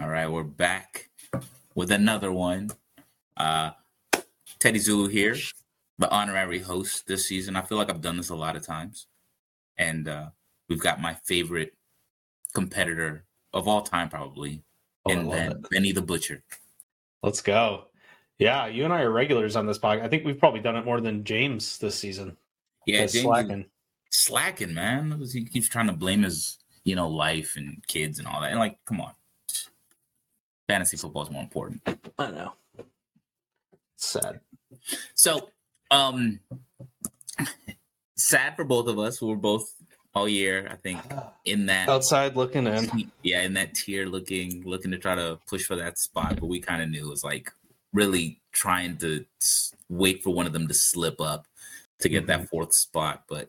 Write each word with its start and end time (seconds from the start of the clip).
All 0.00 0.08
right, 0.08 0.26
we're 0.30 0.42
back 0.42 1.10
with 1.74 1.90
another 1.92 2.32
one. 2.32 2.70
Uh, 3.36 3.70
Teddy 4.58 4.78
Zulu 4.78 5.08
here, 5.08 5.36
the 5.98 6.10
honorary 6.10 6.58
host 6.58 7.06
this 7.06 7.26
season. 7.28 7.56
I 7.56 7.62
feel 7.62 7.78
like 7.78 7.90
I've 7.90 8.00
done 8.00 8.16
this 8.16 8.30
a 8.30 8.34
lot 8.34 8.56
of 8.56 8.66
times, 8.66 9.06
and 9.78 10.08
uh, 10.08 10.26
we've 10.68 10.80
got 10.80 11.00
my 11.00 11.14
favorite 11.24 11.74
competitor 12.54 13.24
of 13.52 13.68
all 13.68 13.82
time, 13.82 14.08
probably, 14.08 14.62
Oh, 15.06 15.12
and 15.12 15.30
then. 15.30 15.62
Benny 15.70 15.92
the 15.92 16.00
Butcher. 16.02 16.42
Let's 17.22 17.42
go. 17.42 17.88
Yeah, 18.38 18.66
you 18.66 18.84
and 18.84 18.92
I 18.92 19.02
are 19.02 19.10
regulars 19.10 19.54
on 19.54 19.66
this 19.66 19.78
podcast. 19.78 20.02
I 20.02 20.08
think 20.08 20.24
we've 20.24 20.38
probably 20.38 20.60
done 20.60 20.76
it 20.76 20.84
more 20.84 21.00
than 21.00 21.24
James 21.24 21.78
this 21.78 21.94
season. 21.94 22.36
Yeah, 22.86 23.00
James 23.06 23.20
slacking. 23.20 23.64
slacking, 24.10 24.74
man. 24.74 25.22
He 25.32 25.44
keeps 25.44 25.68
trying 25.68 25.86
to 25.86 25.92
blame 25.92 26.22
his, 26.22 26.58
you 26.84 26.96
know, 26.96 27.08
life 27.08 27.52
and 27.56 27.86
kids 27.86 28.18
and 28.18 28.26
all 28.26 28.40
that. 28.40 28.50
And 28.50 28.58
like, 28.58 28.78
come 28.86 29.00
on, 29.00 29.12
fantasy 30.68 30.96
football 30.96 31.22
is 31.22 31.30
more 31.30 31.42
important. 31.42 31.82
I 32.18 32.30
know. 32.30 32.52
Sad. 33.96 34.40
So, 35.14 35.50
um, 35.90 36.40
sad 38.16 38.56
for 38.56 38.64
both 38.64 38.88
of 38.88 38.98
us. 38.98 39.20
We 39.20 39.28
were 39.28 39.36
both 39.36 39.66
all 40.14 40.28
year, 40.28 40.68
I 40.70 40.76
think, 40.76 41.00
in 41.44 41.66
that 41.66 41.88
Outside 41.88 42.36
looking 42.36 42.66
in. 42.66 43.10
yeah, 43.22 43.42
in 43.42 43.54
that 43.54 43.74
tier, 43.74 44.06
looking 44.06 44.62
looking 44.64 44.90
to 44.92 44.98
try 44.98 45.14
to 45.14 45.38
push 45.46 45.64
for 45.64 45.76
that 45.76 45.98
spot. 45.98 46.38
But 46.40 46.46
we 46.46 46.60
kind 46.60 46.82
of 46.82 46.88
knew 46.88 47.06
it 47.06 47.10
was 47.10 47.24
like 47.24 47.50
really 47.92 48.40
trying 48.52 48.96
to 48.98 49.24
wait 49.88 50.22
for 50.22 50.30
one 50.30 50.46
of 50.46 50.52
them 50.52 50.68
to 50.68 50.74
slip 50.74 51.20
up 51.20 51.46
to 52.00 52.08
get 52.08 52.26
that 52.26 52.48
fourth 52.48 52.74
spot. 52.74 53.24
But 53.28 53.48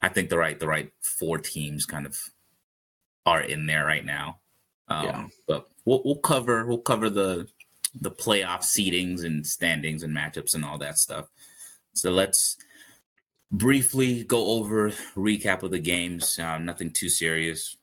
I 0.00 0.08
think 0.08 0.28
the 0.28 0.38
right 0.38 0.58
the 0.58 0.68
right 0.68 0.92
four 1.00 1.38
teams 1.38 1.86
kind 1.86 2.06
of 2.06 2.18
are 3.24 3.40
in 3.40 3.66
there 3.66 3.84
right 3.86 4.04
now. 4.04 4.38
Um, 4.88 5.04
Yeah. 5.04 5.26
But 5.46 5.68
we'll, 5.84 6.02
we'll 6.04 6.16
cover 6.16 6.66
we'll 6.66 6.78
cover 6.78 7.10
the 7.10 7.48
the 7.94 8.10
playoff 8.10 8.60
seedings 8.60 9.24
and 9.24 9.46
standings 9.46 10.02
and 10.02 10.16
matchups 10.16 10.54
and 10.54 10.64
all 10.64 10.78
that 10.78 10.98
stuff. 10.98 11.28
So 11.94 12.10
let's 12.10 12.56
briefly 13.50 14.24
go 14.24 14.46
over 14.46 14.90
recap 15.14 15.62
of 15.62 15.70
the 15.70 15.78
games. 15.78 16.38
Uh, 16.38 16.58
nothing 16.58 16.90
too 16.90 17.10
serious. 17.10 17.76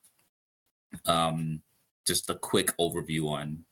Um, 1.06 1.62
just 2.08 2.30
a 2.30 2.36
quick 2.36 2.76
overview 2.78 3.30
on 3.30 3.66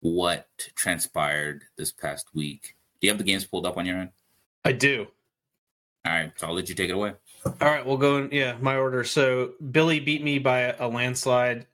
what 0.00 0.48
transpired 0.74 1.64
this 1.78 1.92
past 1.92 2.26
week. 2.34 2.76
Do 3.00 3.06
you 3.06 3.10
have 3.10 3.18
the 3.18 3.24
games 3.24 3.46
pulled 3.46 3.64
up 3.64 3.78
on 3.78 3.86
your 3.86 3.98
end? 3.98 4.10
I 4.64 4.72
do. 4.72 5.06
All 6.04 6.12
right, 6.12 6.32
so 6.36 6.48
I'll 6.48 6.54
let 6.54 6.68
you 6.68 6.74
take 6.74 6.90
it 6.90 6.94
away. 6.94 7.14
All 7.46 7.54
right, 7.60 7.86
we'll 7.86 7.96
go 7.96 8.18
in. 8.18 8.28
Yeah, 8.32 8.56
my 8.60 8.76
order. 8.76 9.04
So 9.04 9.52
Billy 9.70 10.00
beat 10.00 10.22
me 10.22 10.38
by 10.38 10.60
a, 10.60 10.74
a 10.80 10.88
landslide. 10.88 11.66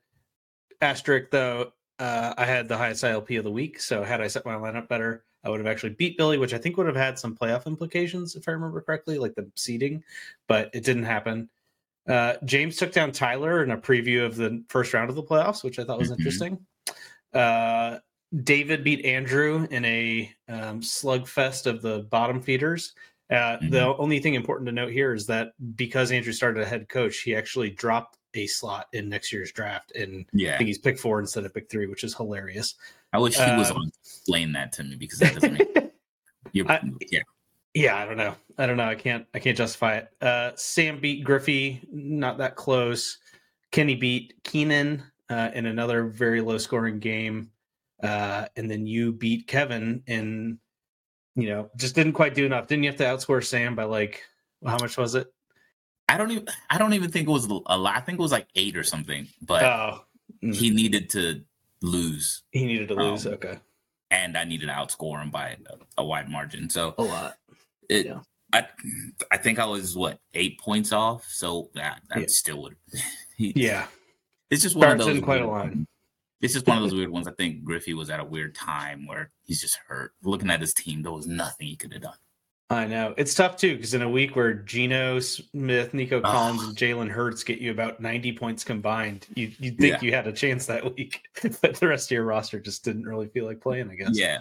Asterisk 0.81 1.31
though, 1.31 1.73
uh, 1.99 2.35
I 2.37 2.45
had 2.45 2.69
the 2.69 2.77
highest 2.77 3.03
ILP 3.05 3.39
of 3.39 3.45
the 3.45 3.51
week. 3.51 3.81
So 3.81 4.05
had 4.05 4.21
I 4.21 4.29
set 4.29 4.45
my 4.47 4.55
lineup 4.55 4.89
better, 4.89 5.25
I 5.45 5.51
would 5.51 5.61
have 5.61 5.67
actually 5.67 5.91
beat 5.91 6.17
Billy, 6.17 6.39
which 6.39 6.55
I 6.55 6.59
think 6.59 6.77
would 6.77 6.87
have 6.87 6.97
had 6.97 7.19
some 7.19 7.37
playoff 7.37 7.67
implications 7.67 8.37
if 8.37 8.49
I 8.49 8.53
remember 8.53 8.81
correctly, 8.81 9.19
like 9.19 9.35
the 9.35 9.51
seeding. 9.55 10.03
But 10.47 10.71
it 10.75 10.85
didn't 10.85 11.05
happen. 11.05 11.49
Uh, 12.07 12.35
James 12.45 12.77
took 12.77 12.93
down 12.93 13.13
Tyler 13.13 13.63
in 13.63 13.71
a 13.71 13.77
preview 13.77 14.25
of 14.25 14.37
the 14.37 14.65
first 14.69 14.95
round 14.95 15.11
of 15.11 15.17
the 15.17 15.23
playoffs, 15.23 15.63
which 15.63 15.79
I 15.79 15.85
thought 15.85 15.99
was 15.99 16.11
Mhm. 16.11 16.19
interesting. 16.19 16.67
Uh, 17.33 17.99
David 18.45 18.85
beat 18.85 19.05
Andrew 19.05 19.67
in 19.71 19.85
a 19.85 20.33
um, 20.49 20.81
slugfest 20.81 21.67
of 21.67 21.83
the 21.83 22.01
bottom 22.11 22.41
feeders. 22.43 22.95
Uh, 23.31 23.59
The 23.69 23.95
only 23.97 24.21
thing 24.21 24.35
important 24.35 24.67
to 24.67 24.73
note 24.73 24.93
here 24.93 25.13
is 25.15 25.27
that 25.27 25.53
because 25.77 26.11
Andrew 26.13 26.33
started 26.33 26.63
a 26.63 26.67
head 26.67 26.89
coach, 26.89 27.21
he 27.21 27.35
actually 27.37 27.71
dropped 27.71 28.18
a 28.35 28.47
slot 28.47 28.89
in 28.93 29.09
next 29.09 29.33
year's 29.33 29.53
draft, 29.53 29.93
and 29.93 30.27
I 30.29 30.33
Yeah, 30.37 30.59
think 30.59 30.69
he's 30.69 30.79
pick 30.79 30.99
four 30.99 31.21
instead 31.21 31.45
of 31.45 31.55
pick 31.55 31.71
three, 31.71 31.87
which 31.87 32.05
is 32.05 32.15
hilarious. 32.15 32.75
I 33.13 33.19
wish 33.19 33.37
he 33.37 33.41
was 33.57 33.71
um, 33.71 33.77
on 33.79 33.91
explain 34.03 34.53
that 34.53 34.73
to 34.73 34.85
me 34.85 34.97
because 34.97 35.19
that 35.21 35.35
doesn't 35.35 35.53
make 35.53 35.69
I- 36.69 36.81
yeah. 37.11 37.21
Yeah, 37.75 37.97
I 37.97 38.07
don't 38.07 38.17
know. 38.17 38.35
I 38.57 38.67
don't 38.67 38.77
know. 38.77 38.89
I 38.89 38.95
can't. 38.95 39.27
I 39.35 39.39
can't 39.39 39.57
justify 39.57 39.99
it. 39.99 40.09
Uh, 40.21 40.53
Sam 40.57 41.01
beat 41.01 41.23
Griffey, 41.23 41.81
not 41.93 42.39
that 42.39 42.57
close. 42.57 43.19
Kenny 43.71 43.95
beat 43.95 44.35
Keenan 44.43 45.03
uh, 45.29 45.51
in 45.55 45.67
another 45.67 46.05
very 46.05 46.41
low 46.41 46.59
scoring 46.59 46.99
game, 46.99 47.51
uh, 48.03 48.47
and 48.57 48.71
then 48.71 48.87
you 48.87 49.13
beat 49.13 49.47
Kevin 49.47 50.03
in, 50.07 50.59
you 51.37 51.51
know, 51.51 51.71
just 51.77 51.95
didn't 51.95 52.15
quite 52.15 52.35
do 52.35 52.47
enough. 52.47 52.67
Didn't 52.67 52.85
you 52.85 52.91
have 52.91 52.99
to 52.99 53.05
outscore 53.05 53.45
Sam 53.45 53.77
by 53.77 53.85
like 53.85 54.25
how 54.65 54.79
much 54.79 54.97
was 54.97 55.15
it? 55.15 55.33
I 56.09 56.17
don't 56.17 56.31
even 56.31 56.47
I 56.71 56.79
don't 56.79 56.95
even 56.95 57.11
think 57.11 57.29
it 57.29 57.31
was 57.31 57.45
a 57.47 57.77
lot. 57.79 57.97
I 57.97 58.01
think 58.01 58.19
it 58.19 58.23
was 58.23 58.33
like 58.33 58.47
eight 58.55 58.77
or 58.77 58.85
something. 58.85 59.29
But 59.43 59.63
Oh, 59.63 60.05
he 60.41 60.71
needed 60.71 61.11
to 61.11 61.43
lose, 61.83 62.43
he 62.51 62.67
needed 62.67 62.89
to 62.89 62.95
lose. 62.95 63.27
um, 63.27 63.35
okay, 63.35 63.59
and 64.11 64.37
I 64.37 64.45
needed 64.45 64.67
to 64.67 64.73
outscore 64.73 65.21
him 65.23 65.31
by 65.31 65.57
a, 65.67 66.03
a 66.03 66.05
wide 66.05 66.29
margin. 66.31 66.71
So 66.71 66.95
a 66.99 67.03
lot. 67.03 67.37
it, 67.89 68.07
Yeah. 68.07 68.21
I 68.53 68.67
I 69.31 69.37
think 69.37 69.59
I 69.59 69.67
was 69.67 69.95
what 69.97 70.19
eight 70.35 70.59
points 70.59 70.93
off. 70.93 71.27
So 71.29 71.71
that 71.75 72.01
that 72.09 72.21
Yeah. 72.21 72.27
still 72.29 72.63
would. 72.63 72.77
He, 73.37 73.53
Yeah, 73.55 73.87
it's 74.51 74.63
just 74.63 74.75
one 74.75 74.99
Stars 74.99 75.01
of 75.01 75.07
those 75.15 75.23
quite 75.23 75.37
weird 75.41 75.49
align. 75.49 75.69
ones. 75.69 75.87
It's 76.41 76.55
just 76.55 76.67
one 76.69 76.77
of 76.77 76.85
those 76.85 76.95
weird 76.95 77.11
ones. 77.11 77.27
I 77.27 77.33
think 77.33 77.65
Griffey 77.65 77.95
was 77.95 78.11
at 78.11 78.21
a 78.21 78.25
weird 78.25 78.55
time 78.55 79.07
where 79.09 79.33
he's 79.45 79.61
just 79.61 79.77
hurt. 79.89 80.13
Looking 80.23 80.51
at 80.51 80.61
his 80.61 80.73
team, 80.73 81.03
there 81.03 81.11
was 81.13 81.27
nothing 81.27 81.67
he 81.67 81.75
could 81.77 81.93
have 81.93 82.03
done. 82.03 82.17
I 82.71 82.87
know 82.87 83.15
it's 83.17 83.35
tough 83.35 83.57
too 83.57 83.77
because 83.77 83.95
in 83.95 84.03
a 84.03 84.09
week 84.11 84.37
where 84.37 84.53
Geno 84.53 85.21
Smith, 85.21 85.95
Nico 85.95 86.21
Collins, 86.21 86.63
and 86.63 86.77
Jalen 86.77 87.09
Hurts 87.09 87.43
get 87.43 87.61
you 87.61 87.71
about 87.71 87.99
ninety 88.01 88.33
points 88.33 88.63
combined, 88.63 89.27
you 89.35 89.51
you 89.59 89.71
think 89.71 89.95
Yeah. 89.95 89.99
you 90.03 90.13
had 90.13 90.27
a 90.27 90.33
chance 90.33 90.67
that 90.67 90.95
week, 90.95 91.23
but 91.63 91.77
the 91.77 91.89
rest 91.89 92.09
of 92.09 92.15
your 92.15 92.25
roster 92.25 92.61
just 92.61 92.85
didn't 92.85 93.05
really 93.07 93.29
feel 93.29 93.47
like 93.47 93.61
playing. 93.63 93.91
I 93.91 93.95
guess. 93.95 94.11
Yeah, 94.13 94.39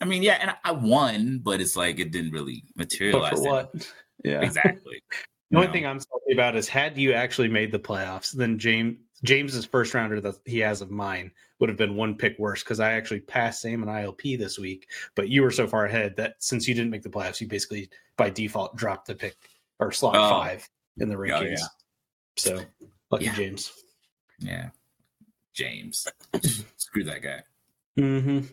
I 0.00 0.06
mean, 0.06 0.22
yeah, 0.22 0.38
and 0.40 0.54
I 0.64 0.72
won, 0.72 1.40
but 1.42 1.60
it's 1.60 1.76
like 1.76 1.98
it 2.00 2.12
didn't 2.12 2.30
really 2.32 2.64
But 2.76 2.86
materialize. 2.92 3.32
for 3.34 3.42
what? 3.42 3.92
Yeah. 4.24 4.40
Exactly. 4.40 5.02
The 5.50 5.58
only 5.58 5.66
No. 5.68 5.72
thing 5.74 5.86
I'm 5.86 6.00
salty 6.00 6.32
about 6.32 6.56
is 6.56 6.68
had 6.68 6.96
you 6.96 7.12
actually 7.12 7.48
made 7.48 7.70
the 7.72 7.78
playoffs, 7.78 8.32
then 8.32 8.58
James 8.58 8.96
James's 9.24 9.64
first 9.64 9.94
rounder 9.94 10.20
that 10.20 10.36
he 10.44 10.58
has 10.60 10.80
of 10.82 10.90
mine 10.90 11.30
would 11.58 11.68
have 11.68 11.78
been 11.78 11.96
one 11.96 12.14
pick 12.16 12.38
worse 12.38 12.62
because 12.62 12.80
I 12.80 12.92
actually 12.92 13.20
passed 13.20 13.62
Sam 13.62 13.82
and 13.82 13.90
ILP 13.90 14.38
this 14.38 14.58
week, 14.58 14.88
but 15.14 15.28
you 15.28 15.42
were 15.42 15.50
so 15.50 15.66
far 15.66 15.86
ahead 15.86 16.16
that 16.16 16.34
since 16.38 16.68
you 16.68 16.74
didn't 16.74 16.90
make 16.90 17.02
the 17.02 17.08
playoffs, 17.08 17.40
you 17.40 17.46
basically 17.48 17.88
by 18.16 18.28
default 18.30 18.76
dropped 18.76 19.06
the 19.06 19.14
pick 19.14 19.36
or 19.78 19.90
slot 19.92 20.16
Oh. 20.16 20.28
five 20.28 20.68
in 20.98 21.08
the 21.08 21.14
Oh, 21.14 21.18
rankings. 21.18 21.58
yeah. 21.58 21.66
So 22.36 22.62
lucky 23.10 23.24
Yeah. 23.26 23.34
James. 23.34 23.72
Yeah. 24.38 24.68
James. 25.54 26.06
Screw 26.76 27.04
that 27.04 27.22
guy. 27.22 27.42
Mm-hmm. 27.98 28.46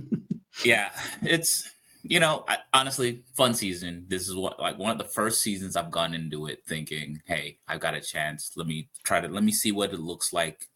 Yeah, 0.64 0.90
it's 1.22 1.70
you 2.02 2.20
know, 2.20 2.44
I, 2.48 2.58
honestly, 2.72 3.22
fun 3.36 3.54
season. 3.54 4.06
This 4.08 4.28
is 4.28 4.34
what 4.36 4.58
like 4.60 4.78
one 4.78 4.90
of 4.92 4.98
the 4.98 5.12
first 5.12 5.42
seasons 5.42 5.76
I've 5.76 5.90
gone 5.90 6.14
into 6.14 6.46
it 6.46 6.60
thinking, 6.66 7.20
"Hey, 7.26 7.58
I've 7.68 7.80
got 7.80 7.94
a 7.94 8.00
chance. 8.00 8.52
Let 8.56 8.66
me 8.66 8.88
try 9.04 9.20
to 9.20 9.28
let 9.28 9.44
me 9.44 9.52
see 9.52 9.72
what 9.72 9.92
it 9.92 10.00
looks 10.00 10.32
like 10.32 10.66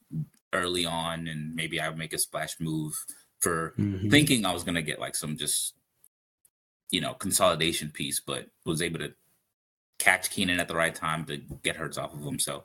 early 0.52 0.86
on, 0.86 1.26
and 1.26 1.54
maybe 1.54 1.80
I'll 1.80 1.96
make 1.96 2.12
a 2.12 2.18
splash 2.18 2.60
move." 2.60 2.92
For 3.40 3.74
Mm-hmm. 3.78 4.08
thinking 4.08 4.46
I 4.46 4.52
was 4.54 4.64
gonna 4.64 4.82
get 4.82 5.00
like 5.00 5.14
some 5.14 5.36
just 5.36 5.74
you 6.90 7.00
know 7.00 7.14
consolidation 7.14 7.90
piece, 7.90 8.20
but 8.20 8.46
was 8.64 8.82
able 8.82 9.00
to 9.00 9.12
catch 9.98 10.30
Keenan 10.30 10.60
at 10.60 10.68
the 10.68 10.74
right 10.76 10.94
time 10.94 11.24
to 11.26 11.38
get 11.62 11.76
Hurts 11.76 11.98
off 11.98 12.14
of 12.14 12.22
him. 12.22 12.38
So 12.38 12.64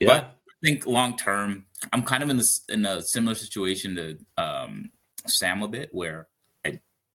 Yeah. 0.00 0.08
But 0.08 0.24
I 0.24 0.66
think 0.66 0.86
long 0.86 1.16
term, 1.16 1.66
I'm 1.92 2.02
kind 2.02 2.22
of 2.22 2.30
in 2.30 2.36
this 2.38 2.62
in 2.68 2.86
a 2.86 3.02
similar 3.02 3.34
situation 3.34 3.96
to 3.96 4.18
um, 4.42 4.90
Sam 5.26 5.62
a 5.62 5.68
bit, 5.68 5.90
where 5.92 6.20
I 6.22 6.24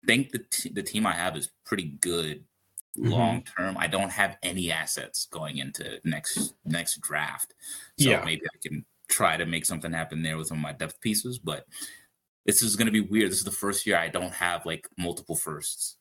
think 0.07 0.31
the 0.31 0.39
t- 0.49 0.69
the 0.69 0.83
team 0.83 1.05
I 1.05 1.13
have 1.13 1.35
is 1.37 1.49
pretty 1.65 1.83
good 2.01 2.43
Mhm. 2.97 3.11
long 3.11 3.43
term. 3.43 3.77
I 3.77 3.85
don't 3.87 4.09
have 4.11 4.37
any 4.41 4.71
assets 4.71 5.27
going 5.29 5.57
into 5.57 5.99
next 6.03 6.55
next 6.65 6.99
draft, 7.01 7.53
so 7.99 8.09
Yeah. 8.09 8.23
maybe 8.25 8.41
I 8.45 8.57
can 8.67 8.85
try 9.07 9.37
to 9.37 9.45
make 9.45 9.65
something 9.65 9.91
happen 9.93 10.23
there 10.23 10.37
with 10.37 10.47
some 10.47 10.57
of 10.57 10.63
my 10.63 10.73
depth 10.73 10.99
pieces. 11.01 11.37
But 11.39 11.67
this 12.45 12.61
is 12.63 12.75
going 12.75 12.87
to 12.87 12.91
be 12.91 13.01
weird. 13.01 13.29
This 13.31 13.39
is 13.39 13.43
the 13.45 13.51
first 13.51 13.85
year 13.85 13.97
I 13.97 14.07
don't 14.07 14.33
have 14.33 14.65
like 14.65 14.87
multiple 14.97 15.35
firsts. 15.35 15.97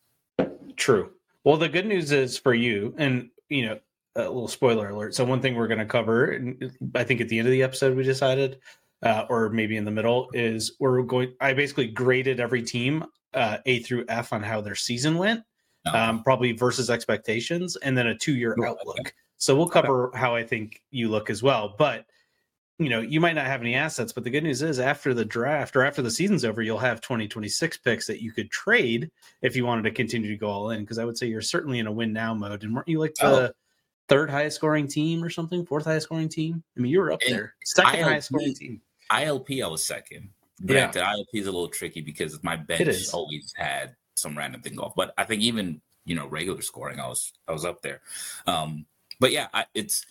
True. 0.77 1.13
Well, 1.45 1.57
the 1.57 1.69
good 1.69 1.87
news 1.87 2.13
is 2.13 2.39
for 2.39 2.55
you, 2.55 2.95
and 2.99 3.31
you 3.49 3.67
know, 3.67 3.79
a 4.17 4.23
little 4.23 4.49
spoiler 4.49 4.89
alert. 4.89 5.15
So 5.15 5.25
one 5.25 5.41
thing 5.43 5.55
we're 5.55 5.69
going 5.69 5.79
to 5.79 5.85
cover, 5.87 6.27
and 6.33 6.73
I 6.95 7.05
think 7.05 7.21
at 7.21 7.29
the 7.29 7.39
end 7.39 7.47
of 7.47 7.53
the 7.53 7.63
episode 7.63 7.97
we 7.97 8.03
decided, 8.03 8.59
uh, 9.03 9.27
or 9.29 9.51
maybe 9.51 9.77
in 9.77 9.85
the 9.85 9.91
middle, 9.91 10.31
is 10.33 10.75
we're 10.81 11.03
going. 11.03 11.35
I 11.41 11.53
basically 11.53 11.89
graded 11.89 12.41
every 12.41 12.63
team 12.63 13.05
uh, 13.37 13.59
A 13.67 13.79
through 13.81 14.05
F 14.09 14.33
on 14.33 14.43
how 14.43 14.61
their 14.61 14.75
season 14.75 15.17
went, 15.19 15.45
um, 15.93 16.23
probably 16.25 16.53
versus 16.53 16.91
expectations, 16.91 17.77
and 17.77 17.97
then 17.97 18.09
a 18.09 18.17
two-year 18.19 18.55
Cool. 18.57 18.65
outlook. 18.67 19.15
So 19.37 19.55
we'll 19.55 19.69
cover 19.69 20.11
how 20.15 20.35
I 20.35 20.43
think 20.43 20.83
you 20.91 21.09
look 21.09 21.31
as 21.31 21.43
well, 21.43 21.75
but. 21.79 22.07
You 22.79 22.91
know, 22.91 23.01
you 23.01 23.23
might 23.23 23.33
not 23.33 23.47
have 23.47 23.63
any 23.63 23.75
assets, 23.75 24.13
but 24.13 24.23
the 24.23 24.29
good 24.29 24.45
news 24.45 24.61
is 24.61 24.79
after 24.81 25.15
the 25.15 25.25
draft 25.25 25.77
or 25.77 25.83
after 25.83 26.03
the 26.03 26.11
season's 26.11 26.45
over, 26.45 26.61
you'll 26.61 26.77
have 26.77 27.01
2026 27.01 27.79
picks 27.79 28.07
that 28.07 28.21
you 28.21 28.33
could 28.33 28.51
trade 28.51 29.11
if 29.41 29.57
you 29.57 29.65
wanted 29.65 29.85
to 29.85 29.91
continue 29.93 30.29
to 30.29 30.37
go 30.37 30.49
all 30.51 30.69
in 30.69 30.83
because 30.83 30.99
i 30.99 31.05
would 31.07 31.17
say 31.17 31.27
you're 31.27 31.41
certainly 31.41 31.79
in 31.79 31.87
a 31.87 31.91
win 31.91 32.13
now 32.13 32.35
mode 32.35 32.65
and 32.65 32.75
weren't 32.75 32.87
you 32.87 32.99
like 32.99 33.15
the 33.15 33.27
Oh. 33.27 33.51
third 34.11 34.29
highest 34.29 34.57
scoring 34.57 34.87
team 34.89 35.25
or 35.25 35.31
something 35.31 35.65
fourth 35.65 35.87
highest 35.87 36.05
scoring 36.05 36.29
team 36.29 36.63
i 36.77 36.81
mean 36.83 36.93
you 36.93 36.99
were 37.01 37.13
up 37.13 37.23
And 37.27 37.35
there 37.35 37.55
second 37.65 37.95
ILP 37.95 38.03
highest 38.03 38.29
scoring 38.29 38.55
team 38.55 38.83
ILP, 39.11 39.65
I 39.65 39.69
was 39.69 39.83
second. 39.87 40.29
Yeah. 40.61 40.67
Granted, 40.93 41.03
ILP 41.03 41.27
is 41.35 41.47
a 41.47 41.53
little 41.53 41.69
tricky 41.69 42.01
because 42.01 42.43
my 42.43 42.57
bench 42.57 42.97
always 43.13 43.53
had 43.57 43.95
some 44.15 44.37
random 44.37 44.63
thing 44.63 44.79
off. 44.79 44.95
But 44.97 45.13
I 45.19 45.25
think 45.25 45.43
even 45.43 45.81
you 46.05 46.15
know 46.15 46.27
regular 46.27 46.63
scoring, 46.63 47.01
I 47.01 47.09
was 47.09 47.33
I 47.47 47.53
was 47.53 47.65
up 47.65 47.83
there. 47.83 48.01
Um, 48.47 48.87
but 49.21 49.33
yeah, 49.33 49.49
I, 49.53 49.67
it's 49.75 50.05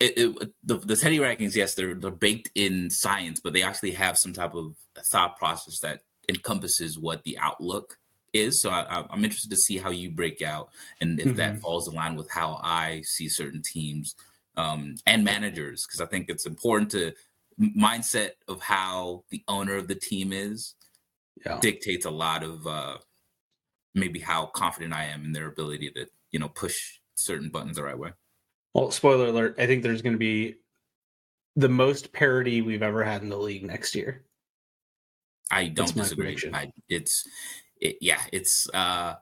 it, 0.00 0.14
it, 0.16 0.52
the 0.64 0.78
the 0.78 0.96
Teddy 0.96 1.18
rankings. 1.18 1.54
Yes, 1.54 1.74
they're 1.74 1.94
they're 1.94 2.10
baked 2.10 2.50
in 2.54 2.90
science, 2.90 3.40
but 3.40 3.52
they 3.52 3.62
actually 3.62 3.92
have 3.92 4.18
some 4.18 4.32
type 4.32 4.54
of 4.54 4.74
thought 4.98 5.38
process 5.38 5.78
that 5.80 6.00
encompasses 6.28 6.98
what 6.98 7.22
the 7.24 7.38
outlook 7.38 7.98
is. 8.32 8.62
So 8.62 8.70
I, 8.70 9.04
I'm 9.10 9.24
interested 9.24 9.50
to 9.50 9.56
see 9.56 9.76
how 9.76 9.90
you 9.90 10.10
break 10.10 10.40
out 10.40 10.70
and 11.00 11.20
if 11.20 11.36
that 11.36 11.56
Mhm. 11.56 11.60
falls 11.60 11.86
in 11.88 11.94
line 11.94 12.16
with 12.16 12.30
how 12.30 12.60
I 12.62 13.02
see 13.04 13.28
certain 13.28 13.60
teams 13.62 14.14
um, 14.56 14.94
and 15.06 15.24
managers, 15.24 15.84
because 15.86 16.00
I 16.00 16.06
think 16.06 16.30
it's 16.30 16.46
important 16.46 16.90
to 16.92 17.12
mindset 17.60 18.32
of 18.48 18.60
how 18.60 19.24
the 19.30 19.42
owner 19.48 19.76
of 19.76 19.88
the 19.88 19.94
team 19.94 20.32
is 20.32 20.74
Yeah. 21.44 21.58
dictates 21.60 22.06
a 22.06 22.10
lot 22.10 22.42
of 22.42 22.66
uh, 22.66 22.98
maybe 23.94 24.18
how 24.20 24.46
confident 24.46 24.92
I 24.92 25.04
am 25.04 25.24
in 25.24 25.32
their 25.32 25.46
ability 25.46 25.90
to 25.90 26.06
you 26.30 26.38
know 26.38 26.48
push 26.48 26.98
certain 27.14 27.50
buttons 27.50 27.76
the 27.76 27.82
right 27.82 27.98
way. 27.98 28.12
Well, 28.74 28.90
spoiler 28.90 29.26
alert, 29.26 29.56
I 29.58 29.66
think 29.66 29.82
there's 29.82 30.02
going 30.02 30.14
to 30.14 30.18
be 30.18 30.56
the 31.56 31.68
most 31.68 32.12
parity 32.12 32.62
we've 32.62 32.82
ever 32.82 33.04
had 33.04 33.22
in 33.22 33.28
the 33.28 33.36
league 33.36 33.64
next 33.64 33.94
year. 33.94 34.24
I 35.50 35.68
don't 35.68 35.94
disagree. 35.94 36.38
I, 36.54 36.72
it's 36.88 37.28
it, 37.80 37.98
yeah, 38.00 38.22
it's 38.32 38.68
uh, 38.72 39.16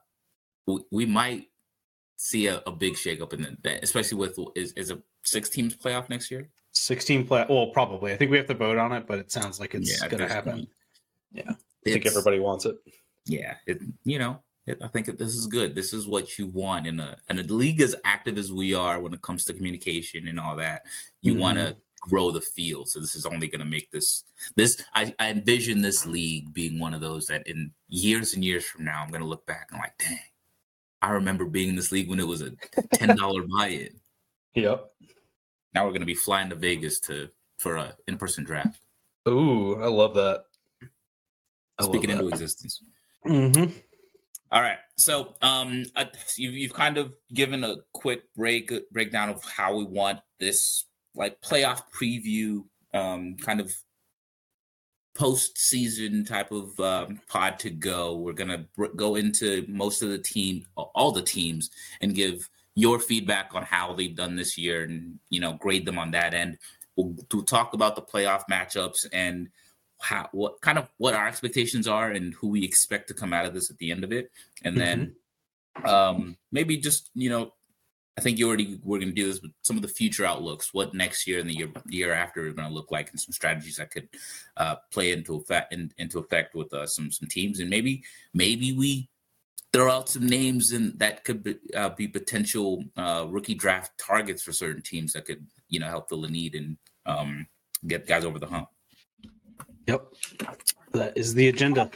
we, 0.66 0.80
we 0.92 1.06
might 1.06 1.46
see 2.16 2.46
a, 2.46 2.62
a 2.66 2.70
big 2.70 2.94
shakeup 2.94 3.32
in 3.32 3.58
the 3.62 3.82
especially 3.82 4.18
with 4.18 4.38
is 4.54 4.72
is 4.74 4.90
a 4.90 5.02
six 5.24 5.48
teams 5.48 5.74
playoff 5.74 6.08
next 6.08 6.30
year. 6.30 6.48
16 6.72 7.26
play 7.26 7.44
well 7.48 7.68
probably. 7.68 8.12
I 8.12 8.16
think 8.16 8.30
we 8.30 8.36
have 8.36 8.46
to 8.46 8.54
vote 8.54 8.78
on 8.78 8.92
it, 8.92 9.06
but 9.06 9.18
it 9.18 9.32
sounds 9.32 9.60
like 9.60 9.74
it's 9.74 10.02
at 10.02 10.10
going 10.10 10.26
to 10.26 10.32
happen. 10.32 10.52
point. 10.52 10.68
Yeah. 11.32 11.52
I 11.86 11.90
think 11.90 12.06
everybody 12.06 12.40
wants 12.40 12.66
it. 12.66 12.76
yeah 13.26 13.54
it 13.66 13.80
you 14.04 14.18
know 14.18 14.40
it, 14.66 14.78
i 14.82 14.88
think 14.88 15.06
that 15.06 15.18
this 15.18 15.34
is 15.34 15.46
good 15.46 15.74
this 15.74 15.92
is 15.92 16.06
what 16.06 16.38
you 16.38 16.46
want 16.46 16.86
in 16.86 17.00
a 17.00 17.16
in 17.28 17.38
a 17.38 17.42
league 17.42 17.80
as 17.80 17.94
active 18.04 18.38
as 18.38 18.52
we 18.52 18.74
are 18.74 19.00
when 19.00 19.14
it 19.14 19.22
comes 19.22 19.44
to 19.44 19.52
communication 19.52 20.28
and 20.28 20.38
all 20.38 20.56
that 20.56 20.82
you 21.22 21.32
mm-hmm. 21.32 21.42
want 21.42 21.58
to 21.58 21.76
grow 22.00 22.30
the 22.30 22.40
field 22.40 22.88
so 22.88 22.98
this 22.98 23.14
is 23.14 23.26
only 23.26 23.46
going 23.46 23.60
to 23.60 23.66
make 23.66 23.90
this 23.90 24.24
this 24.56 24.82
I, 24.94 25.14
I 25.18 25.30
envision 25.30 25.82
this 25.82 26.06
league 26.06 26.52
being 26.54 26.78
one 26.78 26.94
of 26.94 27.02
those 27.02 27.26
that 27.26 27.46
in 27.46 27.72
years 27.88 28.32
and 28.34 28.44
years 28.44 28.64
from 28.64 28.84
now 28.84 29.02
i'm 29.02 29.10
going 29.10 29.22
to 29.22 29.28
look 29.28 29.44
back 29.46 29.68
and 29.70 29.80
like 29.80 29.96
dang 29.98 30.18
i 31.02 31.10
remember 31.10 31.44
being 31.44 31.68
in 31.70 31.76
this 31.76 31.92
league 31.92 32.08
when 32.08 32.20
it 32.20 32.26
was 32.26 32.40
a 32.40 32.50
$10 32.50 33.48
buy-in 33.50 33.90
Yep. 34.54 34.90
Now 35.74 35.84
we're 35.84 35.90
going 35.90 36.00
to 36.00 36.06
be 36.06 36.14
flying 36.14 36.50
to 36.50 36.56
vegas 36.56 37.00
to 37.00 37.28
for 37.58 37.76
a 37.76 37.94
in-person 38.08 38.44
draft 38.44 38.80
Ooh, 39.28 39.80
I 39.82 39.86
love 39.86 40.14
that. 40.14 40.44
I 41.78 41.82
love 41.82 41.92
speaking 41.92 42.10
into 42.10 42.24
that. 42.24 42.32
existence 42.32 42.82
Mhm. 43.26 43.72
All 44.52 44.62
right. 44.62 44.78
So, 44.96 45.36
um, 45.42 45.84
uh, 45.94 46.06
you've 46.36 46.54
you've 46.54 46.74
kind 46.74 46.98
of 46.98 47.12
given 47.32 47.62
a 47.62 47.76
quick 47.92 48.22
break 48.34 48.72
breakdown 48.90 49.28
of 49.28 49.44
how 49.44 49.76
we 49.76 49.84
want 49.84 50.20
this 50.40 50.86
like 51.14 51.40
playoff 51.40 51.82
preview, 51.94 52.64
um, 52.92 53.36
kind 53.36 53.60
of 53.60 53.72
postseason 55.16 56.26
type 56.26 56.50
of 56.50 56.78
um, 56.80 57.20
pod 57.28 57.58
to 57.60 57.70
go. 57.70 58.16
We're 58.16 58.32
gonna 58.32 58.66
br- 58.74 58.86
go 58.96 59.14
into 59.14 59.64
most 59.68 60.02
of 60.02 60.08
the 60.08 60.18
team, 60.18 60.66
all 60.76 61.12
the 61.12 61.22
teams, 61.22 61.70
and 62.00 62.14
give 62.14 62.48
your 62.80 62.98
feedback 62.98 63.50
on 63.54 63.62
how 63.62 63.92
they've 63.94 64.14
done 64.14 64.36
this 64.36 64.56
year, 64.56 64.84
and 64.84 65.18
you 65.28 65.40
know, 65.40 65.54
grade 65.54 65.86
them 65.86 65.98
on 65.98 66.12
that 66.12 66.34
end. 66.34 66.58
We'll, 66.96 67.14
we'll 67.32 67.44
talk 67.44 67.74
about 67.74 67.96
the 67.96 68.02
playoff 68.02 68.44
matchups 68.50 69.06
and 69.12 69.48
how 70.00 70.28
what 70.32 70.60
kind 70.60 70.78
of 70.78 70.88
what 70.98 71.14
our 71.14 71.28
expectations 71.28 71.86
are 71.86 72.10
and 72.10 72.34
who 72.34 72.48
we 72.48 72.64
expect 72.64 73.08
to 73.08 73.14
come 73.14 73.32
out 73.32 73.46
of 73.46 73.54
this 73.54 73.70
at 73.70 73.78
the 73.78 73.90
end 73.90 74.04
of 74.04 74.12
it. 74.12 74.30
And 74.64 74.76
then 74.76 75.14
um 75.84 76.36
maybe 76.50 76.76
just 76.76 77.10
you 77.14 77.30
know 77.30 77.52
i 78.18 78.20
think 78.20 78.38
you 78.38 78.46
already 78.46 78.80
we're 78.82 78.98
going 78.98 79.08
to 79.08 79.14
do 79.14 79.26
this 79.26 79.38
but 79.38 79.52
some 79.62 79.76
of 79.76 79.82
the 79.82 79.88
future 79.88 80.26
outlooks 80.26 80.74
what 80.74 80.94
next 80.94 81.26
year 81.26 81.38
and 81.38 81.48
the 81.48 81.54
year 81.54 81.68
the 81.86 81.96
year 81.96 82.12
after 82.12 82.46
is 82.46 82.54
going 82.54 82.68
to 82.68 82.74
look 82.74 82.90
like 82.90 83.08
and 83.10 83.20
some 83.20 83.32
strategies 83.32 83.76
that 83.76 83.90
could 83.90 84.08
uh 84.56 84.76
play 84.92 85.12
into 85.12 85.36
effect 85.36 85.72
in, 85.72 85.92
into 85.96 86.18
effect 86.18 86.54
with 86.54 86.72
uh, 86.72 86.86
some 86.86 87.10
some 87.10 87.28
teams. 87.28 87.60
And 87.60 87.70
maybe 87.70 88.02
maybe 88.34 88.72
we 88.72 89.08
throw 89.72 89.90
out 89.90 90.08
some 90.08 90.26
names 90.26 90.72
and 90.72 90.98
that 90.98 91.24
could 91.24 91.42
be, 91.44 91.56
uh, 91.76 91.90
be 91.90 92.08
potential 92.08 92.82
uh 92.96 93.26
rookie 93.28 93.54
draft 93.54 93.92
targets 93.98 94.42
for 94.42 94.52
certain 94.52 94.82
teams 94.82 95.12
that 95.12 95.24
could 95.24 95.46
you 95.68 95.78
know 95.78 95.86
help 95.86 96.08
fill 96.08 96.22
the 96.22 96.28
need 96.28 96.54
and 96.54 96.76
um 97.06 97.46
get 97.86 98.06
guys 98.06 98.24
over 98.24 98.38
the 98.38 98.46
hump 98.46 98.68
Yep. 99.86 100.06
That 100.92 101.16
is 101.18 101.34
the 101.34 101.48
agenda. 101.48 101.90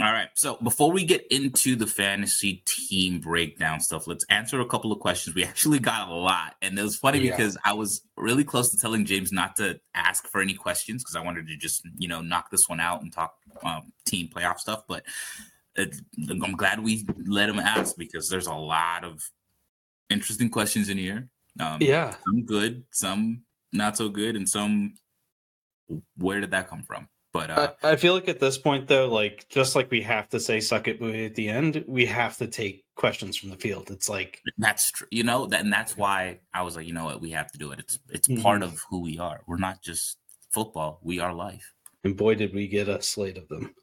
All 0.00 0.12
right. 0.12 0.28
So 0.34 0.56
before 0.62 0.90
we 0.92 1.04
get 1.04 1.26
into 1.30 1.76
the 1.76 1.86
fantasy 1.86 2.62
team 2.66 3.20
breakdown 3.20 3.80
stuff, 3.80 4.06
let's 4.06 4.24
answer 4.30 4.60
a 4.60 4.66
couple 4.66 4.92
of 4.92 4.98
questions. 5.00 5.34
We 5.36 5.44
actually 5.52 5.78
got 5.78 6.08
a 6.08 6.14
lot. 6.14 6.54
And 6.62 6.78
it 6.78 6.82
was 6.82 6.96
funny 6.96 7.18
Yeah. 7.20 7.36
because 7.36 7.56
I 7.64 7.72
was 7.74 8.02
really 8.16 8.44
close 8.44 8.70
to 8.70 8.78
telling 8.78 9.04
James 9.04 9.32
not 9.32 9.56
to 9.56 9.78
ask 9.94 10.26
for 10.28 10.40
any 10.40 10.54
questions 10.54 11.02
because 11.02 11.16
I 11.16 11.24
wanted 11.24 11.48
to 11.48 11.56
just, 11.56 11.82
you 11.98 12.08
know, 12.08 12.20
knock 12.20 12.50
this 12.50 12.68
one 12.68 12.80
out 12.80 13.02
and 13.02 13.12
talk 13.12 13.34
um, 13.62 13.92
team 14.04 14.28
playoff 14.28 14.58
stuff. 14.58 14.82
But 14.88 15.04
I'm 15.78 16.56
glad 16.56 16.80
we 16.80 17.06
let 17.26 17.48
him 17.48 17.58
ask 17.58 17.96
because 17.96 18.28
there's 18.28 18.46
a 18.46 18.54
lot 18.54 19.04
of 19.04 19.22
interesting 20.08 20.50
questions 20.50 20.88
in 20.88 20.98
here. 20.98 21.28
Um, 21.58 21.78
Yeah. 21.80 22.14
Some 22.24 22.44
good, 22.44 22.84
some 22.90 23.42
not 23.72 23.96
so 23.96 24.08
good, 24.08 24.36
and 24.36 24.48
some 24.48 24.94
where 26.16 26.40
did 26.40 26.50
that 26.52 26.68
come 26.68 26.82
from? 26.82 27.08
But 27.32 27.50
uh, 27.50 27.72
I, 27.82 27.92
I 27.92 27.96
feel 27.96 28.14
like 28.14 28.28
at 28.28 28.40
this 28.40 28.58
point, 28.58 28.88
though, 28.88 29.08
like 29.08 29.46
just 29.48 29.76
like 29.76 29.90
we 29.90 30.02
have 30.02 30.28
to 30.30 30.40
say 30.40 30.58
"suck 30.58 30.88
it" 30.88 31.00
at 31.00 31.34
the 31.36 31.48
end, 31.48 31.84
we 31.86 32.06
have 32.06 32.36
to 32.38 32.48
take 32.48 32.84
questions 32.96 33.36
from 33.36 33.50
the 33.50 33.56
field. 33.56 33.90
It's 33.90 34.08
like, 34.08 34.40
That's 34.58 34.90
true. 34.90 35.06
You 35.10 35.22
know, 35.22 35.46
that, 35.46 35.60
and 35.60 35.72
that's 35.72 35.96
why 35.96 36.40
I 36.52 36.62
was 36.62 36.74
like, 36.74 36.86
you 36.86 36.92
know 36.92 37.04
what, 37.04 37.20
we 37.20 37.30
have 37.30 37.50
to 37.52 37.58
do 37.58 37.70
it. 37.70 37.78
It's 37.78 37.98
it's 38.08 38.42
part 38.42 38.62
of 38.62 38.82
who 38.90 39.00
we 39.00 39.18
are. 39.18 39.42
We're 39.46 39.58
not 39.58 39.80
just 39.80 40.18
football. 40.50 40.98
We 41.02 41.20
are 41.20 41.32
life. 41.32 41.72
And 42.04 42.16
boy, 42.16 42.34
did 42.34 42.54
we 42.54 42.66
get 42.68 42.88
a 42.88 43.02
slate 43.02 43.36
of 43.36 43.48
them. 43.48 43.74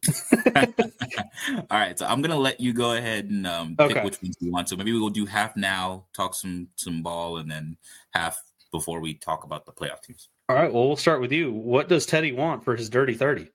All 0.56 1.66
right, 1.80 1.98
so 1.98 2.06
I'm 2.06 2.22
gonna 2.22 2.38
let 2.38 2.60
you 2.60 2.74
go 2.74 2.94
ahead 2.94 3.26
and 3.26 3.46
um, 3.46 3.76
pick 3.78 3.92
Okay. 3.92 4.04
which 4.04 4.22
ones 4.22 4.38
you 4.40 4.52
want. 4.52 4.70
So 4.70 4.76
maybe 4.76 4.94
we'll 4.94 5.10
do 5.10 5.26
half 5.26 5.56
now, 5.56 6.06
talk 6.14 6.34
some 6.34 6.68
some 6.76 7.02
ball, 7.04 7.38
and 7.38 7.50
then 7.50 7.78
half 8.12 8.42
before 8.72 9.00
we 9.00 9.14
talk 9.14 9.44
about 9.44 9.66
the 9.66 9.72
playoff 9.72 10.02
teams. 10.02 10.30
All 10.50 10.56
right. 10.56 10.72
Well, 10.72 10.88
we'll 10.88 10.96
start 10.96 11.22
with 11.22 11.32
you. 11.32 11.52
What 11.52 11.90
does 11.90 12.06
Teddy 12.06 12.32
want 12.32 12.64
for 12.64 12.76
his 12.76 12.90
dirty 12.90 13.14
thirty? 13.14 13.50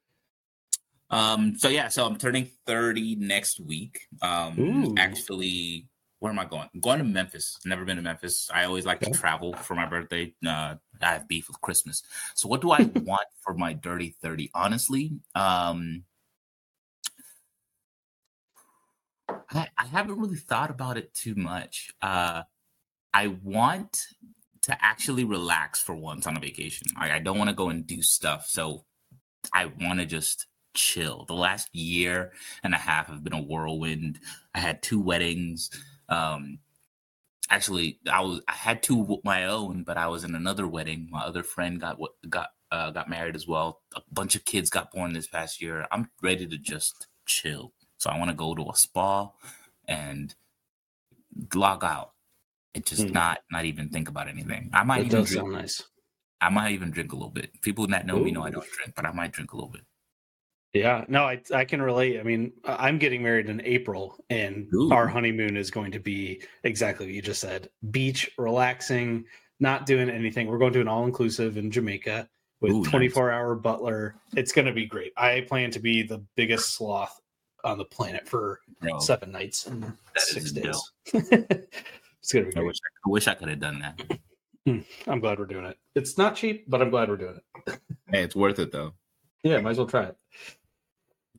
Um, 1.10 1.58
so 1.58 1.68
yeah, 1.68 1.88
so 1.88 2.06
I'm 2.06 2.16
turning 2.16 2.48
30 2.66 3.16
next 3.16 3.60
week. 3.60 4.08
Um, 4.22 4.58
Ooh. 4.58 4.94
actually, 4.96 5.86
where 6.22 6.30
am 6.30 6.38
I 6.38 6.44
going? 6.44 6.68
I'm 6.72 6.78
going 6.78 6.98
to 6.98 7.04
Memphis. 7.04 7.58
Never 7.64 7.84
been 7.84 7.96
to 7.96 8.02
Memphis. 8.02 8.48
I 8.54 8.62
always 8.62 8.86
like 8.86 9.02
Okay. 9.02 9.10
to 9.10 9.18
travel 9.18 9.54
for 9.54 9.74
my 9.74 9.86
birthday. 9.86 10.32
Uh, 10.46 10.76
I 11.00 11.14
have 11.14 11.26
beef 11.26 11.48
with 11.48 11.60
Christmas. 11.60 12.04
So 12.36 12.46
what 12.46 12.60
do 12.60 12.70
I 12.70 12.82
want 13.02 13.26
for 13.40 13.54
my 13.54 13.72
dirty 13.72 14.14
30? 14.22 14.48
Honestly, 14.54 15.18
um, 15.34 16.04
I, 19.28 19.66
I 19.76 19.84
haven't 19.86 20.20
really 20.20 20.36
thought 20.36 20.70
about 20.70 20.96
it 20.96 21.12
too 21.12 21.34
much. 21.34 21.90
Uh, 22.00 22.42
I 23.12 23.26
want 23.26 24.00
to 24.62 24.78
actually 24.80 25.24
relax 25.24 25.80
for 25.80 25.96
once 25.96 26.28
on 26.28 26.36
a 26.36 26.40
vacation. 26.40 26.86
I, 26.96 27.16
I 27.16 27.18
don't 27.18 27.36
want 27.36 27.50
to 27.50 27.56
go 27.56 27.68
and 27.68 27.84
do 27.84 28.00
stuff. 28.00 28.46
So 28.46 28.84
I 29.52 29.72
want 29.80 29.98
to 29.98 30.06
just 30.06 30.46
chill. 30.74 31.24
The 31.26 31.34
last 31.34 31.68
year 31.74 32.32
and 32.62 32.74
a 32.74 32.78
half 32.78 33.08
have 33.08 33.24
been 33.24 33.32
a 33.34 33.42
whirlwind. 33.42 34.20
I 34.54 34.60
had 34.60 34.84
two 34.84 35.00
weddings. 35.00 35.68
Um, 36.08 36.60
actually, 37.50 38.00
I 38.10 38.20
was 38.22 38.40
I 38.48 38.52
had 38.52 38.82
two 38.82 39.20
my 39.24 39.44
own, 39.46 39.84
but 39.84 39.96
I 39.96 40.08
was 40.08 40.24
in 40.24 40.34
another 40.34 40.66
wedding. 40.66 41.08
My 41.10 41.22
other 41.22 41.42
friend 41.42 41.80
got 41.80 41.98
what 41.98 42.12
got 42.28 42.50
uh, 42.70 42.90
got 42.90 43.08
married 43.10 43.36
as 43.36 43.46
well. 43.46 43.82
A 43.96 44.02
bunch 44.12 44.34
of 44.34 44.44
kids 44.44 44.70
got 44.70 44.90
born 44.92 45.12
this 45.12 45.28
past 45.28 45.60
year. 45.62 45.86
I'm 45.92 46.10
ready 46.22 46.46
to 46.46 46.58
just 46.58 47.08
chill. 47.26 47.72
So 47.98 48.10
I 48.10 48.18
want 48.18 48.30
to 48.30 48.36
go 48.36 48.54
to 48.54 48.70
a 48.70 48.76
spa 48.76 49.30
and 49.88 50.34
log 51.54 51.84
out 51.84 52.12
and 52.74 52.84
just 52.86 53.08
Hmm. 53.08 53.12
not 53.12 53.40
not 53.50 53.64
even 53.64 53.90
think 53.90 54.08
about 54.08 54.28
anything. 54.28 54.70
I 54.72 54.84
might 54.84 55.02
That 55.02 55.06
even 55.06 55.24
drink. 55.24 55.48
nice. 55.48 55.82
I 56.40 56.50
might 56.50 56.72
even 56.72 56.90
drink 56.90 57.12
a 57.12 57.16
little 57.16 57.30
bit. 57.30 57.60
People 57.62 57.86
that 57.88 58.06
know 58.06 58.20
me 58.20 58.30
know 58.32 58.42
I 58.42 58.50
don't 58.50 58.70
drink, 58.72 58.94
but 58.96 59.06
I 59.06 59.12
might 59.12 59.32
drink 59.32 59.52
a 59.52 59.56
little 59.56 59.70
bit. 59.70 59.82
Yeah, 60.72 61.04
no, 61.08 61.24
I 61.24 61.42
I 61.54 61.64
can 61.66 61.82
relate. 61.82 62.18
I 62.18 62.22
mean, 62.22 62.52
I'm 62.64 62.98
getting 62.98 63.22
married 63.22 63.48
in 63.50 63.60
April, 63.62 64.16
and 64.30 64.68
Ooh. 64.74 64.90
our 64.90 65.06
honeymoon 65.06 65.56
is 65.56 65.70
going 65.70 65.92
to 65.92 66.00
be 66.00 66.42
exactly 66.64 67.06
what 67.06 67.14
you 67.14 67.20
just 67.20 67.42
said: 67.42 67.68
beach, 67.90 68.30
relaxing, 68.38 69.26
not 69.60 69.84
doing 69.84 70.08
anything. 70.08 70.46
We're 70.46 70.58
going 70.58 70.72
to 70.72 70.80
an 70.80 70.88
all 70.88 71.04
inclusive 71.04 71.58
in 71.58 71.70
Jamaica 71.70 72.26
with 72.62 72.72
Ooh, 72.72 72.82
nice. 72.82 72.90
24 72.90 73.30
hour 73.30 73.54
butler. 73.54 74.14
It's 74.34 74.52
going 74.52 74.66
to 74.66 74.72
be 74.72 74.86
great. 74.86 75.12
I 75.16 75.44
plan 75.46 75.70
to 75.72 75.80
be 75.80 76.02
the 76.02 76.24
biggest 76.36 76.74
sloth 76.74 77.20
on 77.64 77.76
the 77.76 77.84
planet 77.84 78.26
for 78.26 78.60
Bro, 78.80 79.00
seven 79.00 79.30
nights 79.30 79.66
and 79.66 79.92
six 80.16 80.52
days. 80.52 80.92
it's 81.12 82.32
going 82.32 82.44
to 82.46 82.50
be 82.50 82.56
I 82.56 82.60
great. 82.60 82.66
wish 82.66 82.76
I, 82.76 83.08
I 83.08 83.10
wish 83.10 83.28
I 83.28 83.34
could 83.34 83.48
have 83.48 83.60
done 83.60 83.78
that. 83.80 84.20
Hmm, 84.66 84.78
I'm 85.06 85.20
glad 85.20 85.38
we're 85.38 85.46
doing 85.46 85.66
it. 85.66 85.76
It's 85.94 86.16
not 86.16 86.36
cheap, 86.36 86.64
but 86.68 86.80
I'm 86.80 86.90
glad 86.90 87.08
we're 87.08 87.16
doing 87.16 87.40
it. 87.66 87.80
Hey, 88.08 88.22
it's 88.22 88.36
worth 88.36 88.58
it 88.58 88.72
though. 88.72 88.94
Yeah, 89.42 89.60
might 89.60 89.70
as 89.70 89.78
well 89.78 89.86
try 89.86 90.04
it. 90.04 90.16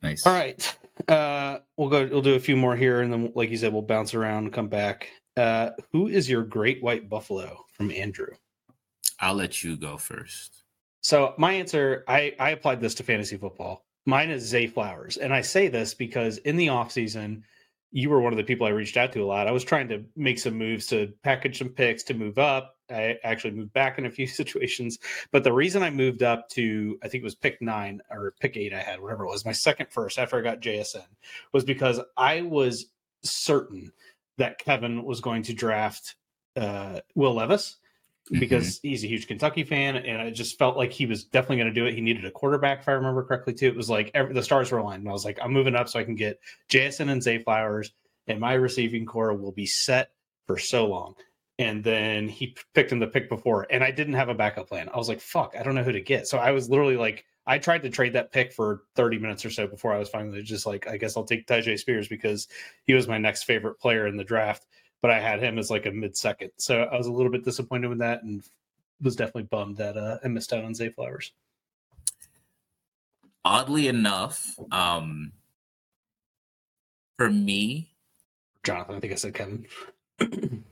Nice. 0.04 0.26
All 0.26 0.34
right. 0.34 0.76
Uh, 1.08 1.58
we'll 1.78 1.88
go. 1.88 2.06
We'll 2.06 2.20
do 2.20 2.34
a 2.34 2.40
few 2.40 2.56
more 2.56 2.76
here, 2.76 3.00
and 3.00 3.10
then, 3.10 3.32
like 3.34 3.48
you 3.50 3.56
said, 3.56 3.72
we'll 3.72 3.82
bounce 3.82 4.12
around 4.12 4.52
come 4.52 4.68
back. 4.68 5.08
Uh, 5.36 5.70
who 5.92 6.08
is 6.08 6.28
your 6.28 6.42
great 6.42 6.82
white 6.82 7.08
buffalo 7.08 7.64
from 7.72 7.90
Andrew? 7.90 8.28
I'll 9.18 9.34
let 9.34 9.64
you 9.64 9.76
go 9.76 9.96
first. 9.96 10.62
So 11.00 11.34
my 11.38 11.54
answer, 11.54 12.04
I 12.06 12.34
I 12.38 12.50
applied 12.50 12.82
this 12.82 12.94
to 12.96 13.02
fantasy 13.02 13.38
football. 13.38 13.86
Mine 14.04 14.28
is 14.28 14.44
Zay 14.44 14.66
Flowers, 14.66 15.16
and 15.16 15.32
I 15.32 15.40
say 15.40 15.68
this 15.68 15.94
because 15.94 16.36
in 16.38 16.56
the 16.56 16.68
off 16.68 16.92
season, 16.92 17.42
you 17.94 18.10
were 18.10 18.20
one 18.20 18.32
of 18.32 18.36
the 18.36 18.44
people 18.44 18.66
I 18.66 18.70
reached 18.70 18.96
out 18.96 19.12
to 19.12 19.22
a 19.22 19.24
lot. 19.24 19.46
I 19.46 19.52
was 19.52 19.62
trying 19.62 19.88
to 19.90 20.04
make 20.16 20.40
some 20.40 20.58
moves 20.58 20.86
to 20.88 21.12
package 21.22 21.58
some 21.58 21.68
picks 21.68 22.02
to 22.02 22.14
move 22.14 22.38
up. 22.38 22.76
I 22.90 23.18
actually 23.22 23.52
moved 23.52 23.72
back 23.72 23.98
in 23.98 24.06
a 24.06 24.10
few 24.10 24.26
situations, 24.40 24.98
but 25.30 25.44
the 25.44 25.52
reason 25.52 25.84
I 25.84 25.90
moved 25.90 26.24
up 26.24 26.48
to 26.50 26.98
I 27.04 27.08
think 27.08 27.22
it 27.22 27.24
was 27.24 27.36
pick 27.36 27.62
nine 27.62 28.00
or 28.10 28.34
pick 28.40 28.56
eight 28.56 28.74
I 28.74 28.80
had, 28.80 29.00
whatever 29.00 29.24
it 29.24 29.28
was, 29.28 29.44
my 29.44 29.52
second 29.52 29.86
first 29.90 30.18
after 30.18 30.36
I 30.36 30.42
got 30.42 30.60
JSN, 30.60 31.06
was 31.52 31.64
because 31.64 32.00
I 32.16 32.42
was 32.42 32.86
certain 33.22 33.92
that 34.38 34.58
Kevin 34.58 35.04
was 35.04 35.20
going 35.20 35.44
to 35.44 35.54
draft 35.54 36.16
uh, 36.56 36.98
Will 37.14 37.34
Levis 37.34 37.76
Mm-hmm. 38.30 38.40
because 38.40 38.80
he's 38.82 39.04
a 39.04 39.06
huge 39.06 39.26
Kentucky 39.26 39.64
fan, 39.64 39.96
and 39.96 40.18
I 40.18 40.30
just 40.30 40.58
felt 40.58 40.78
like 40.78 40.92
he 40.92 41.04
was 41.04 41.24
definitely 41.24 41.58
going 41.58 41.74
to 41.74 41.78
do 41.78 41.84
it. 41.84 41.94
He 41.94 42.00
needed 42.00 42.24
a 42.24 42.30
quarterback, 42.30 42.80
if 42.80 42.88
I 42.88 42.92
remember 42.92 43.22
correctly, 43.22 43.52
too. 43.52 43.66
It 43.66 43.76
was 43.76 43.90
like 43.90 44.10
every, 44.14 44.32
the 44.32 44.42
stars 44.42 44.72
were 44.72 44.78
aligned, 44.78 45.00
and 45.00 45.10
I 45.10 45.12
was 45.12 45.26
like, 45.26 45.38
I'm 45.42 45.52
moving 45.52 45.74
up 45.74 45.90
so 45.90 45.98
I 45.98 46.04
can 46.04 46.14
get 46.14 46.40
Jason 46.70 47.10
and 47.10 47.22
Zay 47.22 47.42
Flowers, 47.42 47.92
and 48.26 48.40
my 48.40 48.54
receiving 48.54 49.04
corps 49.04 49.34
will 49.34 49.52
be 49.52 49.66
set 49.66 50.08
for 50.46 50.56
so 50.56 50.86
long. 50.86 51.16
And 51.58 51.84
then 51.84 52.26
he 52.26 52.56
picked 52.74 52.90
him 52.90 52.98
the 52.98 53.06
pick 53.08 53.28
before, 53.28 53.66
and 53.68 53.84
I 53.84 53.90
didn't 53.90 54.14
have 54.14 54.30
a 54.30 54.34
backup 54.34 54.68
plan. 54.70 54.88
I 54.88 54.96
was 54.96 55.08
like, 55.10 55.20
fuck, 55.20 55.54
I 55.58 55.62
don't 55.62 55.74
know 55.74 55.84
who 55.84 55.92
to 55.92 56.00
get. 56.00 56.26
So 56.26 56.38
I 56.38 56.52
was 56.52 56.70
literally 56.70 56.96
like, 56.96 57.26
I 57.46 57.58
tried 57.58 57.82
to 57.82 57.90
trade 57.90 58.14
that 58.14 58.32
pick 58.32 58.54
for 58.54 58.84
30 58.96 59.18
minutes 59.18 59.44
or 59.44 59.50
so 59.50 59.66
before 59.66 59.92
I 59.92 59.98
was 59.98 60.08
finally 60.08 60.42
just 60.42 60.64
like, 60.64 60.88
I 60.88 60.96
guess 60.96 61.14
I'll 61.14 61.24
take 61.24 61.46
Tyjae 61.46 61.78
Spears 61.78 62.08
because 62.08 62.48
he 62.84 62.94
was 62.94 63.06
my 63.06 63.18
next 63.18 63.42
favorite 63.42 63.78
player 63.78 64.06
in 64.06 64.16
the 64.16 64.24
draft 64.24 64.64
but 65.04 65.10
I 65.10 65.20
had 65.20 65.42
him 65.42 65.58
as 65.58 65.70
like 65.70 65.84
a 65.84 65.90
mid 65.90 66.16
second. 66.16 66.52
So 66.56 66.84
I 66.84 66.96
was 66.96 67.08
a 67.08 67.12
little 67.12 67.30
bit 67.30 67.44
disappointed 67.44 67.88
with 67.88 67.98
that 67.98 68.22
and 68.22 68.42
was 69.02 69.16
definitely 69.16 69.42
bummed 69.42 69.76
that 69.76 69.98
uh, 69.98 70.16
I 70.24 70.28
missed 70.28 70.50
out 70.54 70.64
on 70.64 70.74
Zay 70.74 70.88
Flowers. 70.88 71.30
Oddly 73.44 73.86
enough, 73.86 74.58
um, 74.72 75.32
for 77.18 77.28
me, 77.28 77.90
Jonathan, 78.62 78.94
I 78.94 79.00
think 79.00 79.12
I 79.12 79.16
said 79.16 79.34
Kevin. 79.34 79.66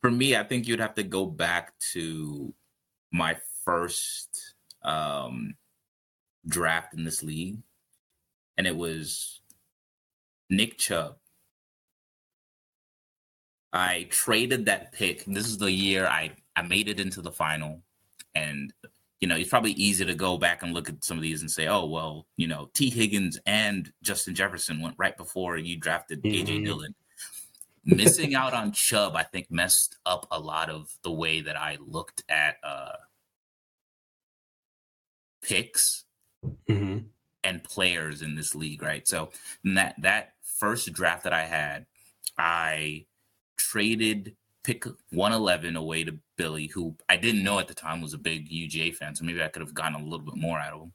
for 0.00 0.10
me, 0.10 0.36
I 0.36 0.42
think 0.42 0.66
you'd 0.66 0.80
have 0.80 0.94
to 0.94 1.02
go 1.02 1.26
back 1.26 1.78
to 1.92 2.54
my 3.12 3.36
first 3.62 4.54
um, 4.82 5.54
draft 6.48 6.94
in 6.94 7.04
this 7.04 7.22
league, 7.22 7.58
and 8.56 8.66
it 8.66 8.74
was 8.74 9.42
Nick 10.48 10.78
Chubb. 10.78 11.16
I 13.72 14.06
traded 14.10 14.66
that 14.66 14.92
pick. 14.92 15.24
This 15.26 15.46
is 15.46 15.58
the 15.58 15.70
year 15.70 16.06
I 16.06 16.32
I 16.54 16.62
made 16.62 16.88
it 16.88 17.00
into 17.00 17.20
the 17.20 17.32
final, 17.32 17.82
and 18.34 18.72
you 19.20 19.28
know 19.28 19.36
it's 19.36 19.50
probably 19.50 19.72
easy 19.72 20.04
to 20.04 20.14
go 20.14 20.38
back 20.38 20.62
and 20.62 20.72
look 20.72 20.88
at 20.88 21.04
some 21.04 21.16
of 21.18 21.22
these 21.22 21.40
and 21.42 21.50
say, 21.50 21.66
oh 21.66 21.84
well, 21.86 22.26
you 22.36 22.46
know 22.48 22.70
Tee 22.74 22.90
Higgins 22.90 23.38
and 23.46 23.92
Justin 24.02 24.34
Jefferson 24.34 24.80
went 24.80 24.94
right 24.98 25.16
before 25.16 25.56
you 25.58 25.76
drafted 25.76 26.22
Mhm. 26.22 26.32
AJ 26.42 26.64
Dillon. 26.64 26.94
Missing 27.84 28.34
out 28.34 28.52
on 28.52 28.72
Chubb, 28.72 29.14
I 29.14 29.22
think, 29.22 29.48
messed 29.50 29.96
up 30.06 30.26
a 30.32 30.40
lot 30.40 30.70
of 30.70 30.90
the 31.04 31.12
way 31.12 31.40
that 31.42 31.56
I 31.56 31.78
looked 31.80 32.24
at 32.28 32.56
uh 32.62 32.96
picks 35.42 36.04
Mm-hmm. 36.68 36.98
and 37.44 37.64
players 37.64 38.22
in 38.22 38.36
this 38.36 38.54
league, 38.54 38.82
right? 38.82 39.06
So 39.08 39.30
in 39.64 39.74
that 39.74 39.94
that 40.02 40.34
first 40.42 40.92
draft 40.92 41.24
that 41.24 41.32
I 41.32 41.44
had, 41.44 41.86
I 42.38 43.06
traded 43.56 44.36
pick 44.66 44.84
111 44.84 45.76
away 45.76 46.02
to 46.02 46.18
Billy, 46.36 46.66
who 46.66 46.96
I 47.08 47.16
didn't 47.16 47.44
know 47.44 47.60
at 47.60 47.68
the 47.68 47.74
time 47.74 48.00
was 48.00 48.14
a 48.14 48.18
big 48.18 48.50
UGA 48.50 48.96
fan, 48.96 49.14
so 49.14 49.24
maybe 49.24 49.40
I 49.40 49.46
could 49.46 49.62
have 49.62 49.74
gotten 49.74 49.94
a 49.94 50.02
little 50.02 50.26
bit 50.26 50.36
more 50.36 50.58
out 50.58 50.72
of 50.72 50.80
him. 50.82 50.92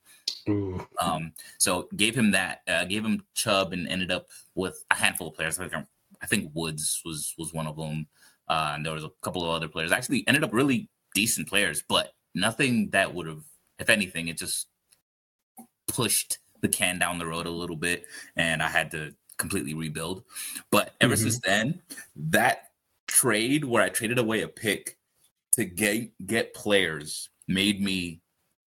Ooh. 0.49 0.87
Um, 0.99 1.31
so 1.57 1.87
gave 1.95 2.13
him 2.13 2.31
that, 2.31 2.61
uh, 2.67 2.83
gave 2.83 3.05
him 3.05 3.23
Chubb, 3.33 3.71
and 3.71 3.87
ended 3.87 4.11
up 4.11 4.27
with 4.55 4.83
a 4.91 4.95
handful 4.95 5.29
of 5.29 5.35
players. 5.35 5.57
Like 5.57 5.73
um, 5.73 5.87
I 6.21 6.25
think 6.25 6.51
Woods 6.53 7.01
was 7.05 7.33
was 7.37 7.53
one 7.53 7.65
of 7.65 7.77
them, 7.77 8.07
uh, 8.49 8.73
and 8.75 8.85
there 8.85 8.93
was 8.93 9.05
a 9.05 9.11
couple 9.21 9.43
of 9.43 9.51
other 9.51 9.69
players. 9.69 9.93
Actually, 9.93 10.25
ended 10.27 10.43
up 10.43 10.53
really 10.53 10.89
decent 11.15 11.47
players, 11.47 11.81
but 11.87 12.11
nothing 12.35 12.89
that 12.89 13.13
would 13.13 13.27
have, 13.27 13.43
if 13.79 13.89
anything, 13.89 14.27
it 14.27 14.37
just 14.37 14.67
pushed 15.87 16.39
the 16.61 16.67
can 16.67 16.99
down 16.99 17.19
the 17.19 17.25
road 17.25 17.47
a 17.47 17.51
little 17.51 17.77
bit, 17.77 18.05
and 18.35 18.61
I 18.61 18.67
had 18.67 18.91
to 18.91 19.15
completely 19.41 19.73
rebuild. 19.73 20.23
But 20.69 20.95
ever 21.01 21.15
Mhm. 21.15 21.19
since 21.23 21.39
then, 21.39 21.81
that 22.15 22.71
trade 23.07 23.65
where 23.65 23.83
I 23.83 23.89
traded 23.89 24.19
away 24.19 24.41
a 24.41 24.47
pick 24.47 24.97
to 25.53 25.65
get 25.65 26.11
get 26.25 26.53
players 26.53 27.29
made 27.47 27.81
me 27.81 28.21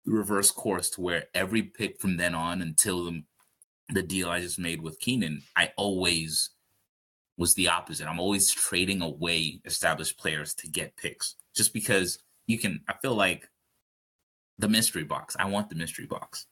reverse 0.06 0.50
course 0.50 0.90
to 0.92 1.02
where 1.02 1.28
every 1.36 1.62
pick 1.62 2.02
from 2.02 2.18
then 2.18 2.34
on 2.34 2.62
until 2.64 3.06
the, 3.06 3.24
the 3.90 4.02
deal 4.02 4.30
I 4.30 4.40
just 4.42 4.58
made 4.58 4.82
with 4.82 5.00
Keenan, 5.00 5.44
I 5.56 5.74
always 5.78 6.50
was 7.38 7.54
the 7.54 7.68
opposite. 7.68 8.08
I'm 8.08 8.20
always 8.20 8.52
trading 8.52 9.02
away 9.02 9.62
established 9.66 10.18
players 10.18 10.56
to 10.56 10.68
get 10.68 10.98
picks 10.98 11.36
just 11.54 11.74
because 11.74 12.18
you 12.48 12.58
can. 12.58 12.84
I 12.88 12.94
feel 13.02 13.16
like 13.16 13.50
the 14.58 14.68
mystery 14.70 15.04
box. 15.04 15.36
I 15.40 15.46
want 15.46 15.70
the 15.70 15.76
mystery 15.76 16.08
box. 16.08 16.48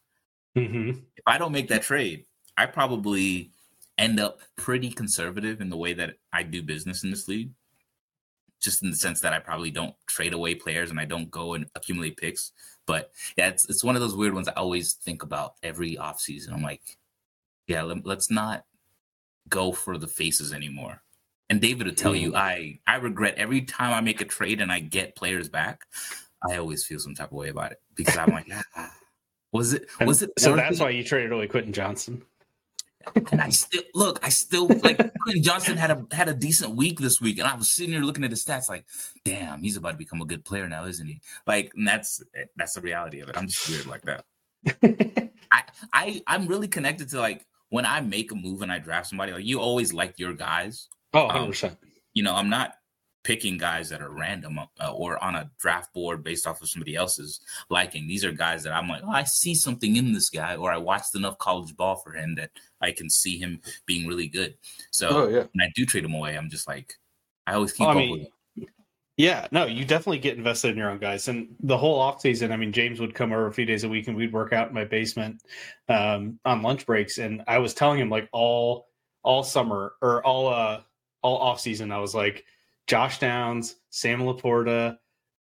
Mm-hmm. 0.55 0.89
If 1.15 1.23
I 1.25 1.37
don't 1.37 1.51
make 1.51 1.69
that 1.69 1.83
trade, 1.83 2.25
I 2.57 2.65
probably 2.65 3.51
end 3.99 4.19
up 4.19 4.39
pretty 4.55 4.89
conservative 4.89 5.61
in 5.61 5.69
the 5.69 5.77
way 5.77 5.93
that 5.93 6.15
I 6.33 6.43
do 6.43 6.63
business 6.63 7.03
in 7.03 7.11
this 7.11 7.27
league. 7.27 7.51
Just 8.61 8.83
in 8.83 8.89
the 8.89 8.95
sense 8.95 9.21
that 9.21 9.31
I 9.33 9.39
probably 9.39 9.71
don't 9.71 9.95
trade 10.07 10.33
away 10.33 10.55
players 10.55 10.89
and 10.89 10.99
I 10.99 11.05
don't 11.05 11.31
go 11.31 11.53
and 11.53 11.67
accumulate 11.75 12.17
picks. 12.17 12.51
But 12.85 13.11
yeah, 13.37 13.49
it's 13.49 13.69
it's 13.69 13.83
one 13.83 13.95
of 13.95 14.01
those 14.01 14.15
weird 14.15 14.33
ones 14.33 14.47
I 14.47 14.53
always 14.53 14.93
think 14.93 15.23
about 15.23 15.53
every 15.63 15.95
offseason. 15.95 16.51
I'm 16.51 16.63
like, 16.63 16.81
yeah, 17.67 17.83
let, 17.83 18.05
let's 18.05 18.31
not 18.31 18.65
go 19.47 19.71
for 19.71 19.97
the 19.97 20.07
faces 20.07 20.51
anymore. 20.51 21.01
And 21.49 21.61
David 21.61 21.87
will 21.87 21.95
tell 21.95 22.15
you, 22.15 22.35
I 22.35 22.79
I 22.85 22.95
regret 22.95 23.35
every 23.37 23.61
time 23.61 23.93
I 23.93 24.01
make 24.01 24.21
a 24.21 24.25
trade 24.25 24.59
and 24.59 24.71
I 24.71 24.79
get 24.79 25.15
players 25.15 25.49
back. 25.49 25.81
I 26.47 26.57
always 26.57 26.85
feel 26.85 26.99
some 26.99 27.15
type 27.15 27.31
of 27.31 27.37
way 27.37 27.49
about 27.49 27.71
it 27.71 27.81
because 27.95 28.17
I'm 28.17 28.31
like, 28.31 28.47
ah, 28.75 28.93
was 29.51 29.73
it 29.73 29.87
was 30.01 30.21
it 30.21 30.31
so 30.37 30.55
that's 30.55 30.79
why 30.79 30.89
you 30.89 31.03
traded 31.03 31.31
away 31.31 31.47
Quentin 31.47 31.73
Johnston. 31.73 32.23
And 33.31 33.41
I 33.41 33.49
still 33.49 33.83
look, 33.95 34.19
I 34.23 34.29
still 34.29 34.67
like 34.67 34.97
Quentin 34.97 35.43
Johnston 35.43 35.77
had 35.77 35.91
a 35.91 36.05
had 36.15 36.27
a 36.27 36.33
decent 36.33 36.75
week 36.75 36.99
this 36.99 37.21
week, 37.21 37.39
and 37.39 37.47
I 37.47 37.55
was 37.55 37.73
sitting 37.73 37.93
here 37.93 38.01
looking 38.01 38.23
at 38.23 38.29
the 38.29 38.35
stats, 38.35 38.69
like, 38.69 38.85
damn, 39.23 39.61
he's 39.63 39.77
about 39.77 39.91
to 39.91 39.97
become 39.97 40.21
a 40.21 40.25
good 40.25 40.43
player 40.43 40.67
now, 40.67 40.85
isn't 40.85 41.07
he? 41.07 41.21
Like, 41.47 41.71
and 41.75 41.87
that's 41.87 42.21
that's 42.55 42.73
the 42.73 42.81
reality 42.81 43.21
of 43.21 43.29
it. 43.29 43.37
I'm 43.37 43.47
just 43.47 43.69
weird 43.69 43.85
like 43.85 44.03
that. 44.03 44.25
I 45.51 45.63
I 45.93 46.21
I'm 46.27 46.47
really 46.47 46.67
connected 46.67 47.09
to 47.09 47.19
like 47.19 47.45
when 47.69 47.85
I 47.85 48.01
make 48.01 48.31
a 48.31 48.35
move 48.35 48.61
and 48.61 48.71
I 48.71 48.79
draft 48.79 49.07
somebody, 49.07 49.31
like 49.31 49.45
you 49.45 49.59
always 49.59 49.93
like 49.93 50.19
your 50.19 50.33
guys. 50.33 50.87
Oh, 51.13 51.29
Um, 51.29 51.51
100%. 51.51 51.77
You 52.13 52.23
know, 52.23 52.35
I'm 52.35 52.49
not 52.49 52.73
picking 53.29 53.59
guys 53.59 53.89
that 53.89 54.01
are 54.01 54.09
random 54.09 54.57
uh, 54.57 54.91
or 54.91 55.23
on 55.23 55.35
a 55.35 55.51
draft 55.59 55.93
board 55.93 56.23
based 56.23 56.47
off 56.47 56.63
of 56.63 56.67
somebody 56.67 56.95
else's 56.95 57.41
liking. 57.69 58.07
These 58.07 58.25
are 58.25 58.31
guys 58.31 58.63
that 58.63 58.73
I'm 58.73 58.87
like, 58.87 59.03
oh, 59.05 59.11
I 59.11 59.23
see 59.23 59.53
something 59.53 59.97
in 59.97 60.13
this 60.13 60.31
guy, 60.31 60.55
or 60.55 60.71
I 60.71 60.77
watched 60.77 61.13
enough 61.13 61.37
college 61.37 61.77
ball 61.77 61.97
for 61.97 62.13
him 62.13 62.33
that 62.37 62.49
I 62.81 62.91
can 62.91 63.07
see 63.07 63.37
him 63.37 63.61
being 63.85 64.07
really 64.07 64.27
good. 64.27 64.55
So 64.89 65.09
Oh 65.09 65.27
yeah. 65.27 65.43
when 65.51 65.61
I 65.61 65.71
do 65.75 65.85
trade 65.85 66.05
him 66.05 66.15
away, 66.15 66.35
I'm 66.35 66.49
just 66.49 66.67
like, 66.67 66.95
I 67.45 67.53
always 67.53 67.71
keep 67.71 67.85
I 67.85 67.91
up 67.91 67.97
mean, 67.97 68.11
with 68.11 68.21
it. 68.21 68.69
Yeah, 69.15 69.45
no, 69.51 69.67
you 69.67 69.85
definitely 69.85 70.17
get 70.17 70.37
invested 70.37 70.71
in 70.71 70.77
your 70.77 70.89
own 70.89 70.97
guys. 70.97 71.27
And 71.27 71.49
the 71.59 71.77
whole 71.77 71.99
off 71.99 72.21
season, 72.21 72.51
I 72.51 72.57
mean, 72.57 72.71
James 72.71 72.99
would 72.99 73.13
come 73.13 73.31
over 73.31 73.45
a 73.45 73.53
few 73.53 73.65
days 73.65 73.83
a 73.83 73.89
week 73.89 74.07
and 74.07 74.17
we'd 74.17 74.33
work 74.33 74.53
out 74.53 74.69
in 74.69 74.73
my 74.73 74.85
basement 74.85 75.43
um, 75.87 76.39
on 76.45 76.63
lunch 76.63 76.87
breaks. 76.87 77.19
And 77.19 77.43
I 77.45 77.59
was 77.59 77.75
telling 77.75 77.99
him 77.99 78.09
like 78.09 78.27
all 78.31 78.87
all 79.21 79.43
summer 79.43 79.93
or 80.01 80.25
all 80.25 80.47
uh 80.47 80.81
all 81.21 81.37
off 81.37 81.59
season, 81.59 81.91
I 81.91 81.99
was 81.99 82.15
like, 82.15 82.43
Josh 82.89 83.19
Downs, 83.19 83.75
Sam 83.91 84.21
LaPorta, 84.21 84.97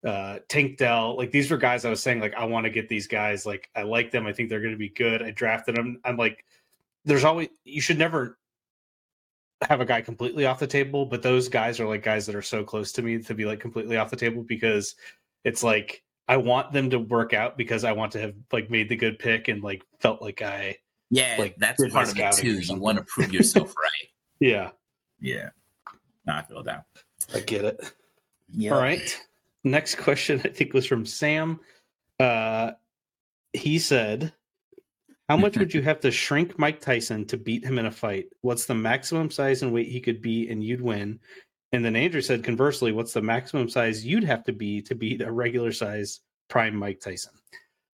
uh, 0.03 0.39
Tank 0.49 0.79
Dell, 0.79 1.15
like 1.15 1.31
these 1.31 1.51
were 1.51 1.59
guys 1.59 1.85
I 1.85 1.91
was 1.91 2.03
saying, 2.03 2.21
like, 2.21 2.35
I 2.35 2.47
want 2.47 2.65
to 2.65 2.71
get 2.71 2.89
these 2.89 3.07
guys. 3.07 3.45
Like, 3.45 3.69
I 3.77 3.83
like 3.83 4.11
them. 4.11 4.27
I 4.27 4.33
think 4.33 4.49
they're 4.49 4.63
gonna 4.63 4.79
be 4.79 4.89
good. 4.89 5.23
I 5.23 5.31
drafted 5.31 5.77
them. 5.77 6.01
I'm 6.07 6.17
like, 6.17 6.43
there's 7.05 7.23
always 7.23 7.49
you 7.65 7.83
should 7.83 7.99
never 7.99 8.39
have 9.69 9.83
a 9.83 9.85
guy 9.85 10.01
completely 10.01 10.47
off 10.47 10.59
the 10.59 10.67
table, 10.67 11.05
but 11.05 11.23
those 11.23 11.51
guys 11.51 11.79
are 11.81 11.87
like 11.87 12.03
guys 12.03 12.25
that 12.25 12.35
are 12.35 12.43
so 12.43 12.65
close 12.65 12.93
to 12.93 13.03
me 13.03 13.19
to 13.19 13.35
be 13.35 13.45
like 13.45 13.61
completely 13.61 13.99
off 13.99 14.11
the 14.11 14.17
table 14.17 14.43
because 14.43 14.95
it's 15.45 15.63
like 15.63 16.03
I 16.27 16.39
want 16.39 16.73
them 16.73 16.89
to 16.91 16.99
work 16.99 17.35
out 17.35 17.59
because 17.59 17.85
I 17.85 17.93
want 17.93 18.13
to 18.13 18.21
have 18.21 18.35
like 18.53 18.71
made 18.71 18.89
the 18.89 18.97
good 18.97 19.19
pick 19.19 19.49
and 19.49 19.63
like 19.63 19.85
felt 20.01 20.23
like 20.23 20.41
I 20.41 20.79
Yeah, 21.11 21.37
like, 21.39 21.57
that's 21.59 21.87
part 21.93 22.11
of 22.11 22.19
it 22.19 22.33
too. 22.33 22.59
You 22.59 22.81
want 22.81 22.97
to 22.97 23.05
prove 23.05 23.35
yourself 23.35 23.75
right. 23.83 24.09
yeah, 24.41 24.71
Yeah, 25.21 25.51
no, 26.27 26.37
I 26.37 26.43
feel 26.43 26.63
that. 26.63 26.87
I 27.33 27.41
get 27.41 27.65
it. 27.65 27.93
Yeah. 28.53 28.75
All 28.75 28.81
right. 28.81 29.21
Next 29.63 29.97
question 29.97 30.41
I 30.45 30.49
think 30.49 30.73
was 30.73 30.87
from 30.87 31.07
Sam. 31.07 31.61
Uh 32.21 32.73
he 33.53 33.79
said, 33.79 34.33
"How 35.29 35.37
much 35.37 35.57
would 35.57 35.73
you 35.73 35.83
have 35.91 36.01
to 36.01 36.11
shrink 36.11 36.59
Mike 36.59 36.81
Tyson 36.81 37.25
to 37.27 37.37
beat 37.37 37.65
him 37.65 37.79
in 37.79 37.87
a 37.87 37.91
fight? 37.91 38.27
What's 38.41 38.67
the 38.67 38.75
maximum 38.75 39.31
size 39.31 39.63
and 39.63 39.73
weight 39.73 39.89
he 39.89 40.01
could 40.01 40.21
be, 40.21 40.49
and 40.49 40.63
you'd 40.63 40.81
win?" 40.81 41.21
And 41.75 41.85
then 41.85 41.97
Andrew 41.97 42.21
said, 42.21 42.45
conversely, 42.45 42.93
what's 42.93 43.13
the 43.13 43.21
maximum 43.21 43.69
size 43.69 44.07
you'd 44.07 44.23
have 44.23 44.45
to 44.45 44.53
be 44.53 44.81
to 44.83 44.95
beat 44.95 45.21
a 45.21 45.33
regular 45.33 45.73
size 45.73 46.21
prime 46.49 46.77
Mike 46.77 47.01
Tyson? 47.01 47.33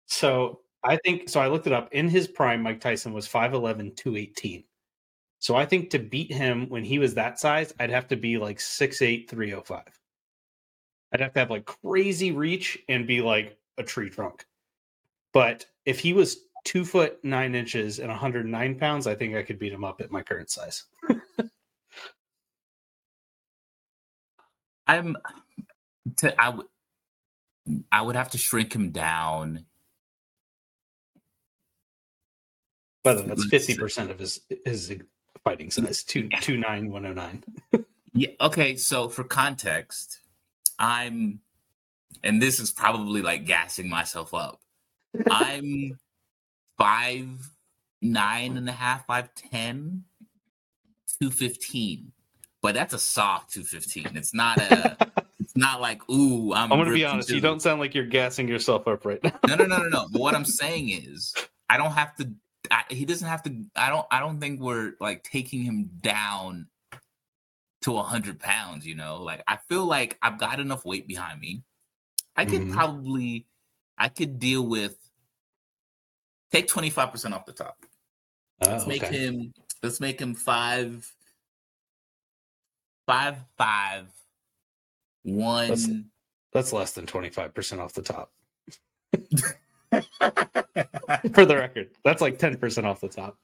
So 0.05 0.61
I 0.81 0.95
think 1.03 1.27
so. 1.27 1.41
I 1.41 1.47
looked 1.47 1.67
it 1.67 1.73
up. 1.73 1.89
In 1.91 2.07
his 2.07 2.25
prime, 2.25 2.61
Mike 2.61 2.79
Tyson 2.79 3.11
was 3.11 3.27
5'11, 3.27 3.97
218. 3.97 4.63
So 5.45 5.55
I 5.55 5.63
think 5.63 5.91
to 5.91 5.99
beat 5.99 6.31
him 6.31 6.67
when 6.69 6.83
he 6.83 6.97
was 6.97 7.13
that 7.13 7.39
size, 7.39 7.71
I'd 7.79 7.91
have 7.91 8.07
to 8.07 8.15
be 8.15 8.39
like 8.39 8.57
6'8, 8.57 9.29
305. 9.29 9.83
I'd 11.13 11.19
have 11.19 11.33
to 11.33 11.39
have 11.39 11.51
like 11.51 11.65
crazy 11.65 12.31
reach 12.31 12.79
and 12.89 13.05
be 13.05 13.21
like 13.21 13.55
a 13.77 13.83
tree 13.83 14.09
trunk. 14.09 14.47
But 15.33 15.67
if 15.85 15.99
he 15.99 16.13
was 16.13 16.45
two 16.63 16.83
foot 16.83 17.23
nine 17.23 17.53
inches 17.53 17.99
and 17.99 18.07
109 18.07 18.79
pounds, 18.79 19.05
I 19.05 19.13
think 19.13 19.35
I 19.35 19.43
could 19.43 19.59
beat 19.59 19.71
him 19.71 19.83
up 19.83 20.01
at 20.01 20.09
my 20.09 20.23
current 20.23 20.49
size. 20.49 20.85
I'm. 24.87 25.15
To, 26.17 26.41
I 26.41 26.49
would. 26.49 26.65
I 27.91 28.01
would 28.01 28.15
have 28.15 28.31
to 28.31 28.39
shrink 28.39 28.73
him 28.73 28.89
down. 28.89 29.67
By 33.03 33.13
the 33.13 33.21
that's 33.21 33.45
fifty 33.45 33.77
percent 33.77 34.09
of 34.09 34.17
his 34.17 34.41
his 34.65 34.91
fighting 35.45 35.71
size 35.71 36.03
two 36.03 36.27
two 36.41 36.57
nine 36.57 36.91
one 36.91 37.05
oh 37.05 37.13
nine. 37.13 37.43
Yeah. 38.13 38.29
Okay. 38.41 38.75
So 38.75 39.07
for 39.07 39.23
context, 39.23 40.19
I'm, 40.79 41.39
and 42.23 42.41
this 42.41 42.59
is 42.59 42.71
probably 42.71 43.21
like 43.21 43.45
gassing 43.45 43.89
myself 43.89 44.33
up. 44.33 44.59
I'm 45.29 45.97
five 46.77 47.27
nine 48.01 48.57
and 48.57 48.67
a 48.67 48.73
half, 48.73 49.05
five 49.05 49.29
ten, 49.35 50.03
two 51.21 51.31
fifteen. 51.31 52.11
But 52.61 52.73
that's 52.73 52.93
a 52.93 52.99
soft 52.99 53.53
two 53.53 53.63
fifteen. 53.63 54.09
It's 54.15 54.33
not 54.33 54.57
a. 54.59 54.97
it's 55.39 55.55
not 55.55 55.79
like 55.81 56.01
ooh. 56.09 56.53
I'm. 56.53 56.71
I'm 56.71 56.79
gonna 56.79 56.93
be 56.93 57.05
honest. 57.05 57.29
You 57.29 57.41
don't 57.41 57.61
sound 57.61 57.79
like 57.79 57.93
you're 57.93 58.05
gassing 58.05 58.47
yourself 58.47 58.87
up 58.87 59.05
right 59.05 59.23
now. 59.23 59.37
no, 59.47 59.55
no, 59.55 59.65
no, 59.65 59.77
no, 59.77 59.89
no. 59.89 60.07
But 60.11 60.21
what 60.21 60.35
I'm 60.35 60.45
saying 60.45 60.89
is, 60.89 61.33
I 61.69 61.77
don't 61.77 61.91
have 61.91 62.15
to. 62.15 62.29
I, 62.71 62.83
he 62.89 63.05
doesn't 63.05 63.27
have 63.27 63.43
to. 63.43 63.65
I 63.75 63.89
don't. 63.89 64.05
I 64.11 64.19
don't 64.19 64.39
think 64.39 64.59
we're 64.59 64.93
like 64.99 65.23
taking 65.23 65.63
him 65.63 65.89
down 66.01 66.67
to 67.81 67.97
hundred 67.97 68.39
pounds. 68.39 68.85
You 68.85 68.95
know, 68.95 69.21
like 69.21 69.43
I 69.47 69.57
feel 69.69 69.85
like 69.85 70.17
I've 70.21 70.37
got 70.39 70.59
enough 70.59 70.85
weight 70.85 71.07
behind 71.07 71.39
me. 71.41 71.63
I 72.35 72.45
could 72.45 72.61
Mhm. 72.61 72.73
probably. 72.73 73.45
I 73.97 74.09
could 74.09 74.39
deal 74.39 74.65
with. 74.67 74.97
Take 76.51 76.67
twenty 76.67 76.89
five 76.89 77.11
percent 77.11 77.33
off 77.33 77.45
the 77.45 77.53
top. 77.53 77.85
Let's 78.61 78.83
Oh, 78.83 78.87
make 78.87 79.03
okay. 79.03 79.17
him. 79.17 79.53
Let's 79.83 79.99
make 79.99 80.19
him 80.19 80.35
five. 80.35 81.11
Five 83.05 83.37
five. 83.57 84.07
One. 85.23 85.67
That's- 85.69 85.89
That's 86.53 86.71
less 86.73 86.93
than 86.93 87.05
twenty 87.05 87.29
five 87.29 87.53
percent 87.53 87.81
off 87.81 87.93
the 87.93 88.01
top. 88.01 88.31
For 91.33 91.45
the 91.45 91.55
record, 91.55 91.89
that's 92.03 92.21
like 92.21 92.37
ten 92.37 92.57
percent 92.57 92.87
off 92.87 93.01
the 93.01 93.09
top. 93.09 93.37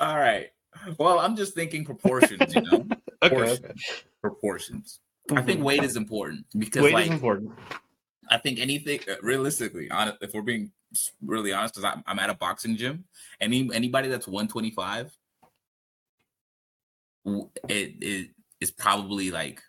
All 0.00 0.18
right. 0.18 0.50
Well, 0.98 1.18
I'm 1.18 1.36
just 1.36 1.54
thinking 1.54 1.84
proportions, 1.84 2.54
you 2.54 2.62
know, 2.62 2.86
Okay. 3.22 3.34
Portion. 3.34 3.64
okay. 3.64 3.74
proportions. 4.20 5.00
I 5.30 5.42
think 5.42 5.62
weight 5.62 5.84
is 5.84 5.96
important 5.96 6.44
because, 6.58 6.82
weight 6.82 6.94
like, 6.94 7.06
is 7.06 7.12
important. 7.12 7.52
I 8.28 8.38
think 8.38 8.58
anything 8.58 9.00
uh, 9.08 9.14
realistically, 9.22 9.88
hon- 9.88 10.16
if 10.20 10.34
we're 10.34 10.42
being 10.42 10.72
really 11.24 11.52
honest, 11.52 11.74
because 11.74 11.84
I'm, 11.92 12.02
I'm 12.06 12.18
at 12.18 12.30
a 12.30 12.34
boxing 12.34 12.76
gym, 12.76 13.04
any 13.40 13.70
anybody 13.72 14.08
that's 14.08 14.26
125, 14.26 15.16
it, 17.24 17.44
it 17.68 18.30
is 18.60 18.70
probably 18.72 19.30
like 19.30 19.62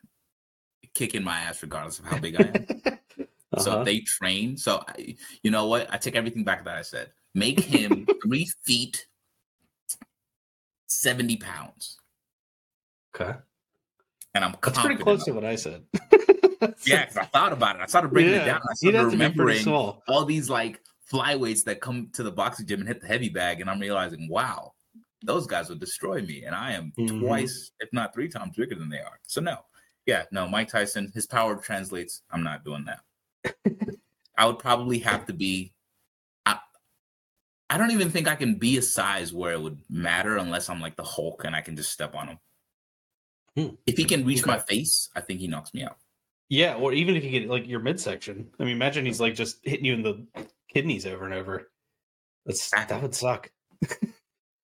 kicking 0.96 1.24
my 1.24 1.38
ass 1.42 1.62
regardless 1.62 2.00
of 2.00 2.06
how 2.06 2.18
big 2.18 2.36
I 2.40 2.44
am. 2.44 3.00
So 3.60 3.72
Uh-huh. 3.74 3.84
they 3.84 4.00
train, 4.02 4.58
so 4.58 4.84
I, 4.88 5.16
you 5.44 5.52
know 5.52 5.68
what? 5.68 5.92
I 5.94 5.98
take 5.98 6.16
everything 6.16 6.44
back 6.44 6.66
that 6.66 6.78
I 6.78 6.82
said. 6.82 7.12
Make 7.36 7.60
him 7.60 8.06
three 8.26 8.48
feet, 8.66 9.08
70 10.88 11.38
pounds. 11.38 11.98
okay. 13.16 13.38
And 14.36 14.44
I'm 14.44 14.56
That's 14.64 14.80
pretty 14.80 15.02
close 15.02 15.26
to 15.26 15.32
what 15.34 15.46
I 15.46 15.56
said. 15.56 15.84
Yeah, 16.86 17.06
'cause 17.06 17.18
I 17.18 17.26
thought 17.26 17.54
about 17.54 17.76
it. 17.76 17.82
I 17.84 17.86
started 17.86 18.12
breaking 18.12 18.34
it 18.34 18.46
down. 18.46 18.62
I 18.68 18.74
started 18.74 18.98
have 18.98 19.12
to 19.12 19.18
be 19.18 19.18
pretty 19.18 19.60
remembering 19.60 20.00
all 20.08 20.26
these 20.26 20.50
like 20.50 20.82
flyweights 21.12 21.64
that 21.66 21.82
come 21.82 22.10
to 22.14 22.24
the 22.24 22.32
boxing 22.32 22.66
gym 22.66 22.80
and 22.80 22.88
hit 22.88 23.02
the 23.02 23.08
heavy 23.08 23.30
bag, 23.30 23.62
and 23.62 23.70
I'm 23.70 23.80
realizing, 23.80 24.28
wow, 24.30 24.74
those 25.24 25.46
guys 25.46 25.70
would 25.70 25.80
destroy 25.80 26.22
me, 26.24 26.44
and 26.46 26.56
I 26.56 26.72
am 26.72 26.92
Mhm. 26.98 27.20
twice, 27.20 27.72
if 27.80 27.92
not 27.94 28.14
three 28.14 28.28
times 28.28 28.56
bigger 28.56 28.74
than 28.76 28.90
they 28.90 29.02
are. 29.02 29.20
So 29.28 29.40
no, 29.40 29.66
yeah, 30.08 30.26
no, 30.32 30.48
Mike 30.48 30.70
Tyson, 30.70 31.12
his 31.14 31.28
power 31.28 31.56
translates. 31.58 32.24
I'm 32.32 32.44
not 32.44 32.64
doing 32.64 32.86
that. 32.86 33.02
I 34.38 34.46
would 34.46 34.60
probably 34.60 35.00
have 35.00 35.26
to 35.28 35.34
be. 35.34 35.74
I, 36.46 36.58
I 37.70 37.78
don't 37.78 37.92
even 37.92 38.10
think 38.10 38.28
I 38.28 38.36
can 38.36 38.56
be 38.56 38.78
a 38.78 38.82
size 38.82 39.34
where 39.34 39.54
it 39.54 39.62
would 39.62 39.80
matter 39.90 40.38
unless 40.38 40.70
I'm 40.70 40.82
like 40.82 40.96
the 40.96 41.04
Hulk 41.04 41.44
and 41.46 41.56
I 41.56 41.62
can 41.62 41.76
just 41.76 41.92
step 41.92 42.16
on 42.16 42.28
him. 42.30 42.38
Hmm. 43.56 43.76
If 43.86 43.98
he 43.98 44.06
can 44.06 44.26
reach 44.26 44.46
my 44.46 44.58
face, 44.58 45.10
I 45.16 45.22
think 45.22 45.40
he 45.40 45.48
knocks 45.48 45.74
me 45.74 45.84
out. 45.84 45.98
Yeah, 46.50 46.76
or 46.76 46.94
even 46.94 47.16
if 47.16 47.24
you 47.24 47.32
get 47.32 47.50
like 47.50 47.68
your 47.68 47.80
midsection. 47.80 48.50
I 48.60 48.64
mean, 48.64 48.76
imagine 48.76 49.06
he's 49.06 49.22
like 49.22 49.36
just 49.36 49.60
hitting 49.64 49.86
you 49.86 49.94
in 49.94 50.04
the 50.04 50.26
kidneys 50.72 51.06
over 51.06 51.26
and 51.26 51.34
over. 51.34 51.72
That's 52.46 52.70
that 52.72 53.02
would 53.02 53.16
suck. 53.16 53.52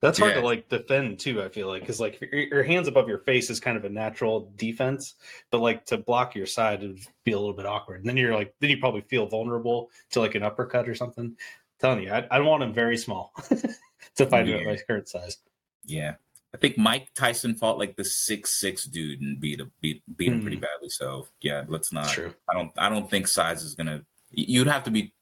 That's 0.02 0.18
hard 0.18 0.36
to 0.36 0.42
like 0.42 0.70
defend 0.70 1.20
too. 1.20 1.42
I 1.44 1.50
feel 1.50 1.68
like 1.68 1.82
because 1.82 2.00
like 2.00 2.22
your, 2.22 2.32
your 2.42 2.64
hands 2.64 2.88
above 2.88 3.10
your 3.10 3.18
face 3.20 3.50
is 3.50 3.60
kind 3.60 3.76
of 3.78 3.84
a 3.84 3.90
natural 3.90 4.52
defense, 4.56 5.16
but 5.52 5.60
like 5.60 5.86
to 5.88 5.98
block 5.98 6.36
your 6.36 6.46
side 6.46 6.82
would 6.82 7.00
be 7.26 7.34
a 7.34 7.40
little 7.40 7.54
bit 7.56 7.66
awkward. 7.66 8.00
And 8.00 8.08
then 8.10 8.16
you're 8.16 8.34
like, 8.34 8.54
then 8.62 8.70
you 8.70 8.78
probably 8.78 9.02
feel 9.02 9.26
vulnerable 9.28 9.90
to 10.12 10.22
like 10.22 10.36
an 10.36 10.44
uppercut 10.44 10.88
or 10.88 10.96
something. 10.96 11.36
telling 11.80 12.04
you, 12.04 12.12
I, 12.14 12.26
I 12.32 12.40
want 12.40 12.64
him 12.64 12.74
very 12.74 12.98
small 12.98 13.34
to 14.16 14.26
fight 14.26 14.48
him 14.48 14.60
at 14.60 14.66
my 14.66 14.78
current 14.88 15.10
size. 15.10 15.38
Yeah. 15.86 16.16
I 16.54 16.58
think 16.58 16.78
Mike 16.78 17.10
Tyson 17.14 17.54
fought 17.56 17.78
like 17.78 17.96
the 17.98 18.04
six 18.06 18.60
six 18.60 18.86
dude 18.86 19.20
and 19.22 19.40
beat 19.40 19.60
him 19.60 19.72
beat 19.82 20.02
beat 20.18 20.32
him 20.32 20.42
pretty 20.42 20.56
Hmm. 20.58 20.62
badly. 20.62 20.90
So 20.90 21.28
yeah, 21.42 21.66
let's 21.68 21.92
not. 21.92 22.08
True. 22.08 22.34
I 22.50 22.54
don't 22.54 22.72
I 22.78 22.88
don't 22.90 23.10
think 23.10 23.28
size 23.28 23.64
is 23.64 23.76
gonna. 23.76 24.04
You'd 24.32 24.68
have 24.68 24.84
to 24.86 24.92
be 24.92 25.14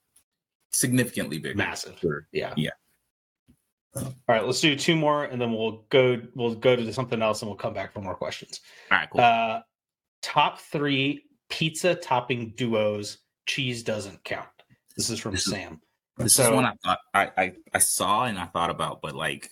significantly 0.70 1.38
bigger. 1.40 1.56
Massive. 1.58 1.98
Sure. 2.00 2.28
Yeah. 2.32 2.54
Yeah. 2.56 2.70
All 4.04 4.14
right, 4.28 4.46
let's 4.46 4.62
do 4.62 4.76
two 4.76 4.96
more, 4.96 5.26
and 5.26 5.40
then 5.42 5.52
we'll 5.54 5.84
go. 5.90 6.22
We'll 6.36 6.56
go 6.56 6.76
to 6.76 6.94
something 6.94 7.22
else, 7.22 7.42
and 7.42 7.50
we'll 7.50 7.58
come 7.58 7.74
back 7.74 7.94
for 7.94 8.02
more 8.02 8.16
questions. 8.16 8.62
All 8.92 8.98
right. 8.98 9.10
Cool. 9.10 9.22
Uh, 9.22 9.62
top 10.22 10.60
three 10.60 11.24
pizza 11.50 11.96
topping 11.96 12.54
duos. 12.56 13.20
Cheese 13.46 13.84
doesn't 13.84 14.24
count. 14.24 14.48
This 14.98 15.10
is 15.10 15.20
from 15.20 15.32
This 15.32 15.48
is- 15.48 15.54
Sam. 15.54 15.82
this 16.18 16.36
so- 16.36 16.44
is 16.44 16.50
one 16.50 16.66
I 16.66 16.74
thought 16.84 17.00
I, 17.14 17.32
I 17.38 17.54
I 17.74 17.80
saw 17.80 18.24
and 18.26 18.38
I 18.38 18.46
thought 18.46 18.70
about, 18.70 19.02
but 19.02 19.16
like 19.16 19.50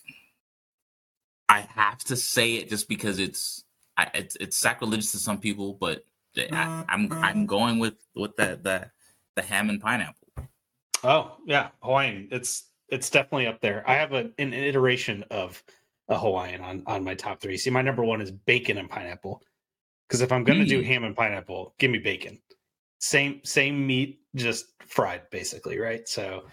I 1.48 1.62
have 1.62 2.00
to 2.06 2.16
say 2.16 2.56
it 2.56 2.70
just 2.70 2.90
because 2.90 3.20
it's 3.20 3.64
I, 3.98 4.10
it's 4.14 4.36
it's 4.38 4.58
sacrilegious 4.58 5.12
to 5.14 5.20
some 5.20 5.38
people, 5.40 5.78
but 5.80 6.04
I, 6.38 6.84
I'm 6.90 7.12
I'm 7.14 7.46
going 7.46 7.80
with 7.80 7.94
with 8.16 8.36
the 8.36 8.60
the 8.62 8.92
the 9.36 9.42
ham 9.42 9.70
and 9.70 9.80
pineapple. 9.80 10.28
Oh 11.04 11.38
yeah, 11.46 11.70
Hawaiian. 11.82 12.28
It's 12.32 12.64
it's 12.90 13.10
definitely 13.10 13.48
up 13.48 13.62
there. 13.62 13.84
I 13.88 13.96
have 13.96 14.14
a, 14.14 14.32
an 14.38 14.54
iteration 14.54 15.24
of 15.32 15.64
a 16.08 16.18
Hawaiian 16.18 16.62
on 16.62 16.84
on 16.86 17.04
my 17.04 17.16
top 17.16 17.42
three. 17.42 17.58
See, 17.58 17.70
my 17.70 17.82
number 17.82 18.04
one 18.04 18.22
is 18.22 18.32
bacon 18.32 18.78
and 18.78 18.90
pineapple. 18.90 19.42
Because 20.08 20.22
if 20.22 20.32
I'm 20.32 20.44
gonna 20.44 20.66
do 20.66 20.82
Mm. 20.82 20.86
ham 20.86 21.04
and 21.04 21.16
pineapple, 21.16 21.74
give 21.80 21.90
me 21.90 21.98
bacon. 21.98 22.40
Same 23.00 23.42
same 23.44 23.86
meat, 23.88 24.22
just 24.36 24.68
fried, 24.86 25.30
basically, 25.32 25.80
right? 25.80 26.08
So 26.08 26.46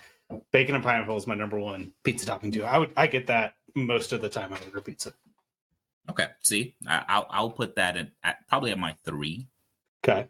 bacon 0.52 0.74
and 0.74 0.82
pineapple 0.82 1.16
is 1.16 1.26
my 1.26 1.34
number 1.34 1.58
one 1.58 1.92
pizza 2.02 2.24
topping 2.26 2.50
too. 2.50 2.64
I 2.64 2.78
would 2.78 2.92
I 2.96 3.06
get 3.06 3.26
that 3.26 3.54
most 3.74 4.12
of 4.12 4.22
the 4.22 4.28
time 4.28 4.52
I 4.54 4.58
order 4.64 4.80
pizza. 4.80 5.12
Okay, 6.10 6.26
see, 6.40 6.74
I, 6.88 7.04
I'll 7.08 7.26
I'll 7.30 7.50
put 7.50 7.76
that 7.76 7.96
in 7.96 8.10
at, 8.22 8.38
probably 8.48 8.70
at 8.72 8.78
my 8.78 8.96
three. 9.04 9.48
Okay. 10.04 10.28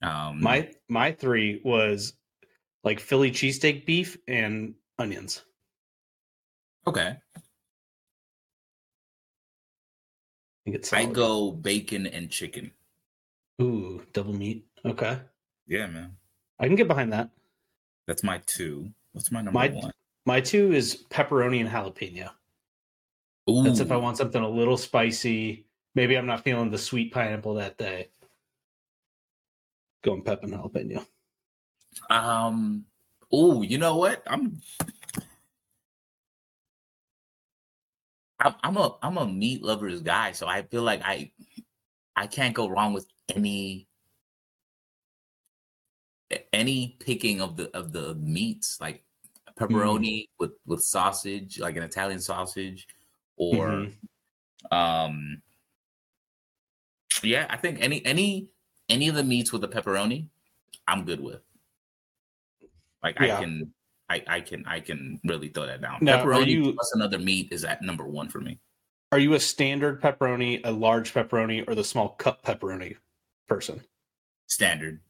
Um, 0.00 0.40
My 0.40 0.70
my 0.88 1.12
three 1.12 1.60
was 1.64 2.14
like 2.84 2.98
Philly 3.00 3.30
cheesesteak 3.30 3.84
beef 3.84 4.16
and 4.26 4.74
onions. 5.02 5.42
okay, 6.86 7.16
I 10.66 11.00
I 11.00 11.04
go 11.06 11.50
bacon 11.50 12.06
and 12.06 12.30
chicken. 12.30 12.70
Ooh, 13.60 14.02
double 14.12 14.32
meat. 14.32 14.64
Okay. 14.84 15.18
Yeah, 15.66 15.86
man, 15.86 16.16
I 16.58 16.66
can 16.66 16.76
get 16.76 16.88
behind 16.88 17.12
that. 17.12 17.30
that's 18.06 18.22
my 18.24 18.40
two. 18.46 18.90
What's 19.12 19.30
my 19.30 19.42
number 19.42 19.58
My- 19.58 19.68
one? 19.68 19.92
My 20.24 20.40
two 20.40 20.72
is 20.72 21.02
pepperoni 21.10 21.60
and 21.60 21.68
jalapeno. 21.68 22.30
Ooh, 23.50 23.64
That's 23.64 23.80
if 23.80 23.90
I 23.90 23.96
want 23.96 24.16
something 24.16 24.40
a 24.40 24.48
little 24.48 24.76
spicy. 24.76 25.66
Maybe 25.96 26.16
I'm 26.16 26.26
not 26.26 26.44
feeling 26.44 26.70
the 26.70 26.78
sweet 26.78 27.12
pineapple 27.12 27.54
that 27.54 27.76
day. 27.76 28.08
Going 30.04 30.22
pep 30.22 30.44
and 30.44 30.52
jalapeno. 30.54 31.04
Um, 32.08 32.84
Oh, 33.32 33.62
you 33.62 33.78
know 33.78 33.96
what? 33.96 34.22
I'm 34.26 34.60
I'm 38.40 38.76
a 38.76 38.96
I'm 39.02 39.18
a 39.18 39.26
meat 39.26 39.62
lovers 39.62 40.02
guy, 40.02 40.32
so 40.32 40.46
I 40.46 40.62
feel 40.62 40.82
like 40.82 41.00
I 41.04 41.32
I 42.16 42.26
can't 42.26 42.54
go 42.54 42.68
wrong 42.68 42.92
with 42.92 43.06
any 43.34 43.88
any 46.52 46.96
picking 47.00 47.40
of 47.40 47.56
the 47.56 47.74
of 47.76 47.92
the 47.92 48.14
meats 48.16 48.80
like 48.80 49.04
Mm. 49.46 49.54
pepperoni 49.58 50.28
with 50.38 50.52
with 50.66 50.82
sausage, 50.82 51.58
like 51.60 51.76
an 51.76 51.82
Italian 51.82 52.20
sausage, 52.20 52.86
or 53.36 53.88
Mhm. 53.88 53.98
um 54.72 55.42
yeah, 57.22 57.46
I 57.50 57.56
think 57.56 57.80
any 57.80 58.04
any 58.04 58.48
any 58.88 59.08
of 59.08 59.14
the 59.14 59.24
meats 59.24 59.52
with 59.52 59.62
the 59.62 59.68
pepperoni, 59.68 60.28
I'm 60.88 61.04
good 61.04 61.20
with. 61.20 61.42
Like 63.02 63.18
Yeah. 63.20 63.36
I 63.36 63.40
can 63.40 63.72
I 64.08 64.24
I 64.26 64.40
can 64.40 64.64
I 64.66 64.80
can 64.80 65.20
really 65.24 65.48
throw 65.48 65.66
that 65.66 65.80
down. 65.80 65.98
Now, 66.00 66.24
pepperoni 66.24 66.46
you- 66.48 66.72
plus 66.74 66.92
another 66.94 67.18
meat 67.18 67.48
is 67.52 67.64
at 67.64 67.82
number 67.82 68.06
one 68.06 68.28
for 68.28 68.40
me. 68.40 68.58
Are 69.10 69.18
you 69.18 69.34
a 69.34 69.40
standard 69.40 70.00
pepperoni, 70.00 70.60
a 70.64 70.70
large 70.70 71.12
pepperoni, 71.12 71.68
or 71.68 71.74
the 71.74 71.84
small 71.84 72.10
cup 72.10 72.42
pepperoni 72.42 72.96
person? 73.46 73.82
Standard. 74.46 75.00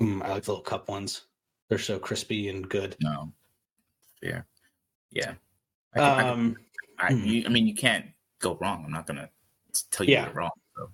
Mm, 0.00 0.22
I 0.22 0.30
like 0.30 0.44
the 0.44 0.52
little 0.52 0.64
cup 0.64 0.88
ones. 0.88 1.22
They're 1.68 1.78
so 1.78 1.98
crispy 1.98 2.48
and 2.48 2.68
good. 2.68 2.96
No. 3.00 3.32
Yeah. 4.22 4.42
Yeah. 5.10 5.34
I, 5.94 5.98
can- 5.98 6.04
I 6.18 6.22
can- 6.22 6.32
Um, 6.32 6.56
I, 6.98 7.12
hmm. 7.12 7.24
you, 7.24 7.42
I 7.46 7.48
mean, 7.48 7.66
you 7.66 7.74
can't 7.74 8.06
go 8.40 8.56
wrong. 8.60 8.82
I'm 8.84 8.90
not 8.92 9.06
gonna 9.06 9.30
tell 9.90 10.04
you 10.06 10.12
Yeah. 10.14 10.26
you're 10.26 10.34
wrong. 10.34 10.50
So. 10.76 10.90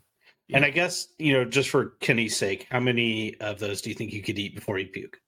and 0.53 0.65
I 0.65 0.71
guess 0.71 1.09
you 1.19 1.33
know, 1.33 1.45
just 1.47 1.71
for 1.71 1.91
Kenny's 2.01 2.37
sake, 2.37 2.67
how 2.71 2.81
many 2.81 3.39
of 3.41 3.59
those 3.59 3.81
do 3.81 3.89
you 3.89 3.95
think 3.95 4.13
you 4.13 4.23
could 4.23 4.39
eat 4.39 4.55
before 4.55 4.79
you 4.79 4.87
puke? 4.89 5.19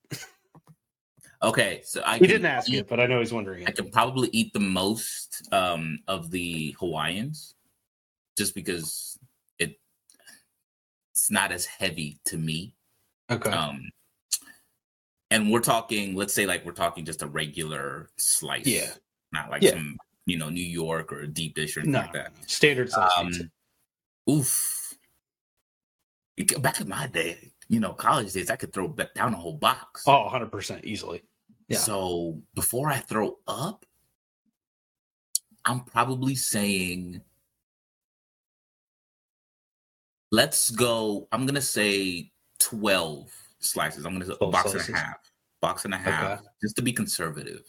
Okay, 1.42 1.82
so 1.84 2.02
I 2.04 2.18
He 2.18 2.26
didn't 2.26 2.46
ask 2.46 2.70
eat- 2.70 2.78
it, 2.78 2.88
but 2.88 2.98
I 3.00 3.06
know 3.06 3.18
he's 3.20 3.32
wondering 3.32 3.66
I 3.66 3.70
it. 3.70 3.76
can 3.76 3.90
probably 3.90 4.28
eat 4.32 4.52
the 4.52 4.60
most 4.60 5.46
um, 5.52 5.98
of 6.08 6.30
the 6.30 6.74
Hawaiians, 6.80 7.54
just 8.38 8.54
because 8.54 9.18
it 9.58 9.78
it's 11.14 11.30
not 11.30 11.52
as 11.52 11.66
heavy 11.66 12.18
to 12.26 12.38
me. 12.38 12.74
Okay. 13.30 13.50
Um, 13.50 13.82
and 15.30 15.50
we're 15.50 15.60
talking, 15.60 16.14
let's 16.14 16.32
say, 16.32 16.46
like 16.46 16.64
we're 16.64 16.72
talking 16.72 17.04
just 17.04 17.22
a 17.22 17.26
regular 17.26 18.08
slice, 18.16 18.66
Yeah. 18.66 18.90
not 19.32 19.50
like 19.50 19.62
Yeah. 19.62 19.70
some 19.72 19.98
you 20.24 20.38
know 20.38 20.48
New 20.48 20.64
York 20.64 21.12
or 21.12 21.26
deep 21.26 21.54
dish 21.54 21.76
or 21.76 21.80
anything 21.80 21.92
no, 21.92 21.98
like 22.00 22.12
that. 22.14 22.32
standard 22.46 22.90
size 22.90 23.10
Um, 23.18 23.50
oof. 24.30 24.94
Back 26.58 26.80
in 26.80 26.88
my 26.88 27.06
day, 27.06 27.52
you 27.68 27.80
know, 27.80 27.92
college 27.92 28.32
days, 28.32 28.50
I 28.50 28.56
could 28.56 28.72
throw 28.72 28.88
down 29.14 29.34
a 29.34 29.36
whole 29.36 29.54
box. 29.54 30.04
Oh, 30.06 30.22
100 30.22 30.50
percent 30.50 30.84
easily. 30.84 31.22
yeah. 31.68 31.78
So 31.78 32.40
before 32.54 32.88
I 32.88 32.98
throw 32.98 33.38
up, 33.48 33.84
I'm 35.64 35.80
probably 35.80 36.36
saying, 36.36 37.20
let's 40.30 40.70
go. 40.70 41.26
I'm 41.32 41.44
gonna 41.46 41.60
say 41.60 42.30
12 42.60 43.30
slices. 43.58 44.06
I'm 44.06 44.12
gonna 44.12 44.26
say 44.26 44.36
a 44.40 44.46
box 44.46 44.70
slices. 44.70 44.88
and 44.88 44.96
a 44.96 45.00
half. 45.00 45.32
Box 45.60 45.84
and 45.84 45.94
a 45.94 45.96
half, 45.96 46.38
Okay. 46.40 46.48
just 46.62 46.76
to 46.76 46.82
be 46.82 46.92
conservative. 46.92 47.62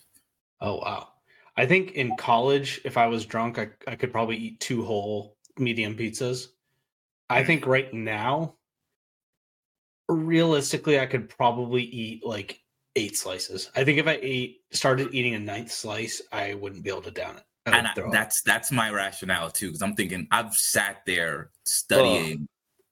Oh 0.62 0.78
wow. 0.78 1.10
I 1.56 1.66
think 1.66 1.94
in 1.94 2.16
college, 2.18 2.80
if 2.86 2.98
I 2.98 3.08
was 3.08 3.26
drunk, 3.26 3.58
I, 3.58 3.70
I 3.88 3.96
could 3.96 4.12
probably 4.12 4.38
eat 4.38 4.60
two 4.60 4.84
whole 4.86 5.38
medium 5.58 5.96
pizzas. 5.96 6.50
I 7.32 7.42
hmm. 7.42 7.48
think 7.48 7.66
right 7.66 7.92
now, 7.92 8.56
realistically, 10.08 11.00
I 11.00 11.06
could 11.06 11.30
probably 11.30 11.84
eat 11.84 12.26
like 12.26 12.62
eight 12.96 13.18
slices. 13.18 13.70
I 13.76 13.84
think 13.84 14.00
if 14.00 14.08
I 14.08 14.20
ate 14.22 14.62
started 14.72 15.14
eating 15.14 15.36
a 15.36 15.40
ninth 15.40 15.72
slice, 15.72 16.22
I 16.32 16.54
wouldn't 16.56 16.84
be 16.84 16.90
able 16.90 17.02
to 17.04 17.12
down 17.12 17.38
it. 17.38 17.44
I 17.66 17.78
and 17.78 17.88
I, 17.88 17.94
that's 18.12 18.42
that's 18.44 18.72
my 18.72 18.90
rationale 18.92 19.50
too, 19.50 19.68
because 19.68 19.82
I'm 19.82 19.96
thinking 19.96 20.28
I've 20.32 20.54
sat 20.54 20.98
there 21.06 21.52
studying 21.66 22.48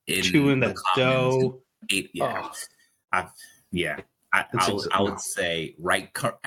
in 0.07 0.21
chewing 0.23 0.59
the 0.59 0.73
comments 0.93 1.35
dough. 1.37 1.61
ate- 1.91 2.11
yeah, 2.13 2.41
Oh, 2.43 2.51
I've 3.11 3.29
yeah. 3.71 3.99
I, 4.33 4.43
I, 4.57 4.69
would, 4.71 4.91
I 4.91 5.01
would 5.01 5.19
say 5.21 5.75
right 5.79 6.11
cur- 6.13 6.37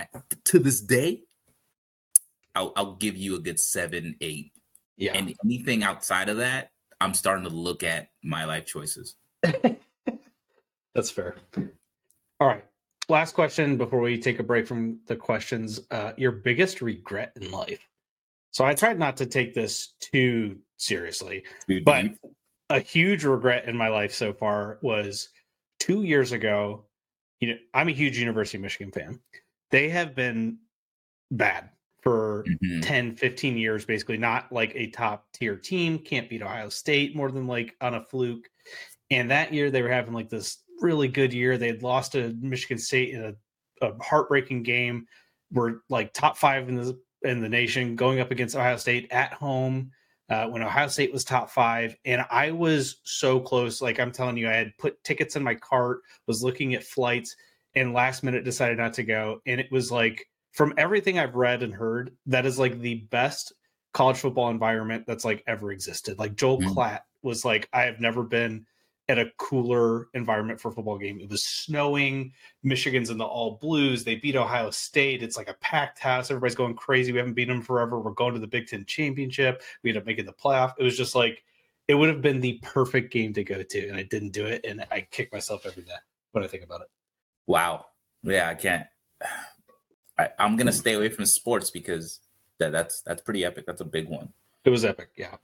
to 0.45 0.59
this 0.59 0.83
day, 0.83 1.23
I'll, 2.55 2.75
I'll 2.77 2.97
give 2.97 3.17
you 3.17 3.37
a 3.37 3.39
good 3.39 3.59
seven, 3.59 4.15
eight. 4.21 4.53
yeah. 4.99 5.13
And 5.15 5.35
anything 5.43 5.83
outside 5.83 6.29
of 6.29 6.37
that, 6.37 6.71
I'm 7.01 7.15
starting 7.15 7.45
to 7.45 7.51
look 7.51 7.83
at 7.83 8.11
my 8.23 8.45
life 8.45 8.67
choices. 8.67 9.17
That's 10.99 11.13
fair. 11.13 11.37
All 12.41 12.49
right. 12.49 12.65
Last 13.09 13.37
question 13.37 13.77
before 13.77 14.01
we 14.01 14.19
take 14.19 14.41
a 14.41 14.43
break 14.43 14.67
from 14.67 14.99
the 15.07 15.15
questions. 15.15 15.79
Uh, 15.93 16.11
your 16.17 16.33
biggest 16.33 16.83
regret 16.83 17.31
in 17.41 17.53
life. 17.53 17.79
So 18.51 18.65
I 18.65 18.75
tried 18.75 18.99
not 18.99 19.17
to 19.19 19.27
take 19.27 19.55
this 19.55 19.95
too 20.01 20.59
seriously, 20.77 21.45
Dude, 21.69 21.85
but 21.85 22.07
a 22.69 22.81
huge 22.81 23.23
regret 23.23 23.67
in 23.67 23.77
my 23.77 23.87
life 23.87 24.13
so 24.13 24.33
far 24.33 24.81
was 24.83 25.29
two 25.79 26.03
years 26.03 26.33
ago. 26.33 26.87
You 27.39 27.51
know, 27.51 27.59
I'm 27.75 27.87
a 27.87 27.93
huge 27.93 28.19
University 28.19 28.59
of 28.59 28.63
Michigan 28.63 28.91
fan. 28.91 29.21
They 29.71 29.91
have 29.91 30.17
been 30.17 30.59
bad 31.31 31.71
for 32.03 32.45
Mhm. 32.65 32.83
10 32.83 33.15
15 33.15 33.57
years 33.57 33.85
basically 33.85 34.17
not 34.17 34.51
like 34.51 34.73
a 34.75 34.89
top 34.89 35.31
tier 35.33 35.57
team 35.57 35.99
can't 35.99 36.29
beat 36.31 36.43
ohio 36.43 36.69
state 36.69 37.15
more 37.15 37.31
than 37.31 37.47
like 37.47 37.77
on 37.81 37.95
a 37.95 38.05
fluke 38.05 38.49
and 39.11 39.31
that 39.31 39.53
year 39.53 39.71
they 39.71 39.83
were 39.83 39.91
having 39.91 40.15
like 40.15 40.29
this 40.29 40.63
really 40.81 41.09
good 41.09 41.33
year 41.33 41.59
they 41.59 41.67
had 41.67 41.83
lost 41.83 42.13
to 42.13 42.37
michigan 42.41 42.79
state 42.79 43.15
in 43.15 43.25
a, 43.25 43.87
a 43.87 44.03
heartbreaking 44.03 44.63
game 44.63 45.07
were 45.53 45.83
like 45.89 46.13
top 46.13 46.37
five 46.37 46.69
in 46.69 46.75
the 46.75 46.99
in 47.23 47.41
the 47.41 47.49
nation 47.49 47.97
going 47.97 48.21
up 48.21 48.31
against 48.31 48.57
ohio 48.57 48.77
state 48.77 49.09
at 49.11 49.33
home 49.33 49.91
uh, 50.31 50.47
when 50.47 50.63
ohio 50.63 50.89
state 50.89 51.13
was 51.13 51.25
top 51.25 51.51
five 51.51 51.97
and 52.05 52.25
i 52.31 52.51
was 52.51 53.01
so 53.05 53.41
close 53.41 53.81
like 53.81 53.99
i'm 53.99 54.13
telling 54.13 54.37
you 54.37 54.49
i 54.49 54.53
had 54.53 54.77
put 54.79 55.03
tickets 55.05 55.37
in 55.37 55.43
my 55.43 55.55
cart 55.55 56.01
was 56.27 56.43
looking 56.43 56.75
at 56.75 56.85
flights 56.85 57.35
and 57.75 57.93
last 57.93 58.23
minute 58.23 58.45
decided 58.45 58.79
not 58.79 58.93
to 58.93 59.03
go 59.03 59.41
and 59.47 59.61
it 59.61 59.71
was 59.73 59.91
like 59.91 60.27
from 60.59 60.75
everything 60.77 61.21
I've 61.21 61.37
read 61.37 61.63
and 61.63 61.73
heard, 61.73 62.17
that 62.27 62.45
is 62.45 62.59
like 62.59 62.81
the 62.81 63.07
best 63.11 63.53
college 63.95 64.17
football 64.17 64.51
environment 64.51 65.05
that's 65.07 65.25
like 65.25 65.45
ever 65.47 65.71
existed. 65.71 66.19
Like 66.19 66.35
Joel 66.35 66.61
Mm. 66.61 66.75
Klatt 66.75 67.01
was 67.23 67.45
like, 67.45 67.69
I 67.73 67.83
have 67.83 68.01
never 68.01 68.25
been 68.25 68.67
at 69.09 69.19
a 69.19 69.31
cooler 69.39 70.09
environment 70.13 70.61
for 70.61 70.69
a 70.69 70.73
football 70.73 70.99
game. 70.99 71.19
It 71.21 71.31
was 71.31 71.45
snowing. 71.45 72.33
Michigan's 72.63 73.09
in 73.09 73.17
the 73.17 73.25
all 73.25 73.59
blues. 73.61 74.05
They 74.05 74.17
beat 74.17 74.37
Ohio 74.37 74.71
State. 74.71 75.23
It's 75.23 75.37
like 75.37 75.49
a 75.49 75.55
packed 75.55 75.99
house. 75.99 76.31
Everybody's 76.31 76.55
going 76.55 76.75
crazy. 76.75 77.13
We 77.13 77.19
haven't 77.19 77.35
beaten 77.35 77.57
them 77.57 77.63
forever. 77.63 77.99
We're 77.99 78.11
going 78.11 78.35
to 78.35 78.41
the 78.41 78.47
Big 78.47 78.67
Ten 78.67 78.85
championship. 78.85 79.63
We 79.83 79.91
end 79.91 79.99
up 79.99 80.07
making 80.07 80.27
the 80.27 80.33
playoff. 80.33 80.75
It 80.79 80.83
was 80.85 80.97
just 80.97 81.15
like 81.15 81.43
it 81.89 81.95
would 81.95 82.11
have 82.11 82.21
been 82.21 82.41
the 82.41 82.61
perfect 82.63 83.11
game 83.11 83.33
to 83.33 83.43
go 83.43 83.63
to, 83.63 83.89
and 83.89 83.97
I 83.97 84.03
didn't 84.03 84.33
do 84.33 84.47
it. 84.47 84.65
And 84.65 84.85
I 84.91 85.07
kick 85.11 85.33
myself 85.33 85.65
every 85.65 85.85
day 85.85 85.93
when 86.33 86.45
I 86.45 86.47
think 86.47 86.63
about 86.63 86.83
it. 86.83 86.89
Wow. 87.47 87.87
Yeah, 88.23 88.49
I 88.51 88.55
can't. 88.55 88.87
I, 90.19 90.29
I'm 90.39 90.57
gonna 90.57 90.73
stay 90.73 90.95
away 90.95 91.09
from 91.09 91.25
sports 91.27 91.71
because 91.71 92.21
that, 92.59 92.73
that's 92.73 93.01
that's 93.03 93.23
pretty 93.23 93.45
epic. 93.45 93.65
That's 93.67 93.81
a 93.81 93.87
big 93.87 94.09
one. 94.09 94.33
It 94.65 94.71
was 94.71 94.85
epic. 94.85 95.11
Yeah. 95.17 95.37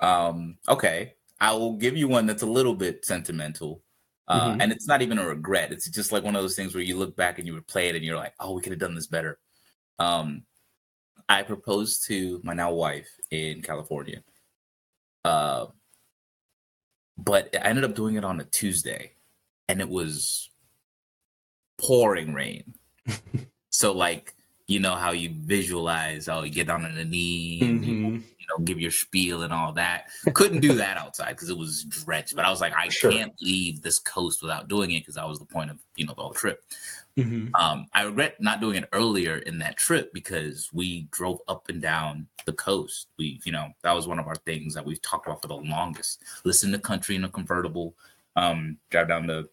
Um, 0.00 0.58
okay, 0.68 1.14
I 1.40 1.52
will 1.52 1.74
give 1.76 1.96
you 1.96 2.08
one 2.08 2.26
that's 2.26 2.42
a 2.42 2.46
little 2.46 2.74
bit 2.74 3.04
sentimental, 3.04 3.82
uh, 4.28 4.52
Mhm. 4.54 4.62
and 4.62 4.72
it's 4.72 4.86
not 4.86 5.02
even 5.02 5.18
a 5.18 5.26
regret. 5.26 5.72
It's 5.72 5.88
just 5.88 6.12
like 6.12 6.22
one 6.22 6.36
of 6.36 6.42
those 6.42 6.56
things 6.56 6.74
where 6.74 6.84
you 6.84 6.96
look 6.98 7.16
back 7.16 7.38
and 7.38 7.46
you 7.46 7.54
would 7.54 7.66
play 7.66 7.88
it, 7.88 7.96
and 7.96 8.04
you're 8.04 8.16
like, 8.16 8.34
"Oh, 8.38 8.52
we 8.54 8.62
could 8.62 8.72
have 8.72 8.78
done 8.80 8.94
this 8.94 9.06
better." 9.06 9.38
Um, 9.98 10.46
I 11.28 11.42
proposed 11.42 12.04
to 12.06 12.40
my 12.44 12.54
now 12.54 12.72
wife 12.72 13.08
in 13.30 13.62
California, 13.62 14.22
uh, 15.24 15.66
but 17.16 17.54
I 17.56 17.68
ended 17.68 17.84
up 17.84 17.94
doing 17.94 18.16
it 18.16 18.24
on 18.24 18.40
a 18.40 18.44
Tuesday, 18.44 19.16
and 19.68 19.80
it 19.80 19.88
was 19.88 20.50
pouring 21.78 22.34
rain. 22.34 22.74
so, 23.70 23.92
like, 23.92 24.34
you 24.70 24.78
know 24.78 24.94
how 24.94 25.10
you 25.10 25.30
visualize, 25.40 26.28
oh, 26.28 26.42
you 26.42 26.50
get 26.52 26.68
down 26.68 26.84
on 26.84 26.94
the 26.94 27.04
knee, 27.04 27.58
and 27.60 27.84
you 27.84 27.94
Mhm. 27.94 28.22
you 28.38 28.46
know, 28.48 28.64
give 28.64 28.80
your 28.80 28.92
spiel 28.92 29.42
and 29.42 29.52
all 29.52 29.72
that. 29.72 30.10
Couldn't 30.32 30.60
do 30.60 30.74
that 30.74 30.96
outside 30.96 31.30
because 31.30 31.50
it 31.50 31.58
was 31.58 31.82
drenched. 31.84 32.36
But 32.36 32.44
I 32.44 32.50
was 32.50 32.60
like, 32.60 32.72
I 32.76 32.88
Sure. 32.88 33.10
can't 33.10 33.32
leave 33.40 33.82
this 33.82 33.98
coast 33.98 34.42
without 34.42 34.68
doing 34.68 34.92
it 34.92 35.00
because 35.00 35.16
that 35.16 35.26
was 35.28 35.40
the 35.40 35.44
point 35.44 35.70
of 35.72 35.78
you 35.96 36.06
know 36.06 36.14
the 36.14 36.22
whole 36.22 36.32
trip. 36.32 36.62
Mhm. 37.16 37.50
Um, 37.54 37.86
I 37.92 38.02
regret 38.02 38.40
not 38.40 38.60
doing 38.60 38.76
it 38.76 38.88
earlier 38.92 39.38
in 39.38 39.58
that 39.58 39.76
trip 39.76 40.12
because 40.12 40.72
we 40.72 41.08
drove 41.10 41.40
up 41.48 41.68
and 41.68 41.82
down 41.82 42.28
the 42.46 42.52
coast. 42.52 43.08
We, 43.18 43.40
you 43.44 43.50
know, 43.50 43.72
that 43.82 43.92
was 43.92 44.06
one 44.06 44.20
of 44.20 44.28
our 44.28 44.36
things 44.36 44.74
that 44.74 44.84
we've 44.86 45.02
talked 45.02 45.26
about 45.26 45.42
for 45.42 45.48
the 45.48 45.56
longest. 45.56 46.22
Listen 46.44 46.70
to 46.70 46.78
country 46.78 47.16
in 47.16 47.24
a 47.24 47.28
convertible, 47.28 47.96
um, 48.36 48.78
drive 48.90 49.08
down 49.08 49.26
the 49.26 49.48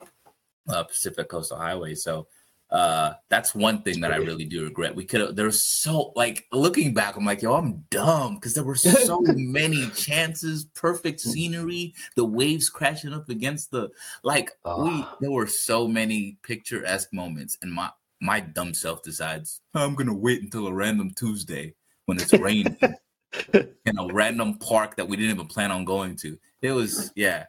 uh, 0.69 0.84
Pacific 0.84 1.27
Coastal 1.30 1.58
Highway. 1.58 1.95
So 1.95 2.27
uh, 2.69 3.13
that's 3.30 3.56
one 3.56 3.82
thing 3.82 4.01
that 4.01 4.12
I 4.12 4.17
really 4.17 4.43
do 4.45 4.63
regret. 4.63 4.95
We 4.95 5.06
could 5.06 5.21
have. 5.21 5.36
There's 5.36 5.63
so 5.63 6.12
like 6.15 6.45
looking 6.51 6.93
back, 6.93 7.15
I'm 7.15 7.25
like, 7.25 7.41
yo, 7.41 7.53
I'm 7.56 7.86
dumb 7.89 8.36
because 8.36 8.53
there 8.53 8.63
were 8.63 8.75
so 8.75 9.21
many 9.25 9.88
chances, 9.91 10.65
perfect 10.73 11.21
scenery, 11.21 11.93
the 12.15 12.25
waves 12.25 12.69
crashing 12.69 13.13
up 13.13 13.30
against 13.30 13.71
the 13.71 13.89
like 14.23 14.51
we 14.65 14.89
Ah. 14.89 15.17
there 15.21 15.32
were 15.32 15.47
so 15.47 15.88
many 15.88 16.38
picturesque 16.43 17.13
moments 17.13 17.58
and 17.62 17.71
my 17.71 17.89
my 18.19 18.39
dumb 18.39 18.73
self 18.73 19.01
decides 19.03 19.62
I'm 19.73 19.95
gonna 19.95 20.13
wait 20.13 20.41
until 20.41 20.67
a 20.67 20.73
random 20.73 21.12
Tuesday 21.12 21.73
when 22.06 22.19
it's 22.19 22.34
raining 22.34 22.77
in 23.53 23.97
a 23.97 24.08
random 24.13 24.58
park 24.58 24.95
that 24.97 25.08
we 25.08 25.15
didn't 25.15 25.32
even 25.36 25.47
plan 25.47 25.71
on 25.71 25.86
going 25.86 26.15
to. 26.17 26.38
It 26.62 26.71
was 26.71 27.12
yeah, 27.15 27.45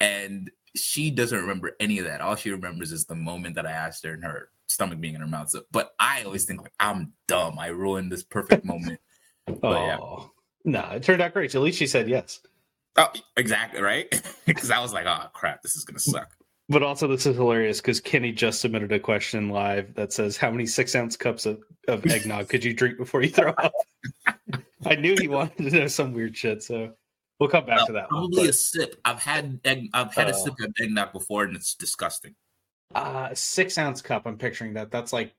and 0.00 0.50
she 0.76 1.10
doesn't 1.10 1.40
remember 1.40 1.76
any 1.80 1.98
of 1.98 2.06
that. 2.06 2.20
All 2.20 2.36
she 2.36 2.50
remembers 2.50 2.92
is 2.92 3.04
the 3.04 3.14
moment 3.14 3.54
that 3.56 3.66
I 3.66 3.72
asked 3.72 4.04
her 4.04 4.12
and 4.12 4.24
her 4.24 4.50
stomach 4.66 5.00
being 5.00 5.14
in 5.14 5.20
her 5.20 5.26
mouth. 5.26 5.50
So, 5.50 5.62
but 5.70 5.94
I 5.98 6.22
always 6.22 6.44
think 6.44 6.62
like 6.62 6.72
I'm 6.80 7.12
dumb. 7.26 7.58
I 7.58 7.68
ruined 7.68 8.10
this 8.10 8.22
perfect 8.22 8.64
moment. 8.64 9.00
Oh, 9.48 9.54
but, 9.60 9.86
yeah. 9.86 9.98
oh 10.00 10.30
no, 10.64 10.80
it 10.92 11.02
turned 11.02 11.22
out 11.22 11.32
great. 11.32 11.54
At 11.54 11.60
least 11.60 11.78
she 11.78 11.86
said 11.86 12.08
yes. 12.08 12.40
Oh, 12.96 13.08
exactly 13.36 13.80
right. 13.80 14.22
Because 14.46 14.70
I 14.70 14.80
was 14.80 14.92
like, 14.92 15.06
oh 15.06 15.26
crap, 15.32 15.62
this 15.62 15.74
is 15.74 15.84
gonna 15.84 15.98
suck. 15.98 16.36
But 16.68 16.82
also, 16.82 17.06
this 17.08 17.26
is 17.26 17.36
hilarious 17.36 17.80
because 17.80 18.00
Kenny 18.00 18.32
just 18.32 18.60
submitted 18.60 18.90
a 18.92 18.98
question 18.98 19.50
live 19.50 19.94
that 19.94 20.12
says, 20.12 20.36
"How 20.36 20.50
many 20.50 20.66
six 20.66 20.94
ounce 20.94 21.16
cups 21.16 21.44
of, 21.46 21.62
of 21.88 22.06
eggnog 22.06 22.48
could 22.48 22.64
you 22.64 22.72
drink 22.72 22.96
before 22.96 23.22
you 23.22 23.28
throw 23.28 23.50
up?" 23.52 23.72
I 24.86 24.94
knew 24.94 25.14
he 25.18 25.28
wanted 25.28 25.70
to 25.70 25.78
know 25.78 25.86
some 25.88 26.12
weird 26.12 26.36
shit, 26.36 26.62
so 26.62 26.92
we'll 27.40 27.48
come 27.48 27.66
back 27.66 27.80
Uh, 27.80 27.86
to 27.86 27.92
that. 27.92 28.02
one. 28.10 28.30
probably 28.30 28.48
a 28.48 28.52
sip. 28.52 29.00
I've 29.04 29.20
had 29.20 29.60
egg, 29.64 29.88
I've 29.92 30.14
had 30.14 30.28
a 30.30 30.34
Oh. 30.34 30.44
sip 30.44 30.54
of 30.60 30.72
eggnog 30.80 31.12
before, 31.12 31.44
and 31.44 31.56
it's 31.56 31.74
disgusting. 31.74 32.34
uh, 32.94 33.34
six 33.34 33.76
ounce 33.78 34.00
cup. 34.00 34.24
I'm 34.26 34.38
picturing 34.38 34.74
that. 34.74 34.90
That's 34.90 35.12
like 35.12 35.34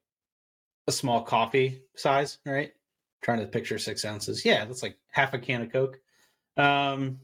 a 0.88 0.92
small 0.92 1.24
coffee 1.24 1.82
size, 1.96 2.40
right? 2.46 2.74
Trying 3.22 3.40
to 3.40 3.48
picture 3.48 3.80
six 3.80 4.04
ounces. 4.04 4.44
Yeah, 4.44 4.66
that's 4.66 4.84
like 4.84 4.98
half 5.12 5.34
a 5.34 5.40
can 5.40 5.62
of 5.62 5.72
Coke. 5.72 6.00
Um, 6.58 7.20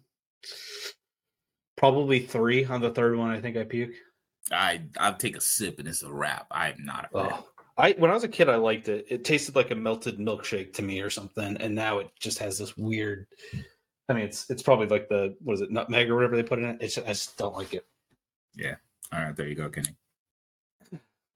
probably 1.78 2.20
three 2.20 2.66
on 2.66 2.82
the 2.82 2.92
third 2.92 3.18
one. 3.18 3.32
I 3.32 3.42
think 3.42 3.58
I 3.58 3.64
puke. 3.64 3.94
I 4.52 4.82
I'll 4.98 5.16
take 5.16 5.36
a 5.38 5.42
sip, 5.42 5.80
and 5.80 5.88
it's 5.88 6.04
a 6.04 6.12
wrap. 6.12 6.48
I'm 6.52 6.84
not 6.86 7.10
a 7.14 7.24
fan. 7.24 7.32
Oh, 7.34 7.48
I 7.78 7.92
when 7.94 8.10
I 8.12 8.14
was 8.14 8.24
a 8.24 8.28
kid, 8.30 8.50
I 8.50 8.56
liked 8.56 8.88
it. 8.90 9.06
It 9.10 9.24
tasted 9.24 9.56
like 9.56 9.72
a 9.72 9.76
melted 9.76 10.18
milkshake 10.18 10.74
to 10.74 10.82
me 10.82 11.02
or 11.02 11.10
something, 11.10 11.58
and 11.58 11.76
now 11.76 12.00
it 12.00 12.10
just 12.20 12.40
has 12.40 12.58
this 12.58 12.78
weird. 12.78 13.28
I 14.12 14.14
mean, 14.14 14.26
it's 14.26 14.50
it's 14.50 14.62
probably 14.62 14.88
like 14.88 15.08
the 15.08 15.36
what 15.40 15.54
is 15.54 15.62
it 15.62 15.72
nutmeg 15.72 16.10
or 16.10 16.16
whatever 16.16 16.36
they 16.36 16.44
put 16.44 16.60
in 16.60 16.66
it. 16.66 16.78
It's 16.82 16.98
I 16.98 17.08
just 17.08 17.38
don't 17.38 17.56
like 17.56 17.74
it. 17.74 17.86
Yeah. 18.56 18.76
All 19.14 19.22
right, 19.22 19.36
there 19.36 19.48
you 19.48 19.56
go, 19.56 19.70
Kenny. 19.70 19.96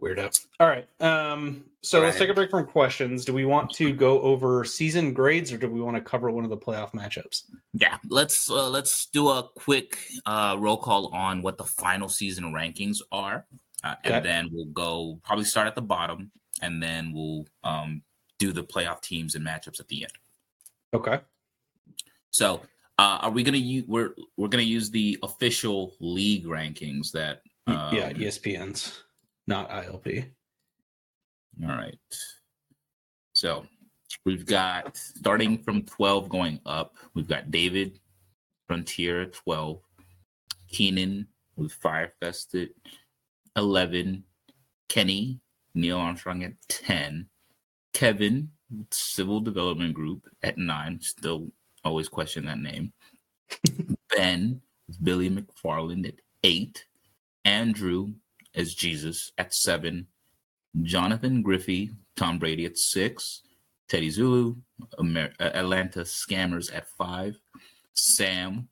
Weirdo. 0.01 0.45
All 0.59 0.67
right. 0.67 0.87
Um. 1.01 1.63
So 1.81 2.01
let's 2.01 2.17
take 2.17 2.29
a 2.29 2.33
break 2.33 2.49
from 2.49 2.65
questions. 2.65 3.23
Do 3.23 3.33
we 3.33 3.45
want 3.45 3.69
to 3.71 3.93
go 3.93 4.19
over 4.21 4.65
season 4.65 5.13
grades, 5.13 5.53
or 5.53 5.57
do 5.57 5.69
we 5.69 5.79
want 5.79 5.95
to 5.95 6.01
cover 6.01 6.29
one 6.31 6.43
of 6.43 6.49
the 6.49 6.57
playoff 6.57 6.91
matchups? 6.91 7.43
Yeah, 7.73 7.97
let's 8.09 8.49
uh, 8.49 8.69
let's 8.69 9.05
do 9.05 9.29
a 9.29 9.47
quick 9.55 9.97
uh, 10.25 10.57
roll 10.59 10.77
call 10.77 11.07
on 11.13 11.41
what 11.41 11.57
the 11.57 11.63
final 11.63 12.09
season 12.09 12.45
rankings 12.45 13.01
are, 13.11 13.45
uh, 13.83 13.95
and 14.03 14.25
then 14.25 14.49
we'll 14.51 14.65
go 14.65 15.19
probably 15.23 15.45
start 15.45 15.67
at 15.67 15.75
the 15.75 15.81
bottom, 15.81 16.31
and 16.61 16.83
then 16.83 17.13
we'll 17.13 17.45
um, 17.63 18.01
do 18.37 18.51
the 18.51 18.63
playoff 18.63 19.01
teams 19.01 19.35
and 19.35 19.45
matchups 19.45 19.79
at 19.79 19.87
the 19.87 20.03
end. 20.03 20.13
Okay. 20.93 21.19
So, 22.35 22.59
uh, 22.99 23.19
are 23.21 23.31
we 23.31 23.43
gonna 23.43 23.57
use 23.57 23.85
we're 23.87 24.13
we're 24.35 24.49
gonna 24.49 24.63
use 24.63 24.89
the 24.89 25.17
official 25.23 25.93
league 26.01 26.45
rankings 26.45 27.11
that? 27.13 27.39
Y- 27.65 27.89
yeah, 27.93 28.07
um, 28.07 28.13
ESPN's, 28.15 29.03
not 29.47 29.69
ILP. 29.69 30.29
All 31.63 31.69
right. 31.69 31.97
So 33.31 33.65
we've 34.25 34.45
got 34.45 34.97
starting 34.97 35.59
from 35.59 35.83
12 35.83 36.27
going 36.27 36.59
up, 36.65 36.95
we've 37.13 37.27
got 37.27 37.51
David 37.51 38.01
Frontier 38.67 39.21
at 39.21 39.33
12, 39.33 39.79
Keenan 40.67 41.27
with 41.55 41.71
Fyre 41.71 42.11
Fest 42.19 42.53
at 42.55 42.67
11, 43.55 44.25
Kenny 44.89 45.39
Neil 45.73 45.97
Armstrong 45.97 46.43
at 46.43 46.53
10, 46.67 47.29
Kevin 47.93 48.49
Civil 48.91 49.39
Development 49.39 49.93
Group 49.93 50.27
at 50.43 50.57
9, 50.57 50.99
still 50.99 51.47
always 51.85 52.09
question 52.09 52.45
that 52.45 52.59
name, 52.59 52.91
Ben 54.15 54.61
with 54.87 55.03
Billy 55.03 55.29
McFarland 55.29 56.07
at 56.07 56.15
8, 56.43 56.85
Andrew 57.45 58.13
as 58.55 58.73
Jesus 58.73 59.31
at 59.37 59.53
7, 59.53 60.05
Jonathan 60.83 61.41
Griffey, 61.41 61.91
Tom 62.15 62.37
Brady 62.37 62.65
at 62.65 62.77
six, 62.77 63.43
Teddy 63.87 64.09
Zulu, 64.09 64.55
Amer- 64.99 65.33
uh, 65.39 65.51
Atlanta 65.53 66.01
Scammers 66.01 66.75
at 66.75 66.87
five, 66.97 67.37
Sam 67.93 68.67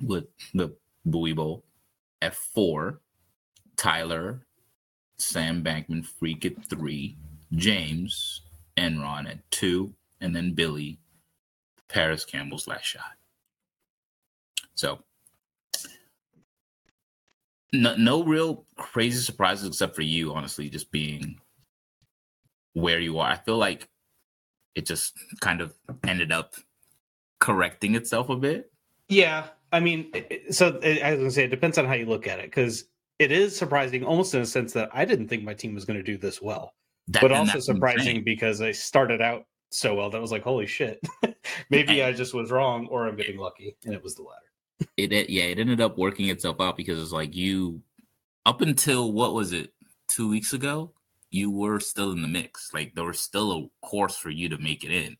with 0.00 0.24
the 0.54 0.74
Bowie 1.04 1.32
Bowl 1.32 1.64
at 2.22 2.34
four, 2.34 3.00
Tyler, 3.76 4.46
Sam 5.18 5.62
Bankman 5.62 6.04
Freak 6.04 6.46
at 6.46 6.64
three, 6.68 7.16
James, 7.52 8.42
Enron 8.76 9.28
at 9.28 9.50
two, 9.50 9.92
and 10.20 10.34
then 10.34 10.54
Billy, 10.54 10.98
Parris 11.88 12.24
Campbell's 12.24 12.66
last 12.66 12.84
shot. 12.84 13.16
So, 14.74 15.00
no, 17.72 17.96
no 17.96 18.22
real 18.22 18.64
crazy 18.76 19.20
surprises 19.20 19.66
except 19.68 19.94
for 19.94 20.02
you, 20.02 20.32
honestly, 20.32 20.68
just 20.68 20.90
being 20.90 21.40
where 22.74 23.00
you 23.00 23.18
are. 23.18 23.30
I 23.30 23.36
feel 23.36 23.56
like 23.56 23.88
it 24.74 24.86
just 24.86 25.14
kind 25.40 25.60
of 25.60 25.74
ended 26.06 26.32
up 26.32 26.54
correcting 27.40 27.94
itself 27.94 28.28
a 28.28 28.36
bit. 28.36 28.70
Yeah, 29.08 29.48
I 29.72 29.80
mean, 29.80 30.12
so 30.50 30.78
I 30.82 31.10
was 31.10 31.18
gonna 31.18 31.30
say 31.30 31.44
it 31.44 31.50
depends 31.50 31.78
on 31.78 31.86
how 31.86 31.94
you 31.94 32.06
look 32.06 32.26
at 32.26 32.38
it 32.38 32.46
because 32.46 32.84
it 33.18 33.32
is 33.32 33.56
surprising, 33.56 34.04
almost 34.04 34.34
in 34.34 34.40
a 34.40 34.46
sense 34.46 34.72
that 34.74 34.90
I 34.92 35.04
didn't 35.04 35.28
think 35.28 35.42
my 35.42 35.54
team 35.54 35.74
was 35.74 35.84
going 35.84 35.98
to 35.98 36.04
do 36.04 36.16
this 36.16 36.40
well, 36.40 36.74
That, 37.08 37.22
but 37.22 37.32
also 37.32 37.54
that's 37.54 37.68
what 37.68 37.74
I'm 37.74 37.76
surprising 37.76 38.24
because 38.24 38.60
I 38.60 38.72
started 38.72 39.20
out 39.20 39.44
so 39.70 39.94
well 39.94 40.10
that 40.10 40.16
I 40.16 40.20
was 40.20 40.32
like, 40.32 40.42
holy 40.42 40.66
shit, 40.66 41.00
maybe 41.70 42.02
I 42.02 42.12
just 42.12 42.34
was 42.34 42.50
wrong 42.50 42.86
or 42.88 43.06
I'm 43.06 43.16
getting 43.16 43.38
lucky, 43.38 43.76
and 43.84 43.94
it 43.94 44.02
was 44.02 44.14
the 44.14 44.22
latter. 44.22 44.42
It, 44.96 45.12
it 45.12 45.28
yeah, 45.30 45.44
it 45.44 45.58
ended 45.58 45.80
up 45.80 45.98
working 45.98 46.28
itself 46.28 46.60
out 46.60 46.76
because 46.76 47.00
it's 47.00 47.12
like 47.12 47.34
you 47.34 47.82
up 48.46 48.60
until 48.60 49.12
what 49.12 49.34
was 49.34 49.52
it 49.52 49.72
two 50.08 50.28
weeks 50.30 50.52
ago, 50.52 50.92
you 51.30 51.50
were 51.50 51.80
still 51.80 52.12
in 52.12 52.22
the 52.22 52.28
mix. 52.28 52.72
Like 52.72 52.94
there 52.94 53.04
was 53.04 53.20
still 53.20 53.52
a 53.52 53.86
course 53.86 54.16
for 54.16 54.30
you 54.30 54.48
to 54.50 54.58
make 54.58 54.84
it 54.84 54.90
in. 54.92 55.16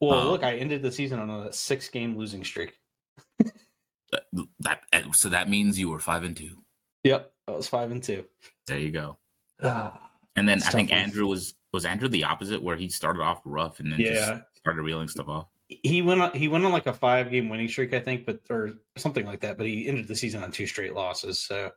Well, 0.00 0.20
Um, 0.20 0.28
look, 0.28 0.42
I 0.44 0.56
ended 0.56 0.80
the 0.82 0.90
season 0.92 1.18
on 1.18 1.28
a 1.28 1.52
six-game 1.52 2.16
losing 2.16 2.42
streak. 2.44 2.78
That, 4.12 4.22
that 4.60 4.80
so 5.14 5.28
that 5.28 5.48
means 5.48 5.78
you 5.78 5.88
were 5.88 6.00
five 6.00 6.24
and 6.24 6.36
two. 6.36 6.62
Yep, 7.04 7.32
I 7.46 7.50
was 7.52 7.68
five 7.68 7.90
and 7.92 8.02
two. 8.02 8.24
There 8.66 8.78
you 8.78 8.90
go. 8.90 9.18
Ah, 9.62 10.10
And 10.36 10.48
then 10.48 10.58
It's 10.58 10.66
I 10.68 10.70
think 10.72 10.90
one. 10.90 10.98
Andrew 11.00 11.26
was 11.26 11.54
was 11.72 11.84
Andrew 11.84 12.08
the 12.08 12.24
opposite 12.24 12.62
where 12.62 12.76
he 12.76 12.88
started 12.88 13.22
off 13.22 13.40
rough 13.44 13.80
and 13.80 13.92
then 13.92 14.00
yeah, 14.00 14.12
just 14.12 14.42
started 14.58 14.82
reeling 14.82 15.08
stuff 15.08 15.28
off. 15.28 15.46
he 15.68 16.02
went 16.02 16.20
on, 16.20 16.32
he 16.32 16.48
went 16.48 16.64
on 16.64 16.72
like 16.72 16.86
a 16.86 16.92
five-game 16.92 17.48
winning 17.48 17.68
streak, 17.68 17.94
I 17.94 18.00
think, 18.00 18.26
but 18.26 18.40
or 18.50 18.72
something 18.96 19.24
like 19.26 19.40
that. 19.40 19.56
But 19.56 19.66
he 19.66 19.88
ended 19.88 20.08
the 20.08 20.16
season 20.16 20.42
on 20.42 20.50
two 20.50 20.66
straight 20.66 20.94
losses, 20.94 21.38
so 21.38 21.70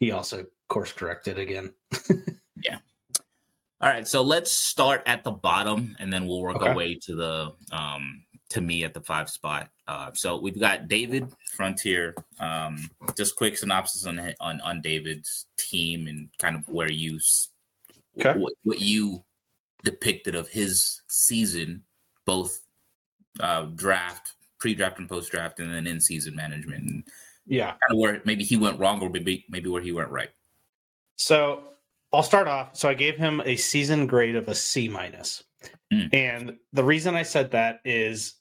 he 0.00 0.10
also 0.12 0.46
course 0.68 0.92
corrected 0.92 1.38
again. 1.38 1.72
Yeah. 2.64 2.78
All 3.80 3.88
right, 3.88 4.08
so 4.08 4.20
let's 4.22 4.50
start 4.50 5.02
at 5.06 5.22
the 5.22 5.30
bottom 5.30 5.94
and 6.00 6.12
then 6.12 6.26
we'll 6.26 6.40
work 6.40 6.56
Okay. 6.56 6.70
our 6.70 6.74
way 6.74 6.94
to 7.02 7.14
the 7.14 7.52
um 7.70 8.24
to 8.50 8.60
me 8.60 8.82
at 8.82 8.94
the 8.94 9.00
five 9.00 9.30
spot. 9.30 9.68
Uh 9.86 10.10
so 10.12 10.40
we've 10.40 10.58
got 10.58 10.88
David 10.88 11.30
Frontier. 11.54 12.16
Um 12.40 12.90
just 13.16 13.36
quick 13.36 13.56
synopsis 13.56 14.06
on 14.06 14.18
on 14.40 14.60
on 14.62 14.80
David's 14.80 15.46
team 15.56 16.08
and 16.08 16.28
kind 16.40 16.56
of 16.56 16.68
where 16.68 16.90
you 16.90 17.20
Okay. 18.18 18.38
what, 18.38 18.52
what 18.64 18.80
you 18.80 19.24
depicted 19.84 20.34
of 20.34 20.48
his 20.48 21.02
season 21.08 21.84
both 22.26 22.60
uh 23.40 23.62
draft, 23.74 24.34
pre-draft 24.58 24.98
and 24.98 25.08
post-draft 25.08 25.60
and 25.60 25.72
then 25.72 25.86
in-season 25.86 26.34
management 26.34 26.82
and 26.84 27.04
Yeah. 27.46 27.70
kind 27.70 27.92
of 27.92 27.98
where 27.98 28.20
maybe 28.24 28.44
he 28.44 28.56
went 28.56 28.78
wrong 28.78 29.00
or 29.00 29.08
maybe 29.08 29.44
maybe 29.48 29.68
where 29.70 29.82
he 29.82 29.92
went 29.92 30.10
right. 30.10 30.30
So 31.16 31.64
I'll 32.12 32.22
start 32.22 32.48
off. 32.48 32.74
So 32.76 32.88
I 32.88 32.94
gave 32.94 33.16
him 33.16 33.42
a 33.44 33.56
season 33.56 34.06
grade 34.06 34.36
of 34.36 34.48
a 34.48 34.54
C 34.54 34.88
minus. 34.88 35.44
Mm. 35.92 36.14
And 36.14 36.56
the 36.72 36.84
reason 36.84 37.14
I 37.14 37.22
said 37.22 37.50
that 37.52 37.80
is 37.84 38.34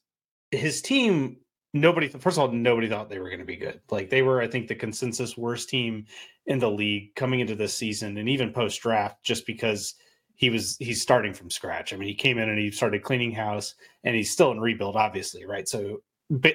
his 0.51 0.81
team, 0.81 1.37
nobody, 1.79 2.07
first 2.07 2.37
of 2.37 2.43
all, 2.43 2.51
nobody 2.51 2.87
thought 2.87 3.09
they 3.09 3.19
were 3.19 3.29
going 3.29 3.39
to 3.39 3.45
be 3.45 3.55
good. 3.55 3.81
Like 3.89 4.09
they 4.09 4.21
were, 4.21 4.41
I 4.41 4.47
think, 4.47 4.67
the 4.67 4.75
consensus 4.75 5.37
worst 5.37 5.69
team 5.69 6.05
in 6.45 6.59
the 6.59 6.69
league 6.69 7.15
coming 7.15 7.39
into 7.39 7.55
this 7.55 7.73
season 7.73 8.17
and 8.17 8.29
even 8.29 8.53
post 8.53 8.81
draft, 8.81 9.23
just 9.23 9.45
because 9.45 9.95
he 10.35 10.49
was, 10.49 10.77
he's 10.79 11.01
starting 11.01 11.33
from 11.33 11.49
scratch. 11.49 11.93
I 11.93 11.97
mean, 11.97 12.07
he 12.07 12.15
came 12.15 12.37
in 12.37 12.49
and 12.49 12.59
he 12.59 12.71
started 12.71 13.03
cleaning 13.03 13.31
house 13.31 13.75
and 14.03 14.15
he's 14.15 14.31
still 14.31 14.51
in 14.51 14.59
rebuild, 14.59 14.95
obviously, 14.95 15.45
right? 15.45 15.67
So 15.67 16.01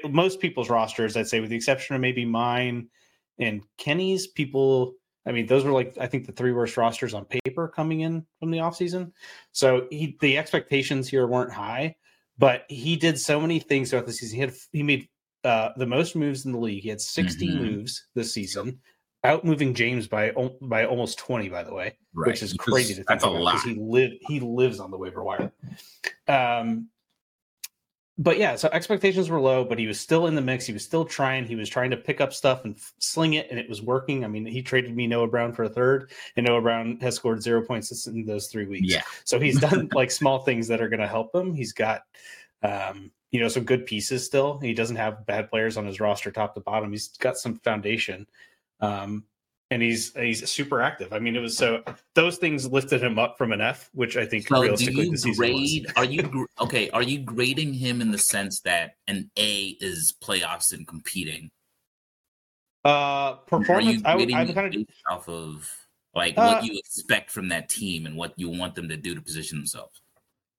most 0.08 0.40
people's 0.40 0.70
rosters, 0.70 1.16
I'd 1.16 1.28
say, 1.28 1.40
with 1.40 1.50
the 1.50 1.56
exception 1.56 1.94
of 1.94 2.00
maybe 2.00 2.24
mine 2.24 2.88
and 3.38 3.62
Kenny's, 3.78 4.26
people 4.26 4.94
I 5.24 5.32
mean, 5.32 5.46
those 5.46 5.64
were 5.64 5.72
like 5.72 5.96
I 6.00 6.06
think 6.06 6.26
the 6.26 6.32
three 6.32 6.52
worst 6.52 6.76
rosters 6.76 7.14
on 7.14 7.24
paper 7.24 7.68
coming 7.68 8.00
in 8.00 8.26
from 8.40 8.50
the 8.50 8.58
offseason. 8.58 9.12
So 9.52 9.87
he 9.90 10.16
the 10.20 10.38
expectations 10.38 11.08
here 11.08 11.26
weren't 11.26 11.52
high, 11.52 11.96
but 12.38 12.64
he 12.68 12.96
did 12.96 13.18
so 13.18 13.40
many 13.40 13.61
things 13.61 13.90
throughout 13.90 14.06
the 14.06 14.12
season. 14.12 14.37
He 14.37 14.40
had 14.40 14.54
he 14.72 14.82
made 14.82 15.08
uh, 15.44 15.70
the 15.76 15.87
most 15.87 16.14
moves 16.16 16.44
in 16.46 16.52
the 16.52 16.59
league. 16.59 16.83
He 16.83 16.88
had 16.88 17.00
60 17.00 17.48
Mhm. 17.48 17.61
moves 17.61 18.07
this 18.14 18.33
season. 18.35 18.81
out 19.24 19.44
moving 19.44 19.72
James 19.72 20.09
by 20.09 20.33
by 20.62 20.85
almost 20.85 21.16
20, 21.18 21.48
by 21.48 21.62
the 21.62 21.72
way, 21.72 21.96
Right. 22.12 22.26
which 22.26 22.42
is 22.42 22.55
crazy 22.55 22.94
to 22.94 22.96
think 22.96 23.07
That's 23.07 23.22
a 23.22 23.28
about 23.28 23.40
lot. 23.40 23.52
because 23.52 23.62
he 23.70 23.74
live 23.81 24.12
he 24.26 24.40
lives 24.40 24.81
on 24.81 24.90
the 24.90 24.98
waiver 24.98 25.22
wire. 25.22 25.52
Um, 26.26 26.88
but 28.18 28.37
yeah, 28.37 28.57
so 28.57 28.68
expectations 28.72 29.31
were 29.31 29.40
low, 29.40 29.64
but 29.64 29.78
he 29.78 29.87
was 29.87 29.98
still 30.00 30.26
in 30.26 30.35
the 30.35 30.40
mix. 30.42 30.66
He 30.66 30.72
was 30.72 30.85
still 30.85 31.05
trying. 31.05 31.46
He 31.46 31.55
was 31.57 31.68
trying 31.68 31.90
to 31.92 31.96
pick 31.96 32.20
up 32.20 32.33
stuff 32.33 32.64
and 32.64 32.74
f- 32.74 32.92
sling 32.98 33.35
it, 33.35 33.46
and 33.50 33.59
it 33.61 33.68
was 33.68 33.81
working. 33.81 34.24
I 34.24 34.28
mean, 34.28 34.44
he 34.44 34.61
traded 34.61 34.94
me 34.94 35.07
Noah 35.07 35.28
Brown 35.28 35.52
for 35.52 35.62
a 35.64 35.68
third, 35.68 36.11
and 36.37 36.44
Noah 36.46 36.61
Brown 36.61 36.98
has 37.00 37.14
scored 37.14 37.42
zero 37.42 37.62
points 37.64 38.07
in 38.09 38.26
those 38.26 38.48
three 38.48 38.66
weeks. 38.66 38.92
Yeah. 38.92 39.02
So 39.24 39.38
he's 39.40 39.59
done 39.61 39.88
like 39.94 40.11
small 40.11 40.40
things 40.40 40.66
that 40.68 40.81
are 40.83 40.88
going 40.88 41.00
to 41.00 41.07
help 41.07 41.33
him. 41.35 41.55
He's 41.55 41.72
got, 41.72 42.02
um, 42.62 43.12
you 43.33 43.40
know, 43.40 43.49
some 43.49 43.64
good 43.64 43.87
pieces 43.87 44.25
still. 44.25 44.59
He 44.59 44.75
doesn't 44.75 44.97
have 44.97 45.27
bad 45.27 45.51
players 45.51 45.77
on 45.77 45.87
his 45.87 46.01
roster, 46.01 46.31
top 46.31 46.55
to 46.55 46.61
bottom. 46.61 46.92
He's 46.92 47.09
got 47.09 47.38
some 47.38 47.57
foundation, 47.57 48.27
um, 48.81 49.25
and 49.71 49.81
he's 49.81 50.14
he's 50.14 50.49
super 50.51 50.83
active. 50.83 51.14
I 51.14 51.18
mean, 51.18 51.35
it 51.35 51.40
was 51.40 51.57
so 51.57 51.83
those 52.14 52.37
things 52.37 52.71
lifted 52.71 53.03
him 53.03 53.18
up 53.18 53.38
from 53.38 53.53
an 53.53 53.62
F, 53.62 53.88
which 53.95 54.18
I 54.18 54.27
think 54.27 54.47
So 54.47 54.57
do 54.57 54.62
realistically 54.62 55.07
you 55.07 55.11
the 55.12 55.16
season 55.16 55.31
was. 55.31 55.38
grade? 55.38 55.87
Are 55.97 56.05
you 56.05 56.47
okay? 56.61 56.90
Are 56.90 57.03
you 57.03 57.21
grading 57.21 57.73
him 57.73 58.03
in 58.03 58.11
the 58.11 58.18
sense 58.18 58.61
that 58.61 58.97
an 59.09 59.31
A 59.38 59.79
is 59.81 60.14
playoffs 60.23 60.75
and 60.75 60.87
competing? 60.87 61.51
Uh, 62.85 63.35
performance. 63.47 64.03
I 64.05 64.14
would 64.14 64.29
grading 64.29 64.37
I 64.37 64.45
would 64.45 64.55
kind 64.55 64.75
of 64.75 64.85
off 65.11 65.29
of 65.29 65.71
like 66.14 66.35
Uh, 66.37 66.57
what 66.57 66.64
you 66.64 66.79
expect 66.79 67.31
from 67.31 67.49
that 67.49 67.71
team 67.71 68.05
and 68.05 68.14
what 68.14 68.35
you 68.37 68.51
want 68.51 68.75
them 68.75 68.90
to 68.90 68.97
do 68.99 69.14
to 69.14 69.23
position 69.23 69.57
themselves? 69.57 70.03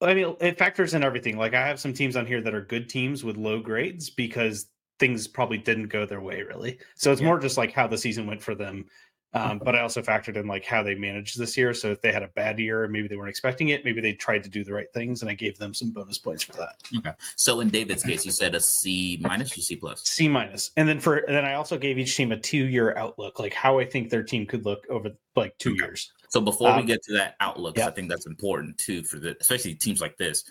I 0.04 0.14
mean, 0.14 0.36
it 0.40 0.58
factors 0.58 0.94
in 0.94 1.04
everything. 1.04 1.38
Like 1.38 1.54
I 1.54 1.66
have 1.66 1.80
some 1.80 1.94
teams 1.94 2.16
on 2.16 2.26
here 2.26 2.42
that 2.42 2.54
are 2.54 2.62
good 2.62 2.90
teams 2.90 3.24
with 3.24 3.38
low 3.38 3.60
grades 3.60 4.10
because 4.10 4.68
things 5.00 5.28
probably 5.28 5.58
didn't 5.58 5.88
go 5.88 6.06
their 6.06 6.22
way 6.22 6.44
really. 6.44 6.80
So 6.96 7.12
it's 7.12 7.22
Yeah. 7.22 7.28
more 7.28 7.40
just 7.40 7.58
like 7.58 7.72
how 7.72 7.88
the 7.88 7.98
season 7.98 8.28
went 8.28 8.42
for 8.42 8.56
them. 8.56 8.86
Um, 9.34 9.58
but 9.64 9.76
I 9.76 9.82
also 9.82 10.02
factored 10.02 10.38
in 10.38 10.46
like 10.46 10.64
how 10.64 10.84
they 10.84 10.94
managed 10.94 11.40
this 11.40 11.58
year. 11.58 11.74
So 11.74 11.92
if 11.92 12.02
they 12.02 12.12
had 12.12 12.22
a 12.22 12.28
bad 12.28 12.60
year, 12.60 12.88
maybe 12.88 13.08
they 13.08 13.16
weren't 13.16 13.30
expecting 13.30 13.70
it, 13.70 13.84
maybe 13.84 14.00
they 14.02 14.14
tried 14.14 14.44
to 14.44 14.50
do 14.50 14.64
the 14.64 14.74
right 14.74 14.86
things, 14.94 15.22
and 15.24 15.32
I 15.32 15.34
gave 15.34 15.58
them 15.58 15.74
some 15.74 15.90
bonus 15.92 16.20
points 16.20 16.44
for 16.44 16.54
that. 16.54 16.76
Okay. 16.96 17.12
So 17.36 17.60
in 17.62 17.70
David's 17.70 18.04
case, 18.04 18.26
you 18.26 18.32
said 18.32 18.54
a 18.54 18.60
C 18.60 19.18
minus 19.20 19.58
or 19.58 19.62
C 19.62 19.76
plus. 19.76 20.04
C 20.04 20.28
minus, 20.28 20.70
and 20.78 20.88
then 20.88 21.00
for 21.00 21.16
and 21.16 21.36
then 21.36 21.46
I 21.46 21.56
also 21.56 21.78
gave 21.80 21.98
each 21.98 22.16
team 22.16 22.32
a 22.32 22.38
two 22.38 22.66
year 22.66 22.96
outlook, 22.96 23.40
like 23.40 23.54
how 23.56 23.80
I 23.80 23.86
think 23.86 24.10
their 24.12 24.24
team 24.24 24.46
could 24.46 24.66
look 24.66 24.86
over 24.90 25.10
like 25.36 25.58
two 25.58 25.72
Okay. 25.72 25.86
years. 25.86 26.12
So 26.34 26.42
before 26.42 26.74
we 26.74 26.80
Um, 26.80 26.86
get 26.88 27.04
to 27.04 27.14
that 27.14 27.36
outlook, 27.40 27.78
yeah. 27.78 27.88
I 27.88 27.92
think 27.92 28.10
that's 28.10 28.26
important 28.26 28.80
too 28.80 29.04
for 29.04 29.20
the 29.20 29.38
especially 29.40 29.76
teams 29.76 30.02
like 30.02 30.18
this. 30.18 30.44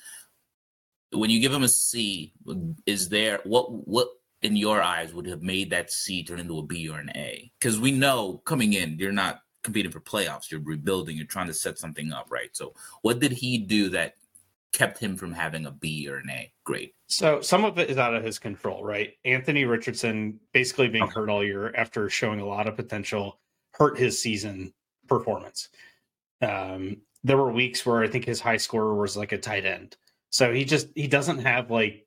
When 1.10 1.28
you 1.28 1.40
give 1.40 1.50
them 1.50 1.64
a 1.64 1.68
C, 1.68 2.32
is 2.86 3.08
there 3.08 3.40
what 3.42 3.72
what 3.88 4.08
in 4.42 4.56
your 4.56 4.80
eyes 4.80 5.12
would 5.12 5.26
have 5.26 5.42
made 5.42 5.70
that 5.70 5.90
C 5.90 6.22
turn 6.22 6.38
into 6.38 6.58
a 6.58 6.62
B 6.62 6.88
or 6.88 7.00
an 7.00 7.10
A? 7.16 7.50
Because 7.58 7.80
we 7.80 7.90
know 7.90 8.38
coming 8.44 8.74
in, 8.74 8.96
you're 8.96 9.10
not 9.10 9.40
competing 9.64 9.90
for 9.90 9.98
playoffs. 10.00 10.52
You're 10.52 10.60
rebuilding. 10.60 11.16
You're 11.16 11.26
trying 11.26 11.48
to 11.48 11.54
set 11.54 11.78
something 11.78 12.12
up, 12.12 12.30
right? 12.30 12.54
So 12.56 12.74
what 13.02 13.18
did 13.18 13.32
he 13.32 13.58
do 13.58 13.88
that 13.88 14.14
kept 14.72 14.98
him 14.98 15.16
from 15.16 15.32
having 15.32 15.66
a 15.66 15.72
B 15.72 16.08
or 16.08 16.18
an 16.18 16.30
A 16.30 16.52
grade? 16.62 16.92
So 17.08 17.40
some 17.40 17.64
of 17.64 17.76
it 17.80 17.90
is 17.90 17.98
out 17.98 18.14
of 18.14 18.22
his 18.22 18.38
control, 18.38 18.84
right? 18.84 19.14
Anthony 19.24 19.64
Richardson 19.64 20.38
basically 20.52 20.88
being 20.88 21.04
Okay. 21.04 21.12
hurt 21.14 21.28
all 21.28 21.42
year 21.44 21.74
after 21.74 22.08
showing 22.08 22.38
a 22.38 22.46
lot 22.46 22.68
of 22.68 22.76
potential 22.76 23.40
hurt 23.72 23.98
his 23.98 24.22
season 24.22 24.72
performance. 25.18 25.68
Um, 26.40 26.98
there 27.24 27.36
were 27.36 27.52
weeks 27.52 27.86
where 27.86 28.02
I 28.02 28.08
think 28.08 28.24
his 28.24 28.40
high 28.40 28.56
scorer 28.56 28.94
was 28.94 29.16
like 29.16 29.32
a 29.32 29.38
tight 29.38 29.64
end. 29.64 29.96
So 30.30 30.52
he 30.52 30.64
just 30.64 30.88
he 30.94 31.06
doesn't 31.06 31.38
have 31.38 31.70
like 31.70 32.06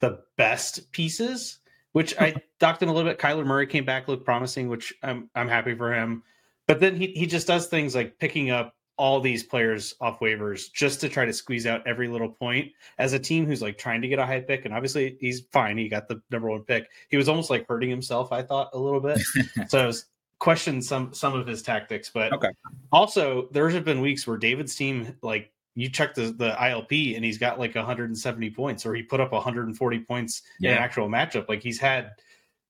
the 0.00 0.20
best 0.36 0.90
pieces, 0.92 1.58
which 1.92 2.14
I 2.18 2.34
docked 2.58 2.82
in 2.82 2.88
a 2.88 2.92
little 2.92 3.10
bit. 3.10 3.18
Kyler 3.18 3.46
Murray 3.46 3.66
came 3.66 3.84
back, 3.84 4.08
looked 4.08 4.24
promising, 4.24 4.68
which 4.68 4.94
I'm 5.02 5.30
I'm 5.34 5.48
happy 5.48 5.74
for 5.74 5.92
him. 5.94 6.22
But 6.66 6.80
then 6.80 6.96
he 6.96 7.08
he 7.08 7.26
just 7.26 7.46
does 7.46 7.66
things 7.66 7.94
like 7.94 8.18
picking 8.18 8.50
up 8.50 8.74
all 8.96 9.20
these 9.20 9.44
players 9.44 9.94
off 10.00 10.18
waivers 10.18 10.72
just 10.72 11.00
to 11.00 11.08
try 11.08 11.24
to 11.24 11.32
squeeze 11.32 11.66
out 11.66 11.86
every 11.86 12.08
little 12.08 12.28
point 12.28 12.72
as 12.98 13.12
a 13.12 13.18
team 13.18 13.46
who's 13.46 13.62
like 13.62 13.78
trying 13.78 14.02
to 14.02 14.08
get 14.08 14.18
a 14.18 14.26
high 14.26 14.40
pick, 14.40 14.64
and 14.64 14.74
obviously 14.74 15.16
he's 15.20 15.42
fine. 15.52 15.78
He 15.78 15.88
got 15.88 16.08
the 16.08 16.20
number 16.30 16.48
one 16.48 16.62
pick. 16.62 16.88
He 17.08 17.16
was 17.16 17.28
almost 17.28 17.48
like 17.48 17.66
hurting 17.68 17.90
himself, 17.90 18.32
I 18.32 18.42
thought, 18.42 18.70
a 18.72 18.78
little 18.78 19.00
bit. 19.00 19.20
so 19.68 19.78
I 19.78 19.86
was 19.86 20.06
questioned 20.38 20.84
some 20.84 21.12
some 21.12 21.34
of 21.34 21.46
his 21.46 21.62
tactics, 21.62 22.10
but 22.12 22.32
Okay. 22.32 22.50
also 22.92 23.48
there 23.52 23.68
have 23.68 23.84
been 23.84 24.00
weeks 24.00 24.26
where 24.26 24.36
David's 24.36 24.74
team 24.74 25.16
like 25.22 25.52
you 25.74 25.88
check 25.88 26.14
the 26.14 26.32
the 26.32 26.50
ILP 26.58 27.14
and 27.16 27.24
he's 27.24 27.38
got 27.38 27.58
like 27.58 27.74
170 27.74 28.50
points, 28.50 28.84
or 28.86 28.94
he 28.94 29.02
put 29.02 29.20
up 29.20 29.32
140 29.32 29.98
points 30.00 30.42
in 30.60 30.70
an 30.70 30.78
actual 30.78 31.08
matchup. 31.08 31.48
Like 31.48 31.62
he's 31.62 31.78
had 31.78 32.12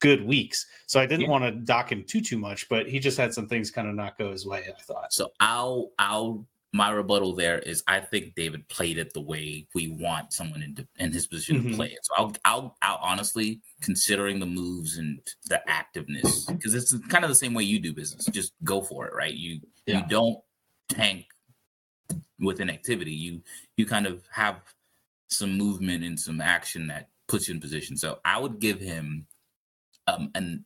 good 0.00 0.24
weeks, 0.24 0.66
so 0.86 1.00
I 1.00 1.06
didn't 1.06 1.22
Yeah. 1.22 1.28
want 1.28 1.44
to 1.44 1.50
dock 1.50 1.90
him 1.90 2.04
too 2.04 2.20
too 2.20 2.38
much, 2.38 2.68
but 2.68 2.88
he 2.88 2.98
just 2.98 3.18
had 3.18 3.34
some 3.34 3.48
things 3.48 3.70
kind 3.70 3.88
of 3.88 3.94
not 3.94 4.16
go 4.18 4.30
his 4.30 4.46
way. 4.46 4.64
I 4.76 4.82
thought. 4.82 5.12
So 5.12 5.30
I'll 5.40 5.90
I'll 5.98 6.46
my 6.72 6.90
rebuttal 6.90 7.34
there 7.34 7.58
is 7.60 7.82
I 7.86 8.00
think 8.00 8.34
David 8.34 8.68
played 8.68 8.98
it 8.98 9.14
the 9.14 9.20
way 9.22 9.66
we 9.74 9.88
want 9.88 10.32
someone 10.34 10.62
in, 10.62 10.86
in 10.98 11.12
his 11.12 11.26
position 11.26 11.62
Mhm. 11.62 11.70
to 11.70 11.76
play 11.76 11.86
it. 11.88 11.98
So 12.02 12.14
I'll 12.16 12.36
I'll 12.44 12.76
I'll 12.82 12.98
honestly 13.02 13.60
considering 13.80 14.38
the 14.38 14.46
moves 14.46 14.98
and 14.98 15.18
the 15.46 15.62
activeness 15.68 16.46
because 16.46 16.74
it's 16.74 16.96
kind 17.08 17.24
of 17.24 17.30
the 17.30 17.34
same 17.34 17.54
way 17.54 17.62
you 17.64 17.78
do 17.80 17.94
business. 17.94 18.26
Just 18.26 18.52
go 18.64 18.82
for 18.82 19.06
it, 19.06 19.14
right? 19.14 19.32
You 19.34 19.60
Yeah. 19.86 20.00
you 20.02 20.06
don't 20.08 20.38
tank 20.90 21.26
with 22.38 22.60
an 22.60 22.70
activity. 22.70 23.12
You 23.12 23.42
you 23.76 23.86
kind 23.86 24.06
of 24.06 24.26
have 24.30 24.60
some 25.30 25.56
movement 25.56 26.04
and 26.04 26.18
some 26.20 26.40
action 26.40 26.86
that 26.88 27.08
puts 27.28 27.48
you 27.48 27.54
in 27.54 27.60
position. 27.60 27.96
So 27.96 28.20
I 28.24 28.38
would 28.38 28.60
give 28.60 28.78
him 28.80 29.26
um 30.06 30.30
an 30.34 30.64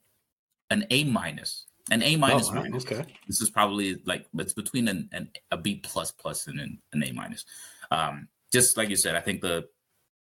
an 0.70 0.84
A 0.90 1.04
minus. 1.04 1.66
An 1.90 2.02
A 2.02 2.16
minus. 2.16 2.48
wow, 2.48 2.54
minus. 2.62 2.84
okay. 2.84 3.04
This 3.26 3.40
is 3.40 3.50
probably 3.50 3.96
like 4.06 4.26
it's 4.38 4.52
between 4.52 4.88
an, 4.88 5.08
an 5.12 5.28
a 5.50 5.56
B 5.56 5.80
plus 5.82 6.10
plus 6.12 6.46
and 6.46 6.60
an, 6.60 6.78
an 6.92 7.02
A 7.04 7.12
minus. 7.12 7.44
Um, 7.90 8.28
just 8.52 8.76
like 8.76 8.88
you 8.88 8.96
said, 8.96 9.16
I 9.16 9.20
think 9.20 9.40
the, 9.40 9.68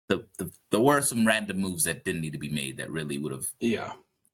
the 0.09 0.25
the 0.39 0.51
there 0.71 0.81
were 0.81 1.01
some 1.03 1.27
random 1.27 1.59
moves 1.59 1.85
that 1.85 2.05
didn't 2.05 2.21
need 2.21 2.33
to 2.35 2.39
be 2.39 2.51
made 2.51 2.77
that 2.77 2.91
really 2.91 3.19
would 3.19 3.33
have 3.33 3.47
Yeah. 3.59 3.93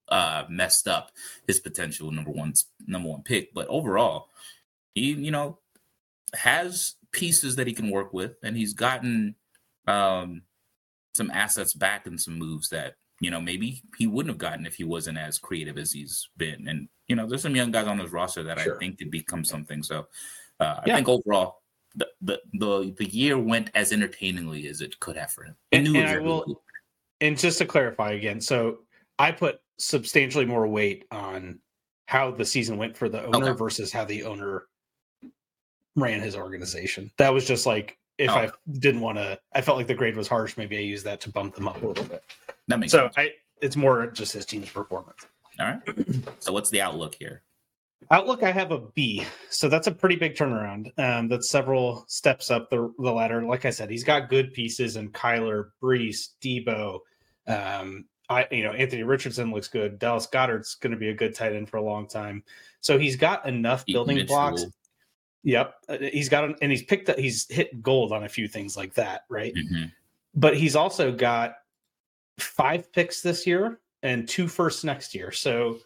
uh, 0.09 0.43
messed 0.49 0.87
up 0.87 1.11
his 1.47 1.59
potential 1.59 2.11
number 2.11 2.31
one 2.31 2.53
number 2.85 3.09
one 3.09 3.23
pick. 3.23 3.53
But 3.53 3.67
overall, 3.67 4.29
he 4.93 5.13
you 5.13 5.31
know 5.31 5.57
has 6.35 6.95
pieces 7.11 7.55
that 7.55 7.67
he 7.67 7.73
can 7.73 7.89
work 7.89 8.13
with, 8.13 8.35
and 8.43 8.55
he's 8.55 8.73
gotten 8.73 9.35
um, 9.87 10.43
some 11.15 11.31
assets 11.31 11.73
back 11.73 12.05
and 12.05 12.19
some 12.21 12.37
moves 12.37 12.69
that 12.69 12.95
you 13.21 13.31
know 13.31 13.41
maybe 13.41 13.81
he 13.97 14.05
wouldn't 14.05 14.31
have 14.31 14.37
gotten 14.39 14.65
if 14.67 14.75
he 14.75 14.83
wasn't 14.83 15.17
as 15.17 15.39
creative 15.39 15.77
as 15.79 15.91
he's 15.91 16.29
been. 16.37 16.67
And 16.67 16.87
you 17.07 17.15
know, 17.15 17.25
there's 17.27 17.41
some 17.41 17.55
young 17.55 17.71
guys 17.71 17.87
on 17.87 17.97
this 17.97 18.11
roster 18.11 18.43
that 18.43 18.59
Sure. 18.59 18.75
I 18.75 18.79
think 18.79 18.97
could 18.99 19.11
become 19.11 19.43
something. 19.45 19.81
So 19.83 20.07
uh, 20.59 20.75
I 20.79 20.83
Yeah. 20.87 20.95
think 20.95 21.09
overall. 21.09 21.61
The, 21.95 22.07
the 22.21 22.41
the 22.53 22.93
the 22.97 23.05
year 23.09 23.39
went 23.39 23.71
as 23.73 23.91
entertainingly 23.91 24.67
as 24.67 24.81
it 24.81 24.99
could 24.99 25.15
have 25.17 25.31
for 25.31 25.43
him. 25.45 25.55
And- 25.71 25.87
and 25.87 25.97
I 26.07 26.19
will- 26.19 26.43
really 26.45 26.55
and 27.21 27.35
just 27.39 27.57
to 27.57 27.65
clarify 27.65 28.11
again, 28.11 28.39
so 28.39 28.79
I 29.17 29.31
put 29.31 29.59
substantially 29.79 30.45
more 30.45 30.67
weight 30.67 31.05
on 31.09 31.59
how 32.05 32.29
the 32.29 32.45
season 32.45 32.77
went 32.77 32.95
for 32.95 33.09
the 33.09 33.23
owner 33.25 33.49
Okay. 33.49 33.57
versus 33.57 33.91
how 33.91 34.05
the 34.05 34.23
owner 34.23 34.67
ran 35.95 36.21
his 36.21 36.35
organization. 36.35 37.11
That 37.17 37.33
was 37.33 37.47
just 37.47 37.65
like 37.65 37.97
if 38.19 38.29
Oh. 38.29 38.35
I 38.35 38.51
didn't 38.79 39.01
want 39.01 39.17
to, 39.19 39.39
I 39.53 39.61
felt 39.61 39.77
like 39.77 39.87
the 39.87 39.93
grade 39.95 40.15
was 40.15 40.27
harsh. 40.27 40.57
Maybe 40.57 40.77
I 40.77 40.81
used 40.81 41.05
that 41.05 41.21
to 41.21 41.29
bump 41.31 41.53
them 41.55 41.67
up 41.67 41.81
a 41.81 41.87
little 41.87 42.03
bit. 42.05 42.23
that 42.67 42.79
makes 42.79 42.91
So 42.91 43.05
sense. 43.05 43.13
I, 43.17 43.31
it's 43.61 43.75
more 43.75 44.07
just 44.07 44.33
his 44.33 44.45
team's 44.45 44.69
performance. 44.69 45.25
All 45.59 45.65
right. 45.67 45.81
So 46.39 46.53
what's 46.53 46.69
the 46.69 46.81
outlook 46.81 47.15
here? 47.19 47.43
Outlook, 48.11 48.43
I 48.43 48.51
have 48.51 48.71
a 48.71 48.79
B, 48.93 49.25
so 49.49 49.67
that's 49.67 49.87
a 49.87 49.91
pretty 49.91 50.15
big 50.15 50.35
turnaround. 50.35 50.91
Um, 50.99 51.27
that's 51.27 51.49
several 51.49 52.05
steps 52.07 52.51
up 52.51 52.69
the, 52.69 52.93
the 52.99 53.11
ladder. 53.11 53.43
Like 53.43 53.65
I 53.65 53.71
said, 53.71 53.89
he's 53.89 54.03
got 54.03 54.29
good 54.29 54.53
pieces, 54.53 54.95
and 54.95 55.11
Kyler, 55.13 55.71
Breece, 55.81 56.29
Debo, 56.41 56.99
um, 57.47 58.05
I 58.29 58.45
you 58.51 58.63
know 58.63 58.71
Anthony 58.71 59.03
Richardson 59.03 59.51
looks 59.51 59.67
good. 59.67 59.97
Dallas 59.99 60.27
Goedert's 60.27 60.75
going 60.75 60.91
to 60.91 60.97
be 60.97 61.09
a 61.09 61.13
good 61.13 61.33
tight 61.35 61.53
end 61.53 61.69
for 61.69 61.77
a 61.77 61.81
long 61.83 62.07
time. 62.07 62.43
So 62.81 62.97
he's 62.99 63.15
got 63.15 63.45
enough 63.47 63.83
building 63.87 64.17
Mitchell. 64.17 64.27
blocks. 64.35 64.65
Yep, 65.43 65.73
Uh, 65.89 65.97
he's 66.11 66.29
got 66.29 66.61
and 66.61 66.71
he's 66.71 66.83
picked 66.83 67.09
up. 67.09 67.17
He's 67.17 67.47
hit 67.49 67.81
gold 67.81 68.11
on 68.11 68.23
a 68.25 68.29
few 68.29 68.47
things 68.47 68.77
like 68.77 68.93
that, 68.93 69.21
right? 69.29 69.53
Mhm. 69.55 69.91
but 70.35 70.55
he's 70.55 70.75
also 70.75 71.11
got 71.11 71.55
five 72.37 72.91
picks 72.93 73.21
this 73.21 73.47
year 73.47 73.79
and 74.03 74.27
two 74.27 74.47
firsts 74.47 74.83
next 74.83 75.13
year. 75.15 75.31
So, 75.31 75.79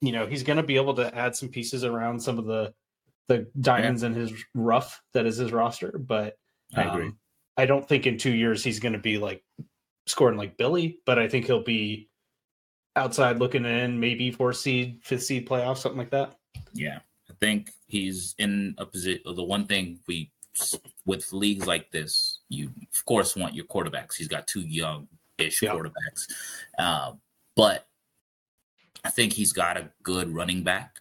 you 0.00 0.12
know, 0.12 0.26
he's 0.26 0.42
going 0.42 0.56
to 0.58 0.62
be 0.62 0.76
able 0.76 0.94
to 0.94 1.14
add 1.14 1.36
some 1.36 1.48
pieces 1.48 1.84
around 1.84 2.20
some 2.20 2.38
of 2.38 2.46
the 2.46 2.72
the 3.28 3.46
diamonds 3.60 4.02
in 4.02 4.14
his 4.14 4.32
rough 4.54 5.00
that 5.14 5.26
is 5.26 5.36
his 5.36 5.52
roster. 5.52 5.92
But 5.98 6.36
I 6.74 6.82
agree. 6.82 7.06
um, 7.06 7.18
I 7.56 7.66
don't 7.66 7.86
think 7.86 8.06
in 8.06 8.18
two 8.18 8.34
years 8.34 8.64
he's 8.64 8.80
going 8.80 8.94
to 8.94 8.98
be 8.98 9.18
like 9.18 9.44
scoring 10.06 10.36
like 10.36 10.56
Billy, 10.56 10.98
but 11.06 11.18
I 11.18 11.28
think 11.28 11.46
he'll 11.46 11.62
be 11.62 12.08
outside 12.96 13.38
looking 13.38 13.64
in, 13.64 13.98
maybe 14.00 14.30
four 14.30 14.52
seed, 14.52 15.00
fifth 15.02 15.22
seed 15.22 15.48
playoff, 15.48 15.78
something 15.78 15.98
like 15.98 16.10
that. 16.10 16.34
Yeah, 16.74 16.98
I 17.30 17.34
think 17.40 17.70
he's 17.86 18.34
in 18.38 18.74
a 18.78 18.86
position. 18.86 19.22
The 19.24 19.44
one 19.44 19.66
thing 19.66 20.00
we 20.08 20.30
with 21.06 21.32
leagues 21.32 21.66
like 21.66 21.90
this, 21.90 22.40
you 22.48 22.66
of 22.94 23.04
course 23.06 23.36
want 23.36 23.54
your 23.54 23.64
quarterbacks. 23.66 24.16
He's 24.16 24.28
got 24.28 24.46
two 24.46 24.60
young-ish 24.60 25.62
Yeah. 25.62 25.70
quarterbacks, 25.70 26.30
uh, 26.78 27.12
but 27.54 27.86
I 29.04 29.10
think 29.10 29.32
he's 29.32 29.52
got 29.52 29.76
a 29.76 29.90
good 30.02 30.32
running 30.32 30.62
back 30.62 31.00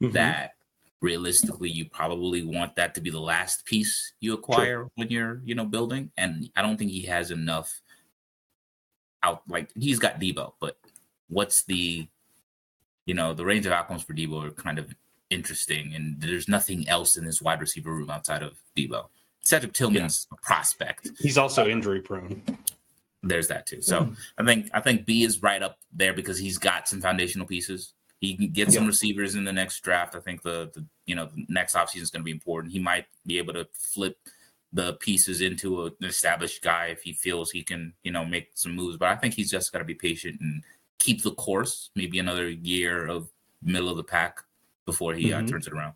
Mhm. 0.00 0.12
that 0.12 0.54
realistically 1.00 1.70
you 1.70 1.84
probably 1.88 2.42
want 2.44 2.76
that 2.76 2.94
to 2.94 3.00
be 3.00 3.10
the 3.10 3.20
last 3.20 3.64
piece 3.64 4.12
you 4.20 4.34
acquire 4.34 4.88
when 4.94 5.08
you're 5.08 5.40
you 5.44 5.54
know 5.54 5.64
building. 5.64 6.10
And 6.16 6.50
i 6.56 6.62
don't 6.62 6.76
think 6.76 6.90
he 6.90 7.02
has 7.02 7.30
enough 7.30 7.80
out 9.22 9.42
like 9.48 9.70
he's 9.76 9.98
got 10.00 10.20
debo 10.20 10.54
but 10.60 10.78
what's 11.28 11.62
the 11.64 12.08
you 13.06 13.14
know 13.14 13.32
the 13.34 13.44
range 13.44 13.66
of 13.66 13.72
outcomes 13.72 14.02
for 14.02 14.14
debo 14.14 14.46
are 14.46 14.50
kind 14.50 14.78
of 14.78 14.94
interesting. 15.30 15.94
And 15.94 16.20
there's 16.20 16.46
nothing 16.48 16.86
else 16.88 17.16
in 17.16 17.24
this 17.24 17.40
wide 17.40 17.60
receiver 17.60 17.90
room 17.90 18.10
outside 18.10 18.42
of 18.42 18.58
debo. 18.76 19.08
Cedric 19.40 19.72
tillman's 19.72 20.26
a 20.30 20.36
prospect. 20.36 21.08
He's 21.18 21.38
also 21.38 21.66
injury 21.66 22.00
prone. 22.02 22.42
There's 23.22 23.48
that 23.48 23.66
too 23.66 23.80
so 23.80 24.12
i 24.38 24.44
think 24.44 24.68
i 24.74 24.80
think 24.80 25.06
b 25.06 25.22
is 25.22 25.42
right 25.42 25.62
up 25.62 25.78
there 25.92 26.12
because 26.12 26.38
he's 26.38 26.58
got 26.58 26.88
some 26.88 27.00
foundational 27.00 27.46
pieces 27.46 27.94
he 28.20 28.36
can 28.36 28.50
get 28.50 28.70
some 28.70 28.86
receivers 28.86 29.34
in 29.34 29.42
the 29.42 29.52
next 29.52 29.80
draft. 29.80 30.14
I 30.14 30.20
think 30.20 30.42
the, 30.42 30.70
the 30.72 30.86
you 31.06 31.16
know 31.16 31.26
the 31.26 31.44
next 31.48 31.74
offseason 31.74 32.02
is 32.02 32.10
going 32.12 32.20
to 32.20 32.24
be 32.24 32.30
important. 32.30 32.72
He 32.72 32.78
might 32.78 33.06
be 33.26 33.36
able 33.38 33.52
to 33.54 33.66
flip 33.72 34.16
the 34.72 34.92
pieces 34.92 35.40
into 35.40 35.82
a, 35.82 35.86
an 35.86 36.04
established 36.04 36.62
guy 36.62 36.86
if 36.86 37.02
he 37.02 37.14
feels 37.14 37.50
he 37.50 37.64
can 37.64 37.94
you 38.04 38.12
know 38.12 38.24
make 38.24 38.50
some 38.54 38.76
moves. 38.76 38.96
But 38.96 39.08
I 39.08 39.16
think 39.16 39.34
he's 39.34 39.50
just 39.50 39.72
got 39.72 39.80
to 39.80 39.84
be 39.84 39.94
patient 39.94 40.40
and 40.40 40.62
keep 41.00 41.24
the 41.24 41.32
course. 41.32 41.90
Maybe 41.96 42.20
another 42.20 42.48
year 42.48 43.08
of 43.08 43.28
middle 43.60 43.88
of 43.88 43.96
the 43.96 44.04
pack 44.04 44.38
before 44.86 45.14
he 45.14 45.32
uh, 45.32 45.40
Mhm. 45.40 45.50
turns 45.50 45.66
it 45.66 45.72
around. 45.72 45.94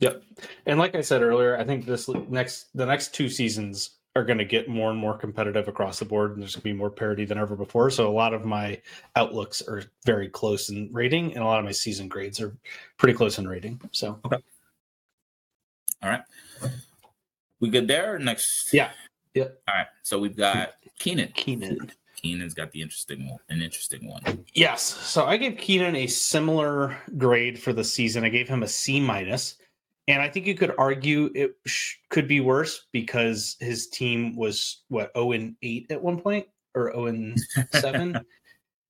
Yep. 0.00 0.24
And 0.66 0.80
like 0.80 0.96
I 0.96 1.02
said 1.02 1.22
earlier, 1.22 1.56
I 1.56 1.62
think 1.62 1.86
this 1.86 2.08
next 2.08 2.66
the 2.74 2.84
next 2.84 3.14
two 3.14 3.28
seasons 3.28 3.90
are 4.16 4.24
going 4.24 4.38
to 4.38 4.44
get 4.44 4.68
more 4.68 4.90
and 4.90 4.98
more 4.98 5.16
competitive 5.16 5.66
across 5.66 5.98
the 5.98 6.04
board, 6.04 6.32
and 6.32 6.40
there's 6.40 6.54
going 6.54 6.60
to 6.60 6.64
be 6.64 6.72
more 6.72 6.90
parity 6.90 7.24
than 7.24 7.36
ever 7.38 7.56
before. 7.56 7.90
So 7.90 8.08
a 8.08 8.12
lot 8.12 8.32
of 8.32 8.44
my 8.44 8.80
outlooks 9.16 9.60
are 9.62 9.82
very 10.04 10.28
close 10.28 10.70
in 10.70 10.88
rating, 10.92 11.34
and 11.34 11.42
a 11.42 11.46
lot 11.46 11.58
of 11.58 11.64
my 11.64 11.72
season 11.72 12.08
grades 12.08 12.40
are 12.40 12.56
pretty 12.96 13.14
close 13.14 13.38
in 13.38 13.48
rating. 13.48 13.80
So 13.90 14.20
okay, 14.24 14.36
All 16.02 16.10
right, 16.10 16.22
we 17.60 17.70
good 17.70 17.88
there? 17.88 18.18
Next, 18.18 18.72
Yeah. 18.72 18.90
Yep. 19.34 19.62
All 19.66 19.74
right, 19.74 19.86
so 20.02 20.18
we've 20.18 20.36
got 20.36 20.74
Keenan. 20.98 21.32
Keenan. 21.34 21.90
Keenan's 22.14 22.54
got 22.54 22.70
the 22.70 22.80
interesting 22.80 23.28
one, 23.28 23.38
an 23.50 23.60
interesting 23.60 24.08
one. 24.08 24.44
Yes. 24.54 24.82
So 24.82 25.26
I 25.26 25.36
gave 25.36 25.58
Keenan 25.58 25.96
a 25.96 26.06
similar 26.06 26.96
grade 27.18 27.58
for 27.58 27.72
the 27.72 27.84
season. 27.84 28.24
I 28.24 28.28
gave 28.28 28.48
him 28.48 28.62
a 28.62 28.68
C 28.68 29.00
minus, 29.00 29.56
and 30.08 30.20
I 30.20 30.28
think 30.28 30.46
you 30.46 30.54
could 30.54 30.74
argue 30.78 31.30
it 31.34 31.56
sh- 31.66 31.94
could 32.10 32.28
be 32.28 32.40
worse 32.40 32.86
because 32.92 33.56
his 33.60 33.88
team 33.88 34.36
was 34.36 34.82
what 34.88 35.10
zero 35.16 35.32
and 35.32 35.56
eight 35.62 35.86
at 35.90 36.02
one 36.02 36.20
point 36.20 36.46
or 36.74 36.90
zero 36.92 37.06
and 37.06 37.38
seven. 37.72 38.18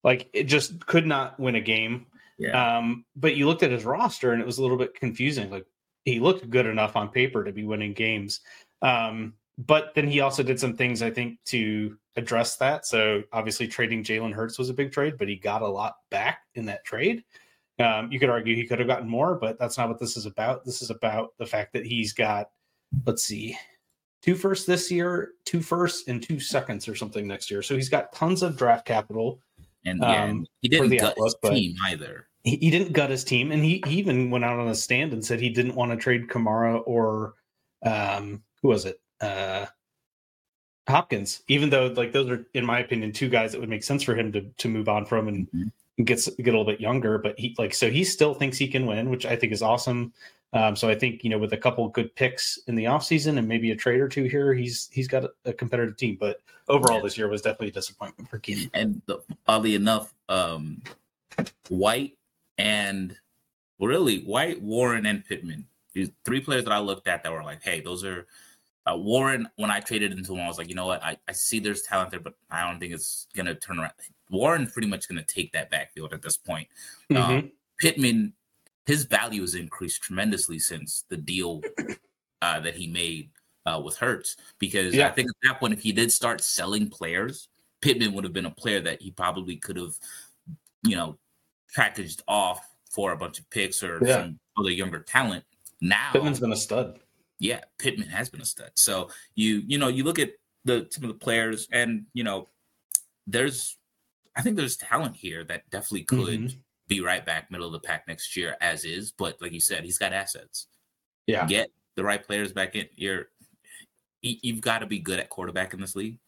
like 0.02 0.28
it 0.32 0.44
just 0.44 0.84
could 0.86 1.06
not 1.06 1.38
win 1.38 1.54
a 1.54 1.60
game. 1.60 2.06
Yeah, 2.38 2.78
Um, 2.78 3.04
but 3.14 3.36
you 3.36 3.46
looked 3.46 3.62
at 3.62 3.70
his 3.70 3.84
roster 3.84 4.32
and 4.32 4.42
it 4.42 4.46
was 4.46 4.58
a 4.58 4.62
little 4.62 4.76
bit 4.76 4.94
confusing. 4.94 5.50
Like 5.50 5.66
he 6.04 6.18
looked 6.18 6.50
good 6.50 6.66
enough 6.66 6.96
on 6.96 7.08
paper 7.10 7.44
to 7.44 7.52
be 7.52 7.64
winning 7.64 7.92
games. 7.92 8.40
Um, 8.82 9.34
but 9.56 9.92
then 9.94 10.08
he 10.08 10.20
also 10.20 10.42
did 10.42 10.58
some 10.58 10.76
things 10.76 11.00
I 11.00 11.10
think 11.10 11.38
to 11.46 11.96
address 12.16 12.56
that. 12.56 12.86
So 12.86 13.22
obviously 13.32 13.68
trading 13.68 14.02
Jalen 14.02 14.32
Hurts 14.32 14.58
was 14.58 14.68
a 14.68 14.74
big 14.74 14.90
trade, 14.90 15.14
but 15.16 15.28
he 15.28 15.36
got 15.36 15.62
a 15.62 15.66
lot 15.68 15.94
back 16.10 16.40
in 16.56 16.66
that 16.66 16.84
trade. 16.84 17.22
Um, 17.78 18.10
you 18.12 18.20
could 18.20 18.30
argue 18.30 18.54
he 18.54 18.66
could 18.66 18.78
have 18.78 18.86
gotten 18.88 19.08
more, 19.08 19.34
but 19.34 19.58
that's 19.58 19.76
not 19.76 19.88
what 19.88 19.98
this 19.98 20.16
is 20.16 20.26
about. 20.26 20.64
This 20.64 20.80
is 20.82 20.90
about 20.90 21.36
the 21.38 21.46
fact 21.46 21.72
that 21.72 21.84
he's 21.84 22.12
got, 22.12 22.50
let's 23.04 23.24
see, 23.24 23.56
two 24.22 24.36
firsts 24.36 24.64
this 24.64 24.90
year, 24.90 25.32
two 25.44 25.60
firsts, 25.60 26.06
and 26.08 26.22
two 26.22 26.38
seconds 26.38 26.86
or 26.88 26.94
something 26.94 27.26
next 27.26 27.50
year. 27.50 27.62
So 27.62 27.74
he's 27.74 27.88
got 27.88 28.12
tons 28.12 28.42
of 28.42 28.56
draft 28.56 28.86
capital. 28.86 29.40
and 29.84 29.98
yeah, 30.00 30.22
um, 30.24 30.30
and 30.30 30.48
he 30.62 30.68
didn't 30.68 30.90
gut 30.90 30.92
his 31.00 31.02
outlook, 31.10 31.36
but- 31.42 31.50
team 31.50 31.74
either. 31.86 32.28
he, 32.44 32.56
he 32.56 32.70
didn't 32.70 32.92
gut 32.92 33.10
his 33.10 33.24
team, 33.24 33.50
and 33.50 33.64
he, 33.64 33.82
he 33.86 33.96
even 33.96 34.30
went 34.30 34.44
out 34.44 34.58
on 34.60 34.68
a 34.68 34.74
stand 34.74 35.12
and 35.12 35.24
said 35.24 35.40
he 35.40 35.50
didn't 35.50 35.74
want 35.74 35.90
to 35.90 35.96
trade 35.96 36.28
Kamara 36.28 36.80
or 36.86 37.34
um, 37.84 38.40
who 38.62 38.68
was 38.68 38.84
it? 38.84 39.00
Uh, 39.20 39.66
Hopkins. 40.88 41.42
Even 41.48 41.70
though 41.70 41.86
like 41.88 42.12
those 42.12 42.30
are, 42.30 42.46
in 42.54 42.64
my 42.64 42.78
opinion, 42.80 43.12
two 43.12 43.28
guys 43.28 43.52
that 43.52 43.60
would 43.60 43.68
make 43.70 43.82
sense 43.82 44.02
for 44.02 44.14
him 44.14 44.30
to 44.32 44.42
to 44.58 44.68
move 44.68 44.88
on 44.88 45.06
from 45.06 45.28
and 45.28 45.50
Mhm. 45.50 45.72
Gets 46.02 46.28
get 46.28 46.54
a 46.54 46.58
little 46.58 46.64
bit 46.64 46.80
younger. 46.80 47.18
But 47.18 47.38
he 47.38 47.54
like 47.58 47.74
so 47.74 47.90
he 47.90 48.04
still 48.04 48.34
thinks 48.34 48.58
he 48.58 48.68
can 48.68 48.86
win, 48.86 49.10
which 49.10 49.26
I 49.26 49.36
think 49.36 49.52
is 49.52 49.62
awesome. 49.62 50.12
Um, 50.52 50.76
so 50.76 50.88
I 50.88 50.94
think 50.94 51.24
you 51.24 51.30
know 51.30 51.38
with 51.38 51.52
a 51.52 51.56
couple 51.56 51.88
good 51.88 52.14
picks 52.14 52.58
in 52.66 52.74
the 52.74 52.84
offseason 52.84 53.38
and 53.38 53.48
maybe 53.48 53.70
a 53.72 53.76
trade 53.76 54.00
or 54.00 54.08
two 54.08 54.24
here, 54.24 54.54
he's 54.54 54.88
he's 54.92 55.08
got 55.08 55.24
a, 55.24 55.30
a 55.46 55.52
competitive 55.52 55.96
team. 55.96 56.16
But 56.18 56.40
overall, 56.68 57.02
this 57.02 57.18
year 57.18 57.28
was 57.28 57.42
definitely 57.42 57.68
a 57.68 57.72
disappointment 57.72 58.30
for 58.30 58.38
Keenan. 58.38 58.70
And 58.74 59.02
the, 59.06 59.18
oddly 59.46 59.74
enough, 59.74 60.14
um, 60.28 60.82
White 61.68 62.16
and 62.58 63.16
really 63.80 64.20
White, 64.20 64.62
Warren, 64.62 65.06
and 65.06 65.24
Pittman. 65.24 65.66
These 65.92 66.10
three 66.24 66.40
players 66.40 66.64
that 66.64 66.72
I 66.72 66.78
looked 66.78 67.06
at 67.06 67.22
that 67.22 67.32
were 67.32 67.44
like, 67.44 67.62
hey, 67.62 67.80
those 67.80 68.04
are 68.04 68.26
uh, 68.86 68.96
Warren. 68.96 69.48
When 69.56 69.70
I 69.70 69.80
traded 69.80 70.12
into 70.12 70.34
him, 70.34 70.40
I 70.40 70.48
was 70.48 70.58
like, 70.58 70.68
you 70.68 70.74
know 70.74 70.86
what? 70.86 71.02
I, 71.02 71.16
I 71.28 71.32
see 71.32 71.60
there's 71.60 71.82
talent 71.82 72.10
there, 72.10 72.20
but 72.20 72.34
I 72.50 72.68
don't 72.68 72.80
think 72.80 72.92
it's 72.92 73.26
gonna 73.34 73.54
turn 73.54 73.78
around. 73.78 73.92
Warren's 74.34 74.72
pretty 74.72 74.88
much 74.88 75.08
gonna 75.08 75.24
take 75.24 75.52
that 75.52 75.70
backfield 75.70 76.12
at 76.12 76.22
this 76.22 76.36
point. 76.36 76.68
Mhm. 77.10 77.16
Um, 77.16 77.52
Pittman, 77.80 78.34
his 78.86 79.04
value 79.04 79.40
has 79.40 79.54
increased 79.54 80.02
tremendously 80.02 80.58
since 80.58 81.04
the 81.08 81.16
deal 81.16 81.62
uh, 82.42 82.60
that 82.60 82.74
he 82.76 82.86
made 82.86 83.30
uh, 83.66 83.80
with 83.82 83.96
Hurts. 83.96 84.36
Because 84.58 84.98
I 84.98 85.08
think 85.10 85.28
at 85.30 85.48
that 85.48 85.58
point, 85.60 85.72
if 85.72 85.82
he 85.82 85.92
did 85.92 86.12
start 86.12 86.42
selling 86.42 86.88
players, 86.90 87.48
Pittman 87.80 88.12
would 88.12 88.24
have 88.24 88.32
been 88.34 88.44
a 88.46 88.50
player 88.50 88.80
that 88.82 89.00
he 89.00 89.10
probably 89.10 89.56
could 89.56 89.76
have, 89.76 89.94
you 90.82 90.96
know, 90.96 91.18
packaged 91.74 92.22
off 92.28 92.60
for 92.90 93.12
a 93.12 93.16
bunch 93.16 93.38
of 93.38 93.48
picks 93.50 93.82
or 93.82 94.00
Yeah. 94.04 94.16
some 94.22 94.38
other 94.58 94.70
younger 94.70 95.00
talent. 95.00 95.44
Now, 95.80 96.12
Pittman's 96.12 96.40
been 96.40 96.52
a 96.52 96.56
stud. 96.56 97.00
yeah, 97.38 97.62
Pittman 97.78 98.08
has 98.08 98.28
been 98.28 98.40
a 98.42 98.46
stud. 98.46 98.70
So 98.74 99.10
you 99.34 99.62
you 99.66 99.78
know 99.78 99.88
you 99.88 100.04
look 100.04 100.18
at 100.18 100.32
the 100.64 100.86
some 100.90 101.04
of 101.04 101.08
the 101.08 101.18
players, 101.18 101.66
and 101.72 102.06
you 102.12 102.22
know 102.24 102.48
there's 103.26 103.76
I 104.36 104.42
think 104.42 104.56
there's 104.56 104.76
talent 104.76 105.16
here 105.16 105.44
that 105.44 105.68
definitely 105.70 106.04
could 106.04 106.40
Mhm. 106.40 106.58
be 106.88 107.00
right 107.00 107.24
back 107.24 107.50
middle 107.50 107.66
of 107.66 107.72
the 107.72 107.80
pack 107.80 108.06
next 108.08 108.36
year 108.36 108.56
as 108.60 108.84
is. 108.84 109.12
But 109.12 109.40
like 109.40 109.52
you 109.52 109.60
said, 109.60 109.84
he's 109.84 109.98
got 109.98 110.12
assets. 110.12 110.66
Yeah. 111.26 111.46
Get 111.46 111.70
the 111.94 112.04
right 112.04 112.22
players 112.24 112.52
back 112.52 112.74
in. 112.74 112.88
You're 112.94 113.30
you- 114.22 114.38
you've 114.42 114.62
got 114.62 114.78
to 114.78 114.86
be 114.86 114.98
good 114.98 115.18
at 115.20 115.28
quarterback 115.28 115.74
in 115.74 115.80
this 115.82 115.94
league. 115.94 116.18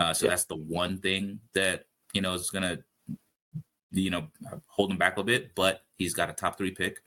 Uh, 0.00 0.12
so 0.12 0.26
Yeah. 0.26 0.30
that's 0.30 0.44
the 0.46 0.56
one 0.56 0.98
thing 1.00 1.40
that 1.52 1.86
you 2.12 2.20
know 2.20 2.34
is 2.34 2.50
gonna 2.50 2.82
you 3.92 4.10
know 4.10 4.28
hold 4.66 4.90
him 4.90 4.98
back 4.98 5.16
a 5.18 5.22
bit. 5.24 5.54
But 5.54 5.86
he's 5.96 6.14
got 6.14 6.28
a 6.30 6.32
top 6.32 6.58
three 6.58 6.72
pick. 6.72 7.02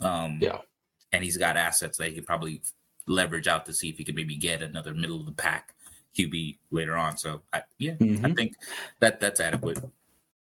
Um, 0.00 0.38
Yeah. 0.42 0.62
and 1.12 1.22
he's 1.22 1.36
got 1.36 1.56
assets 1.56 1.96
that 1.98 2.08
he 2.08 2.14
could 2.16 2.26
probably 2.26 2.60
leverage 3.06 3.46
out 3.46 3.64
to 3.66 3.72
see 3.72 3.88
if 3.88 3.98
he 3.98 4.04
could 4.04 4.16
maybe 4.16 4.34
get 4.36 4.62
another 4.62 4.92
middle 4.94 5.20
of 5.20 5.26
the 5.26 5.32
pack 5.32 5.76
QB 6.16 6.58
later 6.70 6.96
on. 6.96 7.16
So 7.16 7.42
I, 7.52 7.62
yeah, 7.78 7.92
I 7.92 8.04
Mhm. 8.04 8.36
think 8.36 8.56
that 9.00 9.20
that's 9.20 9.40
adequate. 9.40 9.78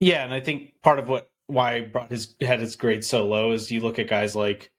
Yeah, 0.01 0.25
and 0.25 0.33
I 0.33 0.41
think 0.41 0.75
part 0.83 0.99
of 0.99 1.09
what 1.09 1.31
why 1.47 1.75
I 1.75 1.81
brought 1.83 2.11
his 2.11 2.37
had 2.41 2.61
his 2.61 2.77
grade 2.77 3.05
so 3.05 3.27
low 3.27 3.51
is 3.53 3.71
you 3.71 3.81
look 3.81 3.99
at 3.99 4.09
guys 4.09 4.37
like 4.37 4.71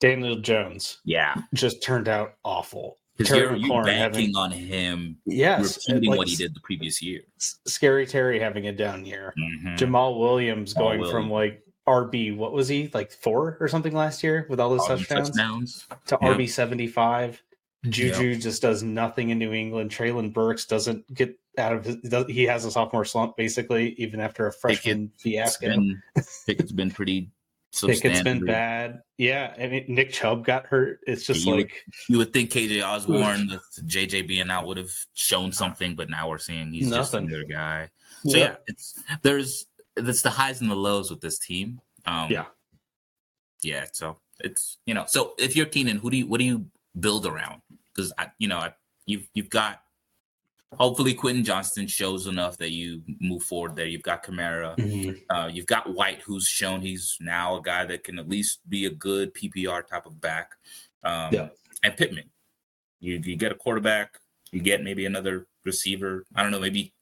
Daniel 0.00 0.36
Jones 0.36 0.98
Yeah, 1.04 1.34
just 1.54 1.82
turned 1.82 2.08
out 2.08 2.34
awful. 2.44 2.98
because 3.16 3.32
Terry 3.32 3.40
you're, 3.42 3.56
you're 3.56 3.68
McLaurin 3.82 3.84
banking 3.86 4.20
having- 4.34 4.36
on 4.36 4.50
him 4.50 5.16
Yes, 5.26 5.78
repeating 5.88 6.10
like 6.10 6.18
what 6.18 6.28
he 6.28 6.36
did 6.36 6.54
the 6.54 6.60
previous 6.60 7.00
year. 7.02 7.22
Scary 7.38 8.06
Terry 8.06 8.38
having 8.38 8.66
a 8.68 8.72
down 8.72 9.04
year. 9.06 9.32
Mhm. 9.38 9.78
Jamaal 9.78 10.18
Williams 10.18 10.74
Jamaal 10.74 10.78
going 10.98 11.10
from 11.10 11.30
like 11.30 11.62
RB, 11.86 12.30
what 12.36 12.52
was 12.52 12.68
he 12.68 12.90
like 12.94 13.10
four 13.10 13.56
or 13.60 13.66
something 13.66 13.94
last 13.94 14.22
year 14.22 14.46
with 14.48 14.60
all 14.60 14.70
those 14.70 14.80
All 14.82 14.88
them 14.88 14.98
touchdowns 14.98 15.30
touchdowns. 15.30 15.86
to 16.06 16.18
Yeah. 16.20 16.28
RB 16.34 16.46
seventy 16.46 16.86
five. 16.86 17.42
Juju 17.88 18.36
just 18.36 18.60
does 18.62 18.82
nothing 18.82 19.30
in 19.30 19.38
New 19.38 19.52
England. 19.52 19.90
Treylon 19.90 20.32
Burks 20.32 20.66
doesn't 20.66 21.12
get 21.14 21.38
out 21.56 21.72
of 21.74 21.84
his. 21.84 21.96
He 22.28 22.44
has 22.44 22.64
a 22.64 22.70
sophomore 22.70 23.04
slump 23.04 23.36
basically, 23.36 23.94
even 23.98 24.20
after 24.20 24.46
a 24.46 24.52
freshman 24.52 25.10
It's 25.14 25.22
fiasco. 25.22 25.68
been, 25.68 26.02
Pickett's 26.46 26.72
been 26.72 26.90
pretty 26.90 27.30
Pickett's 27.80 28.22
been 28.22 28.44
bad. 28.44 29.00
Yeah, 29.16 29.54
I 29.58 29.68
mean 29.68 29.84
Nick 29.88 30.12
Chubb 30.12 30.44
got 30.44 30.66
hurt. 30.66 31.00
It's 31.06 31.24
just 31.24 31.44
You 31.46 31.52
would- 31.52 31.60
like 31.62 31.84
You 32.08 32.18
would 32.18 32.32
think 32.32 32.50
K.J. 32.50 32.82
Osborn, 32.82 33.46
the 33.46 33.60
JJ 33.86 34.26
being 34.26 34.50
out, 34.50 34.66
would 34.66 34.76
have 34.76 34.90
shown 35.14 35.52
something, 35.52 35.94
but 35.94 36.10
now 36.10 36.28
we're 36.28 36.38
seeing 36.38 36.72
he's 36.72 36.90
just 36.90 37.14
another 37.14 37.44
guy. 37.44 37.88
So 38.26 38.36
yeah, 38.36 38.56
it's 38.66 39.00
there's 39.22 39.66
it's 39.96 40.22
the 40.22 40.30
highs 40.30 40.60
and 40.60 40.70
the 40.70 40.74
lows 40.76 41.10
with 41.10 41.20
this 41.20 41.38
team. 41.38 41.80
Um, 42.06 42.30
Yeah. 42.30 42.46
yeah. 43.62 43.86
So 43.92 44.18
it's 44.40 44.78
you 44.84 44.92
know, 44.94 45.04
so 45.06 45.34
if 45.38 45.54
you're 45.56 45.66
Keenan, 45.66 45.96
who 45.98 46.10
do 46.10 46.16
you 46.18 46.26
what 46.26 46.38
do 46.38 46.44
you 46.44 46.66
build 46.98 47.26
around? 47.26 47.62
Because 47.94 48.12
I, 48.18 48.28
you 48.38 48.48
know, 48.48 48.58
I, 48.58 48.74
you've 49.06 49.28
you've 49.34 49.50
got 49.50 49.82
hopefully 50.78 51.14
Quentin 51.14 51.44
Johnston 51.44 51.86
shows 51.88 52.26
enough 52.28 52.56
that 52.58 52.70
you 52.70 53.02
move 53.20 53.42
forward 53.42 53.74
there. 53.74 53.86
You've 53.86 54.02
got 54.04 54.24
Kamara, 54.24 54.76
Mhm. 54.76 55.20
uh, 55.28 55.48
you've 55.52 55.66
got 55.66 55.92
White, 55.94 56.22
who's 56.22 56.46
shown 56.46 56.80
he's 56.80 57.16
now 57.20 57.56
a 57.56 57.62
guy 57.62 57.84
that 57.86 58.04
can 58.04 58.18
at 58.20 58.28
least 58.28 58.60
be 58.68 58.86
a 58.86 58.90
good 58.90 59.34
PPR 59.34 59.82
type 59.86 60.06
of 60.06 60.20
back. 60.20 60.52
Um, 61.02 61.34
Yeah. 61.34 61.48
And 61.82 61.96
Pittman, 61.96 62.30
you 63.00 63.20
you 63.24 63.36
get 63.36 63.52
a 63.52 63.54
quarterback, 63.56 64.20
you 64.52 64.60
get 64.60 64.82
maybe 64.84 65.06
another 65.06 65.46
receiver. 65.64 66.24
I 66.34 66.42
don't 66.42 66.52
know, 66.52 66.60
maybe 66.60 66.92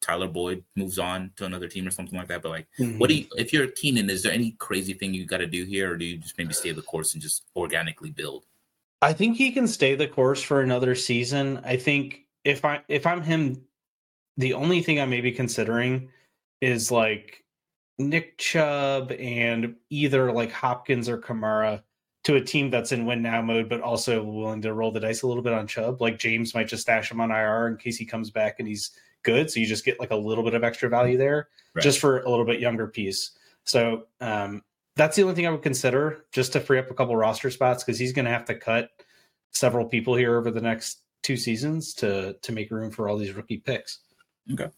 Tyler 0.00 0.26
Boyd 0.26 0.64
moves 0.74 0.98
on 0.98 1.30
to 1.36 1.44
another 1.44 1.68
team 1.68 1.86
or 1.86 1.90
something 1.92 2.18
like 2.18 2.26
that. 2.28 2.42
But 2.42 2.48
like, 2.48 2.66
Mhm. 2.80 2.98
what 2.98 3.08
do 3.08 3.14
you, 3.14 3.26
if 3.36 3.52
you're 3.52 3.68
Keenan, 3.68 4.10
is 4.10 4.22
there 4.24 4.32
any 4.32 4.52
crazy 4.52 4.94
thing 4.94 5.14
you 5.14 5.24
got 5.26 5.36
to 5.38 5.46
do 5.46 5.64
here, 5.64 5.92
or 5.92 5.96
do 5.96 6.04
you 6.04 6.16
just 6.18 6.36
maybe 6.38 6.54
stay 6.54 6.72
the 6.72 6.82
course 6.82 7.12
and 7.12 7.22
just 7.22 7.44
organically 7.54 8.10
build? 8.10 8.46
I 9.02 9.12
think 9.12 9.36
he 9.36 9.50
can 9.50 9.66
stay 9.66 9.94
the 9.96 10.06
course 10.08 10.40
for 10.40 10.60
another 10.60 10.94
season. 10.94 11.60
I 11.64 11.76
think 11.76 12.20
if 12.44 12.64
I 12.64 12.80
if 12.88 13.06
I'm 13.06 13.22
him, 13.22 13.62
the 14.36 14.54
only 14.54 14.82
thing 14.82 15.00
I 15.00 15.06
may 15.06 15.20
be 15.20 15.32
considering 15.32 16.08
is 16.60 16.90
like 16.90 17.44
Nick 17.98 18.38
Chubb 18.38 19.12
and 19.12 19.74
either 19.90 20.32
like 20.32 20.52
Hopkins 20.52 21.08
or 21.08 21.18
Kamara 21.18 21.82
to 22.24 22.36
a 22.36 22.40
team 22.40 22.70
that's 22.70 22.92
in 22.92 23.04
win 23.04 23.20
now 23.20 23.42
mode, 23.42 23.68
but 23.68 23.80
also 23.80 24.22
willing 24.22 24.62
to 24.62 24.72
roll 24.72 24.92
the 24.92 25.00
dice 25.00 25.22
a 25.22 25.26
little 25.26 25.42
bit 25.42 25.52
on 25.52 25.66
Chubb. 25.66 26.00
Like 26.00 26.18
James 26.20 26.54
might 26.54 26.68
just 26.68 26.82
stash 26.82 27.10
him 27.10 27.20
on 27.20 27.32
IR 27.32 27.66
in 27.66 27.76
case 27.76 27.96
he 27.96 28.04
comes 28.04 28.30
back 28.30 28.60
and 28.60 28.68
he's 28.68 28.92
good. 29.24 29.50
So 29.50 29.58
you 29.58 29.66
just 29.66 29.84
get 29.84 29.98
like 29.98 30.12
a 30.12 30.16
little 30.16 30.44
bit 30.44 30.54
of 30.54 30.62
extra 30.64 30.88
value 30.88 31.18
there 31.18 31.48
Right. 31.74 31.82
just 31.82 31.98
for 31.98 32.20
a 32.20 32.30
little 32.30 32.44
bit 32.44 32.60
younger 32.60 32.86
piece. 32.86 33.32
So 33.64 34.04
um, 34.20 34.62
that's 34.96 35.16
the 35.16 35.22
only 35.22 35.34
thing 35.34 35.46
I 35.46 35.50
would 35.50 35.62
consider 35.62 36.24
just 36.32 36.52
to 36.52 36.60
free 36.60 36.78
up 36.78 36.90
a 36.90 36.94
couple 36.94 37.16
roster 37.16 37.50
spots 37.50 37.82
because 37.84 37.98
he's 37.98 38.12
going 38.12 38.24
to 38.26 38.30
have 38.30 38.44
to 38.46 38.54
cut 38.54 38.90
several 39.52 39.86
people 39.86 40.14
here 40.14 40.36
over 40.36 40.50
the 40.50 40.60
next 40.60 41.02
two 41.22 41.36
seasons 41.36 41.94
to 41.94 42.34
to 42.42 42.52
make 42.52 42.70
room 42.70 42.90
for 42.90 43.08
all 43.08 43.16
these 43.16 43.32
rookie 43.32 43.58
picks. 43.58 44.00
Okay. 44.52 44.68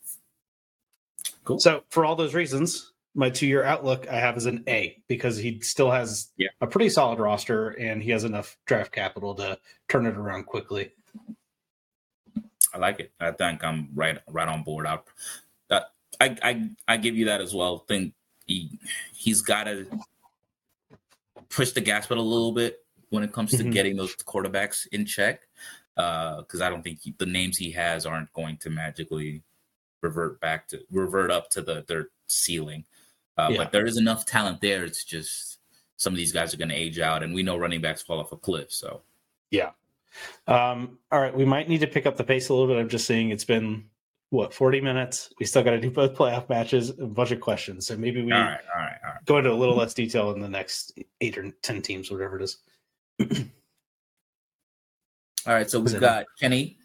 Cool. 1.44 1.58
So 1.58 1.82
for 1.90 2.04
all 2.04 2.16
those 2.16 2.34
reasons, 2.34 2.92
my 3.14 3.30
two 3.30 3.46
year 3.46 3.64
outlook 3.64 4.06
I 4.08 4.16
have 4.16 4.36
is 4.36 4.46
an 4.46 4.62
A 4.68 5.02
because 5.08 5.36
he 5.36 5.60
still 5.60 5.90
has 5.90 6.28
Yeah. 6.36 6.48
a 6.60 6.66
pretty 6.66 6.88
solid 6.90 7.18
roster 7.18 7.70
and 7.70 8.02
he 8.02 8.10
has 8.10 8.24
enough 8.24 8.56
draft 8.66 8.92
capital 8.92 9.34
to 9.36 9.58
turn 9.88 10.06
it 10.06 10.16
around 10.16 10.44
quickly. 10.44 10.92
I 12.72 12.78
like 12.78 13.00
it. 13.00 13.12
I 13.20 13.30
think 13.30 13.62
I'm 13.64 13.88
right 13.94 14.18
right 14.28 14.48
on 14.48 14.64
board. 14.64 14.86
I 14.86 14.98
that 15.68 15.92
I 16.20 16.36
I 16.42 16.70
I 16.88 16.96
give 16.96 17.16
you 17.16 17.26
that 17.26 17.40
as 17.40 17.54
well. 17.54 17.78
Think 17.78 18.14
he 18.47 18.78
he's 19.14 19.42
got 19.42 19.64
to 19.64 19.86
push 21.49 21.70
the 21.72 21.80
gas 21.80 22.07
pedal 22.07 22.24
a 22.24 22.26
little 22.26 22.53
bit 22.53 22.84
when 23.11 23.22
it 23.22 23.32
comes 23.32 23.51
to 23.53 23.62
Mhm. 23.62 23.72
getting 23.72 23.97
those 23.97 24.14
quarterbacks 24.16 24.86
in 24.92 25.07
check. 25.07 25.42
Because 25.95 26.61
I 26.61 26.68
don't 26.70 26.82
think 26.82 27.01
he, 27.03 27.14
the 27.18 27.26
names 27.26 27.57
he 27.57 27.70
has 27.72 28.05
aren't 28.07 28.32
going 28.32 28.57
to 28.59 28.70
magically 28.70 29.42
revert 30.01 30.40
back 30.40 30.66
to 30.68 30.84
revert 30.90 31.30
up 31.30 31.49
to 31.51 31.62
the 31.62 31.84
their 31.86 32.09
ceiling. 32.26 32.84
Uh, 33.38 33.49
Yeah. 33.53 33.57
But 33.59 33.72
there 33.72 33.86
is 33.86 33.97
enough 33.97 34.26
talent 34.26 34.61
there. 34.61 34.84
It's 34.84 35.05
just 35.05 35.61
some 35.97 36.12
of 36.12 36.16
these 36.16 36.32
guys 36.32 36.53
are 36.53 36.57
going 36.57 36.68
to 36.70 36.74
age 36.74 36.99
out, 36.99 37.22
and 37.22 37.32
we 37.32 37.42
know 37.45 37.57
running 37.57 37.80
backs 37.80 38.03
fall 38.03 38.18
off 38.18 38.32
a 38.32 38.36
cliff. 38.36 38.72
So 38.72 39.03
yeah. 39.51 39.70
Um, 40.47 40.99
all 41.11 41.20
right, 41.20 41.34
we 41.34 41.45
might 41.45 41.68
need 41.68 41.80
to 41.80 41.86
pick 41.86 42.07
up 42.07 42.16
the 42.16 42.24
pace 42.24 42.49
a 42.49 42.55
little 42.55 42.68
bit. 42.68 42.80
I'm 42.80 42.88
just 42.88 43.07
saying 43.07 43.30
it's 43.30 43.45
been 43.45 43.88
what 44.35 44.53
40 44.53 44.80
minutes. 44.80 45.32
We 45.39 45.47
still 45.47 45.62
got 45.62 45.70
to 45.70 45.80
do 45.80 45.91
both 45.91 46.14
playoff 46.14 46.49
matches, 46.49 46.91
a 46.91 47.07
bunch 47.07 47.30
of 47.30 47.41
questions. 47.41 47.87
So 47.87 47.97
maybe 47.97 48.22
we 48.22 48.32
all 48.32 48.41
right, 48.41 48.61
all 48.74 48.82
right, 48.82 48.97
all 49.05 49.12
right. 49.12 49.24
go 49.24 49.39
into 49.39 49.53
a 49.53 49.55
little 49.55 49.76
less 49.76 49.95
detail 49.95 50.32
in 50.32 50.41
the 50.41 50.49
next 50.49 50.99
eight 51.20 51.39
or 51.39 51.51
ten 51.62 51.80
teams, 51.80 52.11
whatever 52.11 52.39
it 52.39 52.43
is. 52.43 52.59
All 55.47 55.53
right, 55.53 55.68
so 55.70 55.78
we've 55.78 55.95
it- 55.95 56.01
got 56.01 56.24
Kenny. 56.41 56.78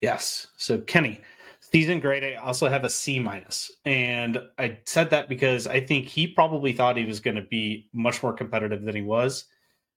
Yes. 0.00 0.46
So 0.56 0.78
Kenny, 0.78 1.20
season 1.60 2.00
grade, 2.00 2.24
I 2.24 2.34
also 2.36 2.68
have 2.68 2.84
a 2.84 2.90
C 2.90 3.18
minus, 3.18 3.70
and 3.84 4.40
I 4.58 4.78
said 4.84 5.10
that 5.10 5.28
because 5.28 5.66
I 5.66 5.80
think 5.80 6.06
he 6.06 6.26
probably 6.26 6.72
thought 6.72 6.96
he 6.96 7.04
was 7.04 7.20
going 7.20 7.36
to 7.36 7.42
be 7.42 7.88
much 7.92 8.22
more 8.22 8.32
competitive 8.32 8.82
than 8.82 8.94
he 8.94 9.02
was. 9.02 9.44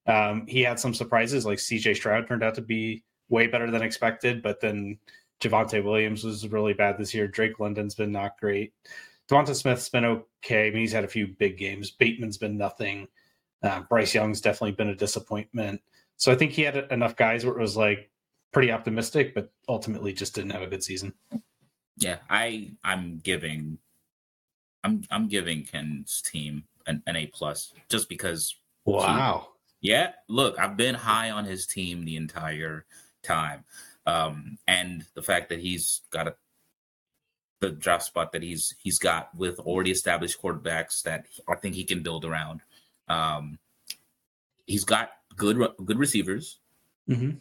Um, 0.06 0.46
he 0.48 0.62
had 0.62 0.80
some 0.80 0.94
surprises, 0.94 1.46
like 1.46 1.60
C.J. 1.60 1.94
Stroud 1.94 2.28
turned 2.28 2.44
out 2.44 2.56
to 2.56 2.62
be 2.62 3.04
way 3.30 3.48
better 3.48 3.70
than 3.70 3.82
expected, 3.82 4.42
but 4.42 4.60
then 4.60 4.98
Javonte 5.42 5.84
Williams 5.84 6.24
was 6.24 6.48
really 6.48 6.74
bad 6.74 6.98
this 6.98 7.14
year. 7.14 7.28
Drake 7.28 7.60
London's 7.60 7.96
been 7.96 8.12
not 8.12 8.40
great. 8.40 8.74
Devonta 9.30 9.56
Smith's 9.56 9.90
been 9.90 10.06
okay. 10.06 10.68
I 10.68 10.72
mean, 10.72 10.82
he's 10.82 10.92
had 10.92 11.04
a 11.04 11.08
few 11.10 11.28
big 11.28 11.58
games. 11.58 11.92
Bateman's 11.92 12.38
been 12.38 12.58
nothing. 12.58 13.08
Uh, 13.62 13.82
Bryce 13.82 14.14
Young's 14.16 14.42
definitely 14.42 14.72
been 14.72 14.90
a 14.90 14.96
disappointment. 14.96 15.82
So 16.18 16.32
I 16.32 16.36
think 16.36 16.52
he 16.52 16.64
had 16.64 16.78
enough 16.92 17.16
guys 17.16 17.46
where 17.46 17.56
it 17.56 17.62
was 17.62 17.78
like 17.78 18.10
pretty 18.52 18.72
optimistic, 18.72 19.34
but 19.34 19.52
ultimately 19.68 20.14
just 20.14 20.36
didn't 20.36 20.52
have 20.52 20.62
a 20.62 20.68
good 20.68 20.84
season. 20.84 21.14
Yeah, 21.98 22.18
I 22.30 22.72
I'm 22.84 23.20
giving 23.20 23.78
I'm 24.84 25.04
I'm 25.12 25.28
giving 25.28 25.64
Ken's 25.64 26.22
team 26.22 26.64
an, 26.88 27.04
an 27.08 27.16
A 27.16 27.28
plus 27.28 27.74
just 27.90 28.10
because 28.10 28.56
Wow. 28.86 29.50
yeah, 29.82 30.14
look, 30.28 30.58
I've 30.58 30.76
been 30.78 30.96
high 30.96 31.30
on 31.32 31.46
his 31.46 31.68
team 31.68 32.04
the 32.04 32.16
entire 32.16 32.86
time. 33.24 33.64
Um 34.10 34.57
and 34.68 35.05
the 35.14 35.22
fact 35.22 35.49
that 35.49 35.60
he's 35.60 36.01
got 36.10 36.28
a 36.28 36.36
the 37.60 37.72
draft 37.72 38.05
spot 38.05 38.32
that 38.32 38.41
he's 38.41 38.74
he's 38.82 38.99
got 38.99 39.36
with 39.36 39.60
already 39.60 39.91
established 39.91 40.41
quarterbacks 40.41 41.03
that 41.03 41.26
I 41.47 41.55
think 41.55 41.76
he 41.76 41.84
can 41.84 42.01
build 42.01 42.26
around. 42.26 42.62
Um 43.07 43.60
he's 44.66 44.86
got 44.86 45.12
good 45.36 45.57
good 45.86 45.99
receivers 45.99 46.60
hmm 47.07 47.32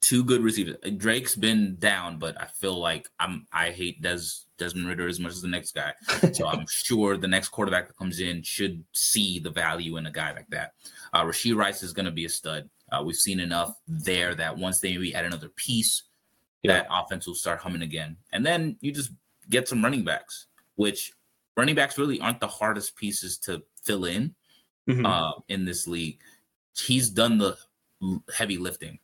two 0.00 0.22
good 0.22 0.42
receivers. 0.42 0.76
Drake's 0.96 1.34
been 1.34 1.76
down, 1.80 2.18
but 2.18 2.40
I 2.40 2.46
feel 2.46 2.78
like 2.78 3.08
I'm 3.18 3.46
I 3.52 3.70
hate 3.70 4.02
Des 4.02 4.20
Desmond 4.58 4.86
Ridder 4.86 5.08
as 5.08 5.18
much 5.18 5.32
as 5.32 5.42
the 5.42 5.48
next 5.48 5.74
guy. 5.74 5.92
So 6.32 6.46
I'm 6.46 6.66
sure 6.70 7.16
the 7.16 7.26
next 7.26 7.48
quarterback 7.48 7.88
that 7.88 7.96
comes 7.96 8.20
in 8.20 8.42
should 8.42 8.84
see 8.92 9.38
the 9.38 9.50
value 9.50 9.96
in 9.96 10.06
a 10.06 10.10
guy 10.10 10.32
like 10.32 10.48
that. 10.50 10.74
Uh 11.12 11.24
Rashee 11.24 11.56
Rice 11.56 11.82
is 11.82 11.92
gonna 11.92 12.10
be 12.10 12.24
a 12.24 12.28
stud. 12.28 12.68
Uh, 12.92 13.02
we've 13.04 13.16
seen 13.16 13.40
enough 13.40 13.76
there 13.88 14.34
that 14.34 14.56
once 14.56 14.78
they 14.80 14.92
maybe 14.92 15.14
add 15.14 15.24
another 15.24 15.48
piece, 15.50 16.04
that 16.64 16.86
offense 16.90 17.26
will 17.26 17.34
start 17.34 17.60
humming 17.60 17.82
again. 17.82 18.16
And 18.32 18.44
then 18.44 18.76
you 18.80 18.90
just 18.92 19.10
get 19.50 19.68
some 19.68 19.82
running 19.84 20.04
backs, 20.04 20.46
which 20.74 21.12
running 21.56 21.74
backs 21.76 21.96
really 21.98 22.20
aren't 22.20 22.40
the 22.40 22.48
hardest 22.48 22.96
pieces 22.96 23.38
to 23.38 23.62
fill 23.84 24.04
in 24.04 24.34
Mhm. 24.88 25.06
uh, 25.06 25.40
in 25.48 25.64
this 25.64 25.86
league. 25.86 26.20
He's 26.76 27.08
done 27.10 27.38
the 27.38 27.56
heavy 28.34 28.58
lifting. 28.58 28.98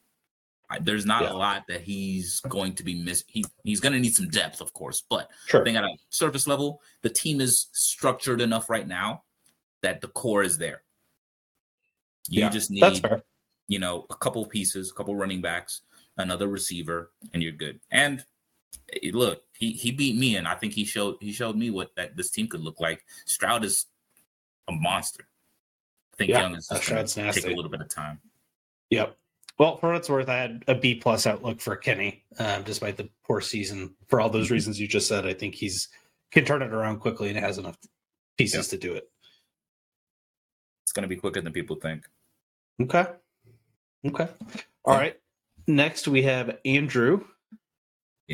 There's 0.80 1.05
not 1.05 1.22
Yeah. 1.22 1.33
a 1.33 1.35
lot 1.35 1.66
that 1.68 1.83
he's 1.83 2.41
going 2.49 2.74
to 2.76 2.83
be 2.83 2.95
miss. 2.95 3.24
He, 3.28 3.45
he's 3.62 3.78
going 3.80 3.93
to 3.93 4.01
need 4.01 4.14
some 4.14 4.28
depth, 4.28 4.61
of 4.61 4.72
course, 4.72 5.03
but 5.09 5.30
sure. 5.47 5.61
I 5.61 5.64
think 5.64 5.76
at 5.76 5.85
a 5.85 5.97
surface 6.09 6.47
level, 6.47 6.80
the 7.03 7.11
team 7.11 7.41
is 7.43 7.68
structured 7.72 8.41
enough 8.41 8.70
right 8.70 8.89
now 8.89 9.24
that 9.83 10.01
the 10.01 10.09
core 10.09 10.43
is 10.43 10.57
there. 10.59 10.83
You 12.28 12.41
Yeah, 12.41 12.49
just 12.51 12.70
That's 12.80 13.03
need. 13.03 13.22
You 13.73 13.79
know, 13.79 14.05
a 14.11 14.16
couple 14.16 14.45
pieces, 14.45 14.91
a 14.91 14.95
couple 14.95 15.16
running 15.16 15.41
backs, 15.41 15.81
another 16.18 16.47
receiver, 16.47 17.11
and 17.33 17.43
you're 17.43 17.53
good. 17.53 17.81
And 17.91 18.23
eh, 18.93 19.11
look, 19.14 19.45
he 19.57 19.73
he 19.73 19.91
beat 19.91 20.14
me, 20.16 20.37
and 20.37 20.47
I 20.47 20.55
think 20.57 20.75
he 20.75 20.85
showed 20.85 21.16
he 21.20 21.33
showed 21.33 21.57
me 21.57 21.70
what 21.70 21.97
that 21.97 22.14
this 22.14 22.31
team 22.31 22.49
could 22.49 22.61
look 22.61 22.81
like. 22.81 23.03
Stroud 23.25 23.64
is 23.64 23.87
a 24.68 24.73
monster. 24.73 25.27
I 26.12 26.16
think 26.18 26.31
Yeah, 26.31 26.41
Young 26.43 26.57
is 26.57 26.68
that 26.68 26.77
just 26.77 26.89
gonna 26.91 27.09
Stroud's 27.09 27.14
take 27.14 27.25
nasty. 27.45 27.53
a 27.55 27.57
little 27.57 27.70
bit 27.70 27.81
of 27.81 27.89
time. 27.89 28.20
Yep. 28.91 29.16
Well, 29.59 29.79
for 29.79 29.87
what 29.89 29.97
it's 29.97 30.11
worth, 30.11 30.29
I 30.29 30.37
had 30.37 30.64
a 30.68 30.75
B 30.75 30.95
plus 30.95 31.27
outlook 31.27 31.59
for 31.62 31.75
Kenny, 31.77 32.25
um, 32.39 32.64
despite 32.64 32.99
the 32.99 33.09
poor 33.25 33.41
season. 33.41 33.95
For 34.09 34.20
all 34.20 34.29
those 34.29 34.51
reasons 34.51 34.79
you 34.79 34.87
just 34.87 35.09
said, 35.09 35.27
I 35.27 35.33
think 35.33 35.55
he's 35.55 35.89
can 36.31 36.45
turn 36.45 36.61
it 36.61 36.75
around 36.75 36.99
quickly 37.01 37.31
and 37.31 37.39
has 37.39 37.57
enough 37.57 37.79
pieces 38.37 38.68
to 38.68 38.77
do 38.77 38.93
it. 38.95 39.09
It's 40.83 40.93
going 40.93 41.05
to 41.05 41.09
be 41.09 41.16
quicker 41.16 41.41
than 41.41 41.53
people 41.55 41.77
think. 41.77 42.07
Okay. 42.83 43.07
Okay. 44.07 44.28
All 44.84 44.94
right. 44.94 45.18
Next, 45.66 46.09
we 46.09 46.22
have 46.22 46.59
Andrew. 46.64 47.24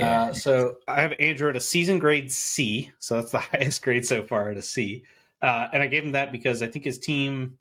Uh, 0.01 0.33
so 0.33 0.77
I 0.87 1.01
have 1.01 1.13
Andrew 1.19 1.51
at 1.51 1.57
a 1.57 1.61
season 1.61 1.99
grade 1.99 2.31
C. 2.31 2.91
So 2.99 3.17
that's 3.17 3.33
the 3.33 3.39
highest 3.39 3.83
grade 3.83 4.07
so 4.07 4.23
far 4.23 4.51
at 4.51 4.57
a 4.57 4.63
C. 4.63 5.05
Uh, 5.43 5.69
and 5.73 5.83
I 5.83 5.87
gave 5.87 6.05
him 6.05 6.13
that 6.13 6.33
because 6.33 6.63
I 6.63 6.69
think 6.69 6.85
his 6.85 6.99
team 6.99 7.59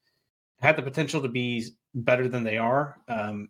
had 0.59 0.75
the 0.75 0.81
potential 0.81 1.21
to 1.21 1.27
be 1.27 1.67
better 1.93 2.27
than 2.27 2.43
they 2.43 2.57
are. 2.57 2.97
Um, 3.07 3.49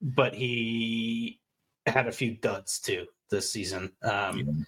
but 0.00 0.34
he 0.34 1.40
had 1.86 2.06
a 2.06 2.12
few 2.12 2.36
duds 2.36 2.80
too 2.80 3.06
this 3.30 3.50
season. 3.50 3.92
Um, 4.02 4.66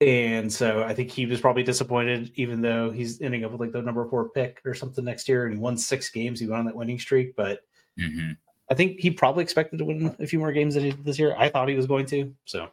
and 0.00 0.52
so 0.52 0.84
I 0.84 0.94
think 0.94 1.10
he 1.10 1.26
was 1.26 1.40
probably 1.40 1.64
disappointed, 1.64 2.30
even 2.36 2.60
though 2.60 2.90
he's 2.90 3.20
ending 3.20 3.44
up 3.44 3.50
with 3.50 3.60
like 3.60 3.72
the 3.72 3.82
number 3.82 4.08
four 4.08 4.28
pick 4.28 4.60
or 4.64 4.74
something 4.74 5.04
next 5.04 5.28
year 5.28 5.44
and 5.46 5.54
he 5.54 5.60
won 5.60 5.76
six 5.76 6.10
games. 6.10 6.38
He 6.38 6.46
went 6.46 6.60
on 6.60 6.66
that 6.66 6.76
winning 6.76 6.98
streak. 6.98 7.34
But 7.34 7.60
hmm 7.98 8.32
I 8.70 8.74
think 8.74 9.00
he 9.00 9.10
probably 9.10 9.42
expected 9.42 9.78
to 9.78 9.84
win 9.84 10.14
a 10.18 10.26
few 10.26 10.38
more 10.38 10.52
games 10.52 10.74
than 10.74 10.84
he 10.84 10.90
did 10.90 11.04
this 11.04 11.18
year. 11.18 11.34
I 11.38 11.48
thought 11.48 11.68
he 11.68 11.74
was 11.74 11.86
going 11.86 12.06
to. 12.06 12.34
So 12.44 12.68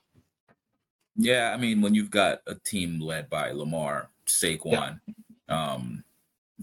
Yeah, 1.16 1.54
I 1.54 1.58
mean, 1.58 1.82
when 1.82 1.94
you've 1.96 2.12
got 2.12 2.42
a 2.48 2.56
team 2.56 3.00
led 3.00 3.30
by 3.30 3.52
Lamar, 3.52 4.10
Saquon, 4.28 5.00
um, 5.48 6.04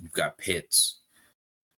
you've 0.01 0.13
got 0.13 0.37
Pitts. 0.39 0.97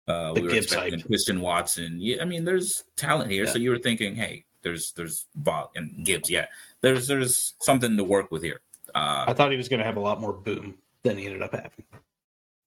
Uh, 0.08 0.34
The 0.34 0.42
we 0.42 0.48
were 0.48 0.54
Gibbs 0.54 0.66
expecting 0.68 1.00
hype. 1.00 1.08
Christian 1.08 1.42
Watson. 1.42 1.98
Yeah, 2.00 2.22
I 2.22 2.26
mean, 2.26 2.44
there's 2.44 2.84
talent 2.96 3.32
here. 3.32 3.46
Yeah. 3.46 3.52
So 3.52 3.60
you 3.60 3.70
were 3.70 3.78
thinking, 3.80 4.16
hey, 4.16 4.46
there's 4.62 4.92
there's 4.94 5.28
vol 5.36 5.72
and 5.76 6.06
Gibbs. 6.06 6.30
Yeah, 6.30 6.48
there's 6.82 7.08
there's 7.08 7.54
something 7.62 7.96
to 7.98 8.04
work 8.04 8.32
with 8.32 8.44
here. 8.44 8.62
Uh, 8.96 9.26
I 9.28 9.34
thought 9.34 9.52
he 9.52 9.58
was 9.58 9.70
going 9.70 9.80
to 9.80 9.86
have 9.86 9.98
a 9.98 10.02
lot 10.02 10.20
more 10.20 10.34
boom 10.34 10.76
than 11.04 11.18
he 11.18 11.26
ended 11.26 11.42
up 11.42 11.54
having. 11.54 11.86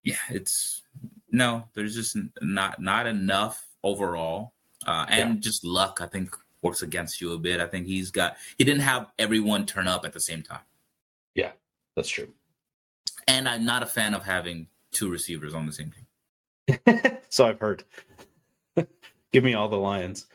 yeah, 0.04 0.14
it's 0.30 0.82
no, 1.30 1.64
there's 1.74 1.94
just 1.94 2.16
not 2.40 2.80
not 2.80 3.06
enough 3.06 3.66
overall, 3.82 4.52
uh, 4.86 5.06
and 5.08 5.42
just 5.42 5.64
luck. 5.64 6.00
I 6.00 6.06
think 6.06 6.36
works 6.62 6.82
against 6.82 7.20
you 7.20 7.32
a 7.32 7.38
bit. 7.38 7.60
I 7.60 7.66
think 7.66 7.86
he's 7.86 8.10
got 8.10 8.36
he 8.56 8.64
didn't 8.64 8.82
have 8.82 9.10
everyone 9.18 9.66
turn 9.66 9.88
up 9.88 10.04
at 10.04 10.12
the 10.12 10.20
same 10.20 10.42
time. 10.42 10.60
Yeah, 11.34 11.52
that's 11.94 12.08
true. 12.08 12.28
And 13.28 13.48
I'm 13.48 13.64
not 13.64 13.82
a 13.82 13.86
fan 13.86 14.14
of 14.14 14.24
having 14.24 14.68
two 14.92 15.10
receivers 15.10 15.54
on 15.54 15.66
the 15.66 15.72
same 15.72 15.92
team. 15.92 17.00
so 17.28 17.46
I've 17.46 17.60
heard. 17.60 17.84
Give 19.32 19.44
me 19.44 19.54
all 19.54 19.68
the 19.68 19.76
Lions. 19.76 20.26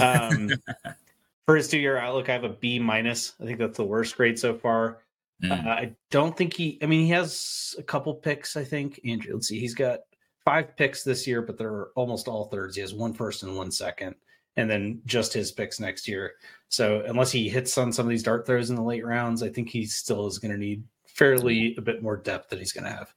Um, 0.00 0.50
for 1.46 1.56
his 1.56 1.68
two-year 1.68 1.98
outlook, 1.98 2.28
I 2.28 2.32
have 2.32 2.44
a 2.44 2.48
B 2.48 2.78
minus. 2.78 3.34
I 3.40 3.44
think 3.44 3.58
that's 3.58 3.76
the 3.76 3.84
worst 3.84 4.16
grade 4.16 4.38
so 4.38 4.54
far. 4.54 4.98
Mm. 5.42 5.66
Uh, 5.66 5.68
I 5.68 5.92
don't 6.10 6.36
think 6.36 6.54
he. 6.54 6.78
I 6.82 6.86
mean, 6.86 7.04
he 7.04 7.10
has 7.10 7.74
a 7.78 7.82
couple 7.82 8.14
picks. 8.14 8.56
I 8.56 8.64
think 8.64 9.00
Andrew. 9.04 9.34
Let's 9.34 9.48
see. 9.48 9.60
He's 9.60 9.74
got 9.74 10.00
five 10.46 10.74
picks 10.76 11.02
this 11.02 11.26
year, 11.26 11.42
but 11.42 11.58
they're 11.58 11.88
almost 11.96 12.28
all 12.28 12.46
thirds. 12.46 12.76
He 12.76 12.80
has 12.80 12.94
one 12.94 13.12
first 13.12 13.42
and 13.42 13.54
one 13.54 13.70
second, 13.70 14.14
and 14.56 14.70
then 14.70 15.02
just 15.04 15.34
his 15.34 15.52
picks 15.52 15.78
next 15.78 16.08
year. 16.08 16.36
So 16.70 17.02
unless 17.06 17.30
he 17.30 17.50
hits 17.50 17.76
on 17.76 17.92
some 17.92 18.06
of 18.06 18.10
these 18.10 18.22
dart 18.22 18.46
throws 18.46 18.70
in 18.70 18.76
the 18.76 18.82
late 18.82 19.04
rounds, 19.04 19.42
I 19.42 19.50
think 19.50 19.68
he 19.68 19.84
still 19.84 20.26
is 20.26 20.38
going 20.38 20.52
to 20.52 20.58
need 20.58 20.84
fairly 21.06 21.74
a 21.76 21.82
bit 21.82 22.02
more 22.02 22.16
depth 22.16 22.48
that 22.50 22.58
he's 22.60 22.72
going 22.72 22.84
to 22.84 22.90
have. 22.90 23.12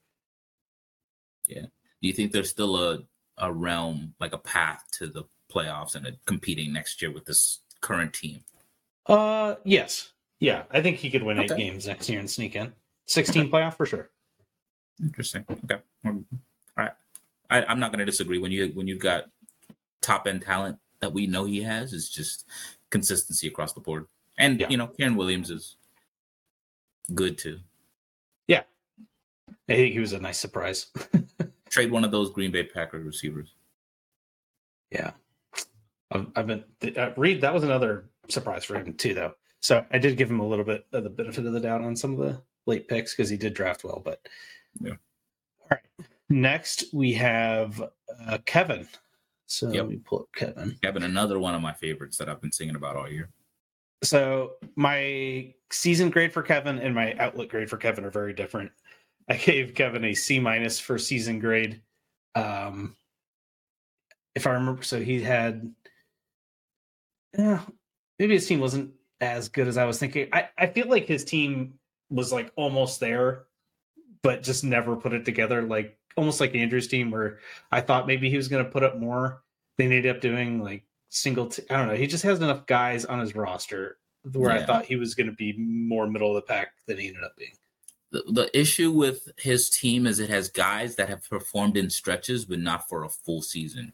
Yeah. 1.47 1.67
Do 2.01 2.07
you 2.07 2.13
think 2.13 2.32
there's 2.32 2.49
still 2.49 2.75
a, 2.77 2.99
a 3.38 3.53
realm, 3.53 4.15
like 4.19 4.34
a 4.34 4.38
path 4.38 4.84
to 4.93 5.07
the 5.07 5.23
playoffs 5.53 5.95
and 5.95 6.17
competing 6.25 6.73
next 6.73 7.01
year 7.01 7.11
with 7.11 7.25
this 7.25 7.59
current 7.82 8.13
team? 8.13 8.41
Uh, 9.05 9.55
yes, 9.63 10.13
yeah. 10.39 10.63
I 10.71 10.82
think 10.82 10.97
he 10.97 11.09
could 11.09 11.23
win 11.23 11.39
eight 11.39 11.55
games 11.55 11.88
next 11.88 12.09
year 12.09 12.19
and 12.19 12.30
sneak 12.30 12.55
in 12.55 12.73
sixteen 13.05 13.49
playoff 13.51 13.75
for 13.75 13.86
sure. 13.86 14.09
Interesting. 15.01 15.45
Okay. 15.65 15.82
Well, 17.50 17.58
All 17.58 17.62
right. 17.62 17.68
I, 17.68 17.72
I'm 17.72 17.80
not 17.80 17.91
going 17.91 18.00
to 18.00 18.06
disagree. 18.06 18.38
When 18.39 18.52
you 18.52 18.68
when 18.74 18.88
you've 18.88 19.00
got 19.00 19.26
top 20.02 20.28
end 20.28 20.41
talent 20.41 20.78
that 21.02 21.12
we 21.14 21.28
know 21.28 21.45
he 21.45 21.62
has, 21.64 21.93
is 21.93 22.10
just 22.10 22.45
consistency 22.89 23.47
across 23.47 23.74
the 23.74 23.80
board. 23.82 24.06
And 24.38 24.60
Yeah. 24.60 24.70
you 24.70 24.78
know, 24.78 24.88
Kyren 24.88 25.16
Williams 25.16 25.50
is 25.50 25.76
good 27.14 27.38
too. 27.38 27.60
Yeah, 28.47 28.64
I 29.68 29.74
think 29.76 29.93
he 29.93 30.00
was 30.00 30.14
a 30.14 30.20
nice 30.20 30.39
surprise. 30.39 30.88
Trade 31.70 31.91
one 31.91 32.04
of 32.04 32.12
those 32.12 32.32
Green 32.32 32.52
Bay 32.52 32.64
Packers 32.64 33.06
receivers. 33.06 33.54
Yeah, 34.91 35.12
I've, 36.12 36.28
I've 36.36 36.47
been 36.47 36.64
uh, 36.97 37.12
Reed. 37.16 37.41
That 37.41 37.54
was 37.54 37.64
another 37.64 38.06
surprise 38.28 38.66
for 38.66 38.76
him 38.76 38.93
too, 38.95 39.14
though. 39.14 39.34
So 39.62 39.86
I 39.91 40.00
did 40.00 40.18
give 40.18 40.32
him 40.32 40.39
a 40.39 40.47
little 40.47 40.66
bit 40.66 40.86
of 40.93 41.04
the 41.04 41.10
benefit 41.10 41.45
of 41.45 41.54
the 41.54 41.60
doubt 41.60 41.82
on 41.82 41.95
some 41.95 42.14
of 42.14 42.18
the 42.20 42.41
late 42.66 42.88
picks 42.88 43.14
because 43.14 43.30
he 43.30 43.38
did 43.38 43.54
draft 43.54 43.84
well. 43.84 44.02
But 44.04 44.20
Yeah. 44.82 44.93
Next 46.30 46.86
we 46.93 47.13
have 47.13 47.82
uh, 48.27 48.38
Kevin. 48.45 48.88
So 49.47 49.71
Yep. 49.71 49.84
let 49.84 49.89
me 49.89 49.97
pull 49.97 50.19
up 50.19 50.27
Kevin. 50.36 50.77
Kevin, 50.84 51.03
another 51.03 51.39
one 51.39 51.55
of 51.55 51.61
my 51.61 51.73
favorites 51.73 52.17
that 52.17 52.30
I've 52.30 52.41
been 52.41 52.51
singing 52.51 52.75
about 52.75 52.95
all 52.95 53.09
year. 53.09 53.30
So 54.03 54.53
my 54.75 55.53
season 55.71 56.09
grade 56.09 56.32
for 56.32 56.41
Kevin 56.43 56.80
and 56.80 56.93
my 56.93 57.15
outlook 57.15 57.49
grade 57.49 57.69
for 57.69 57.77
Kevin 57.77 58.05
are 58.05 58.11
very 58.11 58.34
different. 58.34 58.71
I 59.27 59.36
gave 59.38 59.73
Kevin 59.73 60.05
a 60.05 60.13
C 60.13 60.39
minus 60.39 60.80
for 60.80 60.97
season 60.97 61.39
grade. 61.39 61.82
Um, 62.36 62.95
if 64.36 64.45
I 64.47 64.51
remember, 64.51 64.84
so 64.84 64.99
he 65.01 65.21
had, 65.21 65.73
yeah, 67.38 67.61
maybe 68.19 68.36
his 68.36 68.47
team 68.47 68.59
wasn't 68.59 68.91
as 69.19 69.49
good 69.49 69.67
as 69.67 69.77
I 69.77 69.86
was 69.86 69.99
thinking. 69.99 70.30
I, 70.32 70.49
I 70.57 70.67
feel 70.67 70.88
like 70.88 71.05
his 71.05 71.23
team 71.25 71.73
was 72.09 72.32
like 72.32 72.51
almost 72.55 72.99
there, 72.99 73.45
but 74.24 74.43
just 74.43 74.63
never 74.63 74.95
put 74.95 75.13
it 75.13 75.26
together. 75.26 75.61
Like 75.61 75.97
almost 76.15 76.39
like 76.39 76.55
Andrew's 76.55 76.88
team, 76.88 77.11
where 77.11 77.39
I 77.72 77.82
thought 77.82 78.07
maybe 78.07 78.30
he 78.30 78.38
was 78.38 78.47
going 78.47 78.63
to 78.63 78.72
put 78.72 78.84
up 78.84 78.97
more. 78.97 79.41
They 79.78 79.86
ended 79.86 80.07
up 80.07 80.22
doing 80.22 80.61
like 80.61 80.84
single. 81.09 81.47
T- 81.47 81.63
I 81.70 81.78
don't 81.78 81.88
know. 81.88 81.95
He 81.95 82.07
just 82.07 82.24
has 82.24 82.39
enough 82.39 82.65
guys 82.65 83.05
on 83.05 83.20
his 83.20 83.36
roster 83.36 83.97
where 84.34 84.51
I 84.51 84.65
thought 84.65 84.86
he 84.86 84.97
was 84.97 85.15
going 85.15 85.28
to 85.28 85.36
be 85.36 85.53
more 85.57 86.07
middle 86.07 86.30
of 86.30 86.36
the 86.36 86.41
pack 86.41 86.74
than 86.86 86.97
he 86.97 87.07
ended 87.07 87.24
up 87.24 87.36
being. 87.38 87.51
The, 88.11 88.24
the 88.32 88.59
issue 88.59 88.91
with 88.91 89.30
his 89.38 89.70
team 89.70 90.05
is 90.05 90.20
it 90.20 90.30
has 90.30 90.49
guys 90.49 90.95
that 90.95 91.09
have 91.09 91.28
performed 91.30 91.78
in 91.78 91.89
stretches, 91.89 92.43
but 92.43 92.59
not 92.59 92.89
for 92.89 93.03
a 93.03 93.09
full 93.09 93.41
season. 93.41 93.93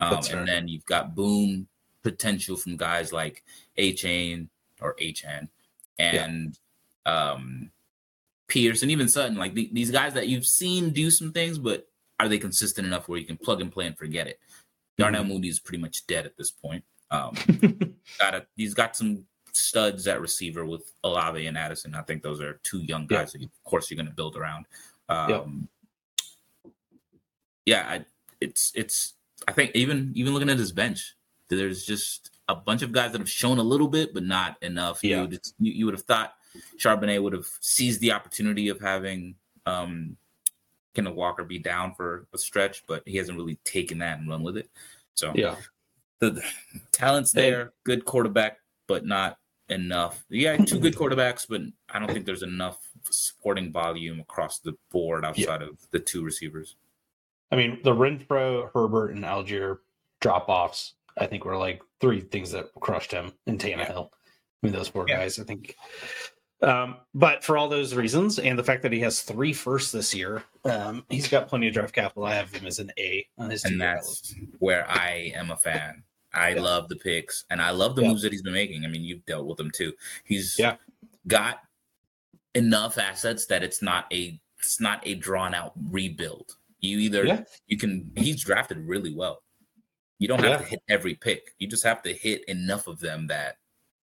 Um, 0.00 0.22
fair. 0.22 0.38
and 0.38 0.48
then 0.48 0.68
you've 0.68 0.84
got 0.84 1.14
boom 1.14 1.68
potential 2.02 2.56
from 2.56 2.76
guys 2.76 3.12
like 3.12 3.42
Achane 3.78 4.48
or 4.80 4.94
A 5.00 5.12
HN 5.12 5.48
and 5.98 6.58
um, 7.04 7.70
Pierce 8.48 8.82
and 8.82 8.90
even 8.90 9.08
Sutton. 9.08 9.36
Like 9.36 9.54
the, 9.54 9.68
these 9.72 9.90
guys 9.90 10.14
that 10.14 10.28
you've 10.28 10.46
seen 10.46 10.90
do 10.90 11.10
some 11.10 11.32
things, 11.32 11.58
but 11.58 11.88
are 12.20 12.28
they 12.28 12.38
consistent 12.38 12.86
enough 12.86 13.08
where 13.08 13.18
you 13.18 13.26
can 13.26 13.36
plug 13.36 13.60
and 13.60 13.70
play 13.72 13.86
and 13.86 13.96
forget 13.96 14.26
it? 14.26 14.38
Darnell 14.98 15.24
Mooney 15.24 15.48
is 15.48 15.58
pretty 15.60 15.80
much 15.82 16.06
dead 16.06 16.24
at 16.26 16.36
this 16.36 16.50
point. 16.50 16.82
Um, 17.10 17.34
got 18.18 18.34
a, 18.34 18.46
he's 18.56 18.74
got 18.74 18.96
some 18.96 19.24
studs 19.52 20.06
at 20.06 20.20
receiver 20.20 20.64
with 20.64 20.92
Olave 21.04 21.46
and 21.46 21.56
Addison. 21.58 21.94
I 21.94 22.02
think 22.02 22.22
those 22.22 22.40
are 22.40 22.60
two 22.62 22.78
young 22.78 23.06
Yeah. 23.10 23.18
guys 23.18 23.32
that, 23.32 23.40
you, 23.40 23.46
of 23.46 23.70
course, 23.70 23.90
you're 23.90 23.96
going 23.96 24.08
to 24.08 24.14
build 24.14 24.36
around. 24.36 24.66
Um, 25.08 25.28
Yep. 25.30 25.46
Yeah, 27.66 27.86
I, 27.88 28.04
it's 28.40 28.72
it's. 28.76 29.14
I 29.48 29.52
think 29.52 29.72
even 29.74 30.12
even 30.14 30.32
looking 30.32 30.48
at 30.50 30.58
his 30.58 30.70
bench, 30.72 31.16
there's 31.48 31.84
just 31.84 32.30
a 32.48 32.54
bunch 32.54 32.82
of 32.82 32.92
guys 32.92 33.10
that 33.12 33.18
have 33.20 33.28
shown 33.30 33.58
a 33.58 33.62
little 33.62 33.88
bit, 33.88 34.14
but 34.14 34.22
not 34.22 34.56
enough. 34.62 35.02
Yeah. 35.02 35.16
You, 35.16 35.22
would, 35.22 35.40
you, 35.58 35.72
you 35.72 35.84
would 35.86 35.94
have 35.94 36.04
thought 36.04 36.34
Charbonnet 36.78 37.22
would 37.22 37.32
have 37.32 37.46
seized 37.60 38.00
the 38.00 38.12
opportunity 38.12 38.68
of 38.68 38.80
having 38.80 39.34
um, 39.66 40.16
Kenneth 40.94 41.14
Walker 41.14 41.44
be 41.44 41.58
down 41.58 41.94
for 41.94 42.26
a 42.34 42.38
stretch, 42.38 42.84
but 42.86 43.02
he 43.06 43.16
hasn't 43.16 43.36
really 43.36 43.56
taken 43.64 43.98
that 43.98 44.18
and 44.18 44.28
run 44.28 44.42
with 44.42 44.56
it. 44.56 44.70
So 45.14 45.32
yeah. 45.34 45.56
the, 46.20 46.30
the 46.30 46.42
talent's 46.92 47.32
Hey. 47.32 47.50
there, 47.50 47.72
good 47.84 48.04
quarterback, 48.04 48.58
but 48.86 49.04
not 49.04 49.38
enough. 49.68 50.24
Yeah, 50.28 50.56
two 50.56 50.78
good 50.78 50.94
quarterbacks, 50.94 51.46
but 51.48 51.62
I 51.88 51.98
don't 51.98 52.10
think 52.12 52.24
there's 52.26 52.42
enough 52.42 52.78
supporting 53.10 53.72
volume 53.72 54.20
across 54.20 54.58
the 54.60 54.74
board 54.90 55.24
outside 55.24 55.62
of 55.62 55.78
the 55.90 55.98
two 55.98 56.22
receivers. 56.24 56.76
I 57.50 57.56
mean, 57.56 57.78
the 57.84 57.92
Renfrow, 57.94 58.70
Herbert, 58.72 59.12
and 59.12 59.24
Allgeier 59.24 59.78
drop 60.20 60.48
offs, 60.48 60.94
I 61.18 61.26
think, 61.26 61.44
were 61.44 61.56
like 61.56 61.80
three 62.00 62.20
things 62.20 62.50
that 62.52 62.66
crushed 62.80 63.12
him 63.12 63.32
in 63.46 63.58
Tannehill. 63.58 64.08
I 64.10 64.66
mean, 64.66 64.72
those 64.72 64.88
four 64.88 65.04
Yeah. 65.08 65.18
guys, 65.18 65.38
I 65.38 65.44
think. 65.44 65.76
Um, 66.62 66.96
but 67.14 67.44
for 67.44 67.58
all 67.58 67.68
those 67.68 67.94
reasons, 67.94 68.38
and 68.38 68.58
the 68.58 68.64
fact 68.64 68.82
that 68.82 68.92
he 68.92 69.00
has 69.00 69.20
three 69.22 69.52
firsts 69.52 69.92
this 69.92 70.14
year, 70.14 70.42
um, 70.64 71.04
he's 71.10 71.28
got 71.28 71.48
plenty 71.48 71.68
of 71.68 71.74
draft 71.74 71.94
capital. 71.94 72.24
I 72.24 72.34
have 72.34 72.50
him 72.50 72.66
as 72.66 72.78
an 72.78 72.90
A 72.98 73.26
on 73.38 73.50
his 73.50 73.64
And 73.64 73.80
outlook. 73.82 74.04
that's 74.06 74.34
where 74.58 74.88
I 74.88 75.32
am 75.34 75.50
a 75.50 75.56
fan. 75.56 76.02
I 76.32 76.50
Yeah. 76.50 76.62
love 76.62 76.88
the 76.88 76.96
picks 76.96 77.44
and 77.50 77.60
I 77.62 77.70
love 77.70 77.94
the 77.96 78.02
Yeah. 78.02 78.08
moves 78.08 78.22
that 78.22 78.32
he's 78.32 78.42
been 78.42 78.52
making. 78.54 78.84
I 78.84 78.88
mean, 78.88 79.02
you've 79.04 79.24
dealt 79.26 79.46
with 79.46 79.58
them 79.58 79.70
too. 79.70 79.92
He's 80.24 80.58
Yeah. 80.58 80.76
got 81.26 81.60
enough 82.54 82.96
assets 82.98 83.46
that 83.46 83.62
it's 83.62 83.82
not 83.82 84.10
a 84.12 84.40
it's 84.58 84.80
not 84.80 85.06
a 85.06 85.14
drawn 85.14 85.54
out 85.54 85.72
rebuild. 85.90 86.56
You 86.80 86.98
either 86.98 87.44
you 87.66 87.76
can 87.76 88.10
he's 88.16 88.42
drafted 88.42 88.78
really 88.78 89.14
well. 89.14 89.42
You 90.18 90.28
don't 90.28 90.42
have 90.42 90.62
to 90.62 90.66
hit 90.66 90.82
every 90.88 91.14
pick. 91.14 91.54
You 91.58 91.68
just 91.68 91.84
have 91.84 92.02
to 92.02 92.12
hit 92.14 92.44
enough 92.46 92.86
of 92.86 92.98
them 92.98 93.26
that 93.26 93.58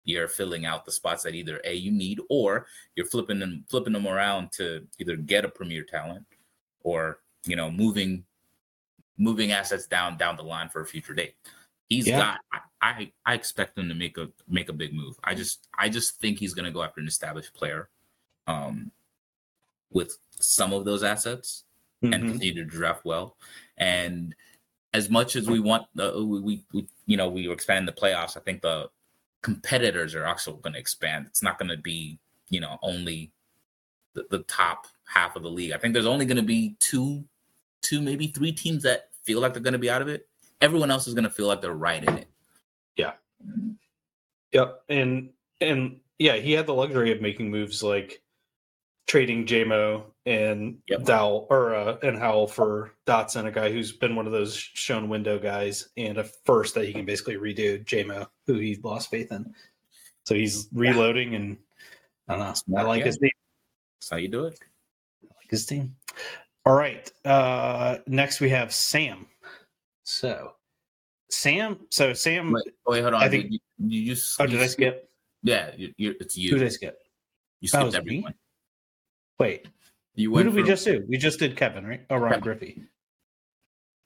you're 0.05 0.27
filling 0.27 0.65
out 0.65 0.85
the 0.85 0.91
spots 0.91 1.23
that 1.23 1.35
either 1.35 1.59
a 1.65 1.73
you 1.73 1.91
need 1.91 2.19
or 2.29 2.67
you're 2.95 3.05
flipping 3.05 3.39
them 3.39 3.65
flipping 3.69 3.93
them 3.93 4.07
around 4.07 4.51
to 4.51 4.87
either 4.99 5.15
get 5.15 5.43
a 5.43 5.49
premier 5.49 5.83
talent 5.83 6.25
or 6.83 7.19
you 7.45 7.55
know 7.55 7.69
moving 7.69 8.23
moving 9.17 9.51
assets 9.51 9.87
down 9.87 10.17
down 10.17 10.37
the 10.37 10.43
line 10.43 10.69
for 10.69 10.81
a 10.81 10.85
future 10.85 11.13
date. 11.13 11.35
He's 11.89 12.07
Yeah. 12.07 12.17
got 12.51 12.61
I, 12.81 13.11
I 13.25 13.33
expect 13.33 13.77
him 13.77 13.89
to 13.89 13.95
make 13.95 14.17
a 14.17 14.29
make 14.47 14.69
a 14.69 14.73
big 14.73 14.93
move. 14.93 15.15
I 15.23 15.33
just 15.35 15.67
I 15.77 15.89
just 15.89 16.19
think 16.19 16.37
he's 16.39 16.53
going 16.53 16.65
to 16.65 16.71
go 16.71 16.83
after 16.83 17.01
an 17.01 17.07
established 17.07 17.53
player 17.53 17.89
um 18.47 18.91
with 19.91 20.17
some 20.39 20.73
of 20.73 20.85
those 20.85 21.03
assets 21.03 21.63
and 22.03 22.13
Mhm. 22.13 22.27
continue 22.27 22.53
to 22.55 22.65
draft 22.65 23.05
well. 23.05 23.37
And 23.77 24.35
as 24.93 25.09
much 25.09 25.35
as 25.35 25.47
we 25.47 25.59
want, 25.59 25.87
uh, 25.99 26.11
we, 26.15 26.39
we, 26.41 26.65
we 26.73 26.87
you 27.07 27.17
know 27.17 27.29
we 27.29 27.49
expand 27.49 27.87
the 27.87 27.91
playoffs. 27.93 28.37
I 28.37 28.41
think 28.41 28.61
the 28.61 28.89
competitors 29.45 30.15
are 30.15 30.25
also 30.25 30.53
going 30.53 30.73
to 30.73 30.79
expand. 30.79 31.27
It's 31.27 31.43
not 31.43 31.59
going 31.59 31.69
to 31.69 31.77
be 31.77 32.17
you 32.49 32.59
know 32.59 32.79
only 32.81 33.31
the, 34.15 34.25
the 34.31 34.39
top 34.39 34.87
half 35.05 35.35
of 35.35 35.43
the 35.43 35.49
league. 35.49 35.71
I 35.71 35.77
think 35.77 35.93
there's 35.93 36.07
only 36.07 36.25
going 36.25 36.37
to 36.37 36.43
be 36.43 36.75
two, 36.79 37.23
two 37.83 38.01
maybe 38.01 38.25
three 38.25 38.51
teams 38.51 38.81
that 38.83 39.09
feel 39.23 39.41
like 39.41 39.53
they're 39.53 39.61
going 39.61 39.73
to 39.73 39.79
be 39.79 39.89
out 39.89 40.01
of 40.01 40.07
it. 40.07 40.27
Everyone 40.61 40.89
else 40.89 41.05
is 41.05 41.13
going 41.13 41.25
to 41.25 41.29
feel 41.29 41.45
like 41.45 41.61
they're 41.61 41.73
right 41.73 42.03
in 42.03 42.17
it. 42.17 42.27
Yeah. 42.95 43.11
Yep. 44.51 44.81
And 44.89 45.29
and 45.61 45.99
yeah, 46.17 46.37
he 46.37 46.53
had 46.53 46.65
the 46.65 46.73
luxury 46.73 47.11
of 47.11 47.21
making 47.21 47.51
moves 47.51 47.83
like 47.83 48.23
trading 49.07 49.45
JMO 49.45 50.03
and 50.25 50.79
Yep. 50.87 51.03
Dowell 51.03 51.47
or 51.49 51.75
uh, 51.75 51.97
and 52.01 52.17
Howell 52.17 52.47
for 52.47 52.91
Dotson, 53.05 53.45
a 53.45 53.51
guy 53.51 53.71
who's 53.71 53.91
been 53.91 54.15
one 54.15 54.25
of 54.25 54.31
those 54.31 54.55
shown 54.55 55.09
window 55.09 55.37
guys, 55.37 55.89
and 55.97 56.17
a 56.17 56.23
first 56.23 56.75
that 56.75 56.85
he 56.85 56.93
can 56.93 57.05
basically 57.05 57.35
redo 57.35 57.83
JMO, 57.85 58.27
who 58.47 58.55
he 58.55 58.79
lost 58.83 59.09
faith 59.09 59.31
in. 59.31 59.53
So 60.25 60.33
he's 60.33 60.67
reloading, 60.73 61.35
and 61.35 61.57
I 62.27 62.35
don't 62.37 62.67
know. 62.67 62.77
I 62.79 62.81
like 62.83 63.01
guy. 63.01 63.05
his 63.07 63.17
team. 63.17 63.29
That's 63.99 64.09
how 64.09 64.17
you 64.17 64.27
do 64.27 64.45
it. 64.45 64.59
I 65.23 65.27
like 65.37 65.51
his 65.51 65.65
team. 65.65 65.95
All 66.65 66.73
right. 66.75 67.11
Uh, 67.23 67.97
next 68.07 68.39
we 68.41 68.49
have 68.49 68.73
Sam. 68.73 69.27
So 70.03 70.53
Sam. 71.29 71.79
So 71.91 72.13
Sam. 72.13 72.51
Wait, 72.51 72.63
wait 72.87 73.01
hold 73.01 73.13
on. 73.13 73.23
I 73.23 73.29
think- 73.29 73.51
you, 73.51 73.59
you, 73.77 73.99
you, 74.13 74.15
oh, 74.39 74.47
did 74.47 74.61
I 74.61 74.67
skip? 74.67 75.09
Yeah, 75.43 75.69
you, 75.77 75.93
you, 75.97 76.15
it's 76.19 76.35
you. 76.35 76.49
Who 76.49 76.57
did 76.57 76.65
I 76.65 76.69
skip? 76.69 76.97
You 77.61 77.67
skipped 77.67 77.85
was 77.85 78.03
me? 78.03 78.25
Everyone. 79.39 79.51
Wait, 79.51 79.67
You 80.15 80.29
who 80.29 80.35
went 80.35 80.45
did 80.47 80.55
we 80.55 80.63
just 80.63 80.85
do? 80.85 81.03
We 81.07 81.17
just 81.17 81.39
did 81.39 81.55
Kevin, 81.57 81.85
right? 81.85 82.01
Oh, 82.09 82.17
Ron 82.17 82.29
Kevin. 82.29 82.43
Griffey. 82.43 82.83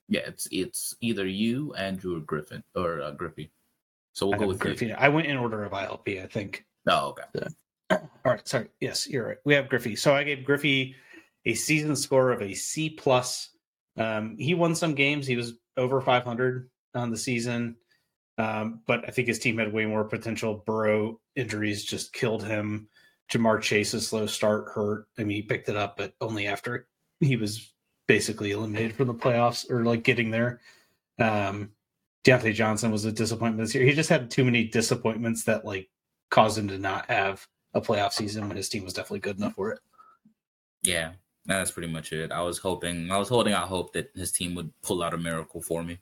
Yeah, 0.08 0.22
it's 0.26 0.48
it's 0.52 0.96
either 1.02 1.28
you, 1.28 1.74
Andrew, 1.76 2.18
or 2.18 2.20
Griffin 2.22 2.64
or 2.76 3.02
uh, 3.02 3.12
Griffey. 3.12 3.52
So 4.14 4.26
we'll 4.26 4.36
I 4.36 4.40
go 4.40 4.48
with 4.48 4.60
Griffey. 4.60 4.88
Griffey. 4.88 5.00
I 5.00 5.08
went 5.10 5.28
in 5.28 5.38
order 5.38 5.64
of 5.64 5.72
ILP, 5.72 6.24
I 6.24 6.28
think. 6.28 6.66
Oh, 6.88 7.10
okay. 7.34 7.48
All 7.92 8.00
right, 8.26 8.48
sorry. 8.48 8.70
Yes, 8.82 9.08
you're 9.08 9.28
right. 9.28 9.38
We 9.46 9.54
have 9.54 9.70
Griffey. 9.70 9.96
So 9.96 10.16
I 10.16 10.24
gave 10.24 10.44
Griffey 10.46 10.96
a 11.46 11.54
season 11.54 11.96
score 11.96 12.32
of 12.32 12.42
a 12.42 12.54
C 12.54 12.90
plus. 12.90 13.50
Um, 13.98 14.36
he 14.38 14.56
won 14.56 14.76
some 14.76 14.96
games. 14.96 15.28
He 15.28 15.36
was 15.36 15.54
over 15.78 16.02
500 16.02 16.70
on 16.96 17.12
the 17.12 17.18
season, 17.18 17.76
um, 18.38 18.82
but 18.88 19.08
I 19.08 19.12
think 19.12 19.28
his 19.28 19.40
team 19.40 19.58
had 19.60 19.72
way 19.72 19.86
more 19.86 20.04
potential. 20.04 20.64
Burrow 20.66 21.20
injuries 21.36 21.84
just 21.86 22.14
killed 22.14 22.44
him. 22.44 22.88
Ja'Marr 23.32 23.62
Chase's 23.62 24.08
slow 24.08 24.26
start 24.26 24.70
hurt. 24.74 25.08
I 25.18 25.24
mean, 25.24 25.36
he 25.38 25.42
picked 25.42 25.70
it 25.70 25.76
up, 25.76 25.98
but 25.98 26.14
only 26.22 26.48
after 26.48 26.88
he 27.20 27.36
was 27.36 27.74
basically 28.08 28.52
eliminated 28.52 28.96
from 28.96 29.08
the 29.08 29.14
playoffs 29.14 29.70
or 29.70 29.86
like 29.86 30.04
getting 30.04 30.32
there. 30.32 30.62
Um, 31.20 31.72
Diontae 32.24 32.54
Johnson 32.54 32.92
was 32.92 33.06
a 33.06 33.12
disappointment 33.12 33.60
this 33.60 33.76
year. 33.76 33.86
He 33.86 33.94
just 33.94 34.10
had 34.10 34.32
too 34.32 34.44
many 34.44 34.66
disappointments 34.66 35.44
that 35.44 35.64
like 35.64 35.90
caused 36.30 36.58
him 36.58 36.68
to 36.70 36.78
not 36.78 37.06
have 37.08 37.48
a 37.74 37.82
playoff 37.82 38.14
season 38.14 38.48
when 38.48 38.58
his 38.58 38.68
team 38.68 38.84
was 38.84 38.94
definitely 38.94 39.20
good 39.20 39.38
enough 39.38 39.54
for 39.54 39.72
it. 39.72 39.80
Yeah, 40.82 41.12
that's 41.46 41.72
pretty 41.72 41.92
much 41.92 42.12
it. 42.14 42.32
I 42.32 42.42
was 42.42 42.58
hoping, 42.58 43.12
I 43.12 43.18
was 43.18 43.30
holding 43.30 43.54
out 43.54 43.68
hope 43.68 43.94
that 43.94 44.12
his 44.16 44.32
team 44.32 44.56
would 44.56 44.72
pull 44.82 45.04
out 45.04 45.14
a 45.14 45.18
miracle 45.18 45.62
for 45.62 45.84
me. 45.84 46.00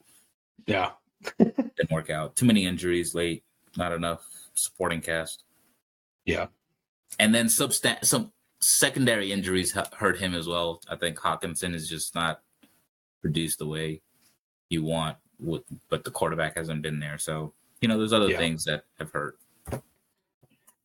Yeah. 0.65 0.91
Didn't 1.37 1.91
work 1.91 2.09
out. 2.09 2.35
Too 2.35 2.45
many 2.45 2.65
injuries 2.65 3.15
late. 3.15 3.43
Not 3.75 3.91
enough 3.91 4.25
supporting 4.53 5.01
cast. 5.01 5.43
Yeah. 6.25 6.47
And 7.19 7.33
then 7.33 7.47
substan- 7.47 8.03
some 8.05 8.31
secondary 8.59 9.31
injuries 9.31 9.71
hu- 9.71 9.81
hurt 9.95 10.17
him 10.19 10.33
as 10.35 10.47
well. 10.47 10.81
I 10.89 10.95
think 10.95 11.17
Hockenson 11.17 11.73
is 11.73 11.89
just 11.89 12.15
not 12.15 12.41
produced 13.21 13.59
the 13.59 13.67
way 13.67 14.01
you 14.69 14.83
want, 14.83 15.17
with, 15.39 15.63
but 15.89 16.03
the 16.03 16.11
quarterback 16.11 16.57
hasn't 16.57 16.81
been 16.81 16.99
there. 16.99 17.17
So 17.17 17.53
you 17.81 17.87
know, 17.87 17.97
there's 17.97 18.13
other 18.13 18.29
Yeah. 18.31 18.37
things 18.39 18.65
that 18.65 18.85
have 18.97 19.11
hurt. 19.11 19.37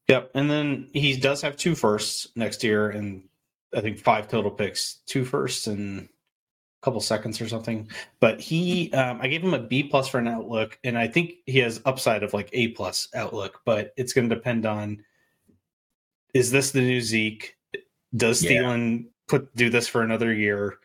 Yep. 0.09 0.31
And 0.35 0.51
then 0.51 0.91
he 0.93 1.17
does 1.17 1.41
have 1.41 1.57
two 1.57 1.75
firsts 1.75 2.29
next 2.37 2.63
year 2.63 2.91
and 2.91 3.27
I 3.75 3.81
think 3.81 3.99
five 3.99 4.29
total 4.29 4.51
picks, 4.51 4.97
two 5.07 5.25
firsts 5.25 5.67
and 5.69 6.03
a 6.03 6.09
couple 6.85 7.01
seconds 7.01 7.41
or 7.41 7.49
something. 7.49 7.89
But 8.21 8.41
he 8.41 8.93
um, 8.93 9.21
I 9.23 9.29
gave 9.29 9.43
him 9.43 9.55
a 9.55 9.59
B 9.59 9.85
plus 9.85 10.09
for 10.09 10.19
an 10.19 10.29
outlook, 10.29 10.79
and 10.85 10.99
I 10.99 11.09
think 11.09 11.37
he 11.47 11.59
has 11.61 11.81
upside 11.87 12.23
of 12.23 12.35
like 12.35 12.51
A 12.53 12.69
plus 12.69 13.09
outlook, 13.15 13.63
but 13.65 13.95
it's 13.97 14.13
gonna 14.13 14.29
depend 14.29 14.67
on 14.67 15.03
is 16.35 16.51
this 16.51 16.71
the 16.71 16.81
new 16.81 17.01
Zeke? 17.01 17.57
Does 18.17 18.43
Yeah. 18.43 18.63
Thielen 18.63 19.07
put 19.29 19.55
do 19.57 19.71
this 19.71 19.89
for 19.89 20.03
another 20.03 20.33
year? 20.33 20.79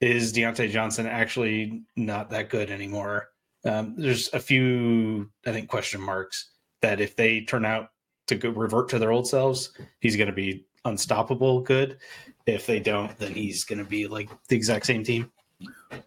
Is 0.00 0.32
Diontae 0.32 0.70
Johnson 0.70 1.06
actually 1.06 1.82
not 1.96 2.30
that 2.30 2.48
good 2.48 2.70
anymore? 2.70 3.28
Um, 3.64 3.94
there's 3.96 4.32
a 4.32 4.40
few, 4.40 5.30
I 5.46 5.52
think, 5.52 5.68
question 5.68 6.00
marks 6.00 6.52
that 6.80 7.00
if 7.00 7.16
they 7.16 7.42
turn 7.42 7.66
out 7.66 7.90
to 8.28 8.34
go 8.34 8.50
revert 8.50 8.88
to 8.90 8.98
their 8.98 9.12
old 9.12 9.28
selves, 9.28 9.72
he's 10.00 10.16
going 10.16 10.28
to 10.28 10.34
be 10.34 10.66
unstoppable 10.86 11.60
good. 11.60 11.98
If 12.46 12.66
they 12.66 12.80
don't, 12.80 13.16
then 13.18 13.34
he's 13.34 13.64
going 13.64 13.78
to 13.78 13.84
be 13.84 14.06
like 14.06 14.30
the 14.48 14.56
exact 14.56 14.86
same 14.86 15.04
team. 15.04 15.30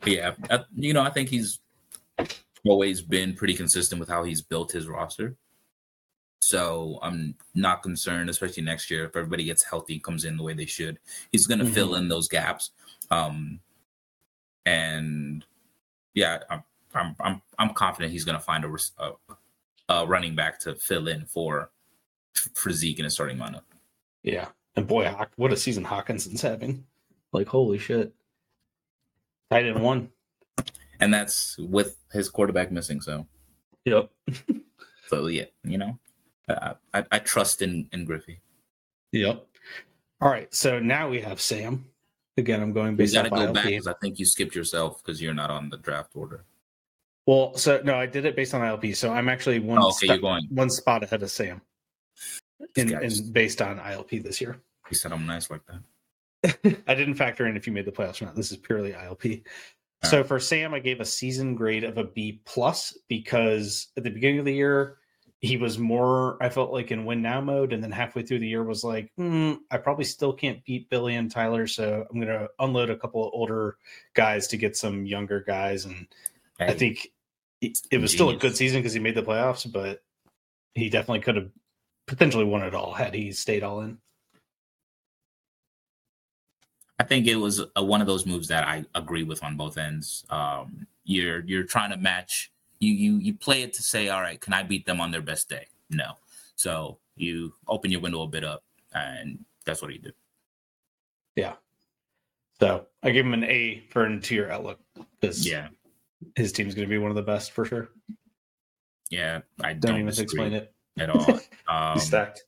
Yeah, 0.05 0.33
I, 0.49 0.63
you 0.75 0.93
know, 0.93 1.03
I 1.03 1.11
think 1.11 1.29
he's 1.29 1.59
always 2.65 3.01
been 3.01 3.35
pretty 3.35 3.53
consistent 3.53 3.99
with 3.99 4.09
how 4.09 4.23
he's 4.23 4.41
built 4.41 4.71
his 4.71 4.87
roster. 4.87 5.35
So 6.43 6.99
I'm 7.01 7.35
not 7.55 7.83
concerned, 7.83 8.29
especially 8.29 8.63
next 8.63 8.91
year, 8.91 9.05
if 9.05 9.15
everybody 9.15 9.45
gets 9.45 9.63
healthy, 9.63 9.93
and 9.93 10.03
comes 10.03 10.25
in 10.25 10.37
the 10.37 10.43
way 10.43 10.53
they 10.53 10.65
should. 10.65 10.99
He's 11.31 11.47
going 11.47 11.59
to 11.59 11.65
fill 11.65 11.95
in 11.95 12.09
those 12.09 12.27
gaps. 12.27 12.71
Um, 13.11 13.59
and 14.65 15.45
yeah, 16.13 16.39
I'm 16.49 16.63
I'm 16.93 17.15
I'm, 17.19 17.41
I'm 17.57 17.73
confident 17.73 18.11
he's 18.11 18.25
going 18.25 18.37
to 18.37 18.43
find 18.43 18.65
a, 18.65 18.75
a 18.99 19.11
a 19.89 20.05
running 20.05 20.35
back 20.35 20.59
to 20.61 20.75
fill 20.75 21.07
in 21.07 21.25
for 21.25 21.71
for 22.53 22.71
Zeke 22.71 22.99
in 22.99 23.05
a 23.05 23.09
starting 23.09 23.37
lineup. 23.37 23.63
Yeah. 24.23 24.49
And 24.75 24.87
boy, 24.87 25.13
what 25.35 25.53
a 25.53 25.57
season 25.57 25.85
Hockenson's 25.85 26.41
having. 26.41 26.85
Like, 27.31 27.47
holy 27.47 27.77
shit. 27.77 28.13
Tight 29.51 29.65
end 29.65 29.81
one. 29.81 30.09
And 30.99 31.13
that's 31.13 31.57
with 31.57 31.97
his 32.11 32.29
quarterback 32.29 32.71
missing. 32.71 33.01
So 33.01 33.27
Yep. 33.85 34.09
so 35.07 35.27
yeah, 35.27 35.45
you 35.63 35.77
know, 35.77 35.99
I 36.49 36.73
I, 36.93 37.05
I 37.11 37.19
trust 37.19 37.61
in 37.61 37.89
in 37.91 38.05
Griffey. 38.05 38.41
Yep. 39.11 39.45
All 40.21 40.29
right. 40.29 40.53
So 40.53 40.79
now 40.79 41.09
we 41.09 41.21
have 41.21 41.39
Sam. 41.39 41.85
Again, 42.37 42.61
I'm 42.61 42.73
going 42.73 42.95
based 42.95 43.13
got 43.13 43.23
to 43.23 43.29
go 43.29 43.53
back 43.53 43.65
because 43.65 43.87
I 43.87 43.93
think 44.01 44.17
you 44.17 44.25
skipped 44.25 44.55
yourself 44.55 45.03
because 45.03 45.21
you're 45.21 45.35
not 45.35 45.51
on 45.51 45.69
the 45.69 45.77
draft 45.77 46.15
order. 46.15 46.45
Well, 47.25 47.55
so 47.55 47.81
no, 47.83 47.95
I 47.95 48.05
did 48.05 48.25
it 48.25 48.35
based 48.35 48.53
on 48.53 48.61
ILP. 48.61 48.95
So 48.95 49.13
I'm 49.13 49.29
actually 49.29 49.59
one 49.59 49.77
Oh, 49.79 49.89
okay, 49.89 50.19
one 50.49 50.69
spot 50.69 51.03
ahead 51.03 51.23
of 51.23 51.31
Sam. 51.31 51.61
In, 52.75 52.91
in 53.03 53.31
based 53.31 53.61
on 53.61 53.79
ILP 53.79 54.23
this 54.23 54.41
year. 54.41 54.61
He 54.89 54.95
said 54.95 55.11
I'm 55.11 55.25
nice 55.25 55.49
like 55.49 55.61
that. 55.67 56.81
I 56.87 56.95
didn't 56.95 57.15
factor 57.15 57.47
in 57.47 57.55
if 57.55 57.67
you 57.67 57.73
made 57.73 57.85
the 57.85 57.91
playoffs 57.91 58.21
or 58.21 58.25
not. 58.25 58.35
This 58.35 58.51
is 58.51 58.57
purely 58.57 58.91
ILP. 58.91 59.43
All 60.03 60.09
So 60.09 60.23
for 60.23 60.39
Sam, 60.39 60.73
I 60.73 60.79
gave 60.79 60.99
a 60.99 61.05
season 61.05 61.55
grade 61.55 61.83
of 61.83 61.97
a 61.97 62.03
B 62.03 62.41
plus 62.45 62.97
because 63.07 63.87
at 63.95 64.03
the 64.03 64.09
beginning 64.09 64.39
of 64.39 64.45
the 64.45 64.53
year, 64.53 64.97
he 65.43 65.57
was 65.57 65.77
more, 65.77 66.37
I 66.41 66.47
felt 66.47 66.71
like 66.71 66.91
in 66.91 67.03
win 67.03 67.21
now 67.21 67.41
mode. 67.41 67.73
And 67.73 67.83
then 67.83 67.91
halfway 67.91 68.21
through 68.21 68.39
the 68.39 68.47
year 68.47 68.63
was 68.63 68.85
like, 68.85 69.11
hmm, 69.17 69.55
I 69.69 69.75
probably 69.75 70.05
still 70.05 70.31
can't 70.31 70.63
beat 70.63 70.89
Billy 70.89 71.15
and 71.15 71.29
Tyler. 71.29 71.67
So 71.67 72.05
I'm 72.09 72.15
going 72.17 72.31
to 72.31 72.47
unload 72.59 72.89
a 72.89 72.95
couple 72.95 73.27
of 73.27 73.33
older 73.33 73.75
guys 74.13 74.47
to 74.47 74.57
get 74.57 74.77
some 74.77 75.05
younger 75.05 75.41
guys. 75.41 75.83
And 75.83 76.07
I 76.61 76.71
think 76.71 77.09
it, 77.59 77.77
it 77.91 77.97
was 77.97 78.13
still 78.13 78.29
a 78.29 78.37
good 78.37 78.55
season 78.55 78.79
because 78.79 78.93
he 78.93 79.01
made 79.01 79.15
the 79.15 79.21
playoffs, 79.21 79.69
but 79.69 80.01
he 80.75 80.87
definitely 80.87 81.19
could 81.19 81.35
have 81.35 81.49
potentially 82.07 82.45
won 82.45 82.63
it 82.63 82.73
all 82.73 82.93
had 82.93 83.13
he 83.13 83.33
stayed 83.33 83.63
all 83.63 83.81
in. 83.81 83.97
I 86.99 87.03
think 87.03 87.27
it 87.27 87.35
was 87.35 87.61
a, 87.75 87.83
one 87.83 87.99
of 87.99 88.07
those 88.07 88.25
moves 88.25 88.47
that 88.47 88.65
I 88.65 88.85
agree 88.95 89.23
with 89.23 89.43
on 89.43 89.57
both 89.57 89.77
ends. 89.77 90.23
Um, 90.29 90.87
you're 91.03 91.41
you're 91.41 91.63
trying 91.63 91.89
to 91.89 91.97
match. 91.97 92.52
You 92.84 92.93
you 92.93 93.17
you 93.17 93.34
play 93.34 93.63
it 93.63 93.73
to 93.73 93.84
say, 93.84 94.09
all 94.09 94.21
right, 94.21 94.39
can 94.39 94.53
I 94.53 94.63
beat 94.63 94.86
them 94.86 94.99
on 94.99 95.11
their 95.11 95.21
best 95.21 95.47
day? 95.49 95.67
No. 95.89 96.13
So 96.55 96.97
you 97.15 97.53
open 97.67 97.91
your 97.91 98.01
window 98.01 98.23
a 98.23 98.27
bit 98.27 98.43
up, 98.43 98.63
and 98.93 99.43
that's 99.65 99.81
what 99.81 99.93
you 99.93 99.99
do. 99.99 100.11
Yeah. 101.36 101.53
So 102.59 102.86
I 103.01 103.11
give 103.11 103.25
him 103.25 103.34
an 103.34 103.43
A 103.45 103.84
for 103.89 104.07
year 104.09 104.51
outlook 104.51 104.79
because 105.19 105.47
Yeah, 105.47 105.69
his 106.36 106.51
team's 106.51 106.75
going 106.75 106.88
to 106.88 106.89
be 106.89 106.97
one 106.97 107.09
of 107.09 107.15
the 107.15 107.21
best 107.23 107.51
for 107.51 107.65
sure. 107.65 107.89
yeah. 109.09 109.41
I 109.61 109.73
Don't, 109.73 109.91
don't, 109.93 110.01
even 110.01 110.23
explain 110.23 110.53
it. 110.53 110.73
at 110.99 111.09
all. 111.09 111.39
Um, 111.67 111.97
stacked. 111.97 112.43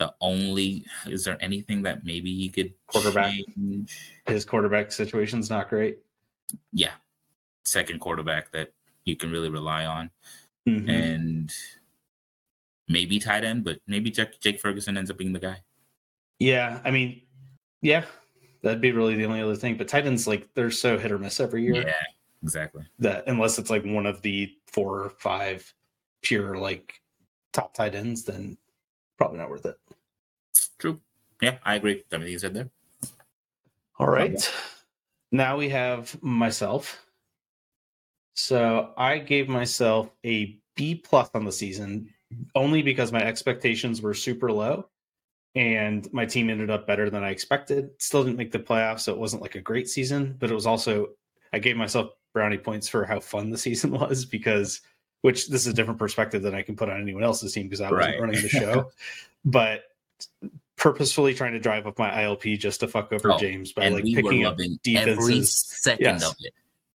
the 0.00 0.12
only 0.20 0.84
is 1.06 1.24
there 1.24 1.38
anything 1.40 1.82
that 1.82 2.04
maybe 2.04 2.34
he 2.36 2.48
could 2.48 2.74
Quarterback. 2.88 3.32
change? 3.56 3.96
His 4.26 4.44
quarterback 4.44 4.92
situation's 4.92 5.48
not 5.50 5.68
great. 5.70 5.98
Yeah, 6.72 6.92
second 7.64 8.00
quarterback 8.00 8.50
that 8.52 8.72
you 9.06 9.16
can 9.16 9.30
really 9.30 9.48
rely 9.48 9.86
on, 9.86 10.10
Mhm. 10.68 10.90
and 10.90 11.54
maybe 12.88 13.18
tight 13.18 13.44
end, 13.44 13.64
but 13.64 13.80
maybe 13.86 14.10
Jake, 14.10 14.38
Jake 14.40 14.60
Ferguson 14.60 14.96
ends 14.98 15.10
up 15.10 15.16
being 15.16 15.32
the 15.32 15.38
guy. 15.40 15.62
Yeah, 16.38 16.80
I 16.84 16.90
mean, 16.90 17.22
yeah, 17.80 18.04
that'd 18.62 18.80
be 18.80 18.92
really 18.92 19.14
the 19.16 19.24
only 19.24 19.40
other 19.40 19.56
thing. 19.56 19.76
But 19.76 19.88
Titans, 19.88 20.26
like, 20.26 20.52
they're 20.54 20.70
so 20.70 20.98
hit 20.98 21.10
or 21.12 21.18
miss 21.18 21.40
every 21.40 21.62
year 21.64 21.76
Yeah, 21.76 22.02
exactly. 22.42 22.84
that 22.98 23.24
unless 23.26 23.58
it's 23.58 23.70
like 23.70 23.84
one 23.84 24.06
of 24.06 24.20
the 24.22 24.54
four 24.66 25.02
or 25.02 25.10
five 25.10 25.72
pure 26.22 26.58
like 26.58 27.00
top 27.52 27.72
tight 27.74 27.94
ends, 27.94 28.24
then 28.24 28.58
probably 29.16 29.38
not 29.38 29.48
worth 29.50 29.66
it. 29.66 29.78
True. 30.78 31.00
Yeah, 31.40 31.58
I 31.64 31.76
agree. 31.76 31.96
with 31.96 32.12
Everything 32.12 32.32
you 32.32 32.38
said 32.38 32.54
there. 32.54 32.70
All 33.98 34.08
right. 34.08 34.52
Now 35.32 35.56
we 35.56 35.68
have 35.70 36.20
myself. 36.22 37.05
So 38.36 38.92
I 38.96 39.18
gave 39.18 39.48
myself 39.48 40.10
a 40.24 40.58
B 40.76 40.94
plus 40.94 41.30
on 41.34 41.44
the 41.44 41.52
season 41.52 42.10
only 42.54 42.82
because 42.82 43.10
my 43.12 43.22
expectations 43.22 44.02
were 44.02 44.14
super 44.14 44.52
low 44.52 44.88
and 45.54 46.06
my 46.12 46.26
team 46.26 46.50
ended 46.50 46.68
up 46.70 46.86
better 46.86 47.08
than 47.08 47.24
I 47.24 47.30
expected. 47.30 47.90
Still 47.98 48.24
didn't 48.24 48.36
make 48.36 48.52
the 48.52 48.58
playoffs, 48.58 49.00
so 49.00 49.12
it 49.12 49.18
wasn't 49.18 49.40
like 49.42 49.54
a 49.54 49.60
great 49.60 49.88
season, 49.88 50.36
but 50.38 50.50
it 50.50 50.54
was 50.54 50.66
also 50.66 51.08
I 51.52 51.58
gave 51.58 51.76
myself 51.76 52.10
brownie 52.34 52.58
points 52.58 52.88
for 52.88 53.04
how 53.06 53.20
fun 53.20 53.48
the 53.50 53.56
season 53.56 53.90
was 53.98 54.24
because 54.26 54.82
which 55.22 55.48
this 55.48 55.62
is 55.62 55.68
a 55.68 55.72
different 55.72 55.98
perspective 55.98 56.42
than 56.42 56.54
I 56.54 56.60
can 56.62 56.76
put 56.76 56.90
on 56.90 57.00
anyone 57.00 57.24
else's 57.24 57.52
team 57.54 57.64
because 57.66 57.80
I 57.80 57.90
wasn't 57.90 58.12
Right. 58.14 58.20
running 58.20 58.42
the 58.42 58.48
show. 58.50 58.90
but 59.46 59.84
purposefully 60.76 61.32
trying 61.32 61.52
to 61.52 61.58
drive 61.58 61.86
up 61.86 61.98
my 61.98 62.10
ILP 62.10 62.58
just 62.58 62.80
to 62.80 62.88
fuck 62.88 63.10
over 63.12 63.32
Oh, 63.32 63.38
James 63.38 63.72
by 63.72 63.88
like 63.88 64.04
we 64.04 64.14
picking 64.14 64.44
up 64.44 64.52
loving 64.58 64.78
every 64.94 65.14
defenses. 65.14 65.56
second 65.56 66.04
Yes. 66.04 66.24
of 66.28 66.36
it. 66.40 66.52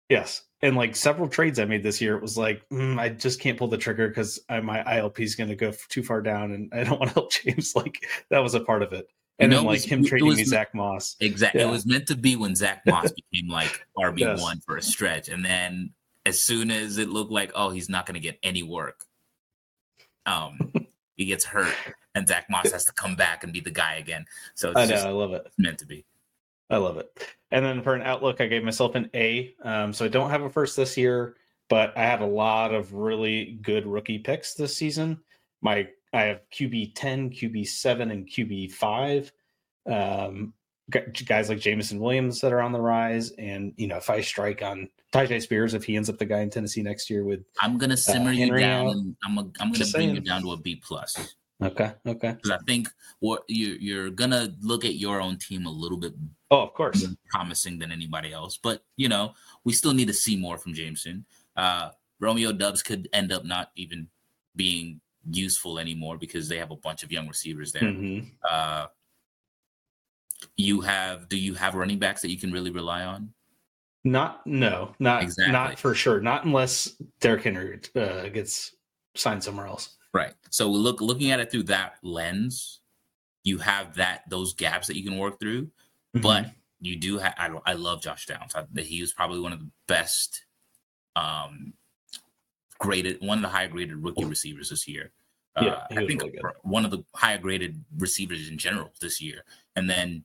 Yes. 0.10 0.42
And 0.64 0.76
like 0.76 0.96
several 0.96 1.28
trades 1.30 1.60
I 1.60 1.66
made 1.66 1.84
this 1.84 2.02
year, 2.02 2.16
it 2.16 2.22
was 2.22 2.36
like, 2.38 2.68
mm, 2.70 3.00
I 3.00 3.10
just 3.10 3.40
can't 3.40 3.58
pull 3.60 3.68
the 3.68 3.78
trigger 3.78 4.08
because 4.08 4.40
my 4.50 4.84
ILP 4.84 5.20
is 5.20 5.36
going 5.36 5.50
to 5.50 5.56
go 5.56 5.72
too 5.90 6.02
far 6.02 6.22
down 6.22 6.52
and 6.52 6.74
I 6.74 6.84
don't 6.84 7.00
want 7.00 7.10
to 7.12 7.14
help 7.14 7.32
James. 7.32 7.76
Like 7.76 8.04
that 8.32 8.40
was 8.40 8.56
a 8.56 8.60
part 8.62 8.82
of 8.82 8.92
it. 8.94 9.08
And 9.40 9.52
You 9.52 9.58
then 9.60 9.66
like 9.68 9.76
was- 9.76 9.86
him 9.86 10.04
trading 10.04 10.28
was- 10.28 10.38
me 10.38 10.44
Zach 10.46 10.74
Moss. 10.74 11.16
Exactly. 11.20 11.62
It 11.62 11.70
was 11.70 11.86
meant 11.86 12.08
to 12.08 12.16
be 12.16 12.36
when 12.36 12.56
Zach 12.56 12.82
Moss 12.88 13.12
became 13.12 13.50
like 13.50 13.86
RB 13.96 14.20
Yes. 14.22 14.42
one 14.42 14.60
for 14.62 14.78
a 14.78 14.82
stretch, 14.82 15.30
and 15.30 15.46
then 15.46 15.92
as 16.26 16.42
soon 16.42 16.72
as 16.72 16.98
it 16.98 17.08
looked 17.10 17.32
like 17.32 17.52
oh 17.54 17.70
he's 17.70 17.88
not 17.88 18.08
going 18.08 18.16
to 18.16 18.20
get 18.20 18.40
any 18.42 18.64
work, 18.64 19.06
um, 20.26 20.74
he 21.16 21.26
gets 21.26 21.46
hurt, 21.46 21.74
and 22.16 22.28
Zach 22.28 22.48
Moss 22.50 22.72
has 22.72 22.84
to 22.86 22.92
come 22.94 23.16
back 23.16 23.44
and 23.44 23.54
be 23.54 23.60
the 23.60 23.70
guy 23.72 23.96
again. 23.98 24.26
So 24.56 24.72
it's 24.72 24.80
I 24.80 24.86
know, 24.86 24.96
I 25.08 25.10
love 25.12 25.34
it. 25.34 25.48
meant 25.60 25.78
to 25.80 25.86
be. 25.86 26.04
I 26.70 26.78
love 26.78 26.98
it. 26.98 27.36
And 27.52 27.64
then 27.64 27.82
for 27.82 27.96
an 27.96 28.02
outlook, 28.02 28.42
I 28.42 28.48
gave 28.48 28.64
myself 28.64 28.96
an 28.96 29.10
A. 29.14 29.54
Um, 29.64 29.94
so 29.94 30.06
I 30.06 30.10
don't 30.10 30.30
have 30.30 30.42
a 30.42 30.50
first 30.50 30.76
this 30.76 30.98
year, 30.98 31.36
but 31.70 31.98
I 31.98 32.04
have 32.04 32.22
a 32.22 32.26
lot 32.26 32.74
of 32.74 32.94
really 32.94 33.60
good 33.62 33.86
rookie 33.86 34.20
picks 34.20 34.54
this 34.54 34.76
season. 34.76 35.20
My 35.62 35.88
I 36.14 36.24
have 36.24 36.42
QB 36.54 36.94
ten, 36.96 37.30
QB 37.30 37.68
seven, 37.68 38.12
and 38.12 38.28
QB 38.28 38.72
five. 38.72 39.32
Um, 39.86 40.54
guys 41.26 41.50
like 41.50 41.60
Jameson 41.60 42.00
Williams 42.00 42.40
that 42.42 42.54
are 42.54 42.62
on 42.62 42.72
the 42.72 42.80
rise, 42.80 43.32
and 43.32 43.74
you 43.78 43.88
know 43.88 43.98
if 43.98 44.10
I 44.10 44.22
strike 44.22 44.62
on 44.62 44.90
Tyjae 45.14 45.42
Spears 45.42 45.74
if 45.74 45.84
he 45.84 45.96
ends 45.96 46.10
up 46.10 46.18
the 46.18 46.26
guy 46.26 46.40
in 46.40 46.50
Tennessee 46.50 46.82
next 46.82 47.10
year 47.10 47.24
with 47.24 47.42
I'm 47.62 47.78
gonna 47.78 47.98
simmer 47.98 48.32
you 48.32 48.44
Uh, 48.44 48.48
Henry 48.48 48.62
down, 48.62 48.88
and 48.88 49.16
I'm 49.26 49.38
a, 49.38 49.42
I'm 49.60 49.72
gonna 49.72 49.86
bring 49.92 50.16
you 50.16 50.22
down 50.22 50.42
to 50.44 50.52
a 50.52 50.58
B 50.58 50.76
plus 50.76 51.36
okay 51.64 51.92
okay 52.06 52.34
because 52.34 52.52
I 52.52 52.58
think 52.68 52.88
what 53.20 53.44
you 53.48 53.78
you're 53.80 54.10
gonna 54.12 54.54
look 54.62 54.86
at 54.86 54.96
your 54.96 55.20
own 55.22 55.38
team 55.38 55.66
a 55.66 55.72
little 55.72 55.98
bit 55.98 56.14
oh 56.52 56.62
of 56.62 56.74
course 56.74 57.04
more 57.06 57.16
promising 57.30 57.80
than 57.80 57.92
anybody 57.92 58.32
else. 58.32 58.58
But 58.62 58.84
you 58.96 59.10
know, 59.10 59.34
we 59.64 59.74
still 59.74 59.94
need 59.94 60.08
to 60.08 60.14
see 60.14 60.36
more 60.38 60.58
from 60.58 60.74
Jameson. 60.74 61.26
Uh, 61.56 61.90
Romeo 62.20 62.52
Doubs 62.52 62.84
could 62.84 63.10
end 63.14 63.32
up 63.32 63.44
not 63.46 63.72
even 63.76 64.08
being 64.56 65.02
useful 65.30 65.78
anymore 65.80 66.18
because 66.18 66.48
they 66.48 66.58
have 66.58 66.72
a 66.72 66.76
bunch 66.76 67.04
of 67.04 67.12
young 67.12 67.28
receivers 67.28 67.72
there. 67.72 67.82
Mhm. 67.84 68.32
Uh, 68.50 68.88
you 70.56 70.82
have 70.82 71.28
do 71.28 71.38
you 71.38 71.56
have 71.56 71.74
running 71.74 71.98
backs 72.00 72.22
that 72.22 72.30
you 72.30 72.38
can 72.40 72.52
really 72.52 72.72
rely 72.72 73.04
on? 73.04 73.34
not 74.04 74.46
no 74.48 74.96
not 75.00 75.22
Exactly. 75.22 75.52
not 75.52 75.78
for 75.78 75.94
sure 75.94 76.22
not 76.22 76.46
unless 76.46 76.96
Derrick 77.20 77.44
Henry 77.44 77.80
uh, 77.96 78.30
gets 78.30 78.74
signed 79.16 79.44
somewhere 79.44 79.66
else. 79.68 79.97
Right. 80.18 80.34
So 80.50 80.68
look 80.70 81.00
looking 81.02 81.32
at 81.32 81.40
it 81.40 81.52
through 81.52 81.64
that 81.64 81.96
lens, 82.02 82.82
you 83.44 83.60
have 83.60 83.96
that 83.96 84.24
those 84.30 84.54
gaps 84.54 84.88
that 84.88 84.98
you 84.98 85.04
can 85.04 85.18
work 85.18 85.40
through. 85.40 85.64
Mm-hmm. 85.64 86.22
But 86.22 86.48
you 86.80 86.96
do 86.96 87.18
have. 87.20 87.34
I, 87.38 87.50
I 87.66 87.74
love 87.74 88.02
Josh 88.02 88.26
Downs. 88.26 88.54
I, 88.56 88.66
he 88.82 89.02
was 89.02 89.14
probably 89.14 89.40
one 89.40 89.54
of 89.54 89.60
the 89.60 89.70
best, 89.88 90.46
um, 91.16 91.74
graded 92.80 93.22
one 93.22 93.38
of 93.40 93.42
the 93.42 93.50
higher 93.50 93.68
graded 93.68 94.04
rookie 94.04 94.26
receivers 94.26 94.70
this 94.70 94.88
year. 94.88 95.12
Uh, 95.56 95.66
Yeah, 95.66 95.86
he 95.90 95.98
I 95.98 96.08
think 96.08 96.22
really 96.22 96.40
one 96.62 96.86
of 96.86 96.92
the 96.92 97.04
higher 97.16 97.38
graded 97.38 97.84
receivers 97.98 98.50
in 98.50 98.58
general 98.58 98.92
this 99.02 99.20
year. 99.22 99.44
And 99.76 99.90
then 99.90 100.24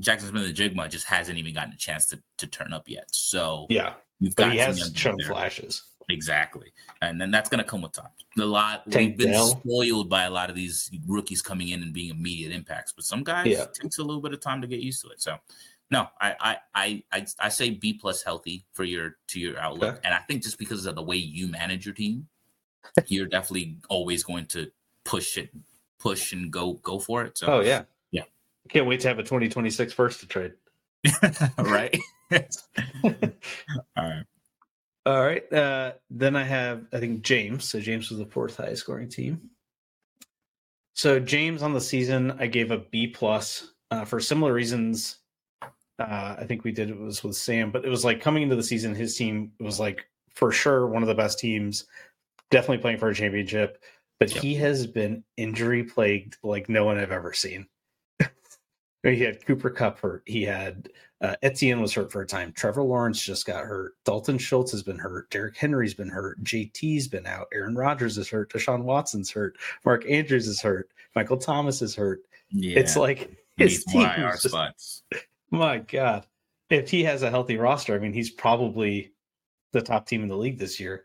Jaxon 0.00 0.30
Smith-Njigba 0.30 0.90
just 0.90 1.06
hasn't 1.06 1.38
even 1.38 1.54
gotten 1.54 1.72
a 1.72 1.76
chance 1.76 2.06
to, 2.06 2.20
to 2.38 2.46
turn 2.46 2.72
up 2.72 2.88
yet. 2.88 3.06
So 3.10 3.66
yeah, 3.70 3.94
but 4.36 4.52
he 4.52 4.58
has 4.58 4.92
shown 4.94 5.20
flashes. 5.22 5.82
Exactly. 6.08 6.72
And 7.02 7.20
then 7.20 7.30
that's 7.30 7.48
going 7.48 7.62
to 7.62 7.68
come 7.68 7.82
with 7.82 7.92
time. 7.92 8.08
A 8.38 8.44
lot, 8.44 8.90
Tank 8.90 9.10
we've 9.10 9.18
been 9.18 9.30
Dell. 9.32 9.60
spoiled 9.60 10.08
by 10.10 10.24
a 10.24 10.30
lot 10.30 10.50
of 10.50 10.56
these 10.56 10.90
rookies 11.06 11.40
coming 11.42 11.68
in 11.68 11.82
and 11.82 11.92
being 11.92 12.10
immediate 12.10 12.52
impacts, 12.52 12.92
but 12.92 13.04
some 13.04 13.22
guys 13.24 13.46
Yeah. 13.46 13.62
it 13.62 13.74
takes 13.74 13.98
a 13.98 14.02
little 14.02 14.20
bit 14.22 14.32
of 14.32 14.40
time 14.40 14.60
to 14.60 14.66
get 14.66 14.80
used 14.80 15.02
to 15.02 15.08
it. 15.08 15.20
So, 15.22 15.36
no, 15.90 16.08
I, 16.20 16.34
I, 16.40 16.56
I, 16.74 17.02
I, 17.12 17.26
I 17.40 17.48
say 17.48 17.70
B 17.70 17.94
plus 17.94 18.22
healthy 18.22 18.64
for 18.72 18.84
your, 18.84 19.16
to 19.28 19.40
your 19.40 19.58
outlook. 19.58 19.94
Okay. 19.96 20.00
And 20.04 20.14
I 20.14 20.18
think 20.20 20.42
just 20.42 20.58
because 20.58 20.84
of 20.86 20.94
the 20.94 21.02
way 21.02 21.16
you 21.16 21.48
manage 21.48 21.84
your 21.86 21.94
team, 21.94 22.26
you're 23.06 23.26
definitely 23.26 23.76
always 23.88 24.24
going 24.24 24.46
to 24.46 24.70
push 25.04 25.38
it, 25.38 25.50
push 25.98 26.32
and 26.32 26.50
go, 26.50 26.74
go 26.74 26.98
for 26.98 27.24
it. 27.24 27.38
So, 27.38 27.46
Oh 27.46 27.60
yeah, 27.60 27.82
Yeah. 28.10 28.22
Can't 28.68 28.86
wait 28.86 29.00
to 29.00 29.08
have 29.08 29.18
a 29.18 29.22
2026 29.22 29.92
first 29.92 30.20
to 30.20 30.26
trade. 30.26 30.52
right. 31.58 31.98
All 33.04 33.12
right. 33.96 34.24
All 35.06 35.22
right. 35.22 35.50
Uh, 35.52 35.92
then 36.10 36.34
I 36.34 36.44
have, 36.44 36.86
I 36.92 36.98
think 36.98 37.22
James. 37.22 37.68
So 37.68 37.80
James 37.80 38.10
was 38.10 38.18
the 38.18 38.26
fourth 38.26 38.56
highest 38.56 38.82
scoring 38.82 39.08
team. 39.08 39.50
So 40.94 41.20
James 41.20 41.62
on 41.62 41.74
the 41.74 41.80
season, 41.80 42.32
I 42.38 42.46
gave 42.46 42.70
a 42.70 42.78
B 42.78 43.08
plus 43.08 43.72
uh, 43.90 44.04
for 44.04 44.20
similar 44.20 44.52
reasons. 44.52 45.18
Uh, 45.98 46.36
I 46.38 46.44
think 46.46 46.64
we 46.64 46.72
did 46.72 46.90
it 46.90 46.98
was 46.98 47.22
with 47.22 47.36
Sam, 47.36 47.70
but 47.70 47.84
it 47.84 47.88
was 47.88 48.04
like 48.04 48.20
coming 48.20 48.42
into 48.42 48.56
the 48.56 48.62
season, 48.62 48.94
his 48.94 49.16
team 49.16 49.52
was 49.60 49.78
like 49.78 50.06
for 50.34 50.50
sure 50.50 50.86
one 50.86 51.02
of 51.02 51.08
the 51.08 51.14
best 51.14 51.38
teams, 51.38 51.86
definitely 52.50 52.78
playing 52.78 52.98
for 52.98 53.08
a 53.08 53.14
championship. 53.14 53.82
But 54.18 54.32
Yep. 54.32 54.42
he 54.42 54.54
has 54.54 54.86
been 54.86 55.24
injury 55.36 55.84
plagued 55.84 56.36
like 56.42 56.68
no 56.68 56.84
one 56.84 56.98
I've 56.98 57.12
ever 57.12 57.32
seen. 57.32 57.66
He 59.12 59.20
had 59.20 59.44
Cooper 59.44 59.70
Kupp 59.70 60.00
hurt. 60.00 60.22
He 60.26 60.42
had 60.42 60.88
uh, 61.20 61.36
Etienne 61.42 61.80
was 61.80 61.92
hurt 61.92 62.10
for 62.10 62.22
a 62.22 62.26
time. 62.26 62.52
Trevor 62.52 62.82
Lawrence 62.82 63.22
just 63.22 63.46
got 63.46 63.64
hurt. 63.64 63.94
Dalton 64.04 64.38
Schultz 64.38 64.72
has 64.72 64.82
been 64.82 64.98
hurt. 64.98 65.30
Derrick 65.30 65.56
Henry's 65.56 65.94
been 65.94 66.08
hurt. 66.08 66.42
JT's 66.42 67.08
been 67.08 67.26
out. 67.26 67.46
Aaron 67.52 67.74
Rodgers 67.74 68.18
is 68.18 68.28
hurt. 68.28 68.52
Deshaun 68.52 68.82
Watson's 68.82 69.30
hurt. 69.30 69.56
Mark 69.84 70.08
Andrews 70.08 70.46
is 70.46 70.60
hurt. 70.60 70.90
Michael 71.14 71.36
Thomas 71.36 71.82
is 71.82 71.94
hurt. 71.94 72.20
Yeah. 72.50 72.78
It's 72.78 72.96
like 72.96 73.36
his 73.56 73.84
team. 73.84 74.02
more 74.02 74.14
IR 74.16 74.34
is 74.34 74.42
just- 74.42 75.02
my 75.50 75.78
God, 75.78 76.26
if 76.70 76.90
he 76.90 77.04
has 77.04 77.22
a 77.22 77.30
healthy 77.30 77.56
roster, 77.56 77.94
I 77.94 77.98
mean, 77.98 78.12
he's 78.12 78.30
probably 78.30 79.12
the 79.72 79.82
top 79.82 80.06
team 80.06 80.22
in 80.22 80.28
the 80.28 80.36
league 80.36 80.58
this 80.58 80.80
year. 80.80 81.04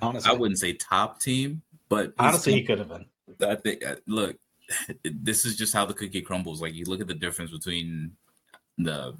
Honestly. 0.00 0.30
I 0.30 0.34
wouldn't 0.34 0.58
say 0.58 0.72
top 0.72 1.20
team, 1.20 1.62
but 1.88 2.14
Honestly, 2.18 2.54
he 2.54 2.62
could 2.62 2.78
have 2.78 2.88
been. 2.88 3.06
I 3.46 3.54
think 3.56 3.84
uh, 3.84 3.96
look, 4.06 4.36
this 5.04 5.44
is 5.44 5.56
just 5.56 5.74
how 5.74 5.84
the 5.84 5.94
cookie 5.94 6.22
crumbles. 6.22 6.60
Like 6.62 6.74
you 6.74 6.84
look 6.84 7.00
at 7.00 7.06
the 7.08 7.14
difference 7.14 7.50
between 7.50 8.12
the 8.78 9.16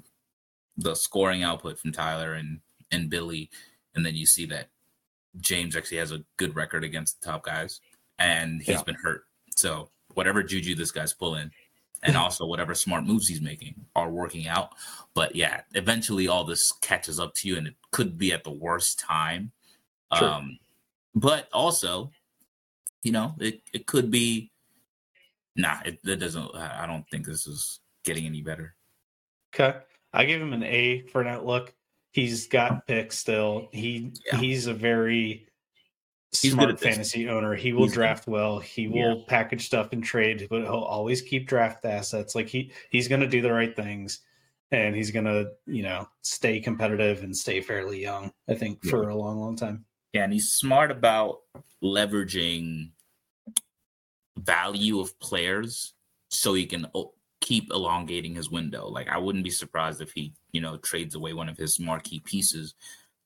the 0.77 0.95
scoring 0.95 1.43
output 1.43 1.79
from 1.79 1.91
Tyler 1.91 2.33
and 2.33 2.59
and 2.91 3.09
Billy, 3.09 3.49
and 3.95 4.05
then 4.05 4.15
you 4.15 4.25
see 4.25 4.45
that 4.47 4.69
James 5.39 5.75
actually 5.75 5.97
has 5.97 6.11
a 6.11 6.23
good 6.37 6.55
record 6.55 6.83
against 6.83 7.21
the 7.21 7.27
top 7.29 7.43
guys, 7.43 7.81
and 8.19 8.61
he's 8.61 8.69
Yeah. 8.75 8.83
been 8.83 8.95
hurt. 8.95 9.25
So 9.55 9.89
whatever 10.13 10.43
juju 10.43 10.75
this 10.75 10.91
guy's 10.91 11.13
pulling, 11.13 11.51
and 12.03 12.15
also 12.17 12.45
whatever 12.45 12.75
smart 12.75 13.05
moves 13.05 13.27
he's 13.27 13.41
making 13.41 13.75
are 13.95 14.09
working 14.09 14.47
out. 14.47 14.71
But 15.13 15.35
yeah, 15.35 15.61
eventually 15.73 16.27
all 16.27 16.43
this 16.43 16.71
catches 16.81 17.19
up 17.19 17.33
to 17.35 17.47
you, 17.47 17.57
and 17.57 17.67
it 17.67 17.75
could 17.91 18.17
be 18.17 18.31
at 18.33 18.43
the 18.43 18.51
worst 18.51 18.99
time. 18.99 19.51
True. 20.13 20.27
Um, 20.27 20.59
but 21.15 21.49
also, 21.53 22.11
you 23.03 23.11
know, 23.11 23.33
it, 23.39 23.61
it 23.73 23.85
could 23.87 24.11
be. 24.11 24.51
Nah, 25.55 25.77
it, 25.85 25.99
it 26.05 26.17
doesn't. 26.17 26.55
I 26.55 26.85
don't 26.85 27.05
think 27.09 27.25
this 27.25 27.47
is 27.47 27.79
getting 28.03 28.25
any 28.25 28.41
better. 28.41 28.75
Okay. 29.53 29.77
I 30.13 30.25
give 30.25 30.41
him 30.41 30.53
an 30.53 30.63
A 30.63 31.01
for 31.11 31.21
an 31.21 31.27
outlook. 31.27 31.73
He's 32.11 32.47
got 32.47 32.87
picks 32.87 33.17
still. 33.17 33.69
He 33.71 34.13
Yeah. 34.25 34.37
he's 34.39 34.67
a 34.67 34.73
very 34.73 35.47
He's 36.31 36.53
good 36.53 36.61
smart 36.61 36.79
fantasy 36.79 37.29
owner. 37.29 37.55
He 37.55 37.71
will 37.71 37.83
He's 37.83 37.91
good. 37.91 37.95
draft 37.99 38.27
well. 38.27 38.59
He 38.59 38.87
will 38.87 39.23
package 39.27 39.65
stuff 39.65 39.93
and 39.93 40.03
trade, 40.03 40.47
but 40.49 40.61
he'll 40.63 40.73
always 40.73 41.21
keep 41.21 41.47
draft 41.47 41.85
assets. 41.85 42.35
Like 42.35 42.47
he 42.47 42.71
he's 42.89 43.07
gonna 43.07 43.27
do 43.27 43.41
the 43.41 43.51
right 43.53 43.73
things 43.75 44.19
and 44.71 44.95
he's 44.95 45.11
gonna, 45.11 45.45
you 45.65 45.83
know, 45.83 46.07
stay 46.21 46.59
competitive 46.59 47.23
and 47.23 47.35
stay 47.35 47.61
fairly 47.61 48.01
young, 48.01 48.31
I 48.49 48.55
think, 48.55 48.83
for 48.85 49.07
a 49.09 49.15
long, 49.15 49.39
long 49.39 49.55
time. 49.55 49.85
Yeah, 50.11 50.23
and 50.23 50.33
he's 50.33 50.51
smart 50.53 50.91
about 50.91 51.37
leveraging 51.83 52.91
value 54.39 54.99
of 54.99 55.17
players 55.19 55.93
so 56.29 56.53
he 56.53 56.65
can 56.65 56.87
o- 56.95 57.13
keep 57.41 57.71
elongating 57.71 58.35
his 58.35 58.49
window. 58.49 58.87
Like 58.87 59.07
I 59.09 59.17
wouldn't 59.17 59.43
be 59.43 59.49
surprised 59.49 60.01
if 60.01 60.11
he, 60.11 60.33
you 60.51 60.61
know, 60.61 60.77
trades 60.77 61.15
away 61.15 61.33
one 61.33 61.49
of 61.49 61.57
his 61.57 61.79
marquee 61.79 62.19
pieces 62.19 62.73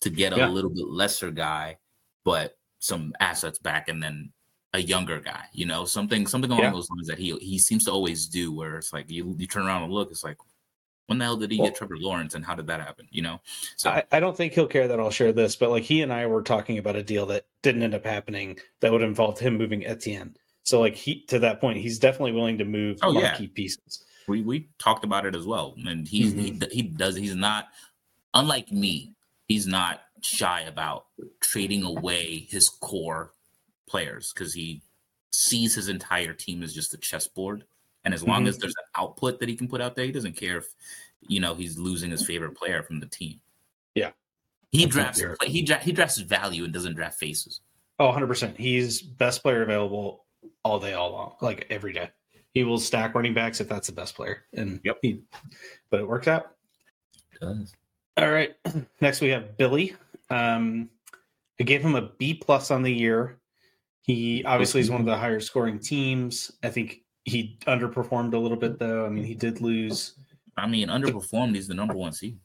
to 0.01 0.09
get 0.09 0.33
a 0.33 0.37
Yeah. 0.37 0.47
little 0.49 0.69
bit 0.69 0.87
lesser 0.87 1.31
guy, 1.31 1.77
but 2.23 2.57
some 2.79 3.13
assets 3.19 3.59
back 3.59 3.89
and 3.89 4.01
then 4.01 4.31
a 4.73 4.79
younger 4.79 5.19
guy, 5.19 5.45
you 5.51 5.65
know, 5.65 5.83
something 5.85 6.27
something 6.27 6.51
along 6.51 6.63
Yeah. 6.63 6.71
those 6.71 6.89
lines 6.91 7.07
that 7.07 7.17
he 7.17 7.35
he 7.39 7.57
seems 7.57 7.85
to 7.85 7.91
always 7.91 8.27
do 8.27 8.51
where 8.53 8.77
it's 8.77 8.93
like 8.93 9.09
you 9.09 9.35
you 9.37 9.47
turn 9.47 9.65
around 9.65 9.83
and 9.83 9.91
look, 9.93 10.11
it's 10.11 10.23
like 10.23 10.37
when 11.07 11.17
the 11.17 11.25
hell 11.25 11.37
did 11.37 11.49
he 11.51 11.57
Well- 11.57 11.69
get 11.69 11.77
Trevor 11.77 11.97
Lawrence 11.97 12.35
and 12.35 12.45
how 12.45 12.53
did 12.53 12.67
that 12.67 12.81
happen? 12.81 13.07
You 13.09 13.23
know? 13.23 13.41
So 13.77 13.89
I, 13.89 14.03
I 14.11 14.19
don't 14.19 14.37
think 14.37 14.53
he'll 14.53 14.67
care 14.67 14.87
that 14.87 14.99
I'll 14.99 15.09
share 15.09 15.31
this, 15.33 15.55
but 15.55 15.71
like 15.71 15.83
he 15.83 16.03
and 16.03 16.13
I 16.13 16.27
were 16.27 16.43
talking 16.43 16.77
about 16.77 16.95
a 16.95 17.01
deal 17.03 17.25
that 17.27 17.47
didn't 17.63 17.81
end 17.81 17.95
up 17.95 18.05
happening 18.05 18.59
that 18.81 18.91
would 18.91 19.01
involve 19.01 19.39
him 19.39 19.57
moving 19.57 19.85
Etienne. 19.87 20.37
So 20.63 20.79
like 20.79 20.95
he 20.95 21.23
to 21.25 21.39
that 21.39 21.59
point, 21.61 21.79
he's 21.79 21.99
definitely 21.99 22.33
willing 22.33 22.57
to 22.59 22.65
move 22.65 22.99
Oh, 23.01 23.11
yeah. 23.11 23.37
pieces. 23.55 24.03
we 24.27 24.41
we 24.41 24.69
talked 24.77 25.03
about 25.03 25.25
it 25.25 25.35
as 25.35 25.45
well 25.47 25.73
and 25.87 26.07
he's 26.07 26.33
he, 26.33 26.51
Mhm. 26.51 26.71
he 26.71 26.81
does 26.83 27.15
he's 27.15 27.35
not 27.35 27.65
unlike 28.35 28.71
me 28.71 29.15
he's 29.47 29.65
not 29.65 30.01
shy 30.21 30.61
about 30.61 31.07
trading 31.39 31.83
away 31.83 32.45
his 32.49 32.69
core 32.69 33.33
players 33.87 34.31
because 34.31 34.53
he 34.53 34.83
sees 35.31 35.73
his 35.73 35.89
entire 35.89 36.33
team 36.33 36.61
as 36.61 36.75
just 36.75 36.93
a 36.93 36.97
chessboard 36.97 37.63
and 38.05 38.13
as 38.13 38.21
long 38.21 38.45
Mhm. 38.45 38.49
as 38.49 38.57
there's 38.59 38.75
an 38.77 39.01
output 39.01 39.39
that 39.39 39.49
he 39.49 39.55
can 39.55 39.67
put 39.67 39.81
out 39.81 39.95
there 39.95 40.05
he 40.05 40.11
doesn't 40.11 40.35
care 40.37 40.59
if 40.59 40.67
you 41.27 41.39
know 41.39 41.55
he's 41.55 41.79
losing 41.79 42.11
his 42.11 42.23
favorite 42.23 42.55
player 42.55 42.83
from 42.83 42.99
the 42.99 43.07
team 43.07 43.39
Yeah. 43.95 44.11
he 44.71 44.85
That's 44.85 45.19
drafts 45.19 45.43
he, 45.47 45.63
dra- 45.63 45.79
he 45.83 45.91
drafts 45.91 46.19
value 46.19 46.65
and 46.65 46.73
doesn't 46.73 46.93
draft 46.93 47.17
faces 47.17 47.61
Oh, 48.01 48.11
100%. 48.11 48.57
He's 48.57 49.01
best 49.01 49.41
player 49.41 49.63
available 49.63 50.25
all 50.63 50.79
day, 50.79 50.93
all 50.93 51.11
long, 51.11 51.35
like 51.41 51.65
every 51.69 51.93
day. 51.93 52.09
He 52.29 52.39
he 52.61 52.63
will 52.63 52.79
stack 52.79 53.13
running 53.15 53.33
backs 53.33 53.61
if 53.61 53.69
that's 53.69 53.87
the 53.87 53.93
best 53.93 54.15
player. 54.15 54.43
And 54.53 54.79
Yep. 54.83 54.97
he, 55.01 55.21
but 55.89 55.99
it 56.01 56.07
works 56.07 56.27
out. 56.27 56.55
Does. 57.41 57.73
All 58.17 58.29
right. 58.31 58.55
Next 59.01 59.21
we 59.21 59.29
have 59.29 59.57
Billy. 59.57 59.95
Um, 60.29 60.89
I 61.59 61.63
gave 61.63 61.81
him 61.81 61.95
a 61.95 62.09
B 62.17 62.33
plus 62.33 62.71
on 62.71 62.81
the 62.83 62.91
year. 62.93 63.39
He 64.01 64.43
obviously 64.45 64.81
is 64.81 64.89
one 64.89 64.99
of 65.01 65.05
the 65.05 65.15
higher 65.17 65.39
scoring 65.39 65.79
teams. 65.79 66.51
I 66.63 66.69
think 66.69 67.03
he 67.25 67.57
underperformed 67.67 68.33
a 68.33 68.37
little 68.37 68.57
bit 68.57 68.79
though. 68.79 69.05
I 69.05 69.09
mean, 69.09 69.23
he 69.23 69.35
did 69.35 69.61
lose. 69.61 70.15
I 70.57 70.67
mean, 70.67 70.87
underperformed. 70.89 71.55
He's 71.55 71.67
the 71.67 71.73
number 71.75 71.93
one 71.93 72.11
seed. 72.11 72.37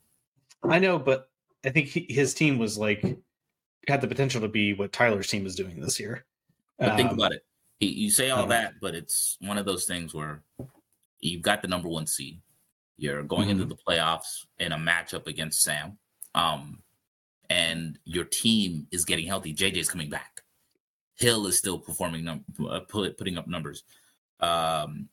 I 0.63 0.79
know, 0.79 0.99
but 0.99 1.29
I 1.65 1.71
think 1.71 1.89
he, 1.89 2.07
his 2.09 2.35
team 2.35 2.59
was 2.59 2.77
like 2.79 3.03
had 3.89 4.01
the 4.01 4.09
potential 4.09 4.41
to 4.43 4.49
be 4.49 4.75
what 4.75 4.93
Tyler's 4.93 5.29
team 5.29 5.47
is 5.47 5.55
doing 5.57 5.81
this 5.81 5.99
year. 5.99 6.25
But 6.79 6.97
think 6.97 7.11
Um, 7.11 7.19
about 7.19 7.33
it. 7.33 7.45
He, 7.81 7.87
you 7.89 8.11
say 8.11 8.31
all 8.31 8.47
that, 8.47 8.75
but 8.81 8.95
it's 8.95 9.37
one 9.41 9.59
of 9.59 9.67
those 9.67 9.85
things 9.85 10.15
where 10.15 10.43
you've 11.21 11.43
got 11.43 11.63
the 11.63 11.69
number 11.69 11.89
one 11.89 12.07
seed. 12.07 12.41
You're 12.97 13.23
going 13.25 13.51
into 13.51 13.65
Mhm. 13.67 13.71
the 13.71 13.77
playoffs 13.77 14.47
in 14.59 14.73
a 14.73 14.77
matchup 14.79 15.27
against 15.27 15.63
Sam, 15.63 15.99
um, 16.35 16.83
and 17.51 17.99
your 18.05 18.25
team 18.25 18.87
is 18.93 19.05
getting 19.05 19.27
healthy. 19.27 19.53
JJ's 19.53 19.89
coming 19.89 20.09
back. 20.09 20.43
Hill 21.17 21.47
is 21.47 21.59
still 21.59 21.79
performing, 21.79 22.25
num- 22.25 22.45
uh, 22.69 22.81
putting 22.89 23.37
up 23.37 23.47
numbers. 23.49 23.83
Um, 24.41 25.09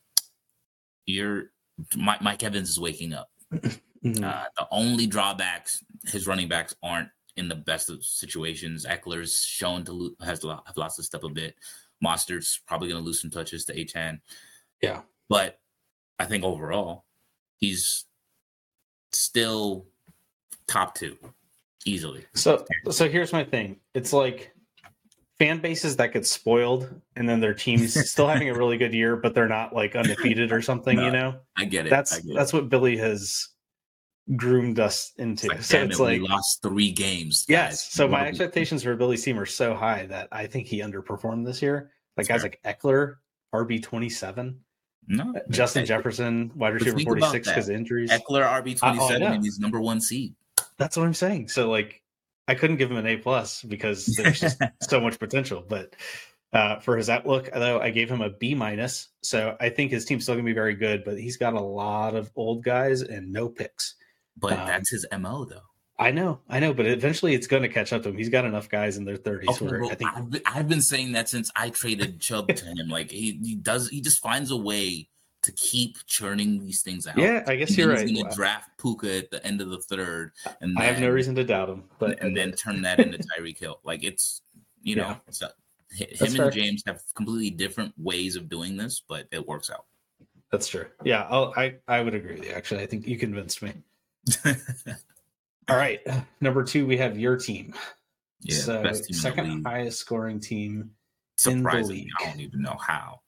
you're 1.05 1.51
Mike, 1.95 2.21
Mike 2.21 2.43
Evans 2.43 2.69
is 2.69 2.79
waking 2.79 3.13
up. 3.13 3.31
mhm. 3.51 4.23
Uh, 4.23 4.45
the 4.57 4.67
only 4.71 5.07
drawbacks, 5.07 5.83
his 6.05 6.27
running 6.27 6.47
backs 6.47 6.75
aren't 6.83 7.09
in 7.37 7.47
the 7.47 7.55
best 7.55 7.89
of 7.89 8.03
situations. 8.03 8.85
Ekeler's 8.85 9.43
shown 9.43 9.83
to 9.85 9.91
lo- 9.93 10.15
has 10.23 10.43
have 10.43 10.77
lost 10.77 10.97
to 10.97 11.03
step 11.03 11.23
a 11.23 11.29
bit. 11.29 11.55
Mostert's 12.03 12.59
probably 12.65 12.89
going 12.89 13.01
to 13.01 13.05
lose 13.05 13.21
some 13.21 13.31
touches 13.31 13.65
to 13.65 13.73
Achane. 13.73 14.19
Yeah. 14.81 15.01
but 15.29 15.59
I 16.17 16.25
think 16.25 16.43
overall, 16.43 17.05
he's 17.57 18.05
still 19.11 19.85
top 20.67 20.95
two 20.95 21.17
easily. 21.85 22.25
So 22.33 22.65
so 22.89 23.09
here's 23.09 23.33
my 23.33 23.43
thing. 23.43 23.79
It's 23.93 24.13
like 24.13 24.53
fan 25.39 25.59
bases 25.59 25.95
that 25.97 26.13
get 26.13 26.25
spoiled 26.27 27.01
and 27.15 27.27
then 27.27 27.39
their 27.39 27.53
teams 27.53 27.93
still 28.11 28.27
having 28.27 28.49
a 28.49 28.53
really 28.53 28.77
good 28.77 28.93
year, 28.93 29.15
but 29.15 29.33
they're 29.33 29.47
not 29.47 29.73
like 29.73 29.95
undefeated 29.95 30.51
or 30.51 30.61
something, 30.61 30.97
No, 30.97 31.05
you 31.05 31.11
know? 31.11 31.39
I 31.57 31.65
get 31.65 31.87
it. 31.87 31.89
That's 31.89 32.19
get 32.19 32.35
that's 32.35 32.53
what 32.53 32.69
Billy 32.69 32.97
has 32.97 33.49
groomed 34.35 34.79
us 34.79 35.13
into. 35.17 35.47
Like, 35.47 35.61
so 35.63 35.81
it's 35.81 35.99
it, 35.99 36.03
like 36.03 36.21
we 36.21 36.27
lost 36.27 36.61
three 36.61 36.91
games. 36.91 37.45
yes. 37.47 37.69
guys. 37.69 37.83
So 37.83 38.05
What 38.05 38.11
my 38.11 38.27
expectations 38.27 38.83
for 38.83 38.95
Billy 38.95 39.17
team 39.17 39.39
are 39.39 39.45
so 39.45 39.73
high 39.73 40.05
that 40.07 40.27
I 40.31 40.47
think 40.47 40.67
he 40.67 40.79
underperformed 40.81 41.45
this 41.45 41.61
year. 41.61 41.91
Like 42.17 42.27
That's 42.27 42.43
guys 42.43 42.43
like 42.43 42.61
Ekeler, 42.65 43.15
RB 43.53 43.81
twenty 43.81 44.09
seven, 44.09 44.59
no 45.07 45.33
Justin 45.49 45.83
Eck- 45.83 45.87
Jefferson, 45.87 46.51
wide 46.55 46.73
receiver 46.73 46.99
forty 46.99 47.21
six 47.27 47.47
because 47.47 47.69
injuries. 47.69 48.11
Ekeler 48.11 48.45
RB 48.45 48.77
twenty 48.77 48.99
seven 49.07 49.23
oh, 49.23 49.33
and 49.33 49.43
he's 49.43 49.59
number 49.59 49.79
one 49.79 50.01
seed. 50.01 50.35
That's 50.77 50.97
what 50.97 51.05
I'm 51.05 51.13
saying. 51.13 51.49
So 51.49 51.69
like 51.69 52.01
I 52.47 52.55
couldn't 52.55 52.77
give 52.77 52.91
him 52.91 52.97
an 52.97 53.07
A 53.07 53.17
plus 53.17 53.61
because 53.63 54.05
there's 54.17 54.39
just 54.39 54.61
so 54.81 54.99
much 54.99 55.19
potential. 55.19 55.63
But 55.67 55.95
uh, 56.53 56.79
for 56.79 56.97
his 56.97 57.09
outlook, 57.09 57.49
though, 57.53 57.79
I 57.79 57.91
gave 57.91 58.11
him 58.11 58.21
a 58.21 58.29
B 58.29 58.55
minus. 58.55 59.07
So 59.21 59.55
I 59.61 59.69
think 59.69 59.91
his 59.91 60.05
team's 60.05 60.23
still 60.23 60.35
gonna 60.35 60.43
be 60.43 60.53
very 60.53 60.75
good, 60.75 61.03
but 61.05 61.17
he's 61.17 61.37
got 61.37 61.53
a 61.53 61.61
lot 61.61 62.15
of 62.15 62.29
old 62.35 62.63
guys 62.63 63.01
and 63.01 63.31
no 63.31 63.47
picks. 63.47 63.95
But 64.37 64.53
Um, 64.53 64.67
that's 64.67 64.89
his 64.89 65.05
mo 65.19 65.45
though. 65.45 65.61
I 65.99 66.09
know, 66.09 66.39
I 66.49 66.59
know, 66.59 66.73
but 66.73 66.87
eventually 66.87 67.35
it's 67.35 67.45
going 67.45 67.61
to 67.61 67.69
catch 67.69 67.93
up 67.93 68.01
to 68.03 68.09
him. 68.09 68.17
He's 68.17 68.29
got 68.29 68.43
enough 68.43 68.69
guys 68.69 68.97
in 68.97 69.05
their 69.05 69.17
30s 69.17 69.49
Okay, 69.49 69.65
where 69.65 69.79
bro, 69.79 69.89
I 69.91 69.95
think 69.95 70.09
I've, 70.15 70.29
been, 70.31 70.41
I've 70.47 70.67
been 70.67 70.81
saying 70.81 71.11
that 71.11 71.29
since 71.29 71.51
I 71.55 71.69
traded 71.69 72.19
Chubb 72.19 72.47
to 72.47 72.65
him. 72.65 72.87
Like 72.89 73.11
he, 73.11 73.33
he 73.43 73.53
does, 73.55 73.87
he 73.89 74.01
just 74.01 74.19
finds 74.19 74.49
a 74.49 74.57
way 74.57 75.09
to 75.43 75.51
keep 75.51 75.97
churning 76.07 76.59
these 76.59 76.81
things 76.81 77.05
out. 77.05 77.17
Yeah, 77.17 77.43
I 77.45 77.55
guess 77.55 77.69
And 77.69 77.77
you're 77.77 77.89
right. 77.89 78.07
He's 78.07 78.17
gonna 78.17 78.29
Wow. 78.29 78.35
draft 78.35 78.69
Puka 78.79 79.15
at 79.17 79.29
the 79.31 79.45
end 79.45 79.61
of 79.61 79.69
the 79.69 79.77
third, 79.79 80.31
and 80.59 80.75
I 80.77 80.85
have 80.85 80.99
no 80.99 81.09
reason 81.09 81.35
to 81.35 81.43
doubt 81.43 81.69
him. 81.69 81.83
But 81.99 82.19
and 82.23 82.35
then 82.35 82.51
turn 82.63 82.81
that 82.83 82.99
into 82.99 83.19
Tyreek 83.19 83.59
Hill. 83.59 83.79
Like 83.83 84.03
it's, 84.03 84.41
you 84.81 84.95
know, 84.95 85.03
Yeah. 85.09 85.15
it's 85.27 85.41
a, 85.43 85.51
hi- 85.97 86.07
That's 86.19 86.21
him 86.31 86.37
fair. 86.37 86.45
and 86.45 86.53
James 86.53 86.83
have 86.87 87.01
completely 87.15 87.51
different 87.51 87.93
ways 87.97 88.35
of 88.35 88.49
doing 88.49 88.75
this, 88.77 89.03
but 89.07 89.27
it 89.31 89.47
works 89.47 89.69
out. 89.69 89.85
that's 90.51 90.67
true. 90.67 90.85
Yeah, 91.03 91.27
I'll, 91.29 91.53
I 91.55 91.75
I 91.87 92.01
would 92.01 92.15
agree 92.15 92.35
with 92.35 92.45
you. 92.45 92.51
Actually, 92.53 92.81
I 92.81 92.87
think 92.87 93.05
you 93.07 93.17
convinced 93.19 93.61
me. 93.61 93.73
All 95.69 95.77
right, 95.77 95.99
number 96.41 96.63
two, 96.63 96.85
we 96.85 96.97
have 96.97 97.17
your 97.17 97.37
team. 97.37 97.73
yeah, 98.41 98.55
so 98.55 98.83
team 98.83 99.13
second 99.13 99.65
highest 99.65 99.99
scoring 99.99 100.39
team. 100.39 100.91
in 101.47 101.63
the 101.63 101.81
league. 101.83 102.09
I 102.19 102.25
don't 102.25 102.39
even 102.39 102.61
know 102.61 102.77
how. 102.79 103.21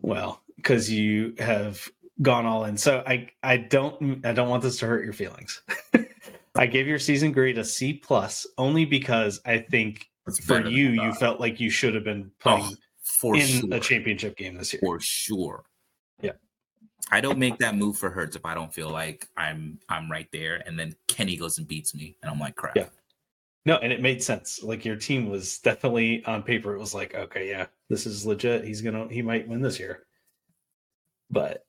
Well, 0.00 0.42
because 0.56 0.90
you 0.90 1.34
have 1.38 1.88
gone 2.22 2.46
all 2.46 2.64
in. 2.64 2.76
So 2.76 3.02
I 3.06 3.28
I 3.42 3.56
don't 3.56 4.24
I 4.24 4.32
don't 4.32 4.48
want 4.48 4.62
this 4.62 4.78
to 4.78 4.86
hurt 4.86 5.04
your 5.04 5.12
feelings. 5.12 5.62
I 6.54 6.66
gave 6.66 6.86
your 6.86 6.98
season 6.98 7.32
grade 7.32 7.58
a 7.58 7.64
C 7.64 7.92
plus 7.92 8.46
only 8.58 8.84
because 8.84 9.40
I 9.44 9.58
think 9.58 10.08
for 10.44 10.66
you 10.66 10.90
you 10.90 11.12
felt 11.14 11.40
like 11.40 11.60
you 11.60 11.70
should 11.70 11.94
have 11.94 12.04
been 12.04 12.30
oh, 12.30 12.56
playing 12.58 12.76
Oh, 13.22 13.34
in 13.34 13.46
sure. 13.46 13.68
a 13.72 13.80
championship 13.80 14.36
game 14.36 14.56
this 14.56 14.72
year. 14.72 14.80
for 14.80 15.00
sure. 15.00 15.64
I 17.10 17.20
don't 17.20 17.38
make 17.38 17.58
that 17.58 17.74
move 17.76 17.96
for 17.96 18.10
Hurts 18.10 18.36
if 18.36 18.44
I 18.44 18.54
don't 18.54 18.72
feel 18.72 18.90
like 18.90 19.28
I'm 19.36 19.78
I'm 19.88 20.10
right 20.10 20.28
there, 20.32 20.62
and 20.66 20.78
then 20.78 20.94
Kenny 21.06 21.36
goes 21.36 21.58
and 21.58 21.66
beats 21.66 21.94
me, 21.94 22.16
and 22.22 22.30
I'm 22.30 22.38
like, 22.38 22.56
crap. 22.56 22.76
Yeah. 22.76 22.88
No, 23.66 23.76
and 23.76 23.92
it 23.92 24.00
made 24.00 24.22
sense. 24.22 24.62
Like 24.62 24.84
your 24.84 24.96
team 24.96 25.28
was 25.28 25.58
definitely 25.58 26.24
on 26.24 26.42
paper. 26.42 26.74
It 26.74 26.78
was 26.78 26.94
like, 26.94 27.14
okay, 27.14 27.48
yeah, 27.50 27.66
this 27.90 28.06
is 28.06 28.24
legit. 28.24 28.64
He's 28.64 28.80
gonna, 28.80 29.08
he 29.10 29.20
might 29.20 29.46
win 29.46 29.60
this 29.60 29.78
year. 29.78 30.06
But 31.30 31.66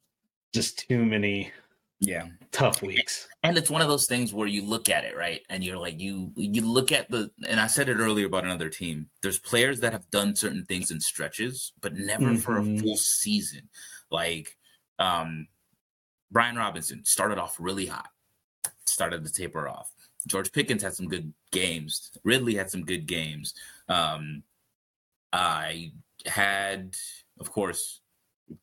just 0.53 0.87
too 0.87 1.03
many 1.03 1.51
yeah. 1.99 2.27
tough 2.51 2.81
weeks. 2.81 3.27
And 3.43 3.57
it's 3.57 3.69
one 3.69 3.81
of 3.81 3.89
those 3.89 4.05
things 4.05 4.33
where 4.33 4.47
you 4.47 4.63
look 4.63 4.89
at 4.89 5.03
it, 5.03 5.17
right? 5.17 5.41
And 5.49 5.63
you're 5.63 5.77
like, 5.77 5.99
you 5.99 6.31
you 6.35 6.61
look 6.65 6.91
at 6.91 7.09
the 7.09 7.31
and 7.47 7.59
I 7.59 7.67
said 7.67 7.89
it 7.89 7.97
earlier 7.97 8.27
about 8.27 8.45
another 8.45 8.69
team. 8.69 9.09
There's 9.21 9.39
players 9.39 9.81
that 9.81 9.91
have 9.91 10.09
done 10.09 10.35
certain 10.35 10.65
things 10.65 10.91
in 10.91 11.01
stretches, 11.01 11.73
but 11.81 11.95
never 11.95 12.35
for 12.35 12.57
a 12.57 12.61
Mhm. 12.61 12.81
full 12.81 12.97
season. 12.97 13.69
Like 14.09 14.55
um 14.99 15.47
Brian 16.31 16.55
Robinson 16.55 17.03
started 17.05 17.39
off 17.39 17.55
really 17.59 17.87
hot, 17.87 18.09
started 18.85 19.25
to 19.25 19.31
taper 19.33 19.67
off. 19.67 19.91
George 20.27 20.51
Pickens 20.51 20.83
had 20.83 20.93
some 20.93 21.07
good 21.07 21.33
games. 21.51 22.11
Ridley 22.23 22.55
had 22.55 22.69
some 22.69 22.85
good 22.85 23.05
games. 23.07 23.53
Um 23.87 24.43
I 25.33 25.91
had, 26.25 26.95
of 27.39 27.51
course, 27.51 28.01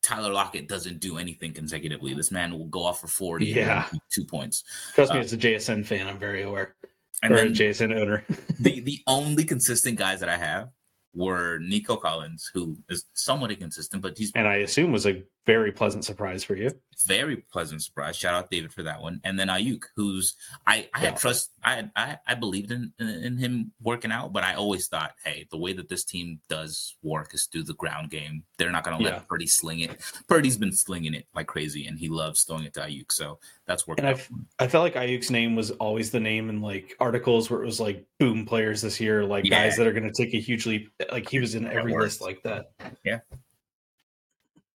Tyler 0.01 0.33
Lockett 0.33 0.67
doesn't 0.67 0.99
do 0.99 1.17
anything 1.17 1.53
consecutively. 1.53 2.13
This 2.13 2.29
man 2.31 2.51
will 2.57 2.65
go 2.67 2.83
off 2.83 2.99
for 2.99 3.07
40 3.07 3.47
and 3.51 3.55
Yeah. 3.55 3.89
two 4.11 4.25
points. 4.25 4.63
Trust 4.93 5.13
me, 5.13 5.19
Uh, 5.19 5.23
as 5.23 5.33
a 5.33 5.37
JSN 5.37 5.85
fan, 5.85 6.07
I'm 6.07 6.19
very 6.19 6.43
aware. 6.43 6.75
And 7.23 7.33
or 7.33 7.37
then 7.37 7.47
a 7.47 7.51
JSN 7.51 7.93
owner. 7.97 8.25
the, 8.59 8.81
the 8.81 8.99
only 9.07 9.43
consistent 9.45 9.97
guys 9.97 10.19
that 10.19 10.29
I 10.29 10.37
have 10.37 10.69
were 11.15 11.57
Nico 11.59 11.95
Collins, 11.95 12.51
who 12.53 12.77
is 12.89 13.05
somewhat 13.13 13.49
inconsistent, 13.51 14.01
but 14.03 14.17
he's 14.17 14.31
and 14.35 14.47
I 14.47 14.57
assume 14.57 14.91
was 14.91 15.07
a 15.07 15.23
very 15.47 15.71
pleasant 15.71 16.05
surprise 16.05 16.43
for 16.43 16.55
you. 16.55 16.69
very 17.05 17.37
pleasant 17.37 17.81
surprise. 17.83 18.15
Shout 18.17 18.33
out 18.33 18.49
David 18.51 18.73
for 18.73 18.83
that 18.83 19.01
one. 19.01 19.21
And 19.23 19.39
then 19.39 19.47
Aiyuk, 19.49 19.83
who's 19.95 20.35
I 20.65 20.89
I 20.93 21.03
Yeah. 21.03 21.09
had 21.11 21.17
trust 21.17 21.51
I 21.63 21.89
I 21.95 22.17
I 22.27 22.33
believed 22.35 22.71
in, 22.71 22.91
in 22.99 23.37
him 23.37 23.71
working 23.81 24.11
out, 24.11 24.33
but 24.33 24.43
I 24.43 24.55
always 24.55 24.87
thought, 24.87 25.13
hey, 25.23 25.47
the 25.51 25.57
way 25.57 25.73
that 25.73 25.89
this 25.89 26.03
team 26.03 26.39
does 26.49 26.95
work 27.03 27.33
is 27.33 27.45
through 27.45 27.63
the 27.63 27.75
ground 27.75 28.09
game. 28.09 28.43
They're 28.57 28.71
not 28.71 28.83
going 28.83 28.97
to 28.97 29.03
let 29.03 29.13
Yeah. 29.13 29.19
Purdy 29.29 29.45
sling 29.47 29.79
it. 29.81 30.01
Purdy's 30.27 30.57
been 30.57 30.71
slinging 30.73 31.13
it 31.13 31.27
like 31.35 31.47
crazy, 31.47 31.85
and 31.87 31.97
he 31.99 32.09
loves 32.09 32.43
throwing 32.43 32.65
it 32.65 32.73
to 32.73 32.81
Aiyuk, 32.81 33.11
so 33.11 33.39
that's 33.65 33.87
working 33.87 34.03
And 34.05 34.13
out. 34.13 34.19
I've- 34.19 34.23
for 34.27 34.33
him. 34.33 34.47
I 34.59 34.67
felt 34.67 34.83
like 34.83 34.95
Aiyuk's 34.95 35.31
name 35.31 35.55
was 35.55 35.71
always 35.71 36.11
the 36.11 36.19
name 36.19 36.49
in 36.49 36.61
like 36.61 36.95
articles 36.99 37.49
where 37.49 37.61
it 37.61 37.65
was 37.65 37.79
like 37.79 38.05
boom 38.19 38.45
players 38.45 38.81
this 38.81 38.99
year, 38.99 39.23
like 39.23 39.45
Yeah. 39.45 39.63
guys 39.63 39.77
that 39.77 39.87
are 39.87 39.93
going 39.93 40.11
to 40.11 40.23
take 40.23 40.33
a 40.33 40.39
huge 40.41 40.65
leap. 40.65 40.91
Like 41.11 41.29
he 41.29 41.39
was 41.39 41.55
in 41.55 41.67
every 41.67 41.95
list 41.95 42.19
like 42.21 42.41
that. 42.43 42.71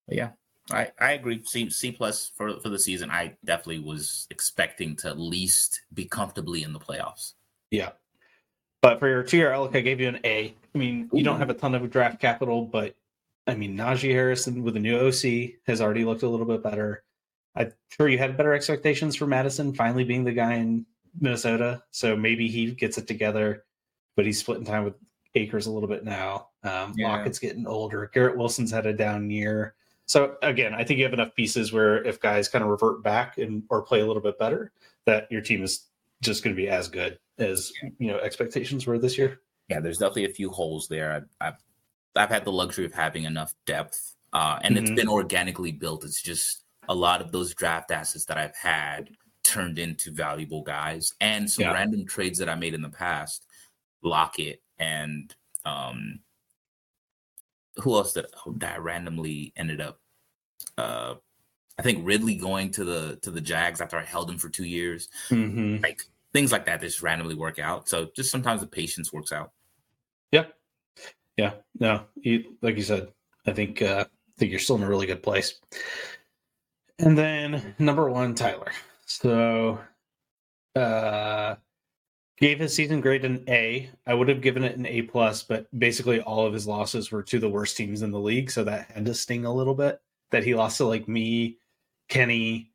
But 0.07 0.17
yeah, 0.17 0.32
I 0.74 0.91
I 0.99 1.11
agree. 1.13 1.41
C 1.45 1.69
C 1.69 1.91
plus 1.91 2.32
for 2.36 2.59
for 2.59 2.69
the 2.69 2.80
season. 2.80 3.09
I 3.11 3.36
definitely 3.43 3.80
was 3.80 4.28
expecting 4.30 4.95
to 4.97 5.09
at 5.09 5.19
least 5.19 5.82
be 5.93 6.05
comfortably 6.05 6.63
in 6.63 6.74
the 6.74 6.80
playoffs. 6.80 7.34
Yeah. 7.69 7.91
But 8.82 8.99
for 8.99 9.07
your 9.07 9.24
two 9.24 9.38
year 9.38 9.51
outlook, 9.51 9.76
I 9.76 9.82
gave 9.82 9.99
you 9.99 10.07
an 10.09 10.19
A. 10.24 10.53
I 10.74 10.78
mean, 10.78 11.09
you 11.13 11.24
don't 11.24 11.38
have 11.38 11.49
a 11.49 11.53
ton 11.53 11.76
of 11.76 11.89
draft 11.91 12.19
capital, 12.19 12.65
but 12.65 12.95
I 13.47 13.55
mean, 13.55 13.78
Najee 13.78 14.11
Harrison 14.11 14.63
with 14.63 14.76
a 14.76 14.80
new 14.80 14.97
OC 14.97 15.59
has 15.67 15.82
already 15.82 16.03
looked 16.05 16.24
a 16.24 16.30
little 16.30 16.45
bit 16.45 16.63
better. 16.63 17.03
I'm 17.55 17.74
sure 17.89 18.07
you 18.07 18.17
had 18.17 18.38
better 18.38 18.53
expectations 18.53 19.15
for 19.15 19.28
Mattison 19.28 19.74
finally 19.74 20.03
being 20.03 20.24
the 20.24 20.32
guy 20.32 20.53
in 20.53 20.86
Minnesota. 21.19 21.84
So 21.91 22.15
maybe 22.15 22.47
he 22.47 22.72
gets 22.72 22.97
it 22.97 23.07
together, 23.07 23.65
but 24.15 24.26
he's 24.26 24.39
splitting 24.39 24.65
time 24.65 24.86
with 24.86 24.93
Akers 25.36 25.65
a 25.67 25.72
little 25.72 25.89
bit 25.89 26.03
now. 26.03 26.47
Um, 26.63 26.93
Yeah. 26.95 27.09
Lockett's 27.09 27.39
getting 27.39 27.67
older. 27.67 28.09
Garrett 28.13 28.38
Wilson's 28.38 28.72
had 28.72 28.86
a 28.86 28.93
down 28.93 29.30
year. 29.30 29.76
So 30.12 30.36
again, 30.41 30.74
I 30.74 30.84
think 30.84 30.97
you 30.97 31.05
have 31.05 31.14
enough 31.14 31.34
pieces 31.36 31.72
where 31.72 32.03
if 32.03 32.20
guys 32.20 32.49
kind 32.49 32.66
of 32.66 32.70
revert 32.70 33.01
back 33.01 33.38
and 33.38 33.64
or 33.70 33.82
play 33.82 34.01
a 34.01 34.05
little 34.05 34.22
bit 34.22 34.38
better, 34.38 34.74
that 35.05 35.26
your 35.32 35.39
team 35.39 35.64
is 35.64 35.88
just 36.22 36.43
going 36.43 36.53
to 36.53 36.62
be 36.62 36.68
as 36.68 36.89
good 36.89 37.18
as 37.38 37.72
you 37.97 38.07
know 38.07 38.18
expectations 38.18 38.86
were 38.86 38.99
this 38.99 39.18
year. 39.18 39.39
Yeah, 39.70 39.80
there's 39.80 39.99
definitely 39.99 40.26
a 40.26 40.34
few 40.34 40.49
holes 40.49 40.89
there. 40.89 41.14
I've 41.14 41.30
I've, 41.39 41.59
I've 42.18 42.30
had 42.30 42.43
the 42.43 42.51
luxury 42.51 42.84
of 42.84 42.93
having 42.93 43.24
enough 43.24 43.53
depth 43.66 44.18
uh, 44.34 44.59
and 44.64 44.78
it's 44.78 44.91
Mhm. 44.91 44.95
been 44.97 45.07
organically 45.07 45.72
built. 45.72 46.03
It's 46.03 46.22
just 46.22 46.66
a 46.89 46.93
lot 46.93 47.22
of 47.22 47.32
those 47.32 47.53
draft 47.55 47.89
assets 47.89 48.26
that 48.26 48.38
I've 48.38 48.55
had 48.57 49.12
turned 49.43 49.80
into 49.80 50.12
valuable 50.12 50.62
guys, 50.62 51.14
and 51.22 51.49
some 51.49 51.64
Yeah. 51.64 51.72
random 51.72 52.05
trades 52.05 52.38
that 52.39 52.49
I 52.49 52.55
made 52.55 52.74
in 52.74 52.82
the 52.82 52.89
past, 52.89 53.45
Lockett 54.03 54.62
and 54.78 55.34
um, 55.64 56.20
who 57.78 57.95
else 57.95 58.12
did 58.12 58.26
that 58.57 58.82
randomly 58.82 59.53
ended 59.55 59.80
up? 59.80 60.01
Uh, 60.78 61.16
I 61.80 61.84
think 61.84 62.05
Ridley 62.05 62.36
going 62.36 62.72
to 62.72 62.84
the 62.84 63.18
to 63.22 63.32
the 63.32 63.41
Jags 63.41 63.82
after 63.82 63.97
I 63.97 64.03
held 64.03 64.30
him 64.30 64.38
for 64.38 64.49
two 64.49 64.66
years, 64.66 65.09
hmm 65.30 65.78
like 65.82 66.01
things 66.34 66.51
like 66.51 66.66
that, 66.66 66.80
that 66.80 66.86
just 66.88 67.01
randomly 67.01 67.36
work 67.36 67.59
out. 67.59 67.89
So 67.89 68.09
just 68.16 68.32
sometimes 68.32 68.62
the 68.62 68.68
patience 68.68 69.12
works 69.12 69.32
out. 69.32 69.51
Yeah, 70.32 70.45
yeah. 71.38 71.53
No, 71.80 72.03
you, 72.16 72.55
like 72.62 72.78
you 72.78 72.84
said, 72.84 73.09
I 73.45 73.51
think 73.51 73.82
uh, 73.82 74.05
I 74.07 74.39
think 74.39 74.51
you're 74.51 74.59
still 74.59 74.78
in 74.78 74.84
a 74.84 74.89
really 74.89 75.07
good 75.07 75.24
place. 75.24 75.59
And 76.99 77.18
then 77.18 77.76
number 77.80 78.09
one, 78.09 78.36
Tyler. 78.36 78.72
So, 79.05 79.80
uh, 80.76 81.55
gave 82.38 82.59
his 82.59 82.74
season 82.76 83.01
grade 83.01 83.26
an 83.26 83.43
A. 83.47 83.89
I 84.05 84.14
would 84.14 84.30
have 84.30 84.41
given 84.41 84.64
it 84.64 84.78
an 84.78 84.86
A 84.86 85.01
plus, 85.03 85.43
but 85.43 85.68
basically 85.78 86.22
all 86.22 86.45
of 86.45 86.53
his 86.53 86.68
losses 86.68 87.12
were 87.12 87.24
to 87.24 87.39
the 87.39 87.49
worst 87.49 87.76
teams 87.76 88.03
in 88.03 88.12
the 88.12 88.20
league, 88.20 88.51
so 88.51 88.64
that 88.64 88.91
had 88.91 89.05
to 89.05 89.14
sting 89.14 89.45
a 89.45 89.53
little 89.53 89.76
bit. 89.76 89.99
That 90.32 90.44
he 90.44 90.56
lost 90.56 90.78
to 90.78 90.86
like 90.86 91.08
me, 91.08 91.58
Kenny. 92.10 92.72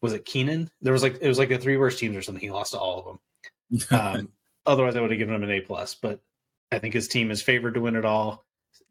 Was 0.00 0.12
it 0.12 0.24
Keenan? 0.24 0.70
There 0.80 0.92
was 0.92 1.02
like 1.02 1.18
it 1.20 1.28
was 1.28 1.38
like 1.38 1.48
the 1.48 1.58
three 1.58 1.76
worst 1.76 1.98
teams 1.98 2.16
or 2.16 2.22
something. 2.22 2.40
He 2.40 2.50
lost 2.50 2.72
to 2.72 2.78
all 2.78 2.98
of 2.98 3.04
them. 3.06 3.18
Um, 3.92 4.28
otherwise, 4.66 4.96
I 4.96 5.00
would 5.00 5.10
have 5.10 5.18
given 5.18 5.34
him 5.34 5.44
an 5.44 5.50
A 5.50 5.60
plus. 5.60 5.94
But 5.94 6.20
I 6.72 6.78
think 6.78 6.94
his 6.94 7.08
team 7.08 7.30
is 7.30 7.42
favored 7.42 7.74
to 7.74 7.80
win 7.80 7.96
it 7.96 8.04
all. 8.04 8.44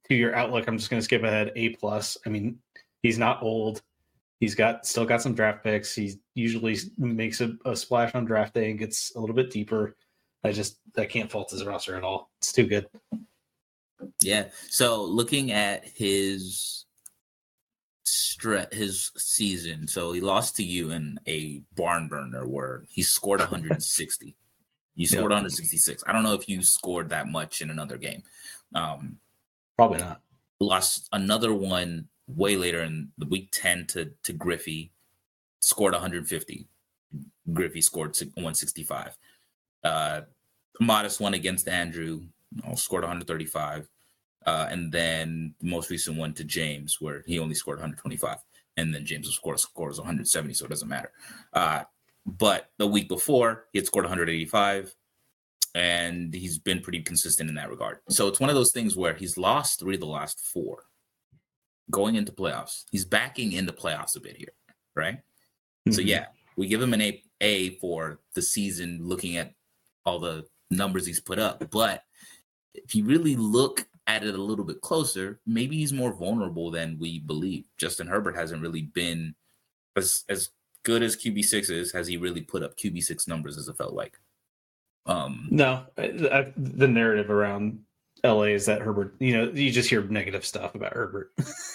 To 0.07 0.15
your 0.15 0.35
outlook, 0.35 0.67
I'm 0.67 0.77
just 0.77 0.89
going 0.89 0.99
to 0.99 1.03
skip 1.03 1.23
ahead. 1.23 1.51
A 1.55 1.69
plus. 1.75 2.17
I 2.25 2.29
mean, 2.29 2.59
he's 3.01 3.17
not 3.17 3.43
old. 3.43 3.81
He's 4.39 4.55
got 4.55 4.85
still 4.85 5.05
got 5.05 5.21
some 5.21 5.35
draft 5.35 5.63
picks. 5.63 5.93
He 5.93 6.15
usually 6.33 6.77
makes 6.97 7.41
a, 7.41 7.57
a 7.65 7.75
splash 7.75 8.15
on 8.15 8.25
draft 8.25 8.53
day 8.53 8.69
and 8.69 8.79
gets 8.79 9.13
a 9.15 9.19
little 9.19 9.35
bit 9.35 9.51
deeper. 9.51 9.97
I 10.43 10.53
just 10.53 10.79
I 10.97 11.05
can't 11.05 11.29
fault 11.29 11.51
his 11.51 11.65
roster 11.65 11.97
at 11.97 12.03
all. 12.03 12.31
It's 12.39 12.53
too 12.53 12.65
good. 12.65 12.87
Yeah. 14.21 14.45
So 14.69 15.03
looking 15.03 15.51
at 15.51 15.85
his 15.85 16.85
stre- 18.09 18.73
his 18.73 19.11
season, 19.17 19.87
so 19.87 20.11
he 20.11 20.21
lost 20.21 20.55
to 20.57 20.63
you 20.63 20.91
in 20.91 21.19
a 21.27 21.61
barn 21.75 22.07
burner 22.07 22.47
where 22.47 22.83
he 22.89 23.01
scored 23.03 23.39
160. 23.39 24.35
You 24.95 25.07
scored 25.07 25.31
166. 25.31 26.03
I 26.05 26.11
don't 26.11 26.23
know 26.23 26.33
if 26.33 26.49
you 26.49 26.61
scored 26.61 27.07
that 27.11 27.29
much 27.29 27.61
in 27.61 27.69
another 27.69 27.95
game. 27.97 28.21
Um, 28.75 29.15
Probably 29.77 29.99
not. 29.99 30.19
lost 30.59 31.07
another 31.13 31.53
one 31.53 32.09
way 32.27 32.57
later 32.57 32.83
in 32.83 33.07
the 33.17 33.25
week 33.25 33.47
10 33.53 33.87
to 33.91 34.11
to 34.23 34.33
Griffey, 34.33 34.91
scored 35.61 35.93
150. 35.93 36.67
Griffey 37.53 37.79
scored 37.79 38.17
165. 38.17 39.17
Uh, 39.85 40.21
modest 40.81 41.21
one 41.21 41.33
against 41.33 41.69
Andrew, 41.69 42.21
you 42.53 42.61
know, 42.67 42.75
scored 42.75 43.03
135. 43.03 43.87
Uh, 44.45 44.67
and 44.69 44.91
then 44.91 45.53
the 45.59 45.67
most 45.67 45.89
recent 45.89 46.17
one 46.17 46.33
to 46.33 46.43
James, 46.43 46.97
where 46.99 47.23
he 47.27 47.39
only 47.39 47.55
scored 47.55 47.77
125. 47.77 48.37
And 48.77 48.93
then 48.93 49.05
James 49.05 49.29
scored 49.29 49.59
scores 49.59 49.97
170, 49.97 50.53
so 50.53 50.65
it 50.65 50.69
doesn't 50.69 50.87
matter. 50.87 51.11
Uh, 51.53 51.83
but 52.25 52.71
the 52.77 52.87
week 52.87 53.09
before, 53.09 53.65
he 53.73 53.79
had 53.79 53.85
scored 53.85 54.05
185 54.05 54.95
and 55.75 56.33
he's 56.33 56.57
been 56.57 56.79
pretty 56.81 57.01
consistent 57.01 57.49
in 57.49 57.55
that 57.55 57.69
regard. 57.69 57.99
So 58.09 58.27
it's 58.27 58.39
one 58.39 58.49
of 58.49 58.55
those 58.55 58.71
things 58.71 58.95
where 58.95 59.13
he's 59.13 59.37
lost 59.37 59.79
three 59.79 59.95
of 59.95 59.99
the 59.99 60.07
last 60.07 60.39
four 60.39 60.85
going 61.91 62.15
into 62.15 62.31
playoffs. 62.31 62.85
He's 62.91 63.05
backing 63.05 63.51
into 63.51 63.73
playoffs 63.73 64.15
a 64.15 64.19
bit 64.19 64.37
here, 64.37 64.53
right? 64.95 65.19
So 65.91 66.01
Mhm. 66.01 66.05
yeah, 66.07 66.27
we 66.55 66.67
give 66.67 66.81
him 66.81 66.93
an 66.93 67.01
A 67.01 67.23
A 67.41 67.77
for 67.79 68.19
the 68.33 68.41
season, 68.41 68.99
looking 69.07 69.37
at 69.37 69.53
all 70.05 70.19
the 70.19 70.47
numbers 70.71 71.05
he's 71.05 71.19
put 71.21 71.39
up. 71.39 71.69
But 71.71 72.03
if 72.73 72.95
you 72.95 73.05
really 73.05 73.35
look 73.35 73.87
at 74.09 74.23
it 74.23 74.35
a 74.35 74.41
little 74.41 74.65
bit 74.65 74.81
closer, 74.81 75.39
maybe 75.45 75.77
he's 75.77 75.93
more 75.93 76.11
vulnerable 76.13 76.71
than 76.71 76.97
we 76.99 77.19
believe. 77.19 77.65
Justin 77.77 78.07
Herbert 78.07 78.35
hasn't 78.35 78.61
really 78.61 78.81
been 78.81 79.35
as 79.95 80.23
as 80.29 80.49
good 80.83 81.03
as 81.03 81.15
QB 81.15 81.43
six 81.43 81.69
is. 81.69 81.91
Has 81.91 82.07
he 82.07 82.17
really 82.17 82.41
put 82.41 82.63
up 82.63 82.77
QB 82.77 83.01
six 83.03 83.27
numbers 83.27 83.57
as 83.57 83.67
it 83.67 83.77
felt 83.77 83.93
like? 83.93 84.17
Um, 85.05 85.47
No, 85.51 85.85
I, 85.97 86.51
the 86.57 86.87
narrative 86.87 87.29
around 87.29 87.79
LA 88.23 88.53
is 88.57 88.65
that 88.65 88.81
Herbert. 88.81 89.15
You 89.19 89.37
know, 89.37 89.51
you 89.51 89.71
just 89.71 89.89
hear 89.89 90.01
negative 90.03 90.45
stuff 90.45 90.75
about 90.75 90.93
Herbert, 90.93 91.31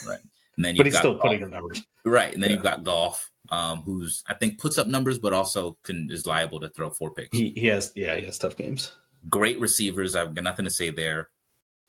right? 0.06 0.20
and 0.56 0.64
then 0.64 0.76
but 0.76 0.86
he's 0.86 0.98
still 0.98 1.16
putting 1.18 1.42
up 1.44 1.50
numbers. 1.50 1.82
right, 2.04 2.32
and 2.34 2.42
then 2.42 2.50
Yeah. 2.50 2.56
you've 2.56 2.64
got 2.64 2.84
Goff, 2.84 3.30
um, 3.50 3.82
who's 3.82 4.22
I 4.28 4.34
think 4.34 4.58
puts 4.58 4.76
up 4.78 4.86
numbers, 4.86 5.18
but 5.18 5.32
also 5.32 5.76
can 5.84 6.08
is 6.10 6.26
liable 6.26 6.60
to 6.60 6.68
throw 6.70 6.90
four 6.90 7.12
picks. 7.12 7.36
He 7.36 7.50
he 7.56 7.66
has 7.68 7.92
yeah 7.94 8.16
he 8.16 8.24
has 8.26 8.38
tough 8.38 8.56
games. 8.56 8.92
great 9.30 9.58
receivers. 9.60 10.14
I've 10.16 10.34
got 10.34 10.44
nothing 10.44 10.64
to 10.66 10.70
say 10.70 10.90
there. 10.90 11.30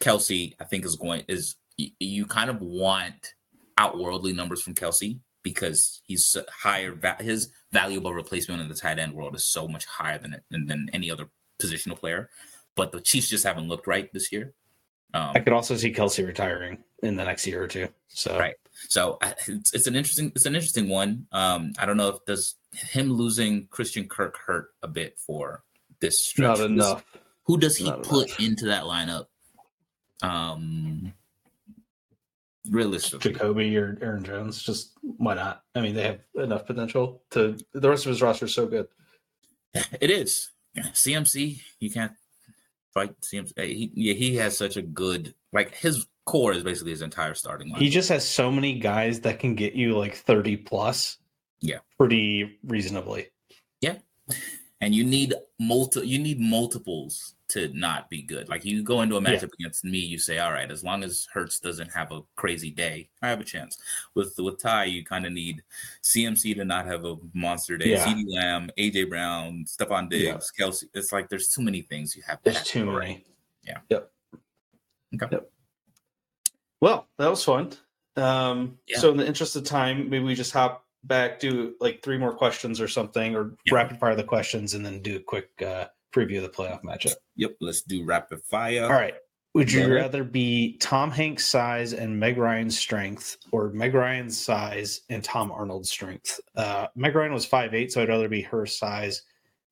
Kelce, 0.02 0.54
I 0.60 0.64
think 0.66 0.86
is 0.86 0.96
going 0.96 1.24
is 1.28 1.56
y- 1.80 1.92
you 2.00 2.26
kind 2.26 2.50
of 2.50 2.60
want 2.62 3.34
outworldly 3.78 4.34
numbers 4.34 4.62
from 4.62 4.74
Kelce 4.74 5.20
because 5.44 6.02
he's 6.06 6.36
higher. 6.50 6.94
va- 6.94 7.18
His 7.20 7.50
valuable 7.72 8.14
replacement 8.14 8.62
in 8.62 8.68
the 8.70 8.76
tight 8.76 9.00
end 9.00 9.14
world 9.14 9.36
is 9.36 9.46
so 9.46 9.68
much 9.68 9.86
higher 9.86 10.18
than 10.18 10.36
than, 10.50 10.66
than 10.68 10.90
any 10.94 11.10
other 11.12 11.30
positional 11.62 11.98
player. 11.98 12.30
But 12.76 12.92
the 12.92 13.00
Chiefs 13.02 13.30
just 13.30 13.46
haven't 13.46 13.68
looked 13.68 13.88
right 13.88 14.12
this 14.14 14.32
year. 14.32 14.54
Um, 15.14 15.32
I 15.36 15.40
could 15.40 15.54
also 15.54 15.78
see 15.78 15.94
Kelce 15.94 16.26
retiring 16.26 16.84
in 17.02 17.16
the 17.16 17.24
next 17.24 17.48
year 17.48 17.64
or 17.64 17.68
two. 17.68 17.88
So 18.10 18.38
Right. 18.38 18.56
So 18.90 19.18
I- 19.22 19.34
it's, 19.48 19.74
it's 19.74 19.88
an 19.88 19.96
interesting 19.96 20.32
it's 20.36 20.46
an 20.46 20.56
interesting 20.56 20.90
one. 20.90 21.28
Um, 21.32 21.72
I 21.80 21.86
don't 21.86 21.96
know 21.98 22.10
if 22.10 22.26
does 22.26 22.56
him 22.74 23.14
losing 23.14 23.68
Christian 23.68 24.08
Kirk 24.10 24.38
hurt 24.46 24.72
a 24.84 24.88
bit 24.90 25.18
for 25.20 25.64
this 26.02 26.22
stretch. 26.22 26.60
not 26.60 26.66
enough. 26.66 27.06
Who 27.44 27.58
does 27.58 27.78
he 27.78 27.86
Not 27.86 28.04
put 28.04 28.28
enough. 28.28 28.40
into 28.42 28.66
that 28.66 28.84
lineup? 28.84 29.28
Um, 30.22 31.14
realistically, 32.70 33.34
Jacoby 33.34 33.78
or 33.78 33.98
Aaron 34.02 34.24
Jones. 34.24 34.62
Just 34.62 34.94
why 35.02 35.36
not? 35.36 35.64
I 35.76 35.82
mean, 35.82 35.96
they 35.96 36.04
have 36.04 36.20
enough 36.36 36.66
potential 36.66 37.22
to. 37.32 37.58
The 37.74 37.90
rest 37.90 38.06
of 38.06 38.10
his 38.10 38.22
roster 38.22 38.46
is 38.46 38.54
so 38.54 38.66
good. 38.68 38.88
it 40.00 40.10
is 40.10 40.52
CMC. 40.78 41.60
You 41.80 41.92
can't 41.92 42.14
fight 42.94 43.20
CMC. 43.22 43.54
He, 43.66 43.92
yeah, 43.94 44.14
he 44.14 44.36
has 44.38 44.58
such 44.58 44.78
a 44.78 44.82
good 44.82 45.34
like 45.54 45.76
his 45.76 46.08
core 46.26 46.54
is 46.54 46.64
basically 46.64 46.92
his 46.92 47.02
entire 47.02 47.34
starting 47.34 47.70
line. 47.70 47.82
He 47.82 47.90
just 47.90 48.10
has 48.10 48.28
so 48.28 48.52
many 48.52 48.80
guys 48.80 49.22
that 49.22 49.40
can 49.40 49.56
get 49.56 49.74
you 49.74 49.98
like 49.98 50.16
thirty 50.16 50.58
plus. 50.58 51.18
Yeah. 51.62 51.80
pretty 51.98 52.60
reasonably. 52.64 53.28
And 54.82 54.94
you 54.94 55.04
need 55.04 55.34
multi 55.60 56.06
you 56.06 56.20
need 56.20 56.40
multiples 56.40 57.34
to 57.48 57.70
not 57.74 58.10
be 58.10 58.22
good. 58.22 58.50
Like 58.50 58.66
you 58.66 58.84
go 58.84 59.02
into 59.02 59.16
a 59.18 59.22
Yeah. 59.22 59.30
matchup 59.30 59.54
against 59.54 59.84
me, 59.86 60.00
you 60.00 60.18
say, 60.20 60.40
all 60.40 60.52
right, 60.52 60.70
as 60.70 60.84
long 60.84 61.04
as 61.04 61.28
Hurts 61.32 61.60
doesn't 61.60 61.92
have 61.94 62.12
a 62.12 62.22
crazy 62.36 62.72
day, 62.72 63.10
I 63.22 63.30
have 63.30 63.40
a 63.40 63.44
chance. 63.46 63.78
With 64.16 64.34
with 64.38 64.60
Ty, 64.62 64.86
you 64.86 65.06
kind 65.06 65.26
of 65.26 65.32
need 65.32 65.64
CMC 66.04 66.56
to 66.56 66.66
not 66.66 66.86
have 66.88 67.06
a 67.06 67.16
monster 67.34 67.78
day. 67.78 67.92
Yeah. 67.92 68.06
CeeDee 68.06 68.26
Lamb, 68.28 68.70
AJ 68.78 69.10
Brown, 69.10 69.64
Stefon 69.66 70.10
Diggs, 70.10 70.52
Yeah. 70.58 70.66
Kelce. 70.66 70.84
It's 70.94 71.12
like 71.14 71.30
there's 71.30 71.48
too 71.50 71.62
many 71.62 71.82
things 71.82 72.16
you 72.16 72.24
have. 72.28 72.42
to 72.44 72.52
There's 72.52 72.64
too 72.64 72.86
many. 72.86 72.98
right. 72.98 73.28
Yeah. 73.64 73.80
Yep. 73.90 74.12
Okay. 75.16 75.28
Yep. 75.32 75.52
Well, 76.82 77.08
that 77.18 77.30
was 77.30 77.44
fun. 77.44 77.72
Um, 78.18 78.78
Yeah. 78.88 79.00
So, 79.00 79.12
in 79.12 79.18
the 79.18 79.26
interest 79.28 79.56
of 79.56 79.64
time, 79.64 80.10
maybe 80.10 80.24
we 80.26 80.36
just 80.36 80.52
hop 80.52 80.85
back, 81.08 81.40
do 81.40 81.76
like 81.80 82.02
three 82.02 82.18
more 82.18 82.34
questions 82.34 82.80
or 82.82 82.88
something, 82.88 83.36
or 83.36 83.56
Yeah. 83.66 83.76
rapid 83.76 84.00
fire 84.00 84.16
the 84.16 84.24
questions, 84.24 84.74
and 84.74 84.86
then 84.86 85.02
do 85.02 85.16
a 85.18 85.20
quick 85.20 85.50
uh, 85.62 85.86
preview 86.14 86.38
of 86.38 86.44
the 86.44 86.50
playoff 86.50 86.82
matchup. 86.84 87.14
Yep. 87.36 87.58
Let's 87.62 87.82
do 87.82 88.04
rapid 88.06 88.42
fire. 88.44 88.84
All 88.86 88.92
right. 88.92 89.16
Would 89.54 89.72
you 89.72 89.82
Yeah. 89.88 89.94
rather 90.02 90.24
be 90.26 90.78
Tom 90.80 91.12
Hanks' 91.12 91.48
size 91.48 91.94
and 91.94 92.20
Meg 92.20 92.38
Ryan's 92.38 92.78
strength, 92.78 93.38
or 93.52 93.70
Meg 93.70 93.94
Ryan's 93.94 94.38
size 94.38 95.02
and 95.10 95.24
Tom 95.24 95.50
Arnold's 95.52 95.90
strength? 95.90 96.40
Uh, 96.56 96.88
Meg 96.96 97.16
Ryan 97.16 97.32
was 97.34 97.46
5'8, 97.46 97.92
so 97.92 98.02
I'd 98.02 98.10
rather 98.10 98.28
be 98.28 98.42
her 98.42 98.66
size, 98.66 99.22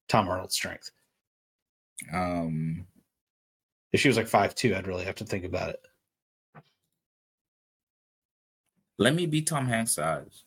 Tom 0.08 0.28
Arnold's 0.30 0.56
strength. 0.56 0.90
Um. 2.14 2.88
If 3.92 4.00
she 4.02 4.08
was 4.08 4.18
like 4.18 4.28
5'2, 4.28 4.76
I'd 4.76 4.88
really 4.88 5.06
have 5.06 5.16
to 5.16 5.26
think 5.26 5.46
about 5.46 5.70
it. 5.70 5.86
Let 8.98 9.14
me 9.16 9.26
be 9.26 9.42
Tom 9.42 9.68
Hanks' 9.68 9.96
size. 9.96 10.46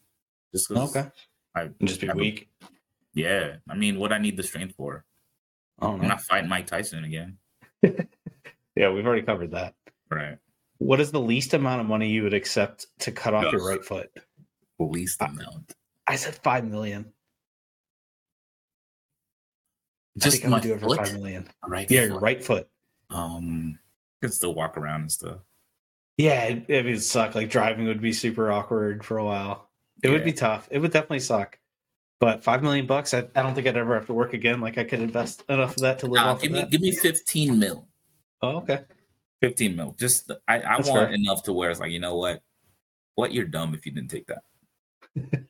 Just 0.54 0.70
Okay. 0.70 1.06
I 1.54 1.70
just 1.82 2.00
be 2.00 2.10
I 2.10 2.14
weak. 2.14 2.48
Yeah. 3.14 3.56
I 3.68 3.74
mean, 3.74 3.98
what 3.98 4.12
I 4.12 4.18
need 4.18 4.36
the 4.36 4.42
strength 4.42 4.74
for? 4.76 5.04
I 5.80 5.86
don't 5.86 6.02
I'm 6.02 6.08
not 6.08 6.22
fighting 6.22 6.48
Mike 6.48 6.66
Tyson 6.66 7.04
again. 7.04 7.38
Yeah, 8.76 8.90
we've 8.90 9.06
already 9.06 9.22
covered 9.22 9.52
that. 9.52 9.74
Right. 10.10 10.36
What 10.78 11.00
is 11.00 11.10
the 11.10 11.20
least 11.20 11.54
amount 11.54 11.80
of 11.80 11.86
money 11.86 12.10
you 12.10 12.22
would 12.22 12.34
accept 12.34 12.86
to 13.00 13.10
cut 13.10 13.32
off 13.32 13.50
your 13.50 13.66
right 13.66 13.82
foot? 13.82 14.10
Least 14.78 15.22
amount. 15.22 15.72
I 16.06 16.16
said 16.16 16.34
five 16.36 16.64
million. 16.64 17.06
I 20.16 20.24
Just 20.24 20.36
think 20.36 20.44
I'm 20.44 20.50
gonna 20.50 20.62
do 20.62 20.74
it 20.74 20.80
for 20.80 20.88
foot? 20.88 20.98
five 20.98 21.14
million. 21.14 21.48
Right. 21.66 21.90
Yeah, 21.90 22.02
foot. 22.02 22.08
your 22.10 22.20
right 22.20 22.44
foot. 22.44 22.68
Um, 23.08 23.78
I 24.20 24.26
can 24.26 24.32
still 24.32 24.54
walk 24.54 24.76
around 24.76 25.00
and 25.02 25.12
stuff. 25.12 25.38
Yeah, 26.18 26.44
it, 26.44 26.64
it 26.68 26.84
would 26.84 27.02
suck. 27.02 27.34
Like 27.34 27.48
driving 27.48 27.86
would 27.86 28.02
be 28.02 28.12
super 28.12 28.52
awkward 28.52 29.04
for 29.04 29.16
a 29.16 29.24
while. 29.24 29.65
It 30.06 30.10
would 30.10 30.24
be 30.24 30.32
tough. 30.32 30.68
It 30.70 30.78
would 30.78 30.92
definitely 30.92 31.20
suck. 31.20 31.58
But 32.18 32.42
five 32.42 32.62
million 32.62 32.86
bucks, 32.86 33.12
I, 33.12 33.28
I 33.34 33.42
don't 33.42 33.54
think 33.54 33.66
I'd 33.66 33.76
ever 33.76 33.94
have 33.94 34.06
to 34.06 34.14
work 34.14 34.32
again. 34.32 34.60
Like 34.60 34.78
I 34.78 34.84
could 34.84 35.00
invest 35.00 35.42
enough 35.48 35.76
of 35.76 35.82
that 35.82 35.98
to 36.00 36.06
live 36.06 36.22
off 36.22 36.40
give 36.40 36.50
of 36.50 36.54
me 36.54 36.60
that. 36.62 36.70
give 36.70 36.80
me 36.80 36.92
15 36.92 37.58
mil. 37.58 37.86
Oh, 38.40 38.56
okay. 38.58 38.80
15 39.42 39.76
mil. 39.76 39.94
Just 39.98 40.30
I, 40.48 40.56
I 40.56 40.58
That's 40.60 40.88
want 40.88 41.08
fair. 41.08 41.14
enough 41.14 41.42
to 41.44 41.52
where 41.52 41.70
it's 41.70 41.80
like, 41.80 41.90
you 41.90 42.00
know 42.00 42.16
what? 42.16 42.42
What 43.16 43.32
you're 43.34 43.44
dumb 43.44 43.74
if 43.74 43.84
you 43.84 43.92
didn't 43.92 44.10
take 44.10 44.26
that. 44.28 44.42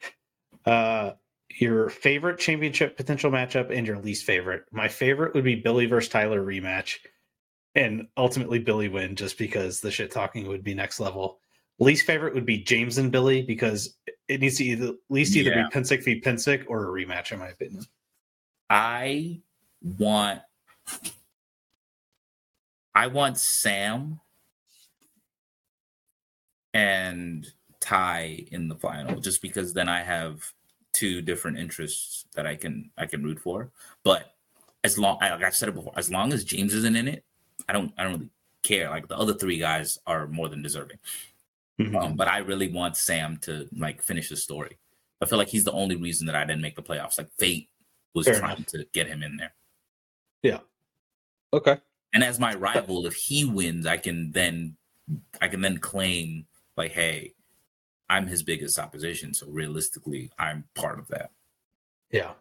Uh, 0.64 1.12
your 1.60 1.88
favorite 1.88 2.40
championship 2.40 2.96
potential 2.96 3.30
matchup 3.30 3.70
and 3.70 3.86
your 3.86 3.98
least 3.98 4.24
favorite. 4.24 4.64
My 4.72 4.88
favorite 4.88 5.32
would 5.32 5.44
be 5.44 5.54
Billy 5.54 5.86
versus 5.86 6.08
Tyler 6.10 6.44
rematch, 6.44 6.96
and 7.76 8.08
ultimately 8.16 8.58
Billy 8.58 8.88
win 8.88 9.14
just 9.14 9.38
because 9.38 9.80
the 9.80 9.92
shit 9.92 10.10
talking 10.10 10.48
would 10.48 10.64
be 10.64 10.74
next 10.74 10.98
level. 10.98 11.38
Least 11.78 12.06
favorite 12.06 12.34
would 12.34 12.46
be 12.46 12.58
James 12.58 12.96
and 12.98 13.12
Billy 13.12 13.42
because 13.42 13.96
it 14.28 14.40
needs 14.40 14.56
to 14.56 14.64
either 14.64 14.88
at 14.88 14.94
least 15.10 15.36
either 15.36 15.50
Yeah. 15.50 15.68
be 15.68 15.74
Pensick 15.78 16.04
v 16.04 16.20
Pensick 16.20 16.64
or 16.68 16.84
a 16.84 17.04
rematch, 17.04 17.32
in 17.32 17.38
my 17.38 17.48
opinion. 17.48 17.84
I 18.70 19.40
want 19.82 20.40
I 22.94 23.08
want 23.08 23.36
Sam 23.36 24.20
and 26.72 27.46
Ty 27.80 28.46
in 28.50 28.68
the 28.68 28.74
final 28.74 29.20
just 29.20 29.42
because 29.42 29.74
then 29.74 29.88
I 29.88 30.02
have 30.02 30.50
two 30.92 31.20
different 31.20 31.58
interests 31.58 32.24
that 32.34 32.46
I 32.46 32.56
can 32.56 32.90
I 32.96 33.04
can 33.04 33.22
root 33.22 33.38
for. 33.38 33.70
But 34.02 34.34
as 34.82 34.98
long 34.98 35.18
like 35.20 35.42
I 35.42 35.50
said 35.50 35.68
it 35.68 35.74
before, 35.74 35.92
as 35.96 36.10
long 36.10 36.32
as 36.32 36.42
James 36.42 36.72
isn't 36.72 36.96
in 36.96 37.06
it, 37.06 37.22
I 37.68 37.74
don't 37.74 37.92
I 37.98 38.04
don't 38.04 38.12
really 38.14 38.30
care. 38.62 38.88
Like 38.88 39.08
the 39.08 39.16
other 39.18 39.34
three 39.34 39.58
guys 39.58 39.98
are 40.06 40.26
more 40.26 40.48
than 40.48 40.62
deserving. 40.62 40.98
Mm-hmm. 41.80 41.96
Um, 41.96 42.16
but 42.16 42.28
I 42.28 42.38
really 42.38 42.72
want 42.72 42.96
Sam 42.96 43.36
to 43.42 43.68
like 43.76 44.02
finish 44.02 44.28
the 44.28 44.36
story. 44.36 44.78
I 45.20 45.26
feel 45.26 45.38
like 45.38 45.48
he's 45.48 45.64
the 45.64 45.72
only 45.72 45.96
reason 45.96 46.26
that 46.26 46.34
I 46.34 46.44
didn't 46.44 46.62
make 46.62 46.76
the 46.76 46.82
playoffs. 46.82 47.18
Like 47.18 47.30
fate 47.38 47.68
was 48.14 48.26
Fair 48.26 48.38
trying 48.38 48.56
enough. 48.56 48.66
to 48.68 48.86
get 48.92 49.06
him 49.06 49.22
in 49.22 49.36
there. 49.36 49.54
Yeah. 50.42 50.60
Okay. 51.52 51.78
And 52.12 52.24
as 52.24 52.38
my 52.38 52.54
rival, 52.54 53.06
if 53.06 53.14
he 53.14 53.44
wins, 53.44 53.86
I 53.86 53.98
can 53.98 54.32
then 54.32 54.76
I 55.40 55.48
can 55.48 55.60
then 55.60 55.78
claim 55.78 56.46
like, 56.76 56.92
hey, 56.92 57.34
I'm 58.08 58.26
his 58.26 58.42
biggest 58.42 58.78
opposition. 58.78 59.34
So 59.34 59.46
realistically, 59.48 60.30
I'm 60.38 60.64
part 60.74 60.98
of 60.98 61.08
that. 61.08 61.30
Yeah. 62.10 62.32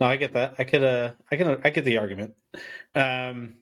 No, 0.00 0.06
I 0.06 0.16
get 0.16 0.34
that. 0.34 0.56
I 0.58 0.64
could 0.64 0.84
uh 0.84 1.12
I 1.30 1.36
can 1.36 1.60
I 1.64 1.70
get 1.70 1.84
the 1.84 1.98
argument. 1.98 2.34
Um 2.94 3.54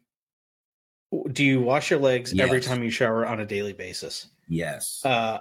do 1.32 1.44
you 1.44 1.60
wash 1.60 1.90
your 1.90 1.98
legs 1.98 2.38
every 2.38 2.60
time 2.60 2.82
you 2.82 2.90
shower 2.90 3.26
on 3.26 3.40
a 3.40 3.46
daily 3.46 3.72
basis? 3.72 4.28
Yes. 4.50 5.00
Uh 5.04 5.38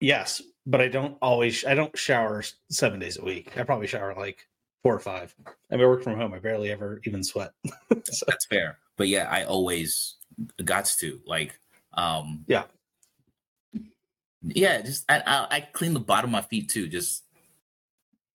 yes, 0.00 0.40
but 0.66 0.80
I 0.80 0.86
don't 0.88 1.16
always 1.22 1.64
I 1.64 1.74
don't 1.74 1.96
shower 1.98 2.44
7 2.70 3.00
days 3.00 3.16
a 3.18 3.24
week. 3.24 3.56
I 3.58 3.62
probably 3.64 3.86
shower 3.88 4.14
like 4.16 4.46
4 4.84 4.94
or 4.94 4.98
5. 5.00 5.34
I 5.72 5.76
mean, 5.76 5.84
I 5.84 5.88
work 5.88 6.04
from 6.04 6.16
home. 6.16 6.32
I 6.34 6.38
barely 6.38 6.70
ever 6.70 7.00
even 7.04 7.24
sweat. 7.24 7.52
So- 8.04 8.26
That's 8.28 8.44
fair. 8.46 8.78
But 8.96 9.08
yeah, 9.08 9.28
I 9.30 9.44
always 9.44 10.16
got 10.64 10.84
to 11.00 11.20
like 11.26 11.58
um 11.94 12.44
Yeah. 12.46 12.64
Yeah, 14.42 14.80
just 14.82 15.04
I, 15.10 15.20
I 15.26 15.56
I 15.56 15.60
clean 15.60 15.92
the 15.94 16.00
bottom 16.00 16.28
of 16.30 16.32
my 16.32 16.40
feet 16.42 16.68
too. 16.70 16.86
Just 16.88 17.24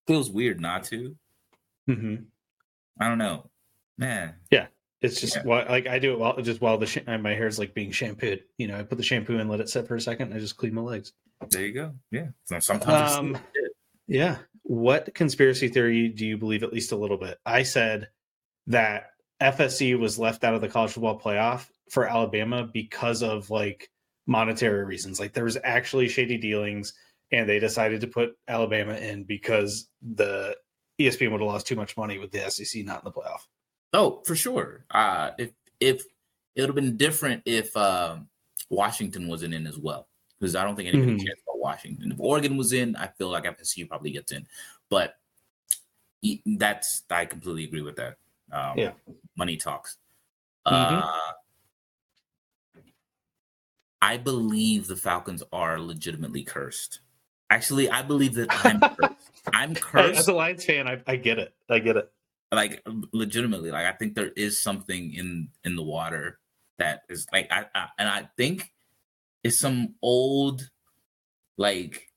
feels 0.07 0.29
weird 0.29 0.59
not 0.59 0.83
to. 0.85 1.15
Mm-hmm. 1.89 2.15
I 2.99 3.07
don't 3.09 3.17
know. 3.17 3.49
Man. 3.97 4.35
It's 5.05 5.21
just 5.21 5.35
Yeah. 5.37 5.43
why 5.43 5.63
like 5.63 5.87
I 5.87 5.99
do 5.99 6.13
it 6.13 6.19
while 6.19 6.41
just 6.41 6.61
while 6.61 6.77
the 6.77 6.85
sh- 6.85 7.05
my 7.07 7.33
is 7.33 7.59
like 7.59 7.73
being 7.73 7.91
shampooed. 7.91 8.43
You 8.57 8.67
know, 8.67 8.77
I 8.79 8.83
put 8.83 8.97
the 8.97 9.03
shampoo 9.03 9.37
in, 9.39 9.47
let 9.47 9.59
it 9.59 9.69
sit 9.69 9.87
for 9.87 9.95
a 9.95 10.01
second, 10.01 10.27
and 10.29 10.35
I 10.35 10.39
just 10.39 10.57
clean 10.57 10.73
my 10.73 10.81
legs. 10.81 11.13
There 11.49 11.65
you 11.65 11.73
go. 11.73 11.93
Yeah. 12.11 12.27
So 12.45 12.59
sometimes 12.59 13.13
Um, 13.13 13.37
Yeah. 14.07 14.37
What 14.63 15.13
conspiracy 15.13 15.67
theory 15.67 16.09
do 16.09 16.25
you 16.25 16.37
believe 16.37 16.63
at 16.63 16.73
least 16.73 16.91
a 16.91 16.95
little 16.95 17.17
bit? 17.17 17.37
I 17.45 17.63
said 17.63 18.09
that 18.67 19.11
FSC 19.41 19.97
was 19.99 20.17
left 20.17 20.43
out 20.43 20.55
of 20.55 20.61
the 20.61 20.67
college 20.69 20.91
football 20.93 21.19
playoff 21.19 21.67
for 21.91 22.07
Alabama 22.07 22.67
because 22.73 23.21
of 23.21 23.49
like 23.51 23.89
monetary 24.25 24.83
reasons. 24.85 25.19
Like 25.19 25.33
there 25.33 25.43
was 25.43 25.57
actually 25.63 26.07
shady 26.07 26.37
dealings 26.37 26.93
and 27.31 27.47
they 27.47 27.59
decided 27.59 28.01
to 28.01 28.07
put 28.07 28.35
Alabama 28.47 28.95
in 28.95 29.23
because 29.23 29.87
the 30.01 30.55
ESPN 30.99 31.31
would 31.31 31.41
have 31.41 31.47
lost 31.49 31.67
too 31.67 31.75
much 31.75 31.95
money 31.97 32.17
with 32.17 32.31
the 32.31 32.49
SEC 32.49 32.83
not 32.85 33.03
in 33.03 33.05
the 33.05 33.11
playoff. 33.11 33.41
Oh, 33.95 34.21
for 34.25 34.35
sure. 34.35 34.85
Uh 34.91 35.31
if 35.37 35.51
if 35.79 36.03
it 36.55 36.61
would 36.61 36.67
have 36.69 36.75
been 36.75 36.95
different 36.97 37.41
if 37.45 37.75
uh, 37.75 38.17
Washington 38.69 39.27
wasn't 39.27 39.53
in 39.53 39.67
as 39.67 39.77
well. 39.77 40.07
Because 40.39 40.55
I 40.55 40.63
don't 40.63 40.75
think 40.75 40.87
anybody 40.89 41.13
Mhm. 41.13 41.25
cares 41.25 41.39
about 41.47 41.59
Washington. 41.59 42.11
If 42.11 42.19
Oregon 42.19 42.55
was 42.57 42.71
in, 42.71 42.95
I 42.95 43.07
feel 43.07 43.29
like 43.29 43.43
FSU 43.45 43.87
probably 43.87 44.11
gets 44.11 44.31
in. 44.31 44.47
But 44.89 45.17
that's 46.45 47.03
I 47.09 47.25
completely 47.25 47.65
agree 47.65 47.81
with 47.81 47.97
that. 47.97 48.17
Um, 48.51 48.77
Yeah. 48.77 48.93
money 49.35 49.57
talks. 49.57 49.97
Mhm. 50.67 51.01
Uh, 51.01 51.31
I 54.01 54.17
believe 54.17 54.87
the 54.87 54.95
Falcons 54.95 55.43
are 55.51 55.79
legitimately 55.79 56.43
cursed. 56.43 56.99
Actually, 57.49 57.89
I 57.89 58.01
believe 58.01 58.35
that 58.35 58.49
I'm 59.53 59.75
cursed. 59.75 59.93
I'm 59.97 60.15
As 60.15 60.27
a 60.27 60.33
Lions 60.33 60.65
fan, 60.65 60.87
I, 60.87 61.01
I 61.07 61.15
get 61.15 61.39
it. 61.39 61.53
I 61.69 61.79
get 61.79 61.97
it. 61.97 62.11
Like 62.51 62.81
legitimately 63.11 63.71
like 63.71 63.85
i 63.85 63.91
think 63.91 64.15
there 64.15 64.31
is 64.35 64.61
something 64.61 65.13
in 65.13 65.49
in 65.63 65.75
the 65.75 65.83
water 65.83 66.39
that 66.77 67.01
is 67.09 67.27
like 67.33 67.51
i, 67.51 67.65
I 67.73 67.87
and 67.97 68.07
i 68.07 68.29
think 68.37 68.71
it's 69.43 69.59
some 69.59 69.95
old 70.01 70.69
like 71.57 72.09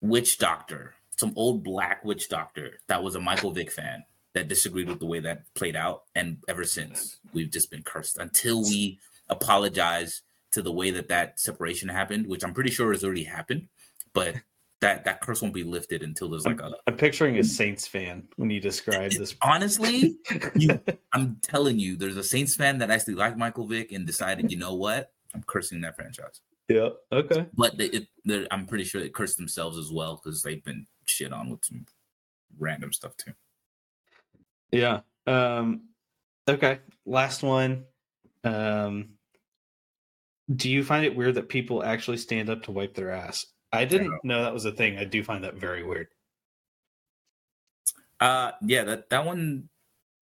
witch 0.00 0.38
doctor 0.38 0.94
some 1.16 1.32
old 1.36 1.62
black 1.62 2.04
witch 2.04 2.28
doctor 2.28 2.78
that 2.88 3.02
was 3.02 3.14
a 3.14 3.20
michael 3.20 3.52
vick 3.52 3.70
fan 3.70 4.04
that 4.34 4.48
disagreed 4.48 4.88
with 4.88 5.00
the 5.00 5.06
way 5.06 5.20
that 5.20 5.42
played 5.54 5.76
out. 5.76 6.04
And 6.14 6.38
ever 6.48 6.64
since 6.64 7.18
we've 7.32 7.50
just 7.50 7.70
been 7.70 7.82
cursed 7.82 8.18
until 8.18 8.62
we 8.62 9.00
apologize 9.28 10.22
to 10.52 10.62
the 10.62 10.72
way 10.72 10.90
that 10.90 11.08
that 11.08 11.38
separation 11.38 11.88
happened 11.88 12.26
which 12.26 12.42
i'm 12.42 12.52
pretty 12.52 12.72
sure 12.72 12.92
has 12.92 13.04
already 13.04 13.24
happened. 13.24 13.68
But 14.12 14.36
that 14.80 15.04
that 15.04 15.20
curse 15.20 15.42
won't 15.42 15.52
be 15.52 15.62
lifted 15.64 16.02
until 16.02 16.28
there's 16.30 16.46
like 16.46 16.60
a 16.60 16.72
I'm 16.86 16.96
picturing 16.96 17.36
a 17.38 17.44
Saints 17.44 17.86
fan 17.86 18.26
when 18.36 18.48
you 18.50 18.60
describe 18.60 19.12
this. 19.12 19.34
honestly 19.42 20.16
you 20.56 20.80
I'm 21.12 21.36
telling 21.42 21.78
you, 21.78 21.96
there's 21.96 22.16
a 22.16 22.24
Saints 22.24 22.54
fan 22.56 22.78
that 22.78 22.90
actually 22.90 23.14
liked 23.14 23.36
Michael 23.36 23.66
Vick 23.66 23.92
and 23.92 24.06
decided, 24.06 24.50
you 24.50 24.56
know 24.58 24.74
what, 24.74 25.12
I'm 25.34 25.42
cursing 25.42 25.80
that 25.82 25.96
franchise. 25.96 26.40
yeah. 26.68 26.90
Okay. 27.12 27.46
But 27.54 27.76
they, 27.76 27.86
it, 27.86 28.06
they're- 28.24 28.46
I'm 28.50 28.66
pretty 28.66 28.84
sure 28.84 29.00
they 29.00 29.08
cursed 29.10 29.36
themselves 29.36 29.76
as 29.76 29.90
well 29.92 30.20
because 30.22 30.42
they've 30.42 30.64
been 30.64 30.86
shit 31.04 31.32
on 31.32 31.50
with 31.50 31.64
some 31.64 31.84
random 32.58 32.92
stuff 32.92 33.16
too. 33.16 33.32
Yeah. 34.72 35.00
Um 35.26 35.88
okay. 36.48 36.78
Last 37.04 37.42
one. 37.42 37.84
Um 38.44 39.10
do 40.54 40.70
you 40.70 40.82
find 40.82 41.04
it 41.04 41.14
weird 41.14 41.34
that 41.36 41.48
people 41.48 41.84
actually 41.84 42.16
stand 42.16 42.48
up 42.50 42.62
to 42.64 42.72
wipe 42.72 42.94
their 42.94 43.10
ass? 43.12 43.46
I 43.72 43.84
didn't 43.84 44.24
know 44.24 44.42
that 44.42 44.52
was 44.52 44.64
a 44.64 44.72
thing. 44.72 44.98
I 44.98 45.04
do 45.04 45.22
find 45.22 45.44
that 45.44 45.54
very 45.54 45.84
weird. 45.84 46.08
Uh, 48.18 48.52
yeah, 48.62 48.84
that 48.84 49.10
that 49.10 49.24
one 49.24 49.68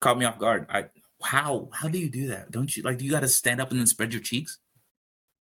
caught 0.00 0.18
me 0.18 0.24
off 0.24 0.38
guard. 0.38 0.66
I 0.68 0.86
how 1.22 1.68
how 1.72 1.88
do 1.88 1.98
you 1.98 2.10
do 2.10 2.28
that? 2.28 2.50
Don't 2.50 2.76
you 2.76 2.82
like? 2.82 2.98
Do 2.98 3.04
you 3.04 3.10
got 3.10 3.20
to 3.20 3.28
stand 3.28 3.60
up 3.60 3.70
and 3.70 3.80
then 3.80 3.86
spread 3.86 4.12
your 4.12 4.22
cheeks? 4.22 4.58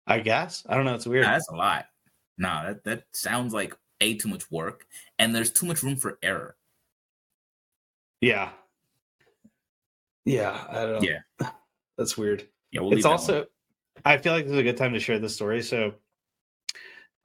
I 0.07 0.21
guess. 0.21 0.65
I 0.69 0.75
don't 0.77 0.85
know, 0.85 0.95
it's 0.95 1.07
weird. 1.07 1.25
Nah, 1.25 1.33
that's 1.33 1.49
a 1.49 1.55
lot. 1.55 1.87
Nah, 2.39 2.65
that 2.65 2.85
that 2.85 3.05
sounds 3.13 3.53
like 3.53 3.77
a 4.01 4.15
too 4.15 4.29
much 4.29 4.51
work, 4.51 4.87
and 5.19 5.35
there's 5.35 5.51
too 5.51 5.67
much 5.67 5.83
room 5.83 5.97
for 5.97 6.19
error. 6.23 6.57
yeah. 8.21 8.51
Yeah, 10.25 10.65
I 10.71 10.75
don't 10.85 11.03
know. 11.03 11.09
Yeah. 11.41 11.51
That's 11.99 12.17
weird. 12.17 12.47
Yeah, 12.71 12.81
we'll 12.81 12.95
it's 12.95 13.05
also 13.05 13.47
i 14.05 14.17
feel 14.17 14.33
like 14.33 14.45
this 14.45 14.53
is 14.53 14.59
a 14.59 14.63
good 14.63 14.77
time 14.77 14.95
to 14.95 15.01
share 15.01 15.19
this 15.19 15.35
story 15.35 15.63
so 15.63 15.93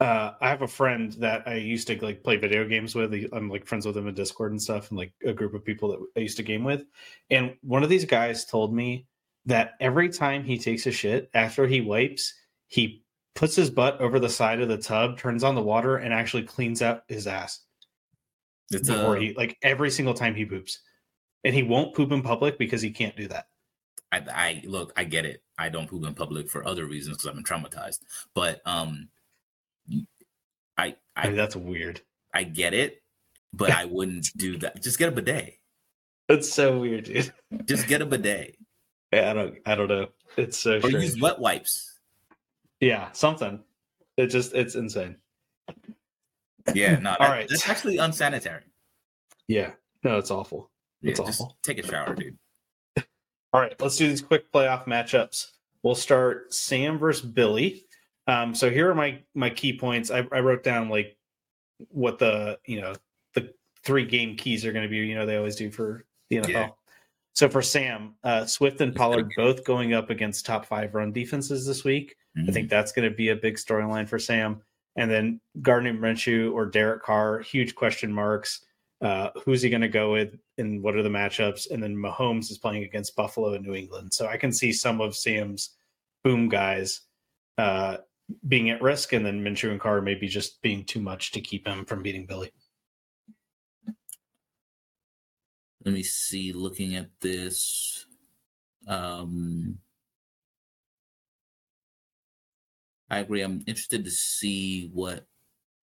uh 0.00 0.32
i 0.40 0.48
have 0.48 0.62
a 0.62 0.68
friend 0.68 1.12
that 1.14 1.42
i 1.46 1.54
used 1.54 1.86
to 1.88 2.04
like 2.04 2.22
play 2.22 2.36
video 2.36 2.66
games 2.66 2.94
with 2.94 3.12
i'm 3.32 3.50
like 3.50 3.66
friends 3.66 3.86
with 3.86 3.96
him 3.96 4.06
in 4.06 4.14
discord 4.14 4.52
and 4.52 4.62
stuff 4.62 4.90
and 4.90 4.98
like 4.98 5.12
a 5.24 5.32
group 5.32 5.54
of 5.54 5.64
people 5.64 5.88
that 5.90 5.98
i 6.16 6.20
used 6.20 6.36
to 6.36 6.42
game 6.42 6.64
with 6.64 6.84
and 7.30 7.54
one 7.62 7.82
of 7.82 7.88
these 7.88 8.04
guys 8.04 8.44
told 8.44 8.74
me 8.74 9.06
that 9.46 9.72
every 9.80 10.08
time 10.08 10.44
he 10.44 10.58
takes 10.58 10.86
a 10.86 10.92
shit 10.92 11.30
after 11.34 11.66
he 11.66 11.80
wipes 11.80 12.34
he 12.66 13.02
puts 13.34 13.56
his 13.56 13.70
butt 13.70 14.00
over 14.00 14.18
the 14.18 14.28
side 14.28 14.60
of 14.60 14.68
the 14.68 14.78
tub 14.78 15.18
turns 15.18 15.42
on 15.42 15.54
the 15.54 15.62
water 15.62 15.96
and 15.96 16.12
actually 16.12 16.42
cleans 16.42 16.82
out 16.82 17.02
his 17.08 17.26
ass 17.26 17.60
It's 18.70 18.88
before 18.88 19.16
a, 19.16 19.20
he 19.20 19.34
like 19.34 19.56
every 19.62 19.90
single 19.90 20.14
time 20.14 20.34
he 20.34 20.44
poops 20.44 20.80
and 21.44 21.54
he 21.54 21.62
won't 21.62 21.94
poop 21.94 22.12
in 22.12 22.22
public 22.22 22.58
because 22.58 22.82
he 22.82 22.90
can't 22.90 23.16
do 23.16 23.26
that 23.28 23.46
I, 24.10 24.22
I 24.32 24.62
look, 24.64 24.92
I 24.96 25.04
get 25.04 25.26
it. 25.26 25.42
I 25.58 25.68
don't 25.68 25.88
poop 25.88 26.04
in 26.04 26.14
public 26.14 26.48
for 26.48 26.66
other 26.66 26.86
reasons 26.86 27.16
because 27.16 27.28
I've 27.28 27.34
been 27.34 27.44
traumatized. 27.44 28.00
But 28.34 28.60
um, 28.64 29.08
I 30.78 30.94
i 31.16 31.26
mean 31.26 31.36
that's 31.36 31.56
weird 31.56 32.00
I 32.32 32.44
get 32.44 32.72
it, 32.74 33.02
but 33.52 33.70
I 33.70 33.86
wouldn't 33.86 34.28
do 34.36 34.58
that. 34.58 34.82
Just 34.82 34.98
get 34.98 35.08
a 35.08 35.12
bidet. 35.12 35.54
that's 36.28 36.48
so 36.52 36.78
weird 36.78 37.04
dude 37.04 37.32
Just 37.64 37.86
get 37.88 38.00
a 38.02 38.06
bidet 38.06 38.56
Yeah, 39.12 39.30
I 39.30 39.32
don't 39.34 39.58
I 39.66 39.74
don't 39.74 39.88
know. 39.88 40.06
It's 40.36 40.58
so 40.58 40.76
or 40.76 40.80
strange. 40.80 41.02
use 41.04 41.20
wet 41.20 41.38
wipes. 41.40 41.98
Yeah, 42.80 43.10
something. 43.12 43.60
It 44.16 44.26
just 44.28 44.54
it's 44.54 44.74
insane. 44.76 45.16
Yeah, 46.74 46.96
no, 46.98 47.10
that, 47.18 47.20
All 47.20 47.28
right. 47.28 47.48
that's 47.48 47.68
actually 47.68 47.96
unsanitary. 47.98 48.62
Yeah. 49.48 49.72
No, 50.04 50.18
it's 50.18 50.30
awful. 50.30 50.70
Yeah, 51.00 51.10
It's 51.12 51.20
just 51.20 51.40
awful. 51.40 51.56
take 51.64 51.78
a 51.78 51.86
shower, 51.86 52.14
dude. 52.14 52.36
All 53.52 53.60
right, 53.62 53.74
let's 53.80 53.96
do 53.96 54.06
these 54.06 54.20
quick 54.20 54.52
playoff 54.52 54.84
matchups. 54.84 55.46
We'll 55.82 55.94
start 55.94 56.52
Sam 56.52 56.98
versus 56.98 57.24
Billy. 57.24 57.86
Um, 58.28 58.54
so 58.54 58.70
here 58.70 58.88
are 58.90 58.94
my 58.94 59.20
my 59.34 59.50
key 59.50 59.76
points. 59.76 60.10
I, 60.10 60.18
I 60.30 60.40
wrote 60.40 60.62
down 60.62 60.88
like 60.88 61.16
what 61.88 62.18
the 62.18 62.58
you 62.66 62.80
know 62.80 62.94
the 63.34 63.52
three 63.84 64.04
game 64.04 64.36
keys 64.36 64.64
are 64.64 64.72
going 64.72 64.84
to 64.84 64.88
be. 64.88 64.98
You 64.98 65.14
know 65.16 65.26
they 65.26 65.36
always 65.36 65.56
do 65.56 65.70
for 65.70 66.04
the 66.30 66.36
NFL. 66.36 66.48
Yeah. 66.48 66.68
So 67.34 67.48
for 67.48 67.62
Sam, 67.62 68.14
uh, 68.24 68.44
Swift 68.46 68.80
and 68.80 68.94
Pollard 68.94 69.30
both 69.36 69.64
going 69.64 69.94
up 69.94 70.10
against 70.10 70.44
top 70.44 70.66
five 70.66 70.94
run 70.94 71.12
defenses 71.12 71.66
this 71.66 71.84
week. 71.84 72.16
I 72.36 72.40
Mhm. 72.40 72.52
think 72.52 72.68
that's 72.70 72.92
going 72.92 73.08
to 73.08 73.16
be 73.16 73.30
a 73.30 73.36
big 73.36 73.56
storyline 73.56 74.08
for 74.08 74.18
Sam. 74.18 74.60
And 74.96 75.10
then 75.10 75.40
Gardner 75.62 75.94
Minshew 75.94 76.52
or 76.52 76.66
Derek 76.66 77.02
Carr, 77.04 77.38
huge 77.40 77.74
question 77.76 78.12
marks. 78.12 78.64
Uh, 79.00 79.30
who's 79.44 79.62
he 79.62 79.70
going 79.70 79.80
to 79.82 79.88
go 79.88 80.10
with, 80.12 80.36
and 80.58 80.82
what 80.82 80.96
are 80.96 81.04
the 81.04 81.08
matchups? 81.08 81.70
And 81.70 81.80
then 81.80 81.94
Mahomes 81.94 82.50
is 82.50 82.58
playing 82.58 82.82
against 82.82 83.14
Buffalo 83.14 83.54
and 83.54 83.64
New 83.64 83.74
England, 83.74 84.12
so 84.12 84.26
I 84.26 84.36
can 84.36 84.52
see 84.52 84.72
some 84.72 85.00
of 85.00 85.14
Sam's 85.16 85.76
boom 86.24 86.48
guys 86.48 87.02
uh, 87.58 87.98
being 88.46 88.70
at 88.70 88.82
risk, 88.82 89.12
and 89.12 89.24
then 89.24 89.42
Minshew 89.42 89.70
and 89.70 89.80
Carr 89.80 90.00
maybe 90.02 90.28
just 90.28 90.60
being 90.62 90.84
too 90.84 91.00
much 91.00 91.32
to 91.32 91.40
keep 91.40 91.66
him 91.66 91.84
from 91.84 92.02
beating 92.02 92.26
Billy. 92.26 92.52
Let 95.84 95.94
me 95.94 96.02
see. 96.02 96.52
Looking 96.52 96.96
at 96.96 97.08
this, 97.20 98.04
um, 98.86 99.78
I 103.08 103.20
agree. 103.20 103.42
I'm 103.42 103.62
interested 103.66 104.04
to 104.04 104.10
see 104.10 104.90
what 104.92 105.26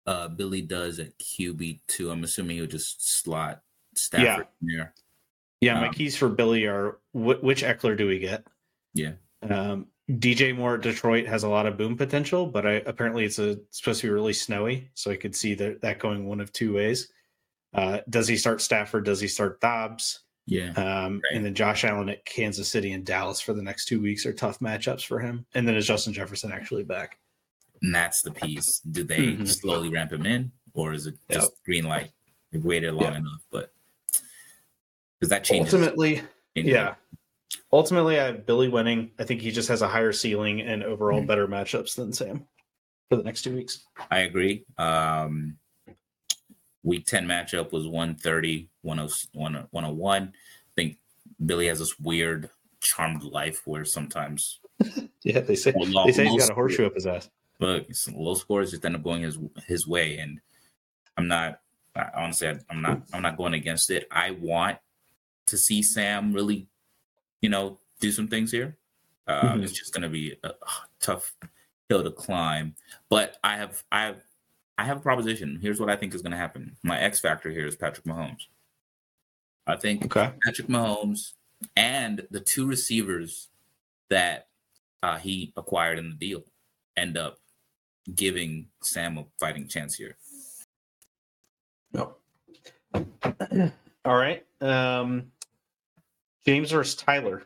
uh, 0.06 0.28
Billy 0.28 0.62
does 0.62 1.00
at 1.00 1.18
QB 1.18 1.80
two. 1.88 2.10
I'm 2.10 2.22
assuming 2.24 2.56
he'll 2.56 2.66
just 2.66 3.22
slot 3.22 3.62
Stafford 3.96 4.46
in 4.62 4.76
there. 4.76 4.94
Yeah, 5.60 5.80
my 5.80 5.88
Um, 5.88 5.94
keys 5.94 6.16
for 6.16 6.28
Billy 6.28 6.66
are 6.66 6.98
wh- 7.12 7.42
which 7.42 7.62
Ekeler 7.62 7.96
do 7.96 8.06
we 8.06 8.18
get? 8.18 8.46
Yeah. 8.94 9.12
Um, 9.42 9.88
DJ 10.18 10.56
Moore 10.56 10.74
at 10.74 10.80
Detroit 10.80 11.26
has 11.26 11.42
a 11.44 11.48
lot 11.48 11.66
of 11.66 11.76
boom 11.76 11.96
potential, 11.96 12.46
but 12.46 12.66
I, 12.66 12.72
apparently 12.86 13.24
it's 13.24 13.38
a, 13.38 13.58
supposed 13.70 14.00
to 14.00 14.06
be 14.08 14.10
really 14.12 14.32
snowy, 14.32 14.88
so 14.94 15.10
I 15.10 15.16
could 15.16 15.34
see 15.36 15.54
that, 15.54 15.80
that 15.82 15.98
going 15.98 16.26
one 16.26 16.40
of 16.40 16.52
two 16.52 16.74
ways. 16.74 17.12
Uh, 17.74 18.00
does 18.08 18.26
he 18.26 18.36
start 18.36 18.60
Stafford? 18.60 19.04
Does 19.04 19.20
he 19.20 19.28
start 19.28 19.60
Dobbs? 19.60 20.20
Yeah. 20.46 20.70
Um, 20.72 21.20
Right. 21.22 21.36
And 21.36 21.44
then 21.44 21.54
Josh 21.54 21.84
Allen 21.84 22.08
at 22.08 22.24
Kansas 22.24 22.68
City 22.68 22.92
and 22.92 23.04
Dallas 23.04 23.40
for 23.40 23.52
the 23.52 23.62
next 23.62 23.84
two 23.86 24.00
weeks 24.00 24.26
are 24.26 24.32
tough 24.32 24.58
matchups 24.58 25.04
for 25.04 25.20
him. 25.20 25.46
And 25.54 25.68
then 25.68 25.76
is 25.76 25.86
Justin 25.86 26.12
Jefferson 26.12 26.50
actually 26.50 26.82
back? 26.82 27.18
And 27.82 27.94
that's 27.94 28.22
the 28.22 28.32
piece. 28.32 28.80
Do 28.80 29.04
they 29.04 29.34
Mhm. 29.34 29.46
slowly 29.48 29.90
ramp 29.90 30.12
him 30.12 30.26
in, 30.26 30.50
or 30.74 30.92
is 30.92 31.06
it 31.06 31.14
just 31.30 31.52
green 31.64 31.84
light? 31.84 32.10
They've 32.50 32.64
waited 32.64 32.94
long 32.94 33.12
Yeah. 33.12 33.18
enough, 33.18 33.42
but 33.50 33.72
because 35.18 35.28
that 35.30 35.44
changes. 35.44 35.72
Ultimately, 35.72 36.22
anyway. 36.56 36.72
yeah. 36.72 36.94
Ultimately, 37.72 38.18
I 38.20 38.24
have 38.26 38.46
Billy 38.46 38.68
winning. 38.68 39.12
I 39.18 39.24
think 39.24 39.40
he 39.40 39.50
just 39.50 39.68
has 39.68 39.82
a 39.82 39.88
higher 39.88 40.12
ceiling 40.12 40.60
and 40.60 40.82
overall 40.82 41.20
Mhm. 41.22 41.26
better 41.26 41.46
matchups 41.48 41.94
than 41.96 42.12
Sam 42.12 42.46
for 43.08 43.16
the 43.16 43.22
next 43.22 43.42
two 43.42 43.54
weeks. 43.54 43.84
I 44.10 44.20
agree. 44.20 44.64
Um, 44.78 45.58
week 46.82 47.06
10 47.06 47.26
matchup 47.26 47.72
was 47.72 47.86
130, 47.86 48.68
101. 48.82 49.66
101. 49.70 50.22
I 50.32 50.72
think 50.74 50.98
Billy 51.44 51.66
has 51.66 51.78
this 51.80 51.98
weird 51.98 52.50
charmed 52.80 53.22
life 53.24 53.66
where 53.66 53.84
sometimes 53.84 54.60
Yeah, 55.22 55.40
they 55.40 55.56
say 55.56 55.72
Well, 55.76 56.06
they 56.06 56.12
say 56.12 56.26
he's 56.26 56.42
got 56.46 56.50
a 56.50 56.54
horseshoe 56.54 56.86
up 56.86 56.94
his 56.94 57.06
ass. 57.06 57.28
look, 57.58 57.94
some 57.94 58.14
low 58.14 58.34
scores 58.34 58.70
just 58.70 58.84
end 58.84 58.96
up 58.96 59.02
going 59.02 59.22
his 59.22 59.38
his 59.66 59.86
way. 59.86 60.18
And 60.18 60.40
I'm 61.18 61.28
not 61.28 61.60
I, 61.94 62.08
honestly 62.14 62.48
I, 62.48 62.58
I'm 62.70 62.80
not 62.80 63.02
I'm 63.12 63.20
not 63.22 63.36
going 63.36 63.54
against 63.54 63.90
it. 63.90 64.06
I 64.10 64.30
want 64.30 64.78
to 65.46 65.58
see 65.58 65.82
Sam 65.82 66.32
really, 66.32 66.68
you 67.40 67.48
know, 67.48 67.78
do 68.00 68.10
some 68.12 68.28
things 68.28 68.50
here. 68.50 68.76
Uh, 69.26 69.54
Mhm. 69.54 69.62
It's 69.62 69.72
just 69.72 69.92
going 69.92 70.02
to 70.02 70.08
be 70.08 70.36
a 70.44 70.52
tough 71.00 71.34
hill 71.88 72.02
to 72.02 72.10
climb. 72.10 72.74
But 73.08 73.38
I 73.44 73.56
have 73.56 73.82
I 73.92 74.02
have 74.06 74.22
I 74.78 74.84
have 74.84 74.96
a 74.98 75.00
proposition. 75.00 75.58
Here's 75.60 75.78
what 75.78 75.90
I 75.90 75.96
think 75.96 76.14
is 76.14 76.22
going 76.22 76.30
to 76.32 76.38
happen. 76.38 76.76
My 76.82 76.98
X 76.98 77.20
factor 77.20 77.50
here 77.50 77.66
is 77.66 77.76
Patrick 77.76 78.06
Mahomes. 78.06 78.46
I 79.66 79.76
think 79.76 80.04
Okay. 80.06 80.32
Patrick 80.44 80.68
Mahomes 80.68 81.34
and 81.76 82.26
the 82.30 82.40
two 82.40 82.66
receivers 82.66 83.48
that 84.08 84.48
uh, 85.02 85.18
he 85.18 85.52
acquired 85.56 85.98
in 85.98 86.08
the 86.10 86.16
deal 86.16 86.42
end 86.96 87.16
up 87.18 87.38
giving 88.14 88.68
Sam 88.82 89.18
a 89.18 89.24
fighting 89.38 89.68
chance 89.68 89.94
here. 89.94 90.16
No. 91.92 92.16
All 94.04 94.16
right. 94.16 94.44
Um, 94.60 95.30
James 96.46 96.70
versus 96.70 96.94
Tyler. 96.94 97.42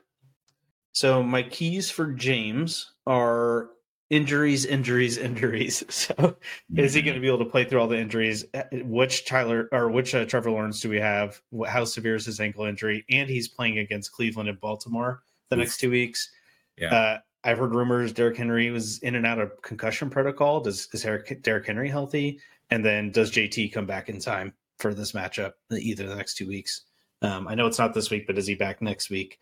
So 0.92 1.22
my 1.22 1.42
keys 1.42 1.90
for 1.90 2.12
James 2.12 2.92
are 3.06 3.70
injuries, 4.10 4.64
injuries, 4.64 5.18
injuries. 5.18 5.82
So 5.90 6.36
is 6.76 6.94
he 6.94 7.02
going 7.02 7.14
to 7.14 7.20
be 7.20 7.26
able 7.26 7.38
to 7.38 7.44
play 7.44 7.64
through 7.64 7.80
all 7.80 7.88
the 7.88 7.98
injuries? 7.98 8.44
Which 8.72 9.26
Tyler 9.26 9.68
or 9.72 9.90
which 9.90 10.14
uh, 10.14 10.24
Trevor 10.24 10.50
Lawrence 10.50 10.80
do 10.80 10.88
we 10.88 11.00
have? 11.00 11.40
How 11.66 11.84
severe 11.84 12.14
is 12.14 12.26
his 12.26 12.40
ankle 12.40 12.64
injury? 12.64 13.04
And 13.10 13.28
he's 13.28 13.48
playing 13.48 13.78
against 13.78 14.12
Cleveland 14.12 14.48
and 14.48 14.60
Baltimore 14.60 15.22
the 15.50 15.56
Oof. 15.56 15.60
next 15.60 15.78
two 15.78 15.90
weeks. 15.90 16.30
Yeah. 16.78 16.94
Uh, 16.94 17.18
I've 17.44 17.58
heard 17.58 17.74
rumors 17.74 18.12
Derrick 18.12 18.36
Henry 18.36 18.70
was 18.70 18.98
in 19.00 19.16
and 19.16 19.26
out 19.26 19.38
of 19.38 19.60
concussion 19.62 20.08
protocol. 20.08 20.60
Does 20.60 20.88
is 20.92 21.02
Derrick 21.42 21.66
Henry 21.66 21.88
healthy? 21.88 22.40
And 22.70 22.84
then 22.84 23.10
does 23.10 23.30
JT 23.30 23.72
come 23.72 23.84
back 23.84 24.08
in 24.08 24.18
time 24.18 24.54
for 24.78 24.94
this 24.94 25.12
matchup 25.12 25.52
either 25.70 26.08
the 26.08 26.16
next 26.16 26.34
two 26.34 26.48
weeks? 26.48 26.82
Um, 27.24 27.48
I 27.48 27.54
know 27.54 27.66
it's 27.66 27.78
not 27.78 27.94
this 27.94 28.10
week, 28.10 28.26
but 28.26 28.36
is 28.38 28.46
he 28.46 28.54
back 28.54 28.82
next 28.82 29.08
week? 29.10 29.38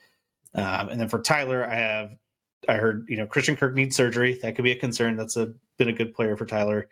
Um, 0.54 0.88
and 0.88 1.00
then 1.00 1.09
for 1.09 1.20
Tyler, 1.20 1.64
I 1.66 1.74
have 1.74 2.16
I 2.68 2.74
heard 2.74 3.06
you 3.09 3.16
know 3.16 3.26
Christian 3.26 3.56
Kirk 3.56 3.74
needs 3.74 3.96
surgery. 3.96 4.38
That 4.42 4.54
could 4.54 4.64
be 4.64 4.72
a 4.72 4.76
concern. 4.76 5.16
That's 5.16 5.36
a 5.36 5.52
been 5.78 5.88
a 5.88 5.92
good 5.92 6.14
player 6.14 6.36
for 6.36 6.46
Tyler. 6.46 6.88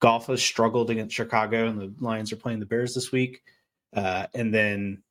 Goff 0.00 0.26
has 0.26 0.42
struggled 0.42 0.90
against 0.90 1.14
Chicago, 1.14 1.68
and 1.68 1.78
the 1.80 1.94
Lions 2.00 2.32
are 2.32 2.36
playing 2.36 2.58
the 2.58 2.66
Bears 2.66 2.94
this 2.94 3.12
week. 3.12 3.42
Uh, 3.94 4.26
and 4.34 4.52
then 4.52 5.02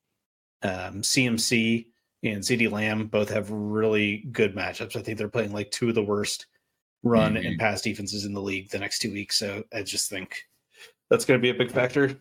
um, 0.64 1.02
CMC 1.02 1.86
and 2.24 2.44
CeeDee 2.44 2.70
Lamb 2.70 3.08
both 3.08 3.30
have 3.30 3.50
really 3.52 4.26
good 4.32 4.54
matchups. 4.56 4.96
I 4.96 5.02
think 5.02 5.18
they're 5.18 5.30
playing 5.30 5.54
like 5.54 5.72
two 5.72 5.90
of 5.90 5.96
the 5.96 6.04
worst 6.04 6.48
run 7.04 7.36
Mhm. 7.36 7.48
and 7.48 7.60
pass 7.60 7.82
defenses 7.82 8.26
in 8.26 8.34
the 8.34 8.42
league 8.42 8.70
the 8.70 8.80
next 8.80 9.00
two 9.00 9.12
weeks. 9.12 9.38
So 9.38 9.64
I 9.74 9.82
just 9.84 10.10
think 10.10 10.44
that's 11.10 11.26
going 11.26 11.40
to 11.40 11.42
be 11.42 11.50
a 11.50 11.54
big 11.54 11.72
factor. 11.72 12.20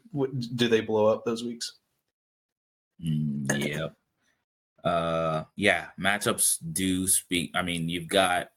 Do 0.54 0.68
they 0.68 0.80
blow 0.80 1.06
up 1.06 1.24
those 1.24 1.42
weeks? 1.44 1.79
Mm, 3.04 3.68
yeah. 4.84 4.88
Uh 4.88 5.44
yeah, 5.56 5.88
matchups 5.98 6.58
do 6.72 7.06
speak. 7.06 7.50
I 7.54 7.62
mean, 7.62 7.88
you've 7.88 8.08
got 8.08 8.50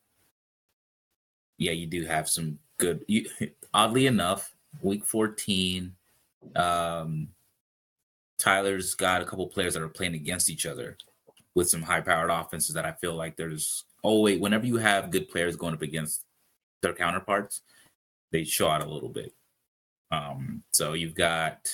yeah, 1.57 1.71
you 1.71 1.85
do 1.85 2.05
have 2.05 2.29
some 2.29 2.59
good 2.77 3.03
you, 3.07 3.25
oddly 3.73 4.07
enough, 4.07 4.53
week 4.81 5.05
14 5.05 5.93
um 6.55 7.27
Tyler's 8.37 8.95
got 8.95 9.21
a 9.21 9.25
couple 9.25 9.47
players 9.47 9.73
that 9.73 9.83
are 9.83 9.87
playing 9.87 10.15
against 10.15 10.49
each 10.49 10.65
other 10.65 10.97
with 11.55 11.69
some 11.69 11.81
high-powered 11.81 12.29
offenses 12.31 12.73
that 12.75 12.85
I 12.85 12.91
feel 12.93 13.15
like 13.15 13.37
there's 13.37 13.85
oh 14.03 14.21
wait, 14.21 14.41
whenever 14.41 14.65
you 14.65 14.77
have 14.77 15.11
good 15.11 15.29
players 15.29 15.55
going 15.55 15.73
up 15.73 15.81
against 15.81 16.23
their 16.81 16.93
counterparts, 16.93 17.61
they 18.31 18.43
show 18.43 18.67
out 18.67 18.81
a 18.81 18.89
little 18.89 19.09
bit. 19.09 19.33
Um 20.11 20.63
so 20.73 20.93
you've 20.93 21.15
got 21.15 21.67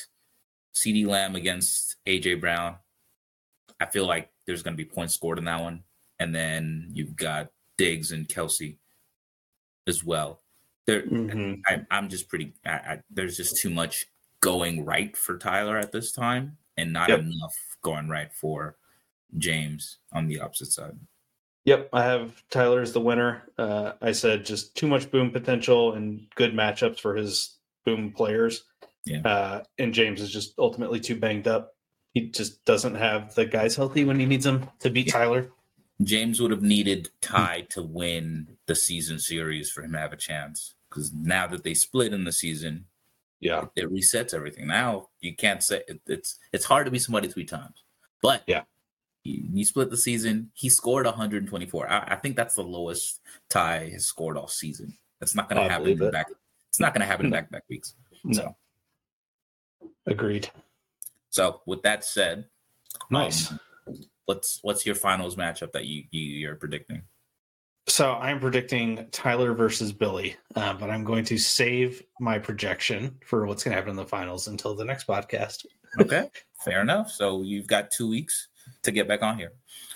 CeeDee 0.75 1.07
Lamb 1.07 1.35
against 1.35 1.95
AJ 2.05 2.39
Brown. 2.39 2.75
I 3.79 3.85
feel 3.85 4.05
like 4.05 4.29
there's 4.45 4.63
going 4.63 4.75
to 4.75 4.83
be 4.83 4.89
points 4.89 5.13
scored 5.15 5.37
in 5.37 5.45
that 5.45 5.61
one. 5.61 5.83
And 6.19 6.33
then 6.35 6.89
you've 6.93 7.15
got 7.15 7.49
Diggs 7.77 8.11
and 8.11 8.27
Kelce 8.27 8.77
as 9.87 10.03
well. 10.03 10.41
There, 10.85 11.03
Mhm. 11.03 11.61
I, 11.67 11.85
I'm 11.91 12.09
just 12.09 12.27
pretty. 12.27 12.53
I, 12.65 12.71
I, 12.71 13.03
there's 13.09 13.37
just 13.37 13.57
too 13.57 13.69
much 13.69 14.07
going 14.41 14.83
right 14.85 15.15
for 15.15 15.37
Tyler 15.37 15.77
at 15.77 15.91
this 15.91 16.11
time, 16.11 16.57
and 16.77 16.91
not 16.91 17.09
Yep. 17.09 17.19
enough 17.19 17.55
going 17.81 18.09
right 18.09 18.33
for 18.33 18.77
James 19.37 19.99
on 20.11 20.27
the 20.27 20.39
opposite 20.39 20.71
side. 20.71 20.97
Yep, 21.65 21.89
I 21.93 22.03
have 22.03 22.41
Tyler 22.49 22.81
as 22.81 22.93
the 22.93 23.01
winner. 23.01 23.43
Uh, 23.57 23.93
I 24.01 24.11
said 24.11 24.45
just 24.45 24.75
too 24.75 24.87
much 24.87 25.11
boom 25.11 25.29
potential 25.31 25.93
and 25.93 26.27
good 26.35 26.53
matchups 26.53 26.99
for 26.99 27.15
his 27.15 27.57
boom 27.85 28.11
players. 28.11 28.63
Yeah. 29.09 29.21
Uh, 29.21 29.63
and 29.77 29.93
James 29.93 30.21
is 30.21 30.31
just 30.31 30.53
ultimately 30.59 30.99
too 30.99 31.15
banged 31.15 31.47
up. 31.47 31.75
He 32.13 32.29
just 32.29 32.63
doesn't 32.65 32.95
have 32.95 33.33
the 33.35 33.45
guys 33.45 33.75
healthy 33.75 34.05
when 34.05 34.19
he 34.19 34.25
needs 34.25 34.45
them 34.45 34.69
to 34.79 34.89
beat 34.89 35.09
Tyler. 35.09 35.49
James 36.03 36.39
would 36.39 36.51
have 36.51 36.61
needed 36.63 37.09
Ty 37.21 37.67
to 37.71 37.81
win 37.83 38.57
the 38.67 38.75
season 38.75 39.19
series 39.19 39.69
for 39.71 39.83
him 39.83 39.91
to 39.93 39.99
have 39.99 40.13
a 40.13 40.17
chance. 40.17 40.75
Because 40.89 41.11
now 41.13 41.45
that 41.47 41.63
they 41.63 41.73
split 41.73 42.13
in 42.13 42.23
the 42.23 42.31
season, 42.31 42.85
Yeah. 43.39 43.65
it 43.75 43.91
resets 43.91 44.33
everything. 44.33 44.67
Now 44.67 45.09
you 45.21 45.35
can't 45.35 45.61
say 45.63 45.83
it, 45.87 45.99
it's 46.07 46.37
it's 46.53 46.65
hard 46.65 46.85
to 46.85 46.91
be 46.91 46.99
somebody 46.99 47.27
three 47.27 47.45
times, 47.45 47.83
but 48.21 48.43
Yeah. 48.47 48.63
You, 49.23 49.43
you 49.53 49.65
split 49.65 49.89
the 49.89 49.97
season. 49.97 50.49
He 50.53 50.69
scored 50.69 51.05
124. 51.05 51.91
I, 51.91 51.99
I 52.13 52.15
think 52.15 52.37
that's 52.37 52.55
the 52.55 52.63
lowest 52.63 53.19
Ty 53.49 53.89
has 53.89 54.05
scored 54.05 54.37
all 54.37 54.47
season. 54.47 54.97
That's 55.19 55.35
not 55.35 55.49
going 55.49 55.61
to 55.61 55.69
happen 55.69 56.01
it. 56.01 56.11
back. 56.13 56.27
It's 56.69 56.79
not 56.79 56.93
going 56.93 57.01
to 57.01 57.07
happen 57.07 57.25
in 57.25 57.31
back 57.33 57.51
back 57.51 57.63
weeks. 57.69 57.95
No. 58.23 58.55
Agreed. 60.09 60.49
So 61.29 61.61
with 61.65 61.81
that 61.83 62.03
said, 62.03 62.45
Nice. 63.09 63.51
um, 63.51 63.59
what's 64.25 64.59
what's 64.63 64.85
your 64.85 64.95
finals 64.95 65.35
matchup 65.35 65.71
that 65.73 65.85
you, 65.85 66.03
you 66.11 66.21
you're 66.21 66.55
predicting? 66.55 67.03
So 67.87 68.11
I'm 68.13 68.39
predicting 68.39 69.07
Tyler 69.11 69.53
versus 69.53 69.91
Billy, 69.91 70.35
uh, 70.55 70.73
but 70.73 70.89
I'm 70.91 71.03
going 71.03 71.25
to 71.25 71.37
save 71.37 72.03
my 72.19 72.37
projection 72.37 73.17
for 73.25 73.45
what's 73.47 73.63
going 73.63 73.71
to 73.71 73.75
happen 73.77 73.91
in 73.91 73.95
the 73.95 74.05
finals 74.05 74.47
until 74.47 74.75
the 74.75 74.85
next 74.85 75.07
podcast. 75.07 75.65
Okay, 75.99 76.29
fair 76.63 76.81
enough. 76.81 77.09
So 77.11 77.41
you've 77.41 77.65
got 77.67 77.89
two 77.89 78.07
weeks 78.07 78.47
to 78.83 78.91
get 78.91 79.07
back 79.07 79.23
on 79.23 79.37
here. 79.37 79.53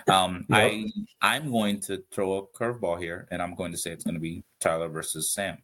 Um, 0.07 0.45
Yep. 0.49 0.59
I 0.59 0.91
I'm 1.21 1.51
going 1.51 1.79
to 1.81 2.03
throw 2.11 2.33
a 2.37 2.47
curveball 2.47 2.99
here, 2.99 3.27
and 3.31 3.41
I'm 3.41 3.53
going 3.55 3.71
to 3.73 3.77
say 3.77 3.91
it's 3.91 4.03
going 4.03 4.15
to 4.15 4.19
be 4.21 4.43
Tyler 4.59 4.89
versus 4.89 5.29
Sam. 5.31 5.57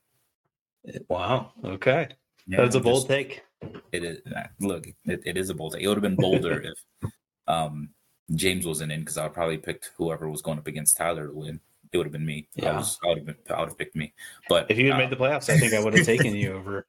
Wow. 1.07 1.51
Okay. 1.63 2.09
Yeah, 2.47 2.61
That's 2.61 2.75
a 2.75 2.79
bold 2.79 2.97
just- 3.01 3.07
take. 3.07 3.43
It 3.91 4.03
is. 4.03 4.19
uh, 4.35 4.43
Look, 4.59 4.87
it, 5.05 5.21
it 5.25 5.37
is 5.37 5.49
a 5.49 5.53
bold 5.53 5.73
take. 5.73 5.83
It 5.83 5.87
would 5.87 5.97
have 5.97 6.01
been 6.03 6.15
bolder 6.15 6.61
if 7.01 7.11
um, 7.47 7.89
James 8.35 8.65
wasn't 8.65 8.91
in 8.91 8.99
because 9.01 9.17
I 9.17 9.23
would 9.23 9.33
probably 9.33 9.57
picked 9.57 9.91
whoever 9.97 10.29
was 10.29 10.41
going 10.41 10.57
up 10.59 10.67
against 10.67 10.97
Tyler 10.97 11.27
to 11.27 11.33
win. 11.33 11.59
It 11.91 11.97
would 11.97 12.05
have 12.05 12.13
been 12.13 12.25
me. 12.25 12.47
I, 12.57 12.61
Yeah. 12.65 12.77
was, 12.77 12.99
I 13.03 13.07
would 13.07 13.17
have 13.17 13.25
been. 13.25 13.35
I 13.49 13.59
would 13.59 13.69
have 13.69 13.77
picked 13.77 13.95
me. 13.95 14.13
But 14.47 14.69
If 14.69 14.77
you 14.77 14.85
had 14.91 14.95
uh, 14.95 14.97
made 14.99 15.09
the 15.09 15.15
playoffs, 15.15 15.49
I 15.49 15.57
think 15.57 15.73
I 15.73 15.83
would 15.83 15.93
have 15.95 16.05
taken 16.05 16.35
you 16.35 16.53
over 16.53 16.85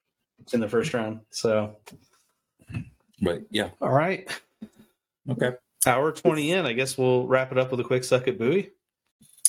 in 0.53 0.61
the 0.61 0.69
first 0.69 0.93
round. 0.93 1.21
So, 1.31 1.77
but 3.21 3.43
yeah, 3.51 3.71
all 3.81 3.91
right. 3.91 4.29
okay. 5.31 5.53
Hour 5.87 6.13
20 6.13 6.53
in. 6.53 6.67
I 6.67 6.75
guess 6.75 6.99
we'll 6.99 7.27
wrap 7.27 7.53
it 7.53 7.59
up 7.59 7.71
with 7.71 7.81
a 7.81 7.85
quick 7.85 8.05
suck 8.05 8.29
at 8.29 8.37
Bui. 8.39 8.71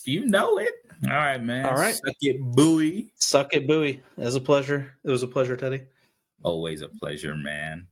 You 0.06 0.26
know 0.26 0.58
it. 0.58 0.72
All 1.04 1.10
right, 1.10 1.42
man. 1.44 1.66
All 1.66 1.74
right. 1.76 1.96
Suck 1.96 2.16
it, 2.22 2.40
Bui. 2.42 3.12
Suck 3.16 3.54
at 3.54 3.68
Bui. 3.68 4.02
As 4.18 4.36
a 4.36 4.40
pleasure. 4.42 4.94
It 5.04 5.10
was 5.10 5.24
a 5.24 5.28
pleasure, 5.28 5.58
Teddy. 5.58 5.82
Always 6.44 6.82
a 6.82 6.90
pleasure, 6.90 7.36
man. 7.36 7.88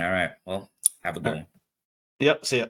All 0.00 0.10
right. 0.10 0.30
Well, 0.46 0.70
have 1.02 1.16
a 1.16 1.20
good 1.20 1.34
one. 1.34 1.46
Yep. 2.20 2.46
See 2.46 2.58
ya. 2.58 2.66